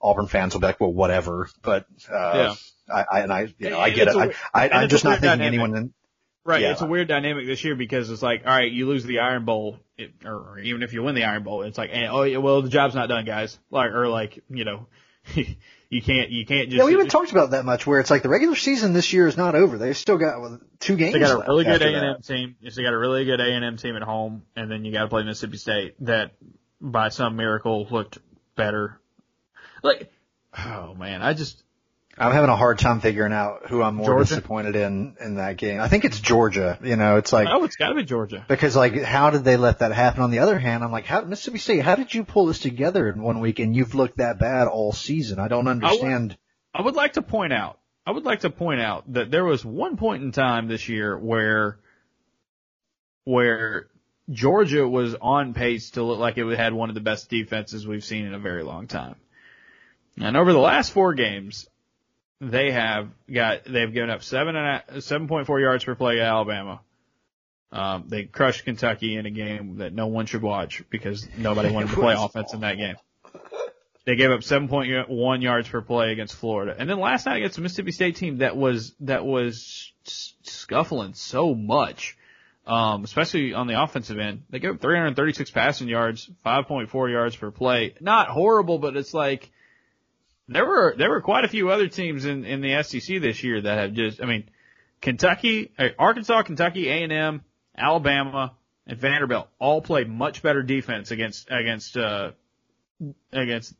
Auburn 0.01 0.29
fans 0.29 0.55
will 0.55 0.61
be 0.61 0.67
like, 0.69 0.79
well, 0.79 0.93
whatever. 0.93 1.51
But, 1.61 1.85
uh, 2.09 2.33
yeah. 2.33 2.55
I, 2.89 3.05
I, 3.11 3.21
and 3.23 3.33
I, 3.33 3.53
you 3.59 3.71
know, 3.71 3.81
I 3.81 3.91
get 3.91 4.07
it. 4.07 4.15
A, 4.15 4.33
I, 4.55 4.69
I, 4.69 4.69
I'm 4.69 4.89
just 4.89 5.03
not 5.03 5.15
thinking 5.15 5.31
dynamic. 5.31 5.47
anyone 5.49 5.77
in, 5.77 5.95
Right. 6.49 6.63
Yeah. 6.63 6.73
It's 6.73 6.81
a 6.81 6.87
weird 6.87 7.09
dynamic 7.09 7.45
this 7.45 7.63
year 7.63 7.77
because 7.77 8.09
it's 8.09 8.23
like, 8.23 8.47
all 8.47 8.57
right, 8.57 8.73
you 8.73 8.87
lose 8.87 9.05
the 9.05 9.19
Iron 9.19 9.45
Bowl, 9.45 9.81
it, 9.99 10.13
or 10.25 10.59
even 10.59 10.83
if 10.83 10.95
you 10.95 11.03
win 11.03 11.15
the 11.15 11.25
Iron 11.25 11.43
Bowl, 11.43 11.61
it's 11.61 11.77
like, 11.77 11.91
eh, 11.93 12.07
oh, 12.11 12.23
yeah, 12.23 12.39
well, 12.39 12.63
the 12.63 12.71
job's 12.71 12.95
not 12.95 13.11
done, 13.11 13.27
guys. 13.27 13.59
Like, 13.71 13.91
or 13.91 14.09
like, 14.09 14.43
you 14.49 14.65
know, 14.65 14.87
you 15.35 16.01
can't, 16.01 16.31
you 16.31 16.47
can't 16.47 16.71
just. 16.71 16.79
Yeah, 16.79 16.87
we 16.87 16.93
haven't 16.93 17.11
talked 17.11 17.33
about 17.33 17.51
that 17.51 17.67
much. 17.67 17.87
Where 17.87 18.01
it's 18.01 18.11
like 18.11 18.23
the 18.23 18.31
regular 18.31 18.57
season 18.57 18.95
this 18.95 19.13
year 19.13 19.27
is 19.27 19.37
not 19.37 19.57
over. 19.57 19.77
They've 19.77 19.95
still 19.95 20.17
got 20.17 20.41
well, 20.41 20.59
two 20.81 20.97
games. 20.97 21.13
They 21.13 21.19
got 21.19 21.33
a 21.33 21.47
really 21.47 21.65
good 21.65 21.83
A 21.83 21.87
and 21.87 22.17
M 22.17 22.23
team. 22.23 22.57
They 22.63 22.83
got 22.83 22.95
a 22.95 22.99
really 22.99 23.27
good 23.27 23.41
A 23.41 23.53
and 23.53 23.63
M 23.63 23.77
team 23.77 23.95
at 23.97 24.03
home, 24.03 24.43
and 24.57 24.71
then 24.71 24.87
you 24.87 24.93
got 24.93 25.03
to 25.03 25.09
play 25.09 25.25
Mississippi 25.25 25.59
State 25.59 25.97
that, 26.07 26.33
by 26.81 27.11
some 27.11 27.37
miracle, 27.37 27.87
looked 27.91 28.17
better. 28.57 28.99
Like, 29.83 30.11
oh 30.57 30.95
man, 30.95 31.21
I 31.21 31.35
just 31.35 31.63
I'm 32.19 32.33
having 32.33 32.51
a 32.51 32.57
hard 32.57 32.79
time 32.79 33.01
figuring 33.01 33.33
out 33.33 33.67
who 33.69 33.83
I'm 33.83 33.95
more 33.97 34.07
Georgia? 34.07 34.29
disappointed 34.29 34.77
in 34.77 35.17
in 35.21 35.37
that 35.37 35.57
game. 35.57 35.81
I 35.81 35.89
think 35.89 36.05
it's 36.05 36.21
Georgia. 36.21 36.79
You 36.83 36.97
know, 36.97 37.17
it's 37.17 37.33
like 37.33 37.49
oh, 37.51 37.65
it's 37.65 37.77
got 37.77 37.91
to 37.91 37.95
be 37.95 38.05
Georgia 38.05 38.45
because 38.49 38.75
like 38.77 39.01
how 39.03 39.31
did 39.31 39.45
they 39.45 39.57
let 39.57 39.81
that 39.81 39.93
happen? 39.93 40.23
On 40.23 40.31
the 40.31 40.41
other 40.41 40.59
hand, 40.59 40.83
I'm 40.83 40.93
like, 40.93 41.07
how 41.07 41.21
Mississippi 41.23 41.59
State? 41.59 41.85
How 41.85 41.95
did 41.95 42.13
you 42.13 42.25
pull 42.25 42.47
this 42.47 42.59
together 42.59 43.09
in 43.09 43.23
one 43.23 43.41
week 43.41 43.59
and 43.59 43.75
you've 43.75 43.95
looked 43.95 44.19
that 44.19 44.39
bad 44.39 44.69
all 44.69 44.93
season? 44.93 45.39
I 45.39 45.49
don't 45.49 45.69
understand. 45.69 46.37
I 46.75 46.79
would, 46.79 46.83
I 46.83 46.83
would 46.87 46.97
like 46.97 47.13
to 47.15 47.23
point 47.23 47.53
out. 47.53 47.79
I 48.07 48.11
would 48.11 48.25
like 48.25 48.41
to 48.41 48.51
point 48.51 48.81
out 48.81 49.13
that 49.13 49.31
there 49.31 49.45
was 49.45 49.65
one 49.65 49.97
point 49.97 50.23
in 50.23 50.33
time 50.33 50.67
this 50.67 50.89
year 50.89 51.17
where 51.17 51.79
where 53.25 53.89
Georgia 54.31 54.89
was 54.89 55.15
on 55.15 55.55
pace 55.55 55.91
to 55.91 56.03
look 56.03 56.19
like 56.19 56.39
it 56.39 56.59
had 56.59 56.73
one 56.73 56.89
of 56.89 56.95
the 56.95 57.01
best 57.01 57.31
defenses 57.31 57.87
we've 57.87 58.05
seen 58.05 58.27
in 58.27 58.35
a 58.35 58.39
very 58.39 58.63
long 58.63 58.87
time. 58.87 59.17
And 60.21 60.37
over 60.37 60.53
the 60.53 60.59
last 60.59 60.93
four 60.93 61.15
games, 61.15 61.69
they 62.41 62.71
have 62.71 63.09
got 63.33 63.65
they've 63.65 63.93
given 63.93 64.11
up 64.11 64.23
seven 64.23 64.57
and 64.57 65.03
seven 65.03 65.29
point 65.29 65.47
four 65.47 65.61
yards 65.61 65.85
per 65.85 65.95
play 65.95 66.21
at 66.21 66.27
Alabama. 66.27 66.81
Um, 67.71 68.05
they 68.09 68.25
crushed 68.25 68.65
Kentucky 68.65 69.17
in 69.17 69.27
a 69.27 69.31
game 69.31 69.79
that 69.79 69.93
no 69.93 70.07
one 70.07 70.27
should 70.27 70.43
watch 70.43 70.83
because 70.89 71.29
nobody 71.37 71.71
wanted 71.71 71.91
to 71.91 71.97
play 71.97 72.15
offense 72.19 72.55
in 72.55 72.61
that 72.61 72.77
game. 72.77 72.97
They 74.07 74.17
gave 74.17 74.31
up 74.31 74.41
7.1 74.41 75.43
yards 75.43 75.69
per 75.69 75.83
play 75.83 76.13
against 76.13 76.35
Florida. 76.35 76.75
And 76.79 76.89
then 76.89 76.99
last 76.99 77.27
night 77.27 77.37
against 77.37 77.57
the 77.57 77.63
Mississippi 77.63 77.93
State 77.93 78.17
team 78.17 78.39
that 78.39 78.57
was, 78.57 78.95
that 79.01 79.27
was 79.27 79.93
scuffling 80.45 81.13
so 81.13 81.55
much. 81.55 82.17
Um, 82.67 83.05
especially 83.05 83.53
on 83.53 83.67
the 83.67 83.83
offensive 83.83 84.19
end. 84.19 84.45
They 84.49 84.61
gave 84.61 84.77
up 84.77 84.81
336 84.81 85.51
passing 85.51 85.89
yards, 85.89 86.31
5.4 86.45 87.11
yards 87.11 87.37
per 87.37 87.51
play. 87.51 87.95
Not 88.01 88.29
horrible, 88.29 88.79
but 88.79 88.97
it's 88.97 89.13
like, 89.13 89.51
There 90.49 90.65
were 90.67 90.95
there 90.97 91.11
were 91.11 91.21
quite 91.21 91.45
a 91.45 91.49
few 91.49 91.71
other 91.71 91.89
teams 91.89 92.25
in 92.25 92.45
in 92.45 92.61
the 92.61 92.83
SEC 92.83 93.21
this 93.21 93.43
year 93.45 93.61
that 93.61 93.79
have 93.79 93.93
just 93.93 94.23
I 94.23 94.27
mean 94.27 94.49
Kentucky, 95.01 95.71
uh, 95.79 95.89
Arkansas, 95.99 96.43
Kentucky, 96.43 96.89
A 96.89 97.03
and 97.03 97.13
M, 97.13 97.43
Alabama, 97.77 98.55
and 98.87 98.99
Vanderbilt 98.99 99.49
all 99.59 99.83
played 99.83 100.09
much 100.09 100.43
better 100.43 100.63
defense 100.63 101.11
against 101.11 101.49
against 101.51 101.97
uh, 101.97 102.33
against 103.33 103.75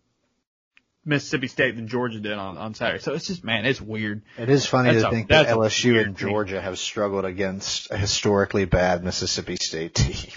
Mississippi 1.05 1.49
State 1.49 1.75
than 1.77 1.89
Georgia 1.89 2.21
did 2.21 2.35
on, 2.35 2.59
on 2.59 2.75
Saturday. 2.75 3.03
So 3.03 3.15
it's 3.15 3.27
just 3.27 3.43
man, 3.43 3.65
it's 3.65 3.81
weird. 3.81 4.21
It 4.37 4.51
is 4.51 4.67
funny 4.67 4.91
That's 4.91 5.05
to 5.05 5.09
a- 5.09 5.11
think 5.11 5.29
that 5.29 5.47
LSU 5.47 6.05
and 6.05 6.17
team. 6.17 6.29
Georgia 6.29 6.61
have 6.61 6.79
struggled 6.79 7.25
against 7.25 7.91
a 7.91 7.97
historically 7.97 8.67
bad 8.67 9.03
Mississippi 9.03 9.57
State 9.57 9.95
team. 9.95 10.33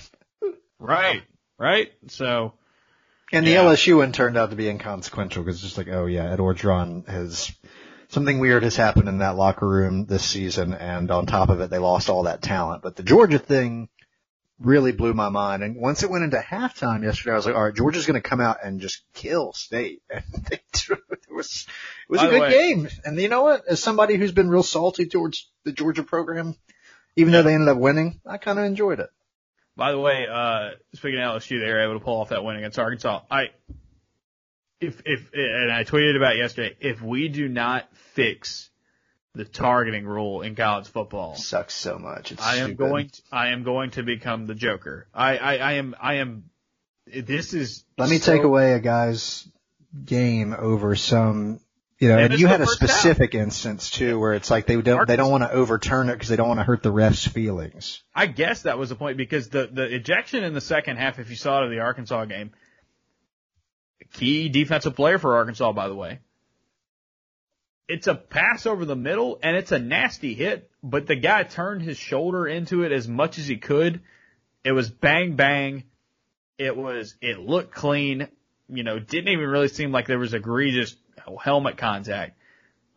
Right, 0.80 1.22
right. 1.60 1.92
So 2.08 2.54
And 3.32 3.46
the 3.46 3.52
Yeah. 3.52 3.64
LSU 3.64 3.98
one 3.98 4.12
turned 4.12 4.38
out 4.38 4.50
to 4.50 4.56
be 4.56 4.68
inconsequential 4.70 5.44
because 5.44 5.58
it's 5.58 5.64
just 5.64 5.78
like, 5.78 5.88
oh 5.88 6.06
yeah, 6.06 6.32
Ed 6.32 6.40
Orgeron 6.40 7.08
has 7.08 7.52
something 8.10 8.40
weird 8.40 8.64
has 8.64 8.76
happened 8.76 9.08
in 9.08 9.20
that 9.20 9.36
locker 9.38 9.68
room 9.68 10.06
this 10.06 10.24
season, 10.24 10.74
and 10.74 11.10
on 11.12 11.26
top 11.26 11.50
of 11.50 11.62
it, 11.62 11.70
they 11.70 11.78
lost 11.78 12.10
all 12.10 12.24
that 12.24 12.42
talent. 12.42 12.82
But 12.82 12.96
the 12.98 13.04
Georgia 13.04 13.40
thing 13.40 13.88
really 14.60 14.92
blew 14.92 15.14
my 15.14 15.30
mind. 15.30 15.64
And 15.64 15.76
once 15.78 16.04
it 16.04 16.10
went 16.12 16.24
into 16.24 16.38
halftime 16.38 17.04
yesterday, 17.04 17.32
I 17.32 17.36
was 17.36 17.46
like, 17.48 17.56
all 17.56 17.64
right, 17.64 17.74
Georgia's 17.74 18.06
going 18.06 18.22
to 18.22 18.30
come 18.30 18.42
out 18.42 18.58
and 18.64 18.80
just 18.82 19.02
kill 19.14 19.54
State. 19.54 20.02
And 20.12 20.24
they, 20.50 20.60
it 20.90 21.34
was 21.34 21.66
it 22.10 22.10
was 22.12 22.20
By 22.22 22.28
a 22.28 22.30
good 22.30 22.42
way- 22.42 22.52
game. 22.52 22.90
And 23.06 23.20
you 23.20 23.30
know 23.30 23.44
what? 23.44 23.64
As 23.68 23.82
somebody 23.82 24.18
who's 24.18 24.34
been 24.34 24.50
real 24.50 24.62
salty 24.64 25.06
towards 25.08 25.50
the 25.64 25.72
Georgia 25.72 26.04
program, 26.04 26.56
even 27.16 27.32
though 27.32 27.42
they 27.44 27.54
ended 27.54 27.70
up 27.70 27.78
winning, 27.78 28.20
I 28.26 28.38
kind 28.38 28.60
of 28.60 28.66
enjoyed 28.66 29.00
it. 29.00 29.10
By 29.82 29.94
the 29.94 30.00
way, 30.00 30.28
uh, 30.32 30.70
speaking 30.94 31.18
of 31.20 31.42
LSU, 31.42 31.60
they 31.60 31.68
were 31.68 31.82
able 31.82 31.96
to 31.98 32.06
pull 32.06 32.22
off 32.22 32.30
that 32.30 32.44
win 32.44 32.56
against 32.56 32.78
Arkansas. 32.78 33.22
I, 33.32 33.46
if, 34.80 35.02
if, 35.08 35.32
and 35.34 35.72
I 35.72 35.86
tweeted 35.86 36.16
about 36.16 36.38
yesterday, 36.38 36.76
if 36.80 37.02
we 37.02 37.30
do 37.30 37.50
not 37.50 37.90
fix 38.14 38.70
the 39.34 39.44
targeting 39.44 40.06
rule 40.06 40.44
in 40.44 40.54
college 40.54 40.88
football, 40.88 41.34
sucks 41.34 41.74
so 41.74 41.98
much. 41.98 42.32
It's 42.32 42.44
I 42.44 42.58
am 42.58 42.68
stupid. 42.68 42.78
going, 42.78 43.10
to, 43.10 43.22
I 43.32 43.48
am 43.54 43.64
going 43.64 43.90
to 43.92 44.04
become 44.04 44.46
the 44.46 44.54
Joker. 44.54 45.08
I, 45.16 45.38
I, 45.38 45.56
I 45.56 45.72
am, 45.74 45.96
I 46.00 46.14
am, 46.18 46.44
this 47.08 47.56
is. 47.56 47.84
Let 47.98 48.12
me 48.12 48.20
take 48.20 48.44
away 48.44 48.74
a 48.74 48.80
guy's 48.80 49.48
game 50.06 50.56
over 50.56 50.96
some, 50.96 51.60
you 52.02 52.08
know, 52.08 52.18
And 52.18 52.34
and 52.34 52.42
you 52.42 52.48
had 52.48 52.62
a 52.62 52.66
down. 52.66 52.74
specific 52.74 53.36
instance 53.36 53.92
too 53.92 54.20
where 54.20 54.34
it's 54.34 54.50
like 54.50 54.66
they 54.66 54.82
don't, 54.82 55.08
they 55.08 55.16
don't 55.16 55.30
want 55.30 55.44
to 55.44 55.52
overturn 55.52 56.10
it 56.10 56.14
because 56.14 56.30
they 56.30 56.36
don't 56.36 56.48
want 56.48 56.60
to 56.60 56.64
hurt 56.64 56.82
the 56.82 56.92
refs' 56.92 57.30
feelings. 57.30 58.02
I 58.16 58.26
guess 58.26 58.64
that 58.64 58.80
was 58.80 58.90
the 58.90 58.96
point 58.96 59.18
because 59.18 59.50
the, 59.50 59.70
the 59.72 59.84
ejection 59.84 60.44
in 60.44 60.54
the 60.56 60.62
second 60.62 60.98
half, 60.98 61.20
if 61.20 61.30
you 61.30 61.36
saw 61.36 61.60
it 61.62 61.66
of 61.66 61.70
the 61.70 61.80
Arkansas 61.80 62.26
game, 62.26 62.52
key 64.14 64.50
defensive 64.50 64.96
player 64.96 65.20
for 65.20 65.36
Arkansas, 65.36 65.72
by 65.74 65.88
the 65.88 65.96
way. 65.96 66.20
It's 67.88 68.08
a 68.08 68.16
pass 68.16 68.66
over 68.66 68.84
the 68.84 68.96
middle 68.96 69.40
and 69.44 69.56
it's 69.56 69.72
a 69.72 69.80
nasty 69.80 70.34
hit, 70.34 70.72
but 70.82 71.06
the 71.06 71.16
guy 71.16 71.44
turned 71.44 71.84
his 71.84 71.98
shoulder 71.98 72.48
into 72.48 72.84
it 72.84 72.92
as 72.92 73.08
much 73.08 73.38
as 73.38 73.48
he 73.48 73.58
could. 73.58 74.02
It 74.64 74.72
was 74.72 74.90
bang 74.90 75.36
bang. 75.36 75.84
It 76.58 76.76
was, 76.76 77.16
it 77.22 77.40
looked 77.40 77.76
clean. 77.76 78.28
You 78.70 78.84
know, 78.84 78.98
didn't 78.98 79.28
even 79.28 79.46
really 79.46 79.68
seem 79.68 79.92
like 79.92 80.08
there 80.08 80.18
was 80.18 80.34
egregious 80.34 80.96
helmet 81.42 81.78
contact. 81.78 82.38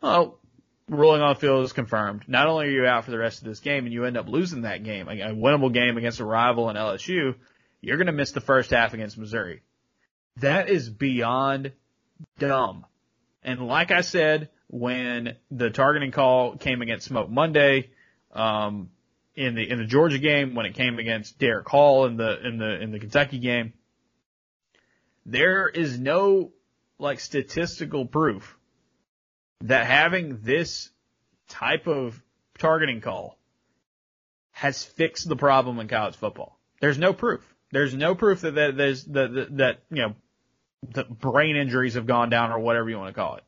Well, 0.01 0.39
ruling 0.89 1.21
on 1.21 1.35
field 1.35 1.65
is 1.65 1.73
confirmed. 1.73 2.23
Not 2.27 2.47
only 2.47 2.67
are 2.67 2.71
you 2.71 2.85
out 2.85 3.05
for 3.05 3.11
the 3.11 3.17
rest 3.17 3.39
of 3.39 3.47
this 3.47 3.59
game 3.59 3.85
and 3.85 3.93
you 3.93 4.05
end 4.05 4.17
up 4.17 4.27
losing 4.27 4.61
that 4.61 4.83
game, 4.83 5.07
a 5.07 5.13
winnable 5.13 5.73
game 5.73 5.97
against 5.97 6.19
a 6.19 6.25
rival 6.25 6.69
in 6.69 6.75
LSU, 6.75 7.35
you're 7.81 7.97
going 7.97 8.07
to 8.07 8.13
miss 8.13 8.31
the 8.31 8.41
first 8.41 8.71
half 8.71 8.93
against 8.93 9.17
Missouri. 9.17 9.61
That 10.37 10.69
is 10.69 10.89
beyond 10.89 11.71
dumb. 12.39 12.85
And 13.43 13.67
like 13.67 13.91
I 13.91 14.01
said, 14.01 14.49
when 14.67 15.35
the 15.51 15.69
targeting 15.69 16.11
call 16.11 16.57
came 16.57 16.81
against 16.81 17.07
Smoke 17.07 17.29
Monday, 17.29 17.91
um, 18.33 18.89
in 19.35 19.55
the 19.55 19.69
in 19.69 19.77
the 19.77 19.85
Georgia 19.85 20.17
game, 20.17 20.55
when 20.55 20.65
it 20.65 20.75
came 20.75 20.97
against 20.97 21.37
Derick 21.39 21.67
Hall 21.67 22.05
in 22.05 22.17
the 22.17 22.45
in 22.45 22.57
the 22.57 22.81
in 22.81 22.91
the 22.91 22.99
Kentucky 22.99 23.39
game, 23.39 23.73
there 25.25 25.67
is 25.67 25.99
no 25.99 26.51
like 26.99 27.19
statistical 27.19 28.05
proof 28.05 28.57
that 29.61 29.85
having 29.85 30.39
this 30.41 30.89
type 31.49 31.87
of 31.87 32.21
targeting 32.57 33.01
call 33.01 33.37
has 34.51 34.83
fixed 34.83 35.27
the 35.27 35.35
problem 35.35 35.79
in 35.79 35.87
college 35.87 36.15
football. 36.15 36.57
There's 36.79 36.97
no 36.97 37.13
proof. 37.13 37.41
There's 37.71 37.93
no 37.93 38.15
proof 38.15 38.41
that 38.41 38.55
that 38.55 38.77
there's 38.77 39.03
that 39.05 39.33
that, 39.33 39.57
that 39.57 39.79
you 39.89 40.01
know 40.01 40.15
that 40.93 41.09
brain 41.19 41.55
injuries 41.55 41.95
have 41.95 42.05
gone 42.05 42.29
down 42.29 42.51
or 42.51 42.59
whatever 42.59 42.89
you 42.89 42.97
want 42.97 43.13
to 43.13 43.19
call 43.19 43.35
it. 43.35 43.43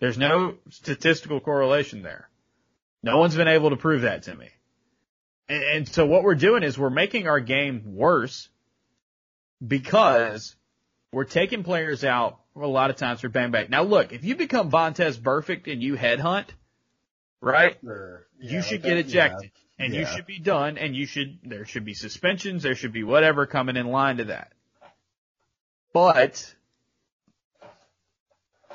There's 0.00 0.18
no 0.18 0.56
statistical 0.70 1.40
correlation 1.40 2.02
there. 2.02 2.28
No 3.02 3.18
one's 3.18 3.36
been 3.36 3.48
able 3.48 3.70
to 3.70 3.76
prove 3.76 4.02
that 4.02 4.24
to 4.24 4.34
me. 4.34 4.48
And, 5.48 5.62
and 5.62 5.88
so 5.88 6.04
what 6.04 6.24
we're 6.24 6.34
doing 6.34 6.62
is 6.62 6.76
we're 6.76 6.90
making 6.90 7.28
our 7.28 7.40
game 7.40 7.94
worse 7.94 8.48
because 9.66 10.56
we're 11.12 11.24
taking 11.24 11.62
players 11.62 12.04
out 12.04 12.40
a 12.62 12.66
lot 12.66 12.90
of 12.90 12.96
times 12.96 13.20
for 13.20 13.28
bang 13.28 13.50
bang. 13.50 13.66
Now 13.70 13.82
look, 13.82 14.12
if 14.12 14.24
you 14.24 14.36
become 14.36 14.70
Vontaze 14.70 15.18
Burfict 15.18 15.70
and 15.70 15.82
you 15.82 15.96
headhunt, 15.96 16.46
right? 17.40 17.76
you 18.38 18.62
should 18.62 18.82
get 18.82 18.96
ejected 18.96 19.50
and 19.78 19.92
you 19.92 20.06
should 20.06 20.26
be 20.26 20.38
done 20.38 20.78
and 20.78 20.94
you 20.94 21.06
should, 21.06 21.38
there 21.42 21.64
should 21.64 21.84
be 21.84 21.94
suspensions, 21.94 22.62
there 22.62 22.74
should 22.74 22.92
be 22.92 23.02
whatever 23.02 23.46
coming 23.46 23.76
in 23.76 23.86
line 23.88 24.18
to 24.18 24.24
that. 24.24 24.52
But 25.92 26.54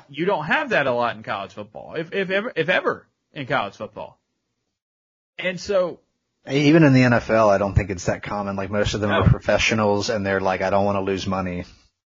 you 0.08 0.24
don't 0.26 0.44
have 0.44 0.70
that 0.70 0.86
a 0.86 0.92
lot 0.92 1.16
in 1.16 1.22
college 1.22 1.52
football, 1.52 1.94
if, 1.94 2.12
if 2.12 2.30
ever, 2.30 2.52
if 2.56 2.68
ever 2.68 3.06
in 3.32 3.46
college 3.46 3.76
football. 3.76 4.18
And 5.38 5.58
so 5.58 6.00
Even 6.50 6.82
in 6.82 6.92
the 6.92 7.02
NFL, 7.02 7.48
I 7.48 7.58
don't 7.58 7.74
think 7.74 7.90
it's 7.90 8.06
that 8.06 8.22
common. 8.22 8.56
Like 8.56 8.70
most 8.70 8.94
of 8.94 9.00
them 9.00 9.10
No. 9.10 9.20
are 9.20 9.28
professionals 9.28 10.10
and 10.10 10.24
they're 10.24 10.40
like, 10.40 10.60
I 10.62 10.70
don't 10.70 10.84
want 10.84 10.96
to 10.96 11.02
lose 11.02 11.26
money. 11.26 11.64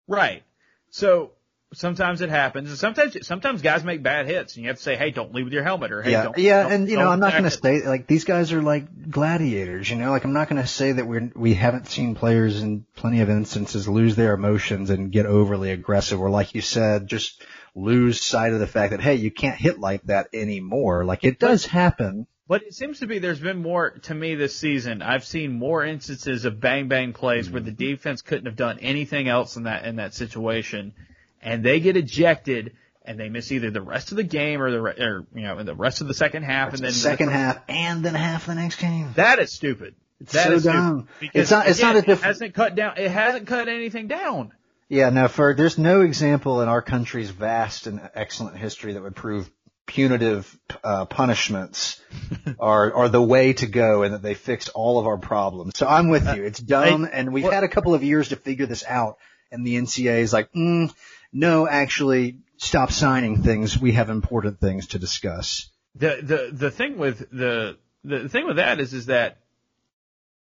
Right. 0.07 0.43
So 0.91 1.31
sometimes 1.73 2.21
it 2.21 2.29
happens, 2.29 2.69
and 2.69 2.77
sometimes 2.77 3.27
sometimes 3.27 3.61
guys 3.61 3.83
make 3.83 4.01
bad 4.01 4.25
hits, 4.25 4.55
and 4.55 4.63
you 4.63 4.69
have 4.69 4.77
to 4.77 4.83
say, 4.83 4.95
"Hey, 4.95 5.11
don't 5.11 5.33
leave 5.33 5.45
with 5.45 5.53
your 5.53 5.63
helmet," 5.63 5.91
or 5.91 6.01
"Hey, 6.01 6.11
yeah, 6.11 6.23
don't." 6.23 6.37
yeah, 6.37 6.63
don't- 6.63 6.71
and 6.71 6.89
you 6.89 6.97
know, 6.97 7.09
I'm 7.09 7.19
not 7.19 7.31
going 7.31 7.43
to 7.43 7.51
say 7.51 7.85
like 7.85 8.07
these 8.07 8.23
guys 8.23 8.51
are 8.53 8.61
like 8.61 9.09
gladiators. 9.09 9.89
You 9.89 9.97
know, 9.97 10.11
like 10.11 10.23
I'm 10.23 10.33
not 10.33 10.49
going 10.49 10.61
to 10.61 10.67
say 10.67 10.93
that 10.93 11.05
we're 11.07 11.31
we 11.35 11.53
haven't 11.53 11.87
seen 11.87 12.15
players 12.15 12.61
in 12.61 12.85
plenty 12.95 13.21
of 13.21 13.29
instances 13.29 13.87
lose 13.87 14.15
their 14.15 14.33
emotions 14.33 14.89
and 14.89 15.11
get 15.11 15.25
overly 15.25 15.71
aggressive, 15.71 16.19
or 16.19 16.29
like 16.29 16.55
you 16.55 16.61
said, 16.61 17.07
just 17.07 17.41
lose 17.75 18.21
sight 18.21 18.53
of 18.53 18.59
the 18.59 18.67
fact 18.67 18.91
that 18.91 19.01
hey, 19.01 19.15
you 19.15 19.31
can't 19.31 19.59
hit 19.59 19.79
like 19.79 20.03
that 20.03 20.29
anymore. 20.33 21.05
Like 21.05 21.23
it 21.23 21.39
does 21.39 21.65
happen. 21.65 22.27
But 22.47 22.63
it 22.63 22.73
seems 22.73 23.01
to 23.01 23.05
be 23.05 23.19
there's 23.19 23.39
been 23.39 23.61
more 23.61 23.91
to 23.91 24.13
me 24.15 24.33
this 24.33 24.55
season. 24.55 25.03
I've 25.03 25.23
seen 25.23 25.51
more 25.51 25.85
instances 25.85 26.45
of 26.45 26.59
bang 26.59 26.87
bang 26.87 27.13
plays 27.13 27.47
where 27.47 27.61
the 27.61 27.69
mm-hmm. 27.69 27.91
defense 27.91 28.23
couldn't 28.23 28.47
have 28.47 28.55
done 28.55 28.79
anything 28.79 29.27
else 29.27 29.55
in 29.55 29.63
that 29.63 29.85
in 29.85 29.97
that 29.97 30.15
situation, 30.15 30.95
and 31.41 31.63
they 31.63 31.79
get 31.79 31.97
ejected 31.97 32.75
and 33.05 33.19
they 33.19 33.29
miss 33.29 33.51
either 33.51 33.71
the 33.71 33.81
rest 33.81 34.11
of 34.11 34.17
the 34.17 34.23
game 34.23 34.61
or 34.61 34.71
the 34.71 34.81
re- 34.81 34.99
or 34.99 35.25
you 35.33 35.41
know 35.43 35.63
the 35.63 35.75
rest 35.75 36.01
of 36.01 36.07
the 36.07 36.13
second 36.13 36.43
half, 36.43 36.73
and 36.73 36.83
then 36.83 36.91
second 36.91 37.29
half 37.29 37.59
and 37.67 38.03
then 38.03 38.13
half 38.15 38.45
the 38.45 38.55
next 38.55 38.77
game. 38.79 39.11
That 39.15 39.39
is 39.39 39.51
stupid. 39.51 39.95
That 40.21 40.47
so 40.47 40.51
is 40.53 40.63
dumb. 40.65 41.07
It's 41.21 41.49
not- 41.49 41.67
it's 41.67 41.79
again, 41.79 41.95
not 41.95 41.95
as 41.97 42.03
if- 42.09 42.19
it 42.19 42.23
hasn't 42.23 42.53
cut 42.53 42.75
down. 42.75 42.93
It 42.97 43.09
hasn't 43.09 43.47
cut 43.47 43.67
anything 43.67 44.07
down. 44.07 44.51
Yeah, 44.89 45.09
no, 45.11 45.27
for 45.27 45.53
there's 45.55 45.77
no 45.77 46.01
example 46.01 46.61
in 46.61 46.67
our 46.67 46.81
country's 46.81 47.29
vast 47.29 47.87
and 47.87 48.01
excellent 48.15 48.57
history 48.57 48.93
that 48.93 49.01
would 49.03 49.15
prove 49.15 49.49
punitive 49.85 50.55
uh, 50.83 51.05
punishments 51.05 51.99
are 52.59 52.93
are 52.93 53.09
the 53.09 53.21
way 53.21 53.53
to 53.53 53.65
go 53.65 54.03
and 54.03 54.13
that 54.13 54.21
they 54.21 54.33
fix 54.33 54.69
all 54.69 54.99
of 54.99 55.07
our 55.07 55.17
problems. 55.17 55.73
So 55.77 55.87
I'm 55.87 56.09
with 56.09 56.27
you. 56.35 56.43
It's 56.43 56.59
dumb, 56.59 57.07
and 57.11 57.33
we've 57.33 57.51
had 57.51 57.63
a 57.63 57.67
couple 57.67 57.93
of 57.93 58.03
years 58.03 58.29
to 58.29 58.35
figure 58.35 58.65
this 58.65 58.83
out. 58.87 59.17
And 59.51 59.65
the 59.65 59.77
NCAA 59.77 60.19
is 60.19 60.31
like, 60.31 60.51
mm, 60.53 60.93
no, 61.31 61.67
actually, 61.67 62.37
stop 62.57 62.91
signing 62.91 63.43
things. 63.43 63.79
We 63.79 63.93
have 63.93 64.09
important 64.09 64.59
things 64.59 64.87
to 64.89 64.99
discuss. 64.99 65.69
The 65.95 66.19
the 66.21 66.49
the 66.55 66.71
thing 66.71 66.97
with 66.97 67.29
the 67.31 67.77
the 68.03 68.29
thing 68.29 68.45
with 68.47 68.57
that 68.57 68.79
is 68.79 68.93
is 68.93 69.07
that 69.07 69.37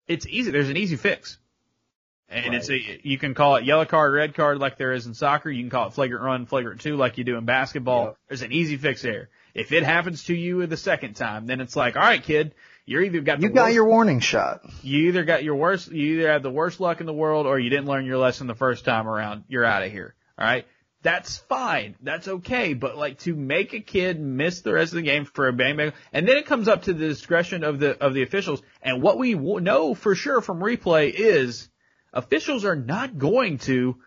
it's 0.06 0.26
easy. 0.26 0.50
There's 0.50 0.68
an 0.70 0.76
easy 0.76 0.96
fix. 0.96 1.38
And 2.28 2.56
it's 2.56 2.68
a, 2.70 2.76
you 3.04 3.18
can 3.18 3.34
call 3.34 3.54
it 3.54 3.64
yellow 3.64 3.84
card, 3.84 4.12
red 4.12 4.34
card 4.34 4.58
like 4.58 4.76
there 4.78 4.92
is 4.92 5.06
in 5.06 5.14
soccer. 5.14 5.48
You 5.48 5.62
can 5.62 5.70
call 5.70 5.86
it 5.86 5.92
flagrant 5.92 6.24
run, 6.24 6.46
flagrant 6.46 6.80
two 6.80 6.96
like 6.96 7.18
you 7.18 7.24
do 7.24 7.36
in 7.36 7.44
basketball. 7.44 8.04
Yep. 8.06 8.16
There's 8.28 8.42
an 8.42 8.50
easy 8.52 8.76
fix 8.76 9.02
there. 9.02 9.28
If 9.54 9.70
it 9.70 9.84
happens 9.84 10.24
to 10.24 10.34
you 10.34 10.66
the 10.66 10.76
second 10.76 11.14
time, 11.14 11.46
then 11.46 11.60
it's 11.60 11.76
like, 11.76 11.94
all 11.94 12.02
right, 12.02 12.20
kid, 12.20 12.52
you're 12.84 13.02
either 13.04 13.20
got 13.20 13.40
You 13.40 13.48
got 13.48 13.66
worst- 13.66 13.74
your 13.74 13.84
warning 13.86 14.18
shot. 14.18 14.62
you 14.82 15.06
either 15.08 15.22
got 15.24 15.44
your 15.44 15.54
worst, 15.54 15.90
you 15.92 16.18
either 16.18 16.32
had 16.32 16.42
the 16.42 16.50
worst 16.50 16.80
luck 16.80 16.98
in 17.00 17.06
the 17.06 17.12
world 17.12 17.46
or 17.46 17.60
you 17.60 17.70
didn't 17.70 17.86
learn 17.86 18.04
your 18.06 18.18
lesson 18.18 18.48
the 18.48 18.56
first 18.56 18.84
time 18.84 19.06
around. 19.06 19.44
You're 19.46 19.64
out 19.64 19.84
of 19.84 19.92
here. 19.92 20.16
All 20.36 20.44
right. 20.44 20.66
That's 21.06 21.36
fine. 21.36 21.94
That's 22.02 22.26
okay. 22.26 22.74
But 22.74 22.98
like 22.98 23.20
to 23.20 23.36
make 23.36 23.74
a 23.74 23.78
kid 23.78 24.20
miss 24.20 24.62
the 24.62 24.72
rest 24.72 24.90
of 24.90 24.96
the 24.96 25.02
game 25.02 25.24
for 25.24 25.46
a 25.46 25.52
bang 25.52 25.76
bang, 25.76 25.92
and 26.12 26.26
then 26.26 26.36
it 26.36 26.46
comes 26.46 26.66
up 26.66 26.82
to 26.82 26.92
the 26.92 27.06
discretion 27.06 27.62
of 27.62 27.78
the, 27.78 27.96
of 28.02 28.12
the 28.12 28.24
officials. 28.24 28.60
And 28.82 29.00
what 29.00 29.16
we 29.16 29.34
w- 29.34 29.60
know 29.60 29.94
for 29.94 30.16
sure 30.16 30.40
from 30.40 30.58
replay 30.58 31.12
is 31.14 31.68
officials 32.12 32.64
are 32.64 32.74
not 32.74 33.18
going 33.18 33.58
to 33.58 33.98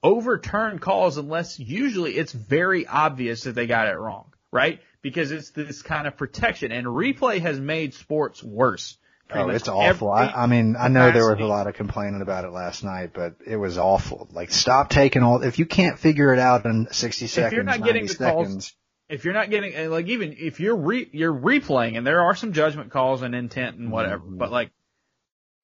overturn 0.00 0.78
calls 0.78 1.16
unless 1.16 1.58
usually 1.58 2.16
it's 2.16 2.30
very 2.30 2.86
obvious 2.86 3.42
that 3.42 3.56
they 3.56 3.66
got 3.66 3.88
it 3.88 3.98
wrong, 3.98 4.32
right? 4.52 4.80
Because 5.02 5.32
it's 5.32 5.50
this 5.50 5.82
kind 5.82 6.06
of 6.06 6.16
protection 6.16 6.70
and 6.70 6.86
replay 6.86 7.40
has 7.40 7.58
made 7.58 7.94
sports 7.94 8.44
worse. 8.44 8.96
Oh, 9.32 9.48
it's 9.48 9.68
awful. 9.68 10.10
I, 10.10 10.26
I 10.26 10.46
mean, 10.46 10.76
I 10.78 10.88
know 10.88 11.10
there 11.10 11.28
was 11.30 11.40
a 11.40 11.44
lot 11.44 11.66
of 11.66 11.74
complaining 11.74 12.20
about 12.20 12.44
it 12.44 12.50
last 12.50 12.84
night, 12.84 13.10
but 13.14 13.36
it 13.46 13.56
was 13.56 13.78
awful. 13.78 14.28
Like, 14.32 14.52
stop 14.52 14.90
taking 14.90 15.22
all, 15.22 15.42
if 15.42 15.58
you 15.58 15.66
can't 15.66 15.98
figure 15.98 16.32
it 16.32 16.38
out 16.38 16.66
in 16.66 16.88
60 16.90 17.26
seconds, 17.26 17.52
if 17.52 17.56
you're 17.56 17.64
not 17.64 17.82
getting 17.82 18.06
the 18.06 18.12
seconds, 18.12 18.52
calls, 18.52 18.72
if 19.08 19.24
you're 19.24 19.34
not 19.34 19.50
getting, 19.50 19.90
like, 19.90 20.06
even 20.08 20.36
if 20.38 20.60
you're 20.60 20.76
re, 20.76 21.08
you're 21.12 21.34
replaying 21.34 21.96
and 21.96 22.06
there 22.06 22.20
are 22.20 22.34
some 22.34 22.52
judgment 22.52 22.90
calls 22.90 23.22
and 23.22 23.34
intent 23.34 23.76
and 23.76 23.90
whatever, 23.90 24.22
mm-hmm. 24.22 24.36
but 24.38 24.52
like, 24.52 24.70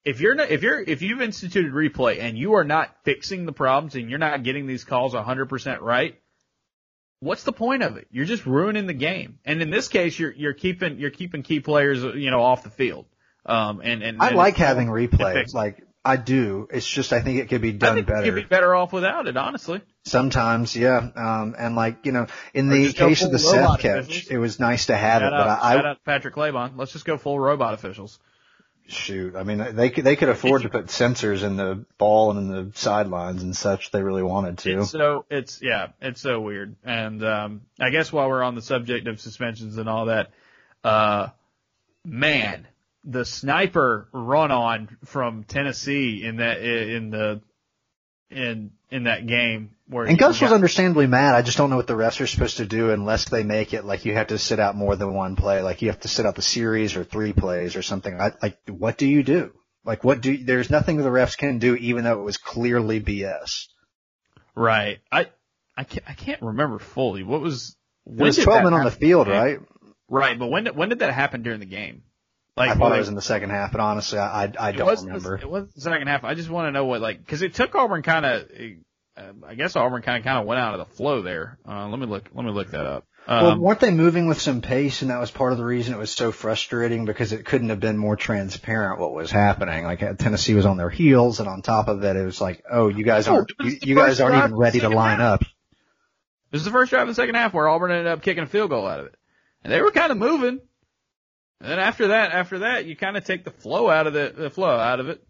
if 0.04 0.20
you're 0.20 0.34
not, 0.34 0.50
if 0.50 0.62
you're, 0.62 0.80
if 0.80 1.02
you've 1.02 1.20
instituted 1.20 1.72
replay 1.72 2.20
and 2.20 2.38
you 2.38 2.54
are 2.54 2.64
not 2.64 2.88
fixing 3.04 3.44
the 3.44 3.52
problems 3.52 3.94
and 3.94 4.08
you're 4.08 4.18
not 4.18 4.42
getting 4.42 4.66
these 4.66 4.84
calls 4.84 5.12
100% 5.12 5.80
right, 5.80 6.18
what's 7.20 7.44
the 7.44 7.52
point 7.52 7.82
of 7.82 7.98
it? 7.98 8.08
You're 8.10 8.24
just 8.24 8.46
ruining 8.46 8.86
the 8.86 8.94
game. 8.94 9.38
And 9.44 9.60
in 9.60 9.68
this 9.68 9.88
case, 9.88 10.18
you're, 10.18 10.32
you're 10.32 10.54
keeping, 10.54 10.98
you're 10.98 11.10
keeping 11.10 11.42
key 11.42 11.60
players, 11.60 12.02
you 12.02 12.30
know, 12.30 12.42
off 12.42 12.62
the 12.62 12.70
field. 12.70 13.04
Um, 13.46 13.80
and, 13.82 14.02
and, 14.02 14.20
I 14.20 14.30
like 14.30 14.56
having 14.56 14.88
replay. 14.88 15.52
Like, 15.52 15.82
I 16.04 16.16
do. 16.16 16.68
It's 16.72 16.86
just 16.86 17.12
I 17.12 17.20
think 17.20 17.40
it 17.40 17.48
could 17.48 17.60
be 17.60 17.72
done 17.72 17.92
I 17.92 17.94
think 17.96 18.06
better. 18.06 18.26
You'd 18.26 18.34
be 18.34 18.42
better 18.44 18.74
off 18.74 18.92
without 18.92 19.26
it, 19.28 19.36
honestly. 19.36 19.82
Sometimes, 20.04 20.74
yeah. 20.74 21.10
Um, 21.14 21.54
and 21.58 21.76
like 21.76 22.06
you 22.06 22.12
know, 22.12 22.26
in 22.54 22.68
the 22.68 22.92
case 22.92 23.22
of 23.22 23.32
the 23.32 23.38
Seth 23.38 23.80
catch, 23.80 24.04
officials. 24.04 24.30
it 24.30 24.38
was 24.38 24.58
nice 24.58 24.86
to 24.86 24.96
have 24.96 25.20
shout 25.20 25.32
it. 25.32 25.34
Out, 25.34 25.60
but 25.60 25.64
I, 25.64 25.74
shout 25.74 25.86
out 25.86 26.04
Patrick 26.04 26.34
Claybon. 26.34 26.72
Let's 26.76 26.92
just 26.92 27.04
go 27.04 27.18
full 27.18 27.38
robot 27.38 27.74
officials 27.74 28.18
shoot. 28.90 29.36
I 29.36 29.42
mean, 29.44 29.74
they 29.74 29.90
could, 29.90 30.04
they 30.04 30.16
could 30.16 30.28
afford 30.28 30.62
to 30.62 30.68
put 30.68 30.86
sensors 30.86 31.42
in 31.42 31.56
the 31.56 31.84
ball 31.98 32.30
and 32.30 32.40
in 32.40 32.48
the 32.48 32.78
sidelines 32.78 33.42
and 33.42 33.56
such. 33.56 33.86
If 33.86 33.92
they 33.92 34.02
really 34.02 34.22
wanted 34.22 34.58
to. 34.58 34.80
It's 34.80 34.90
so 34.90 35.24
it's 35.30 35.62
yeah, 35.62 35.88
it's 36.00 36.20
so 36.20 36.40
weird. 36.40 36.76
And 36.84 37.24
um, 37.24 37.62
I 37.78 37.90
guess 37.90 38.12
while 38.12 38.28
we're 38.28 38.42
on 38.42 38.54
the 38.54 38.62
subject 38.62 39.06
of 39.06 39.20
suspensions 39.20 39.78
and 39.78 39.88
all 39.88 40.06
that, 40.06 40.30
uh, 40.84 41.28
man, 42.04 42.66
the 43.04 43.24
sniper 43.24 44.08
run 44.12 44.50
on 44.50 44.96
from 45.04 45.44
Tennessee 45.44 46.24
in 46.24 46.36
that 46.36 46.60
in 46.60 47.10
the 47.10 47.40
in 48.30 48.72
in 48.90 49.04
that 49.04 49.26
game 49.26 49.70
where 49.86 50.04
and 50.04 50.18
Gus 50.18 50.40
was 50.40 50.52
understandably 50.52 51.06
mad. 51.06 51.34
I 51.34 51.42
just 51.42 51.56
don't 51.58 51.70
know 51.70 51.76
what 51.76 51.86
the 51.86 51.94
refs 51.94 52.20
are 52.20 52.26
supposed 52.26 52.58
to 52.58 52.66
do 52.66 52.90
unless 52.90 53.28
they 53.28 53.42
make 53.42 53.74
it 53.74 53.84
like 53.84 54.04
you 54.04 54.14
have 54.14 54.28
to 54.28 54.38
sit 54.38 54.60
out 54.60 54.76
more 54.76 54.96
than 54.96 55.14
one 55.14 55.36
play, 55.36 55.62
like 55.62 55.82
you 55.82 55.88
have 55.88 56.00
to 56.00 56.08
sit 56.08 56.26
out 56.26 56.36
the 56.36 56.42
series 56.42 56.96
or 56.96 57.04
three 57.04 57.32
plays 57.32 57.76
or 57.76 57.82
something. 57.82 58.20
I, 58.20 58.32
like, 58.42 58.58
what 58.68 58.98
do 58.98 59.06
you 59.06 59.22
do? 59.22 59.52
Like, 59.84 60.04
what 60.04 60.20
do 60.20 60.36
there's 60.36 60.70
nothing 60.70 60.98
the 60.98 61.08
refs 61.08 61.36
can 61.36 61.58
do, 61.58 61.74
even 61.74 62.04
though 62.04 62.20
it 62.20 62.24
was 62.24 62.36
clearly 62.36 63.00
BS. 63.00 63.66
Right. 64.54 64.98
I 65.10 65.26
I 65.76 65.84
can't 65.84 66.04
I 66.08 66.12
can't 66.12 66.42
remember 66.42 66.78
fully 66.78 67.22
what 67.22 67.40
was. 67.40 67.76
When 68.04 68.26
was 68.26 68.36
12 68.36 68.64
men 68.64 68.74
on 68.74 68.84
the 68.84 68.90
field, 68.90 69.28
right? 69.28 69.60
Right, 70.08 70.38
but 70.38 70.48
when 70.48 70.66
when 70.66 70.88
did 70.88 70.98
that 71.00 71.14
happen 71.14 71.42
during 71.42 71.60
the 71.60 71.66
game? 71.66 72.02
Like, 72.56 72.70
I 72.70 72.74
thought 72.74 72.90
like, 72.90 72.96
it 72.96 72.98
was 73.00 73.08
in 73.08 73.14
the 73.14 73.22
second 73.22 73.50
half, 73.50 73.72
but 73.72 73.80
honestly, 73.80 74.18
I 74.18 74.44
I, 74.44 74.52
I 74.58 74.72
don't 74.72 75.04
remember. 75.04 75.38
The, 75.38 75.44
it 75.44 75.50
was 75.50 75.72
the 75.74 75.80
second 75.80 76.08
half. 76.08 76.24
I 76.24 76.34
just 76.34 76.50
want 76.50 76.66
to 76.66 76.72
know 76.72 76.84
what 76.84 77.00
like 77.00 77.18
because 77.18 77.42
it 77.42 77.54
took 77.54 77.74
Auburn 77.74 78.02
kind 78.02 78.26
of. 78.26 78.50
Uh, 79.16 79.32
I 79.46 79.54
guess 79.54 79.76
Auburn 79.76 80.02
kind 80.02 80.18
of 80.18 80.24
kind 80.24 80.38
of 80.38 80.46
went 80.46 80.60
out 80.60 80.78
of 80.78 80.88
the 80.88 80.94
flow 80.94 81.22
there. 81.22 81.58
Uh, 81.68 81.88
let 81.88 81.98
me 81.98 82.06
look. 82.06 82.28
Let 82.34 82.44
me 82.44 82.52
look 82.52 82.70
that 82.70 82.86
up. 82.86 83.04
Um, 83.26 83.44
well, 83.44 83.58
weren't 83.58 83.80
they 83.80 83.90
moving 83.90 84.26
with 84.26 84.40
some 84.40 84.60
pace, 84.60 85.02
and 85.02 85.10
that 85.10 85.20
was 85.20 85.30
part 85.30 85.52
of 85.52 85.58
the 85.58 85.64
reason 85.64 85.94
it 85.94 85.98
was 85.98 86.10
so 86.10 86.32
frustrating 86.32 87.04
because 87.04 87.32
it 87.32 87.44
couldn't 87.44 87.68
have 87.68 87.80
been 87.80 87.98
more 87.98 88.16
transparent 88.16 88.98
what 88.98 89.12
was 89.12 89.30
happening. 89.30 89.84
Like 89.84 90.00
Tennessee 90.18 90.54
was 90.54 90.66
on 90.66 90.76
their 90.76 90.90
heels, 90.90 91.38
and 91.38 91.48
on 91.48 91.62
top 91.62 91.88
of 91.88 92.02
it, 92.02 92.16
it 92.16 92.24
was 92.24 92.40
like, 92.40 92.62
oh, 92.70 92.88
you 92.88 93.04
guys 93.04 93.28
aren't 93.28 93.52
you, 93.60 93.78
you 93.82 93.94
guys 93.94 94.20
aren't 94.20 94.36
even 94.36 94.56
ready 94.56 94.80
to 94.80 94.88
line 94.88 95.18
half. 95.18 95.42
up. 95.42 95.48
This 96.50 96.60
is 96.60 96.64
the 96.64 96.72
first 96.72 96.90
drive 96.90 97.02
of 97.02 97.08
the 97.08 97.14
second 97.14 97.36
half 97.36 97.52
where 97.52 97.68
Auburn 97.68 97.90
ended 97.90 98.06
up 98.08 98.22
kicking 98.22 98.42
a 98.42 98.46
field 98.46 98.70
goal 98.70 98.86
out 98.86 99.00
of 99.00 99.06
it, 99.06 99.14
and 99.62 99.72
they 99.72 99.80
were 99.80 99.92
kind 99.92 100.10
of 100.10 100.18
moving. 100.18 100.60
And 101.60 101.70
then 101.70 101.78
after 101.78 102.08
that, 102.08 102.32
after 102.32 102.60
that, 102.60 102.86
you 102.86 102.96
kind 102.96 103.16
of 103.16 103.24
take 103.24 103.44
the 103.44 103.50
flow 103.50 103.90
out 103.90 104.06
of 104.06 104.12
the, 104.12 104.32
the 104.34 104.50
flow 104.50 104.76
out 104.76 105.00
of 105.00 105.08
it, 105.08 105.22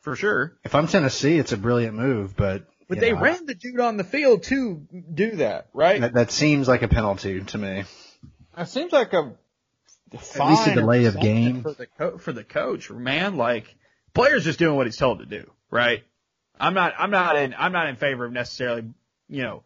for 0.00 0.16
sure. 0.16 0.56
If 0.64 0.74
I'm 0.74 0.88
Tennessee, 0.88 1.38
it's 1.38 1.52
a 1.52 1.56
brilliant 1.56 1.96
move, 1.96 2.36
but 2.36 2.66
but 2.88 2.98
they 3.00 3.12
know, 3.12 3.20
ran 3.20 3.46
the 3.46 3.54
dude 3.54 3.80
on 3.80 3.96
the 3.96 4.04
field 4.04 4.42
to 4.44 4.86
do 5.14 5.36
that, 5.36 5.68
right? 5.72 6.00
That, 6.00 6.14
that 6.14 6.30
seems 6.32 6.66
like 6.66 6.82
a 6.82 6.88
penalty 6.88 7.40
to 7.40 7.58
me. 7.58 7.84
That 8.56 8.68
seems 8.68 8.92
like 8.92 9.12
a 9.12 9.34
at 10.12 10.48
least 10.48 10.66
a 10.66 10.74
delay 10.74 11.04
of 11.06 11.18
game 11.20 11.62
for 11.62 11.72
the 11.72 11.86
co- 11.86 12.18
for 12.18 12.32
the 12.32 12.44
coach, 12.44 12.90
man. 12.90 13.36
Like 13.36 13.74
players 14.14 14.44
just 14.44 14.58
doing 14.58 14.76
what 14.76 14.86
he's 14.86 14.96
told 14.96 15.20
to 15.20 15.26
do, 15.26 15.50
right? 15.70 16.02
I'm 16.58 16.74
not 16.74 16.94
I'm 16.98 17.10
not 17.10 17.36
in 17.36 17.54
I'm 17.56 17.72
not 17.72 17.88
in 17.88 17.96
favor 17.96 18.24
of 18.24 18.32
necessarily, 18.32 18.84
you 19.28 19.42
know, 19.42 19.62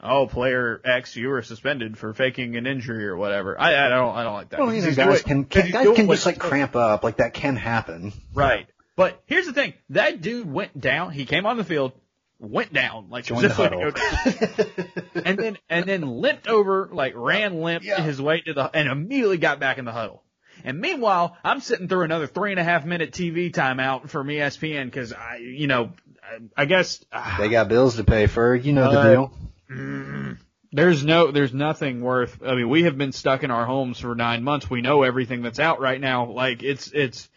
oh, 0.00 0.26
player 0.26 0.80
X, 0.84 1.16
you 1.16 1.28
were 1.28 1.42
suspended 1.42 1.98
for 1.98 2.14
faking 2.14 2.56
an 2.56 2.66
injury 2.66 3.06
or 3.06 3.16
whatever. 3.16 3.60
I, 3.60 3.86
I 3.86 3.88
don't, 3.88 4.14
I 4.14 4.22
don't 4.24 4.34
like 4.34 4.50
that. 4.50 4.60
Well, 4.60 4.70
know, 4.70 4.92
guys 4.92 5.22
can, 5.22 5.44
can, 5.44 5.70
guys 5.70 5.96
can 5.96 6.08
just 6.08 6.26
like 6.26 6.38
cramp 6.38 6.76
up, 6.76 7.04
like 7.04 7.16
that 7.16 7.34
can 7.34 7.56
happen. 7.56 8.12
Right. 8.32 8.66
But 8.96 9.22
here's 9.26 9.46
the 9.46 9.52
thing. 9.52 9.74
That 9.90 10.20
dude 10.20 10.50
went 10.50 10.78
down. 10.78 11.12
He 11.12 11.24
came 11.24 11.46
on 11.46 11.56
the 11.56 11.64
field, 11.64 11.92
went 12.38 12.72
down, 12.72 13.10
like 13.10 13.24
Joined 13.24 13.44
the 13.44 13.48
go 13.48 13.90
down. 13.90 15.24
and 15.24 15.38
then, 15.38 15.58
and 15.68 15.84
then 15.84 16.02
limped 16.02 16.48
over, 16.48 16.88
like 16.92 17.14
ran 17.16 17.60
limp 17.60 17.84
yeah. 17.84 18.00
his 18.00 18.20
way 18.20 18.40
to 18.40 18.54
the, 18.54 18.70
and 18.74 18.88
immediately 18.88 19.38
got 19.38 19.60
back 19.60 19.78
in 19.78 19.84
the 19.84 19.92
huddle. 19.92 20.22
And 20.64 20.80
meanwhile, 20.80 21.36
I'm 21.44 21.60
sitting 21.60 21.88
through 21.88 22.02
another 22.02 22.26
three 22.26 22.50
and 22.50 22.58
a 22.58 22.64
half 22.64 22.84
minute 22.84 23.12
TV 23.12 23.52
timeout 23.52 24.08
from 24.08 24.26
ESPN 24.26 24.86
because 24.86 25.12
I, 25.12 25.36
you 25.36 25.68
know, 25.68 25.92
I, 26.22 26.62
I 26.62 26.64
guess 26.64 27.04
they 27.38 27.48
got 27.48 27.68
bills 27.68 27.96
to 27.96 28.04
pay 28.04 28.26
for. 28.26 28.54
You 28.54 28.72
know 28.72 28.90
uh, 28.90 29.02
the 29.02 29.10
deal. 29.10 29.32
Mm, 29.70 30.38
there's 30.72 31.04
no, 31.04 31.30
there's 31.30 31.54
nothing 31.54 32.00
worth. 32.00 32.42
I 32.44 32.54
mean, 32.54 32.68
we 32.68 32.84
have 32.84 32.96
been 32.96 33.12
stuck 33.12 33.42
in 33.42 33.50
our 33.50 33.64
homes 33.64 34.00
for 34.00 34.14
nine 34.14 34.42
months. 34.42 34.70
We 34.70 34.82
know 34.82 35.02
everything 35.02 35.42
that's 35.42 35.58
out 35.58 35.80
right 35.80 36.00
now. 36.00 36.26
Like 36.26 36.62
it's, 36.62 36.90
it's, 36.92 37.28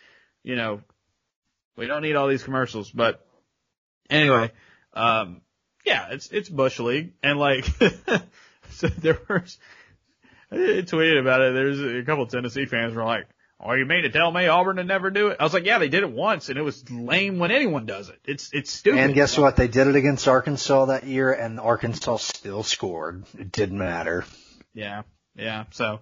you 0.43 0.55
know, 0.55 0.81
we 1.75 1.87
don't 1.87 2.01
need 2.01 2.15
all 2.15 2.27
these 2.27 2.43
commercials. 2.43 2.89
But 2.89 3.25
anyway, 4.09 4.51
um, 4.93 5.41
yeah, 5.85 6.07
it's 6.11 6.29
it's 6.29 6.49
Bush 6.49 6.79
League, 6.79 7.13
and 7.23 7.39
like, 7.39 7.65
so 8.71 8.87
there 8.87 9.19
was. 9.27 9.57
I 10.51 10.55
tweeted 10.55 11.19
about 11.19 11.41
it. 11.41 11.53
There's 11.53 11.79
a 11.81 12.03
couple 12.03 12.27
Tennessee 12.27 12.65
fans 12.65 12.93
were 12.93 13.05
like, 13.05 13.25
Oh, 13.63 13.73
you 13.73 13.85
mean 13.85 14.03
to 14.03 14.09
tell 14.09 14.31
me 14.31 14.47
Auburn 14.47 14.77
would 14.77 14.87
never 14.87 15.11
do 15.11 15.27
it? 15.27 15.37
I 15.39 15.43
was 15.43 15.53
like, 15.53 15.65
yeah, 15.65 15.77
they 15.77 15.87
did 15.87 16.01
it 16.01 16.11
once 16.11 16.49
and 16.49 16.57
it 16.57 16.63
was 16.63 16.89
lame 16.89 17.37
when 17.37 17.51
anyone 17.51 17.85
does 17.85 18.09
it. 18.09 18.19
It's, 18.25 18.51
it's 18.53 18.71
stupid. 18.71 18.99
And 18.99 19.13
guess 19.13 19.37
what? 19.37 19.55
They 19.55 19.67
did 19.67 19.87
it 19.87 19.95
against 19.95 20.27
Arkansas 20.27 20.85
that 20.85 21.03
year 21.03 21.31
and 21.31 21.59
Arkansas 21.59 22.17
still 22.17 22.63
scored. 22.63 23.23
It 23.37 23.51
didn't 23.51 23.77
matter. 23.77 24.25
Yeah. 24.73 25.03
Yeah. 25.35 25.65
So. 25.71 25.99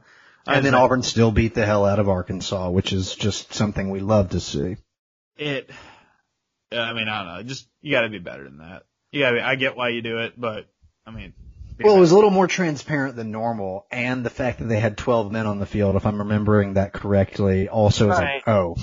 And 0.48 0.66
then 0.66 0.74
Auburn 0.74 1.04
still 1.04 1.32
beat 1.32 1.54
the 1.54 1.66
hell 1.66 1.86
out 1.86 2.00
of 2.00 2.08
Arkansas, 2.08 2.70
which 2.70 2.94
is 2.94 3.14
just 3.14 3.54
something 3.54 3.90
we 3.90 4.00
love 4.00 4.30
to 4.30 4.40
see. 4.40 4.78
It, 5.36 5.70
I 6.72 6.94
mean, 6.94 7.10
I 7.10 7.24
don't 7.24 7.36
know. 7.36 7.44
Just, 7.44 7.68
you 7.82 7.92
gotta 7.92 8.10
be 8.10 8.20
better 8.20 8.46
than 8.46 8.60
that. 8.60 8.84
You 9.12 9.22
gotta 9.22 9.36
be, 9.36 9.42
I 9.42 9.56
get 9.56 9.76
why 9.76 9.90
you 9.90 10.02
do 10.02 10.20
it, 10.20 10.40
but 10.40 10.68
I 11.06 11.12
mean, 11.12 11.34
well, 11.86 11.96
it 11.96 12.00
was 12.00 12.12
a 12.12 12.16
little 12.16 12.30
more 12.30 12.48
transparent 12.48 13.16
than 13.16 13.32
normal, 13.32 13.86
and 13.92 14.26
the 14.26 14.30
fact 14.30 14.60
that 14.60 14.66
they 14.66 14.80
had 14.80 14.98
12 14.98 15.32
men 15.32 15.46
on 15.46 15.60
the 15.60 15.66
field, 15.66 15.96
if 15.96 16.06
I'm 16.06 16.20
remembering 16.20 16.74
that 16.74 16.94
correctly, 16.94 17.70
also 17.70 18.10
is 18.12 18.18
right. 18.18 18.36
like, 18.36 18.48
oh, 18.48 18.76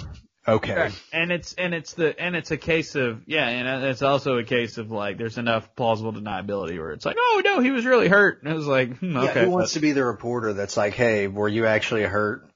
okay. 0.47 0.75
Right. 0.75 1.03
And 1.13 1.33
it's 1.33 1.53
and 1.55 1.75
it's 1.75 1.95
the 1.95 2.19
and 2.19 2.35
it's 2.37 2.51
a 2.51 2.57
case 2.57 2.95
of 2.95 3.23
yeah, 3.27 3.49
and 3.49 3.85
it's 3.85 4.03
also 4.03 4.39
a 4.39 4.45
case 4.45 4.79
of 4.79 4.91
like 4.91 5.19
there's 5.19 5.39
enough 5.39 5.75
plausible 5.77 6.13
deniability 6.13 6.79
where 6.79 6.93
it's 6.93 7.05
like, 7.05 7.17
oh 7.19 7.43
no, 7.45 7.61
he 7.61 7.71
was 7.71 7.85
really 7.85 8.09
hurt, 8.09 8.43
and 8.43 8.53
it 8.53 8.57
was 8.57 8.67
like, 8.67 8.97
hmm, 8.99 9.17
okay. 9.17 9.41
Yeah, 9.41 9.45
who 9.47 9.51
wants 9.51 9.75
to 9.75 9.81
be 9.81 9.93
the 9.93 10.05
reporter 10.05 10.53
that's 10.53 10.77
like, 10.77 10.95
hey, 10.95 11.29
were 11.29 11.49
you 11.49 11.67
actually 11.67 12.03
hurt? 12.03 12.49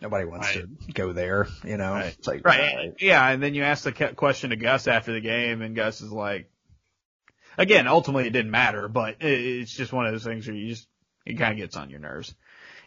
Nobody 0.00 0.26
wants 0.26 0.54
right. 0.54 0.64
to 0.86 0.92
go 0.92 1.12
there, 1.12 1.48
you 1.64 1.76
know. 1.76 1.92
Right. 1.92 2.14
It's 2.16 2.26
like, 2.26 2.44
right. 2.44 2.94
Yeah, 3.00 3.28
and 3.28 3.42
then 3.42 3.54
you 3.54 3.64
ask 3.64 3.82
the 3.84 3.92
question 3.92 4.50
to 4.50 4.56
Gus 4.56 4.86
after 4.86 5.12
the 5.12 5.20
game, 5.20 5.60
and 5.60 5.74
Gus 5.74 6.00
is 6.00 6.12
like, 6.12 6.50
Again, 7.58 7.88
ultimately 7.88 8.28
it 8.28 8.32
didn't 8.32 8.52
matter, 8.52 8.88
but 8.88 9.16
it's 9.20 9.72
just 9.72 9.92
one 9.92 10.06
of 10.06 10.12
those 10.12 10.24
things 10.24 10.46
where 10.46 10.56
you 10.56 10.68
just, 10.68 10.86
it 11.26 11.34
kind 11.34 11.52
of 11.52 11.58
gets 11.58 11.76
on 11.76 11.90
your 11.90 11.98
nerves. 11.98 12.34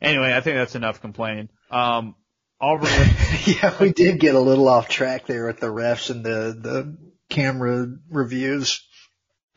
Anyway, 0.02 0.34
I 0.34 0.40
think 0.40 0.56
that's 0.56 0.76
enough 0.76 1.02
complaining. 1.02 1.50
Um, 1.70 2.16
Auburn. 2.60 2.90
yeah, 3.46 3.76
we 3.80 3.92
did 3.92 4.20
get 4.20 4.34
a 4.34 4.40
little 4.40 4.70
off 4.70 4.88
track 4.88 5.28
there 5.28 5.46
with 5.46 5.60
the 5.60 5.68
refs 5.68 6.10
and 6.10 6.24
the, 6.24 6.58
the 6.58 6.98
camera 7.30 7.88
reviews. 8.10 8.88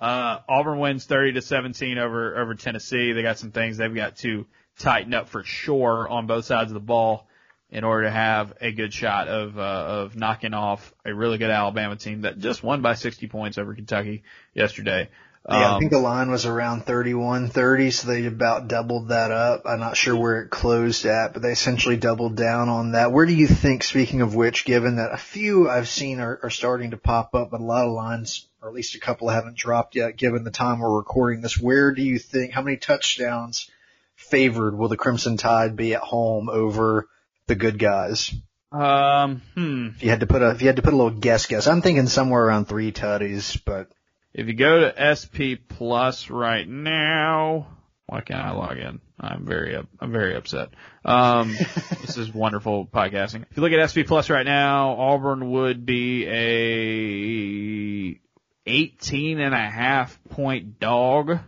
Uh, 0.01 0.41
Auburn 0.49 0.81
wins 0.81 1.05
30 1.05 1.35
to 1.35 1.43
17 1.43 1.97
over, 1.97 2.37
over 2.37 2.55
Tennessee. 2.55 3.13
They 3.13 3.23
got 3.23 3.39
some 3.39 3.53
things 3.53 3.77
they've 3.77 3.95
got 3.95 4.17
to 4.17 4.47
tighten 4.79 5.15
up 5.15 5.29
for 5.29 5.45
sure 5.45 6.09
on 6.09 6.27
both 6.27 6.45
sides 6.45 6.71
of 6.71 6.75
the 6.75 6.81
ball 6.81 7.29
in 7.75 7.83
order 7.85 8.05
to 8.05 8.11
have 8.11 8.55
a 8.61 8.71
good 8.73 8.95
shot 8.95 9.27
of 9.27 9.59
uh, 9.59 9.63
of 9.63 10.17
knocking 10.17 10.55
off 10.55 10.95
a 11.05 11.13
really 11.13 11.39
good 11.39 11.51
Alabama 11.51 11.97
team 11.97 12.23
that 12.23 12.39
just 12.39 12.63
won 12.63 12.81
by 12.81 12.95
60 12.95 13.27
points 13.27 13.59
over 13.59 13.75
Kentucky 13.75 14.23
yesterday. 14.55 15.11
Yeah, 15.47 15.55
I 15.57 15.75
Um, 15.75 15.81
think 15.81 15.91
the 15.91 15.99
line 15.99 16.31
was 16.31 16.47
around 16.47 16.87
31, 16.87 17.49
30, 17.49 17.91
so 17.91 18.09
they 18.09 18.25
about 18.25 18.69
doubled 18.69 19.09
that 19.09 19.31
up. 19.31 19.63
I'm 19.67 19.81
not 19.81 19.97
sure 19.97 20.17
where 20.17 20.41
it 20.41 20.49
closed 20.51 21.05
at, 21.05 21.35
but 21.35 21.43
they 21.43 21.51
essentially 21.51 21.97
doubled 21.99 22.37
down 22.37 22.71
on 22.71 22.93
that. 22.93 23.13
Where 23.13 23.27
do 23.27 23.35
you 23.35 23.47
think, 23.49 23.83
speaking 23.83 24.23
of 24.23 24.35
which, 24.35 24.65
given 24.65 24.97
that 24.97 25.13
a 25.13 25.19
few 25.19 25.69
I've 25.69 25.89
seen 25.89 26.21
are, 26.21 26.41
are 26.45 26.51
starting 26.51 26.93
to 26.93 26.97
pop 26.97 27.35
up, 27.35 27.51
but 27.51 27.61
a 27.61 27.65
lot 27.65 27.85
of 27.85 27.93
lines, 27.93 28.47
or 28.63 28.69
at 28.69 28.75
least 28.75 28.95
a 28.95 29.01
couple 29.01 29.29
haven't 29.29 29.59
dropped 29.59 29.97
yet, 29.97 30.17
given 30.17 30.45
the 30.45 30.51
time 30.51 30.79
we're 30.79 30.97
recording 30.97 31.43
this, 31.43 31.59
where 31.61 31.93
do 31.93 32.03
you 32.03 32.19
think, 32.19 32.53
how 32.53 32.63
many 32.63 32.79
touchdowns 32.79 33.69
favored 34.17 34.79
will 34.79 34.89
the 34.89 34.97
Crimson 34.97 35.37
Tide 35.37 35.77
be 35.77 35.93
at 35.95 36.01
home 36.01 36.49
over 36.49 37.07
the 37.47 37.55
good 37.55 37.79
guys? 37.79 38.33
um, 38.73 39.43
hmm. 39.55 39.89
If 39.97 40.03
you 40.03 40.11
had 40.11 40.21
to 40.21 40.27
put 40.27 40.43
a, 40.43 40.51
if 40.51 40.61
you 40.61 40.67
had 40.67 40.77
to 40.77 40.83
put 40.83 40.93
a 40.93 40.97
little 40.97 41.19
guess 41.19 41.47
guess, 41.47 41.67
I'm 41.67 41.83
thinking 41.83 42.07
somewhere 42.07 42.45
around 42.45 42.67
three 42.67 42.91
tutties, 42.93 43.61
but 43.65 43.89
If 44.33 44.49
you 44.49 44.55
go 44.55 44.81
to 44.81 45.15
SP 45.15 45.63
Plus 45.69 46.29
right 46.29 46.69
now, 46.69 47.69
why 48.07 48.21
can't 48.21 48.41
I 48.41 48.51
log 48.53 48.79
in? 48.79 49.01
I'm 49.19 49.47
very, 49.47 49.77
I'm 49.77 50.13
very 50.13 50.35
upset. 50.35 50.71
Um, 51.05 51.53
this 52.01 52.17
is 52.19 52.35
wonderful 52.35 52.87
podcasting. 52.87 53.45
If 53.49 53.57
you 53.57 53.63
look 53.63 53.73
at 53.73 53.91
SP 53.91 54.03
Plus 54.07 54.29
right 54.29 54.45
now, 54.45 54.97
Auburn 54.99 55.53
would 55.53 55.87
be 55.87 56.27
a 56.27 58.21
18 58.67 59.39
and 59.39 59.55
a 59.55 59.71
half 59.71 60.19
point 60.31 60.81
dog. 60.81 61.39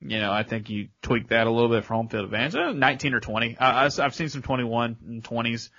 You 0.00 0.20
know, 0.20 0.30
I 0.32 0.44
think 0.44 0.70
you 0.70 0.88
tweak 1.02 1.28
that 1.28 1.46
a 1.46 1.50
little 1.50 1.68
bit 1.68 1.84
for 1.84 1.94
home 1.94 2.08
field 2.08 2.24
advantage. 2.26 2.54
Uh, 2.54 2.72
19 2.72 3.14
or 3.14 3.20
20. 3.20 3.56
Uh, 3.56 3.64
I- 3.64 3.84
I've 4.04 4.14
seen 4.14 4.28
some 4.28 4.42
21 4.42 4.96
and 5.06 5.24
20s. 5.24 5.70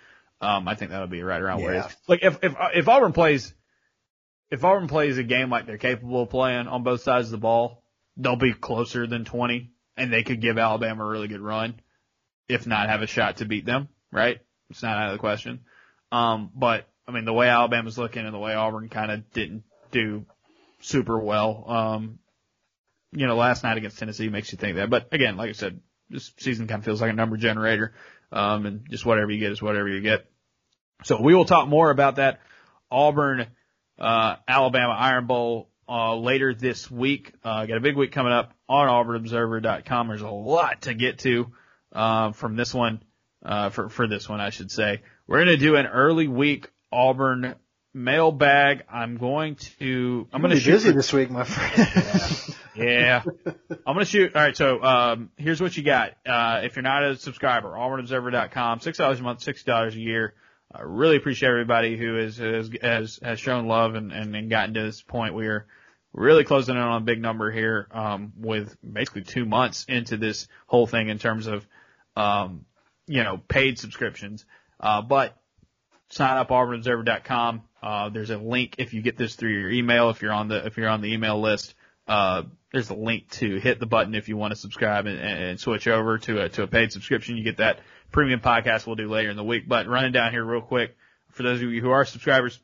Um, 0.42 0.68
I 0.68 0.76
think 0.76 0.92
that'll 0.92 1.08
be 1.08 1.22
right 1.24 1.42
around 1.42 1.62
where 1.62 1.74
it 1.74 1.78
Yeah. 1.78 1.88
is. 1.88 1.96
Like 2.08 2.24
if, 2.24 2.40
if, 2.44 2.56
if 2.76 2.88
Auburn 2.88 3.14
plays 3.14 3.54
if 4.52 4.64
Auburn 4.64 4.88
plays 4.88 5.18
a 5.18 5.24
game 5.24 5.50
like 5.50 5.68
they're 5.68 5.78
capable 5.78 6.24
of 6.24 6.30
playing 6.30 6.68
on 6.68 6.82
both 6.84 7.02
sides 7.02 7.28
of 7.28 7.32
the 7.32 7.38
ball, 7.38 7.84
they'll 8.18 8.36
be 8.36 8.52
closer 8.54 9.06
than 9.06 9.24
20 9.24 9.70
and 9.96 10.12
they 10.12 10.24
could 10.24 10.42
give 10.42 10.58
Alabama 10.58 11.06
a 11.06 11.08
really 11.08 11.28
good 11.28 11.42
run, 11.42 11.80
if 12.48 12.66
not 12.66 12.90
have 12.90 13.02
a 13.02 13.08
shot 13.08 13.38
to 13.38 13.46
beat 13.46 13.66
them, 13.66 13.90
right? 14.12 14.40
It's 14.72 14.82
not 14.82 14.98
out 14.98 15.08
of 15.10 15.14
the 15.14 15.20
question. 15.20 15.62
Um, 16.12 16.50
but 16.56 16.88
I 17.08 17.12
mean, 17.12 17.26
the 17.26 17.34
way 17.34 17.48
Alabama's 17.48 17.98
looking 17.98 18.26
and 18.26 18.34
the 18.34 18.40
way 18.40 18.54
Auburn 18.56 18.90
kind 18.90 19.12
of 19.12 19.32
didn't 19.32 19.64
do 19.92 20.26
super 20.82 21.20
well, 21.20 21.66
um, 21.68 22.19
you 23.12 23.28
know, 23.28 23.36
last 23.36 23.64
night 23.64 23.78
against 23.78 23.98
Tennessee 23.98 24.30
makes 24.30 24.52
you 24.52 24.58
think 24.58 24.78
that. 24.78 24.90
But 24.90 25.10
again, 25.12 25.38
like 25.38 25.50
I 25.50 25.54
said, 25.54 25.80
this 26.10 26.32
season 26.38 26.68
kind 26.68 26.80
of 26.80 26.86
feels 26.86 27.02
like 27.02 27.12
a 27.12 27.16
number 27.16 27.38
generator. 27.38 27.94
Um, 28.32 28.66
and 28.66 28.90
just 28.90 29.06
whatever 29.06 29.32
you 29.32 29.40
get 29.40 29.52
is 29.52 29.62
whatever 29.62 29.88
you 29.88 30.02
get. 30.02 30.30
So 31.04 31.22
we 31.22 31.34
will 31.34 31.46
talk 31.46 31.68
more 31.68 31.90
about 31.90 32.18
that 32.18 32.42
Auburn, 32.92 33.48
uh, 33.98 34.36
Alabama 34.48 34.94
Iron 34.94 35.26
Bowl, 35.26 35.70
uh, 35.88 36.16
later 36.16 36.54
this 36.54 36.90
week. 36.92 37.34
Uh, 37.44 37.66
got 37.66 37.78
a 37.78 37.82
big 37.82 37.96
week 37.96 38.12
coming 38.12 38.34
up 38.34 38.54
on 38.68 38.88
auburnobserver.com. 38.88 40.08
There's 40.08 40.22
a 40.22 40.30
lot 40.30 40.84
to 40.84 40.94
get 40.94 41.20
to, 41.20 41.48
uh, 41.94 42.32
from 42.34 42.56
this 42.56 42.74
one, 42.74 43.02
uh, 43.44 43.70
for, 43.70 43.90
for 43.90 44.08
this 44.08 44.30
one, 44.30 44.40
I 44.40 44.52
should 44.52 44.70
say. 44.70 45.02
We're 45.26 45.44
going 45.46 45.58
to 45.58 45.66
do 45.66 45.76
an 45.76 45.88
early 45.88 46.28
week 46.28 46.70
Auburn 46.92 47.56
mailbag. 47.94 48.84
I'm 48.92 49.18
going 49.18 49.56
to, 49.80 50.28
I'm 50.32 50.42
going 50.42 50.56
to 50.56 50.64
be 50.64 50.72
busy 50.72 50.90
for- 50.90 50.96
this 50.96 51.12
week, 51.12 51.32
my 51.32 51.44
friend. 51.44 52.56
yeah. 52.76 53.24
I'm 53.46 53.94
gonna 53.96 54.06
shoot. 54.06 54.36
All 54.36 54.42
right. 54.42 54.56
So, 54.56 54.82
um, 54.84 55.32
here's 55.38 55.62
what 55.62 55.76
you 55.76 55.84
got. 55.84 56.12
Uh, 56.26 56.62
if 56.64 56.76
you're 56.76 56.84
not 56.84 57.04
a 57.04 57.16
subscriber, 57.18 57.70
auburnobserver.com, 57.70 58.80
$6 58.80 59.20
a 59.20 59.24
month, 59.24 59.40
$6 59.40 59.94
a 59.94 60.00
year. 60.00 60.34
I 60.72 60.82
really 60.82 61.18
appreciate 61.18 61.50
everybody 61.50 61.98
who 61.98 62.16
has, 62.16 62.38
has, 62.38 62.70
has, 62.82 63.20
has 63.24 63.40
shown 63.40 63.68
love 63.68 63.96
and, 63.96 64.12
and, 64.12 64.36
and 64.36 64.50
gotten 64.50 64.76
to 64.76 64.84
this 64.84 65.02
point. 65.02 65.34
We 65.34 65.48
are 65.48 65.66
really 66.14 66.44
closing 66.44 66.76
in 66.76 66.82
on 66.82 67.02
a 67.02 67.06
big 67.06 67.22
number 67.22 67.52
here, 67.52 67.88
um, 67.92 68.34
with 68.38 68.76
basically 68.84 69.24
two 69.24 69.46
months 69.46 69.86
into 69.88 70.18
this 70.18 70.48
whole 70.68 70.86
thing 70.86 71.10
in 71.10 71.18
terms 71.18 71.48
of, 71.48 71.66
um, 72.16 72.66
you 73.08 73.24
know, 73.24 73.38
paid 73.48 73.80
subscriptions. 73.80 74.46
Uh, 74.80 75.02
but 75.02 75.36
sign 76.10 76.38
up 76.38 76.50
auburnobserver.com. 76.50 77.64
Uh, 77.82 78.10
there's 78.10 78.30
a 78.30 78.38
link 78.38 78.76
if 78.78 78.94
you 78.94 79.02
get 79.02 79.18
this 79.18 79.36
through 79.36 79.60
your 79.60 79.72
email, 79.72 80.10
if 80.10 80.22
you're 80.22 80.34
on 80.34 80.50
the, 80.50 80.66
if 80.66 80.78
you're 80.78 80.90
on 80.90 81.02
the 81.02 81.14
email 81.14 81.40
list, 81.42 81.74
uh, 82.08 82.44
there's 82.72 82.90
a 82.90 82.96
link 82.96 83.30
to 83.32 83.60
hit 83.60 83.80
the 83.80 83.86
button 83.86 84.16
if 84.16 84.30
you 84.30 84.38
want 84.38 84.52
to 84.52 84.60
subscribe 84.60 85.06
and, 85.06 85.20
and 85.20 85.60
switch 85.60 85.88
over 85.88 86.18
to 86.20 86.44
a, 86.44 86.50
to 86.50 86.64
a 86.64 86.68
paid 86.68 86.92
subscription. 86.92 87.38
You 87.38 87.44
get 87.44 87.58
that 87.58 87.80
premium 88.12 88.40
podcast 88.40 88.86
we'll 88.86 88.96
do 88.96 89.10
later 89.10 89.30
in 89.30 89.38
the 89.38 89.44
week. 89.44 89.68
But 89.68 89.88
running 89.88 90.12
down 90.12 90.32
here 90.32 90.44
real 90.44 90.62
quick, 90.62 90.96
for 91.32 91.44
those 91.44 91.62
of 91.62 91.72
you 91.72 91.82
who 91.82 91.90
are 91.90 92.06
subscribers 92.06 92.60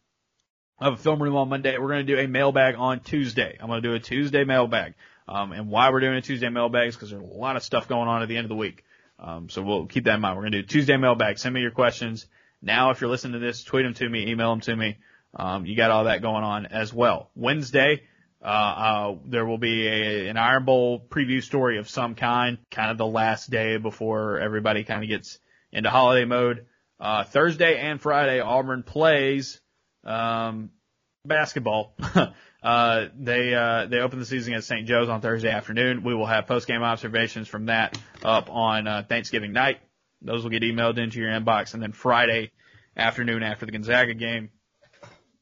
of 0.79 0.93
a 0.93 0.97
film 0.97 1.21
room 1.21 1.35
on 1.35 1.49
Monday, 1.49 1.77
we're 1.77 1.87
going 1.87 2.05
to 2.05 2.15
do 2.15 2.19
a 2.19 2.27
mailbag 2.27 2.75
on 2.77 2.99
Tuesday. 2.99 3.57
I'm 3.59 3.67
going 3.67 3.81
to 3.81 3.89
do 3.89 3.95
a 3.95 3.99
Tuesday 3.99 4.43
mailbag. 4.43 4.93
Um, 5.27 5.53
and 5.53 5.69
why 5.69 5.89
we're 5.89 6.01
doing 6.01 6.15
a 6.15 6.21
Tuesday 6.21 6.49
mailbag 6.49 6.89
is 6.89 6.95
because 6.95 7.09
there's 7.09 7.23
a 7.23 7.25
lot 7.25 7.55
of 7.55 7.63
stuff 7.63 7.87
going 7.87 8.07
on 8.07 8.21
at 8.21 8.27
the 8.27 8.37
end 8.37 8.45
of 8.45 8.49
the 8.49 8.55
week. 8.55 8.83
Um, 9.17 9.49
so 9.49 9.63
we'll 9.63 9.87
keep 9.87 10.03
that 10.03 10.15
in 10.15 10.21
mind. 10.21 10.35
We're 10.35 10.43
going 10.43 10.51
to 10.51 10.61
do 10.61 10.67
Tuesday 10.67 10.97
mailbag. 10.97 11.39
Send 11.39 11.55
me 11.55 11.61
your 11.61 11.71
questions. 11.71 12.27
Now, 12.61 12.91
if 12.91 13.01
you're 13.01 13.09
listening 13.09 13.33
to 13.33 13.39
this, 13.39 13.63
tweet 13.63 13.85
them 13.85 13.93
to 13.95 14.09
me, 14.09 14.29
email 14.29 14.51
them 14.51 14.61
to 14.61 14.75
me. 14.75 14.97
Um, 15.35 15.65
you 15.65 15.75
got 15.75 15.91
all 15.91 16.05
that 16.05 16.21
going 16.21 16.43
on 16.43 16.65
as 16.67 16.93
well. 16.93 17.29
Wednesday, 17.35 18.03
uh, 18.45 18.47
uh, 18.47 19.15
there 19.25 19.43
will 19.43 19.57
be 19.57 19.87
a, 19.87 20.29
an 20.29 20.37
Iron 20.37 20.65
Bowl 20.65 20.99
preview 20.99 21.41
story 21.41 21.79
of 21.79 21.89
some 21.89 22.13
kind, 22.13 22.59
kind 22.69 22.91
of 22.91 22.97
the 22.99 23.05
last 23.05 23.49
day 23.49 23.77
before 23.77 24.39
everybody 24.39 24.83
kind 24.83 25.01
of 25.01 25.09
gets 25.09 25.39
into 25.71 25.89
holiday 25.89 26.25
mode. 26.25 26.67
Uh, 26.99 27.23
Thursday 27.23 27.79
and 27.79 27.99
Friday, 27.99 28.39
Auburn 28.39 28.83
plays, 28.83 29.59
um, 30.03 30.69
basketball. 31.25 31.95
uh, 32.63 33.05
they, 33.17 33.55
uh, 33.55 33.87
they 33.87 33.97
open 33.97 34.19
the 34.19 34.25
season 34.27 34.53
against 34.53 34.67
St. 34.67 34.87
Joe's 34.87 35.09
on 35.09 35.21
Thursday 35.21 35.49
afternoon. 35.49 36.03
We 36.03 36.13
will 36.13 36.27
have 36.27 36.45
post-game 36.45 36.83
observations 36.83 37.47
from 37.47 37.65
that 37.65 37.97
up 38.23 38.51
on, 38.51 38.87
uh, 38.87 39.03
Thanksgiving 39.09 39.53
night. 39.53 39.79
Those 40.21 40.43
will 40.43 40.51
get 40.51 40.61
emailed 40.61 40.99
into 40.99 41.19
your 41.19 41.31
inbox. 41.31 41.73
And 41.73 41.81
then 41.81 41.93
Friday 41.93 42.51
afternoon 42.95 43.41
after 43.41 43.65
the 43.65 43.71
Gonzaga 43.71 44.13
game, 44.13 44.51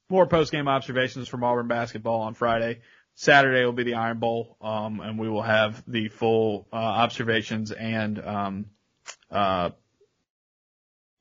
more 0.09 0.25
post-game 0.25 0.69
observations 0.69 1.27
from 1.27 1.43
Auburn 1.43 1.67
basketball 1.67 2.21
on 2.21 2.33
Friday. 2.33 2.79
Saturday 3.15 3.63
will 3.63 3.73
be 3.73 3.83
the 3.83 3.95
Iron 3.95 4.19
Bowl, 4.19 4.57
um, 4.61 4.99
and 4.99 5.19
we 5.19 5.29
will 5.29 5.43
have 5.43 5.83
the 5.87 6.09
full 6.09 6.67
uh, 6.73 6.75
observations 6.75 7.71
and 7.71 8.19
um, 8.19 8.65
uh, 9.31 9.69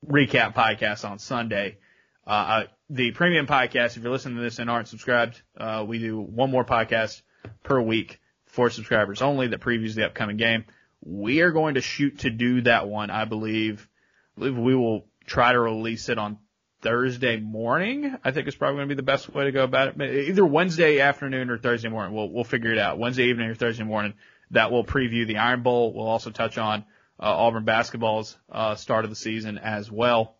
recap 0.05 0.55
podcast 0.55 1.07
on 1.09 1.19
Sunday. 1.19 1.77
Uh, 2.25 2.63
the 2.89 3.11
premium 3.11 3.47
podcast, 3.47 3.97
if 3.97 4.03
you're 4.03 4.11
listening 4.11 4.37
to 4.37 4.43
this 4.43 4.59
and 4.59 4.69
aren't 4.69 4.87
subscribed, 4.87 5.41
uh, 5.57 5.83
we 5.87 5.99
do 5.99 6.19
one 6.19 6.51
more 6.51 6.65
podcast 6.65 7.21
per 7.63 7.79
week 7.81 8.19
for 8.45 8.69
subscribers 8.69 9.21
only 9.21 9.47
that 9.47 9.61
previews 9.61 9.95
the 9.95 10.05
upcoming 10.05 10.37
game. 10.37 10.65
We 11.01 11.41
are 11.41 11.51
going 11.51 11.75
to 11.75 11.81
shoot 11.81 12.19
to 12.19 12.29
do 12.29 12.61
that 12.61 12.87
one, 12.87 13.09
I 13.09 13.25
believe. 13.25 13.87
I 14.35 14.39
believe 14.39 14.57
we 14.57 14.75
will 14.75 15.05
try 15.25 15.51
to 15.51 15.59
release 15.59 16.09
it 16.09 16.17
on 16.17 16.37
Thursday 16.83 17.39
morning. 17.39 18.15
I 18.23 18.31
think 18.31 18.47
is 18.47 18.55
probably 18.55 18.77
going 18.77 18.89
to 18.89 18.95
be 18.95 18.97
the 18.97 19.03
best 19.03 19.33
way 19.33 19.45
to 19.45 19.51
go 19.51 19.63
about 19.63 19.99
it. 19.99 20.29
Either 20.29 20.45
Wednesday 20.45 20.99
afternoon 20.99 21.49
or 21.49 21.57
Thursday 21.57 21.89
morning. 21.89 22.13
We'll 22.13 22.29
we'll 22.29 22.43
figure 22.43 22.71
it 22.71 22.77
out. 22.77 22.99
Wednesday 22.99 23.29
evening 23.29 23.49
or 23.49 23.55
Thursday 23.55 23.83
morning. 23.83 24.13
That 24.51 24.71
will 24.71 24.85
preview 24.85 25.25
the 25.25 25.37
Iron 25.37 25.63
Bowl. 25.63 25.93
We'll 25.93 26.05
also 26.05 26.29
touch 26.29 26.57
on 26.57 26.81
uh, 27.19 27.23
Auburn 27.23 27.63
basketball's 27.63 28.37
uh, 28.51 28.75
start 28.75 29.05
of 29.05 29.09
the 29.09 29.15
season 29.15 29.57
as 29.57 29.89
well. 29.89 30.35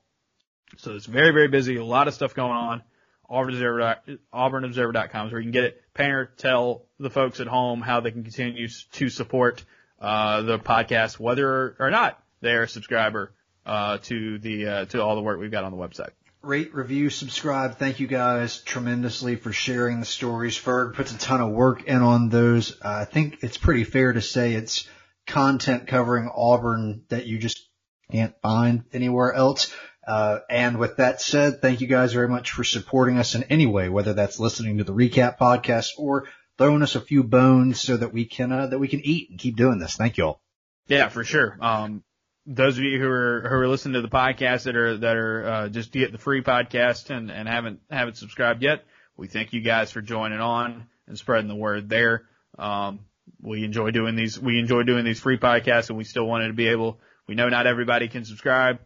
So 0.78 0.94
it's 0.94 1.06
very 1.06 1.32
very 1.32 1.48
busy. 1.48 1.78
A 1.78 1.86
lot 1.86 2.07
of 2.07 2.14
stuff 2.14 2.36
going 2.36 2.52
on. 2.52 2.84
AuburnObserver, 3.32 4.20
AuburnObserver.com 4.34 5.28
is 5.28 5.34
where 5.34 5.41
you 5.41 5.45
can 5.45 5.52
get 5.52 5.64
it. 5.64 5.82
Painter, 5.94 6.32
tell 6.38 6.86
the 6.99 7.10
folks 7.10 7.40
at 7.40 7.48
home 7.48 7.82
how 7.82 8.02
they 8.02 8.11
can 8.11 8.24
continue 8.24 8.68
to 8.68 9.10
support 9.10 9.64
uh, 9.99 10.41
the 10.41 10.60
podcast, 10.60 11.20
whether 11.20 11.76
or 11.80 11.90
not 11.90 12.22
they're 12.41 12.64
a 12.64 12.68
subscriber 12.68 13.34
uh, 13.65 13.98
to 13.99 14.38
the 14.40 14.68
uh, 14.68 14.86
to 14.86 15.02
all 15.02 15.15
the 15.15 15.22
work 15.22 15.40
we've 15.40 15.52
got 15.52 15.64
on 15.64 15.72
the 15.72 15.78
website. 15.78 16.11
Rate, 16.44 16.76
review, 16.76 17.10
subscribe. 17.10 17.78
Thank 17.78 18.02
you 18.02 18.07
guys 18.07 18.60
tremendously 18.60 19.38
for 19.38 19.53
sharing 19.53 20.02
the 20.02 20.06
stories. 20.06 20.60
Ferg 20.60 20.94
puts 20.94 21.14
a 21.14 21.18
ton 21.18 21.40
of 21.40 21.52
work 21.52 21.86
in 21.86 22.02
on 22.02 22.28
those. 22.28 22.76
I 22.82 23.06
think 23.06 23.38
it's 23.44 23.57
pretty 23.57 23.86
fair 23.86 24.11
to 24.11 24.22
say 24.22 24.53
it's 24.53 24.86
content 25.26 25.88
covering 25.88 26.30
Auburn 26.36 27.03
that 27.07 27.28
you 27.28 27.38
just 27.38 27.65
can't 28.11 28.36
find 28.41 28.84
anywhere 28.91 29.32
else. 29.32 29.74
Uh, 30.06 30.40
and 30.49 30.80
with 30.80 30.98
that 30.98 31.22
said, 31.22 31.61
thank 31.61 31.80
you 31.80 31.88
guys 31.88 32.11
very 32.11 32.28
much 32.28 32.52
for 32.52 32.65
supporting 32.65 33.18
us 33.18 33.36
in 33.36 33.44
any 33.44 33.65
way, 33.65 33.88
whether 33.88 34.11
that's 34.11 34.38
listening 34.38 34.80
to 34.80 34.84
the 34.84 34.94
recap 34.94 35.38
podcast 35.38 35.91
or 35.98 36.28
throwing 36.57 36.84
us 36.84 36.95
a 36.95 37.02
few 37.02 37.24
bones 37.24 37.80
so 37.80 37.95
that 37.95 38.11
we 38.11 38.26
can, 38.26 38.52
uh, 38.52 38.68
that 38.68 38.80
we 38.80 38.90
can 38.90 38.99
eat 38.99 39.30
and 39.30 39.40
keep 39.40 39.56
doing 39.56 39.80
this. 39.80 39.95
Thank 39.95 40.18
you 40.18 40.26
all. 40.26 40.41
Yeah, 40.88 41.07
for 41.07 41.24
sure. 41.24 41.57
Um, 41.61 42.03
those 42.45 42.78
of 42.78 42.84
you 42.84 42.99
who 42.99 43.10
are 43.10 43.48
who 43.48 43.56
are 43.56 43.68
listening 43.68 43.94
to 43.94 44.02
the 44.02 44.10
podcast 44.10 44.64
that 44.64 44.76
are 44.76 44.98
that 44.98 45.15
are 45.15 45.48
uh, 45.48 45.70
just 45.70 45.91
get 45.91 46.11
the 46.11 46.18
free 46.18 46.44
podcast 46.44 47.10
and 47.10 47.32
and 47.32 47.48
haven't 47.48 47.80
haven't 47.90 48.18
subscribed 48.18 48.61
yet, 48.61 48.84
we 49.15 49.28
thank 49.28 49.53
you 49.53 49.61
guys 49.61 49.91
for 49.91 50.02
joining 50.02 50.40
on 50.40 50.88
and 51.07 51.18
spreading 51.18 51.48
the 51.48 51.56
word 51.56 51.90
there. 51.90 52.24
Um, 52.57 52.99
we 53.41 53.64
enjoy 53.64 53.91
doing 53.91 54.15
these. 54.15 54.40
We 54.40 54.60
enjoy 54.60 54.84
doing 54.84 55.06
these 55.06 55.20
free 55.20 55.38
podcasts, 55.38 55.90
and 55.90 55.98
we 55.98 56.03
still 56.03 56.26
wanted 56.26 56.48
to 56.48 56.53
be 56.53 56.68
able. 56.68 56.99
We 57.28 57.36
know 57.36 57.49
not 57.49 57.68
everybody 57.68 58.10
can 58.10 58.26
subscribe, 58.26 58.80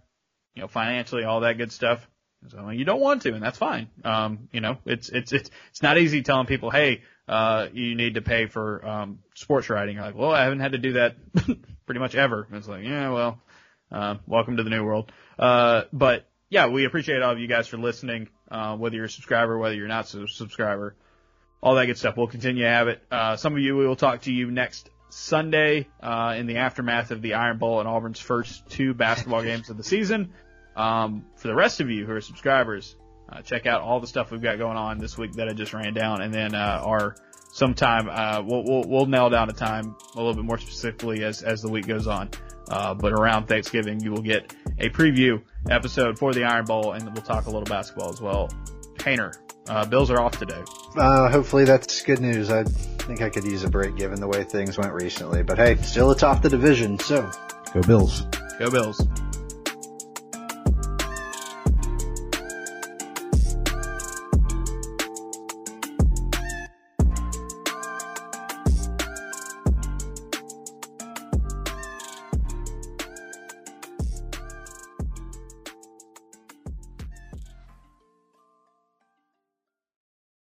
you 0.54 0.62
know, 0.62 0.68
financially, 0.68 1.24
all 1.24 1.42
that 1.42 1.58
good 1.58 1.72
stuff. 1.72 2.08
So 2.50 2.70
you 2.70 2.86
don't 2.86 3.00
want 3.00 3.24
to, 3.24 3.34
and 3.34 3.42
that's 3.42 3.58
fine. 3.58 3.90
Um, 4.04 4.50
you 4.52 4.62
know, 4.62 4.78
it's 4.86 5.10
it's 5.10 5.32
it's 5.32 5.50
it's 5.72 5.82
not 5.82 5.98
easy 5.98 6.22
telling 6.22 6.46
people, 6.46 6.70
hey, 6.70 7.02
uh, 7.28 7.68
you 7.74 7.96
need 7.96 8.14
to 8.14 8.22
pay 8.22 8.46
for 8.46 8.86
um, 8.88 9.20
sports 9.36 9.70
writing. 9.70 9.96
You're 9.96 10.06
like, 10.06 10.16
well, 10.16 10.32
I 10.32 10.44
haven't 10.44 10.60
had 10.60 10.74
to 10.74 10.78
do 10.78 10.94
that 10.94 11.16
pretty 11.86 12.00
much 12.00 12.16
ever. 12.16 12.46
And 12.48 12.58
it's 12.58 12.68
like, 12.68 12.84
yeah, 12.84 13.10
well, 13.10 13.42
uh, 13.92 14.16
welcome 14.26 14.58
to 14.58 14.64
the 14.64 14.70
new 14.70 14.84
world. 14.84 15.12
Uh, 15.38 15.84
but 15.94 16.28
yeah, 16.50 16.68
we 16.68 16.86
appreciate 16.86 17.22
all 17.22 17.32
of 17.32 17.40
you 17.40 17.48
guys 17.48 17.68
for 17.68 17.78
listening. 17.78 18.30
Uh, 18.50 18.76
whether 18.78 18.96
you're 18.96 19.06
a 19.06 19.10
subscriber, 19.10 19.58
whether 19.58 19.76
you're 19.76 19.88
not 19.88 20.14
a 20.14 20.28
subscriber, 20.28 20.96
all 21.62 21.76
that 21.76 21.86
good 21.86 21.98
stuff. 21.98 22.16
We'll 22.16 22.28
continue 22.28 22.64
to 22.64 22.70
have 22.70 22.88
it. 22.88 23.02
Uh, 23.12 23.36
some 23.36 23.54
of 23.54 23.60
you, 23.60 23.76
we 23.76 23.86
will 23.86 23.96
talk 23.96 24.22
to 24.22 24.32
you 24.32 24.52
next 24.52 24.90
Sunday 25.10 25.88
uh, 26.02 26.36
in 26.38 26.48
the 26.48 26.58
aftermath 26.58 27.12
of 27.12 27.22
the 27.22 27.34
Iron 27.34 27.58
Bowl 27.58 27.80
and 27.80 27.88
Auburn's 27.90 28.20
first 28.20 28.70
two 28.70 28.94
basketball 28.94 29.44
games 29.44 29.70
of 29.70 29.78
the 29.78 29.84
season. 29.84 30.34
Um, 30.76 31.26
for 31.36 31.48
the 31.48 31.56
rest 31.56 31.82
of 31.82 31.90
you 31.90 32.06
who 32.06 32.14
are 32.14 32.22
subscribers, 32.22 32.96
uh, 33.30 33.42
check 33.42 33.66
out 33.66 33.82
all 33.82 34.00
the 34.00 34.08
stuff 34.08 34.32
we've 34.32 34.42
got 34.42 34.58
going 34.58 34.78
on 34.78 35.00
this 35.00 35.18
week 35.18 35.34
that 35.34 35.50
I 35.50 35.54
just 35.54 35.74
ran 35.74 35.94
down, 35.94 36.22
and 36.22 36.34
then 36.34 36.56
uh, 36.56 36.82
our 36.86 37.16
sometime 37.52 38.10
uh, 38.10 38.42
we'll, 38.46 38.64
we'll 38.64 38.84
we'll 38.88 39.06
nail 39.06 39.30
down 39.30 39.50
a 39.50 39.54
time 39.54 39.96
a 40.14 40.18
little 40.18 40.34
bit 40.34 40.46
more 40.46 40.58
specifically 40.58 41.24
as 41.24 41.42
as 41.42 41.62
the 41.62 41.70
week 41.70 41.88
goes 41.88 42.08
on. 42.08 42.30
Uh, 42.70 42.94
but 42.94 43.14
around 43.14 43.48
Thanksgiving, 43.48 44.02
you 44.02 44.12
will 44.12 44.22
get 44.22 44.54
a 44.80 44.90
preview 44.90 45.42
episode 45.70 46.20
for 46.20 46.34
the 46.34 46.44
Iron 46.44 46.66
Bowl, 46.66 46.92
and 46.92 47.06
we'll 47.14 47.24
talk 47.24 47.46
a 47.46 47.50
little 47.50 47.64
basketball 47.64 48.10
as 48.10 48.20
well. 48.20 48.50
Painter, 49.00 49.32
uh, 49.70 49.86
Bills 49.86 50.12
are 50.12 50.20
off 50.20 50.38
today. 50.38 50.62
Uh, 50.98 51.30
hopefully 51.30 51.64
that's 51.64 52.02
good 52.04 52.20
news. 52.20 52.50
I 52.52 52.64
think 52.64 53.22
I 53.22 53.30
could 53.30 53.46
use 53.46 53.64
a 53.64 53.70
break 53.70 53.96
given 53.96 54.20
the 54.20 54.28
way 54.28 54.44
things 54.44 54.78
went 54.78 54.92
recently. 54.94 55.44
But 55.44 55.58
hey, 55.58 55.76
still 55.78 56.12
atop 56.12 56.42
the 56.42 56.50
division, 56.50 57.00
so 57.00 57.30
go 57.74 57.82
Bills. 57.82 58.24
Go 58.60 58.70
Bills. 58.70 59.02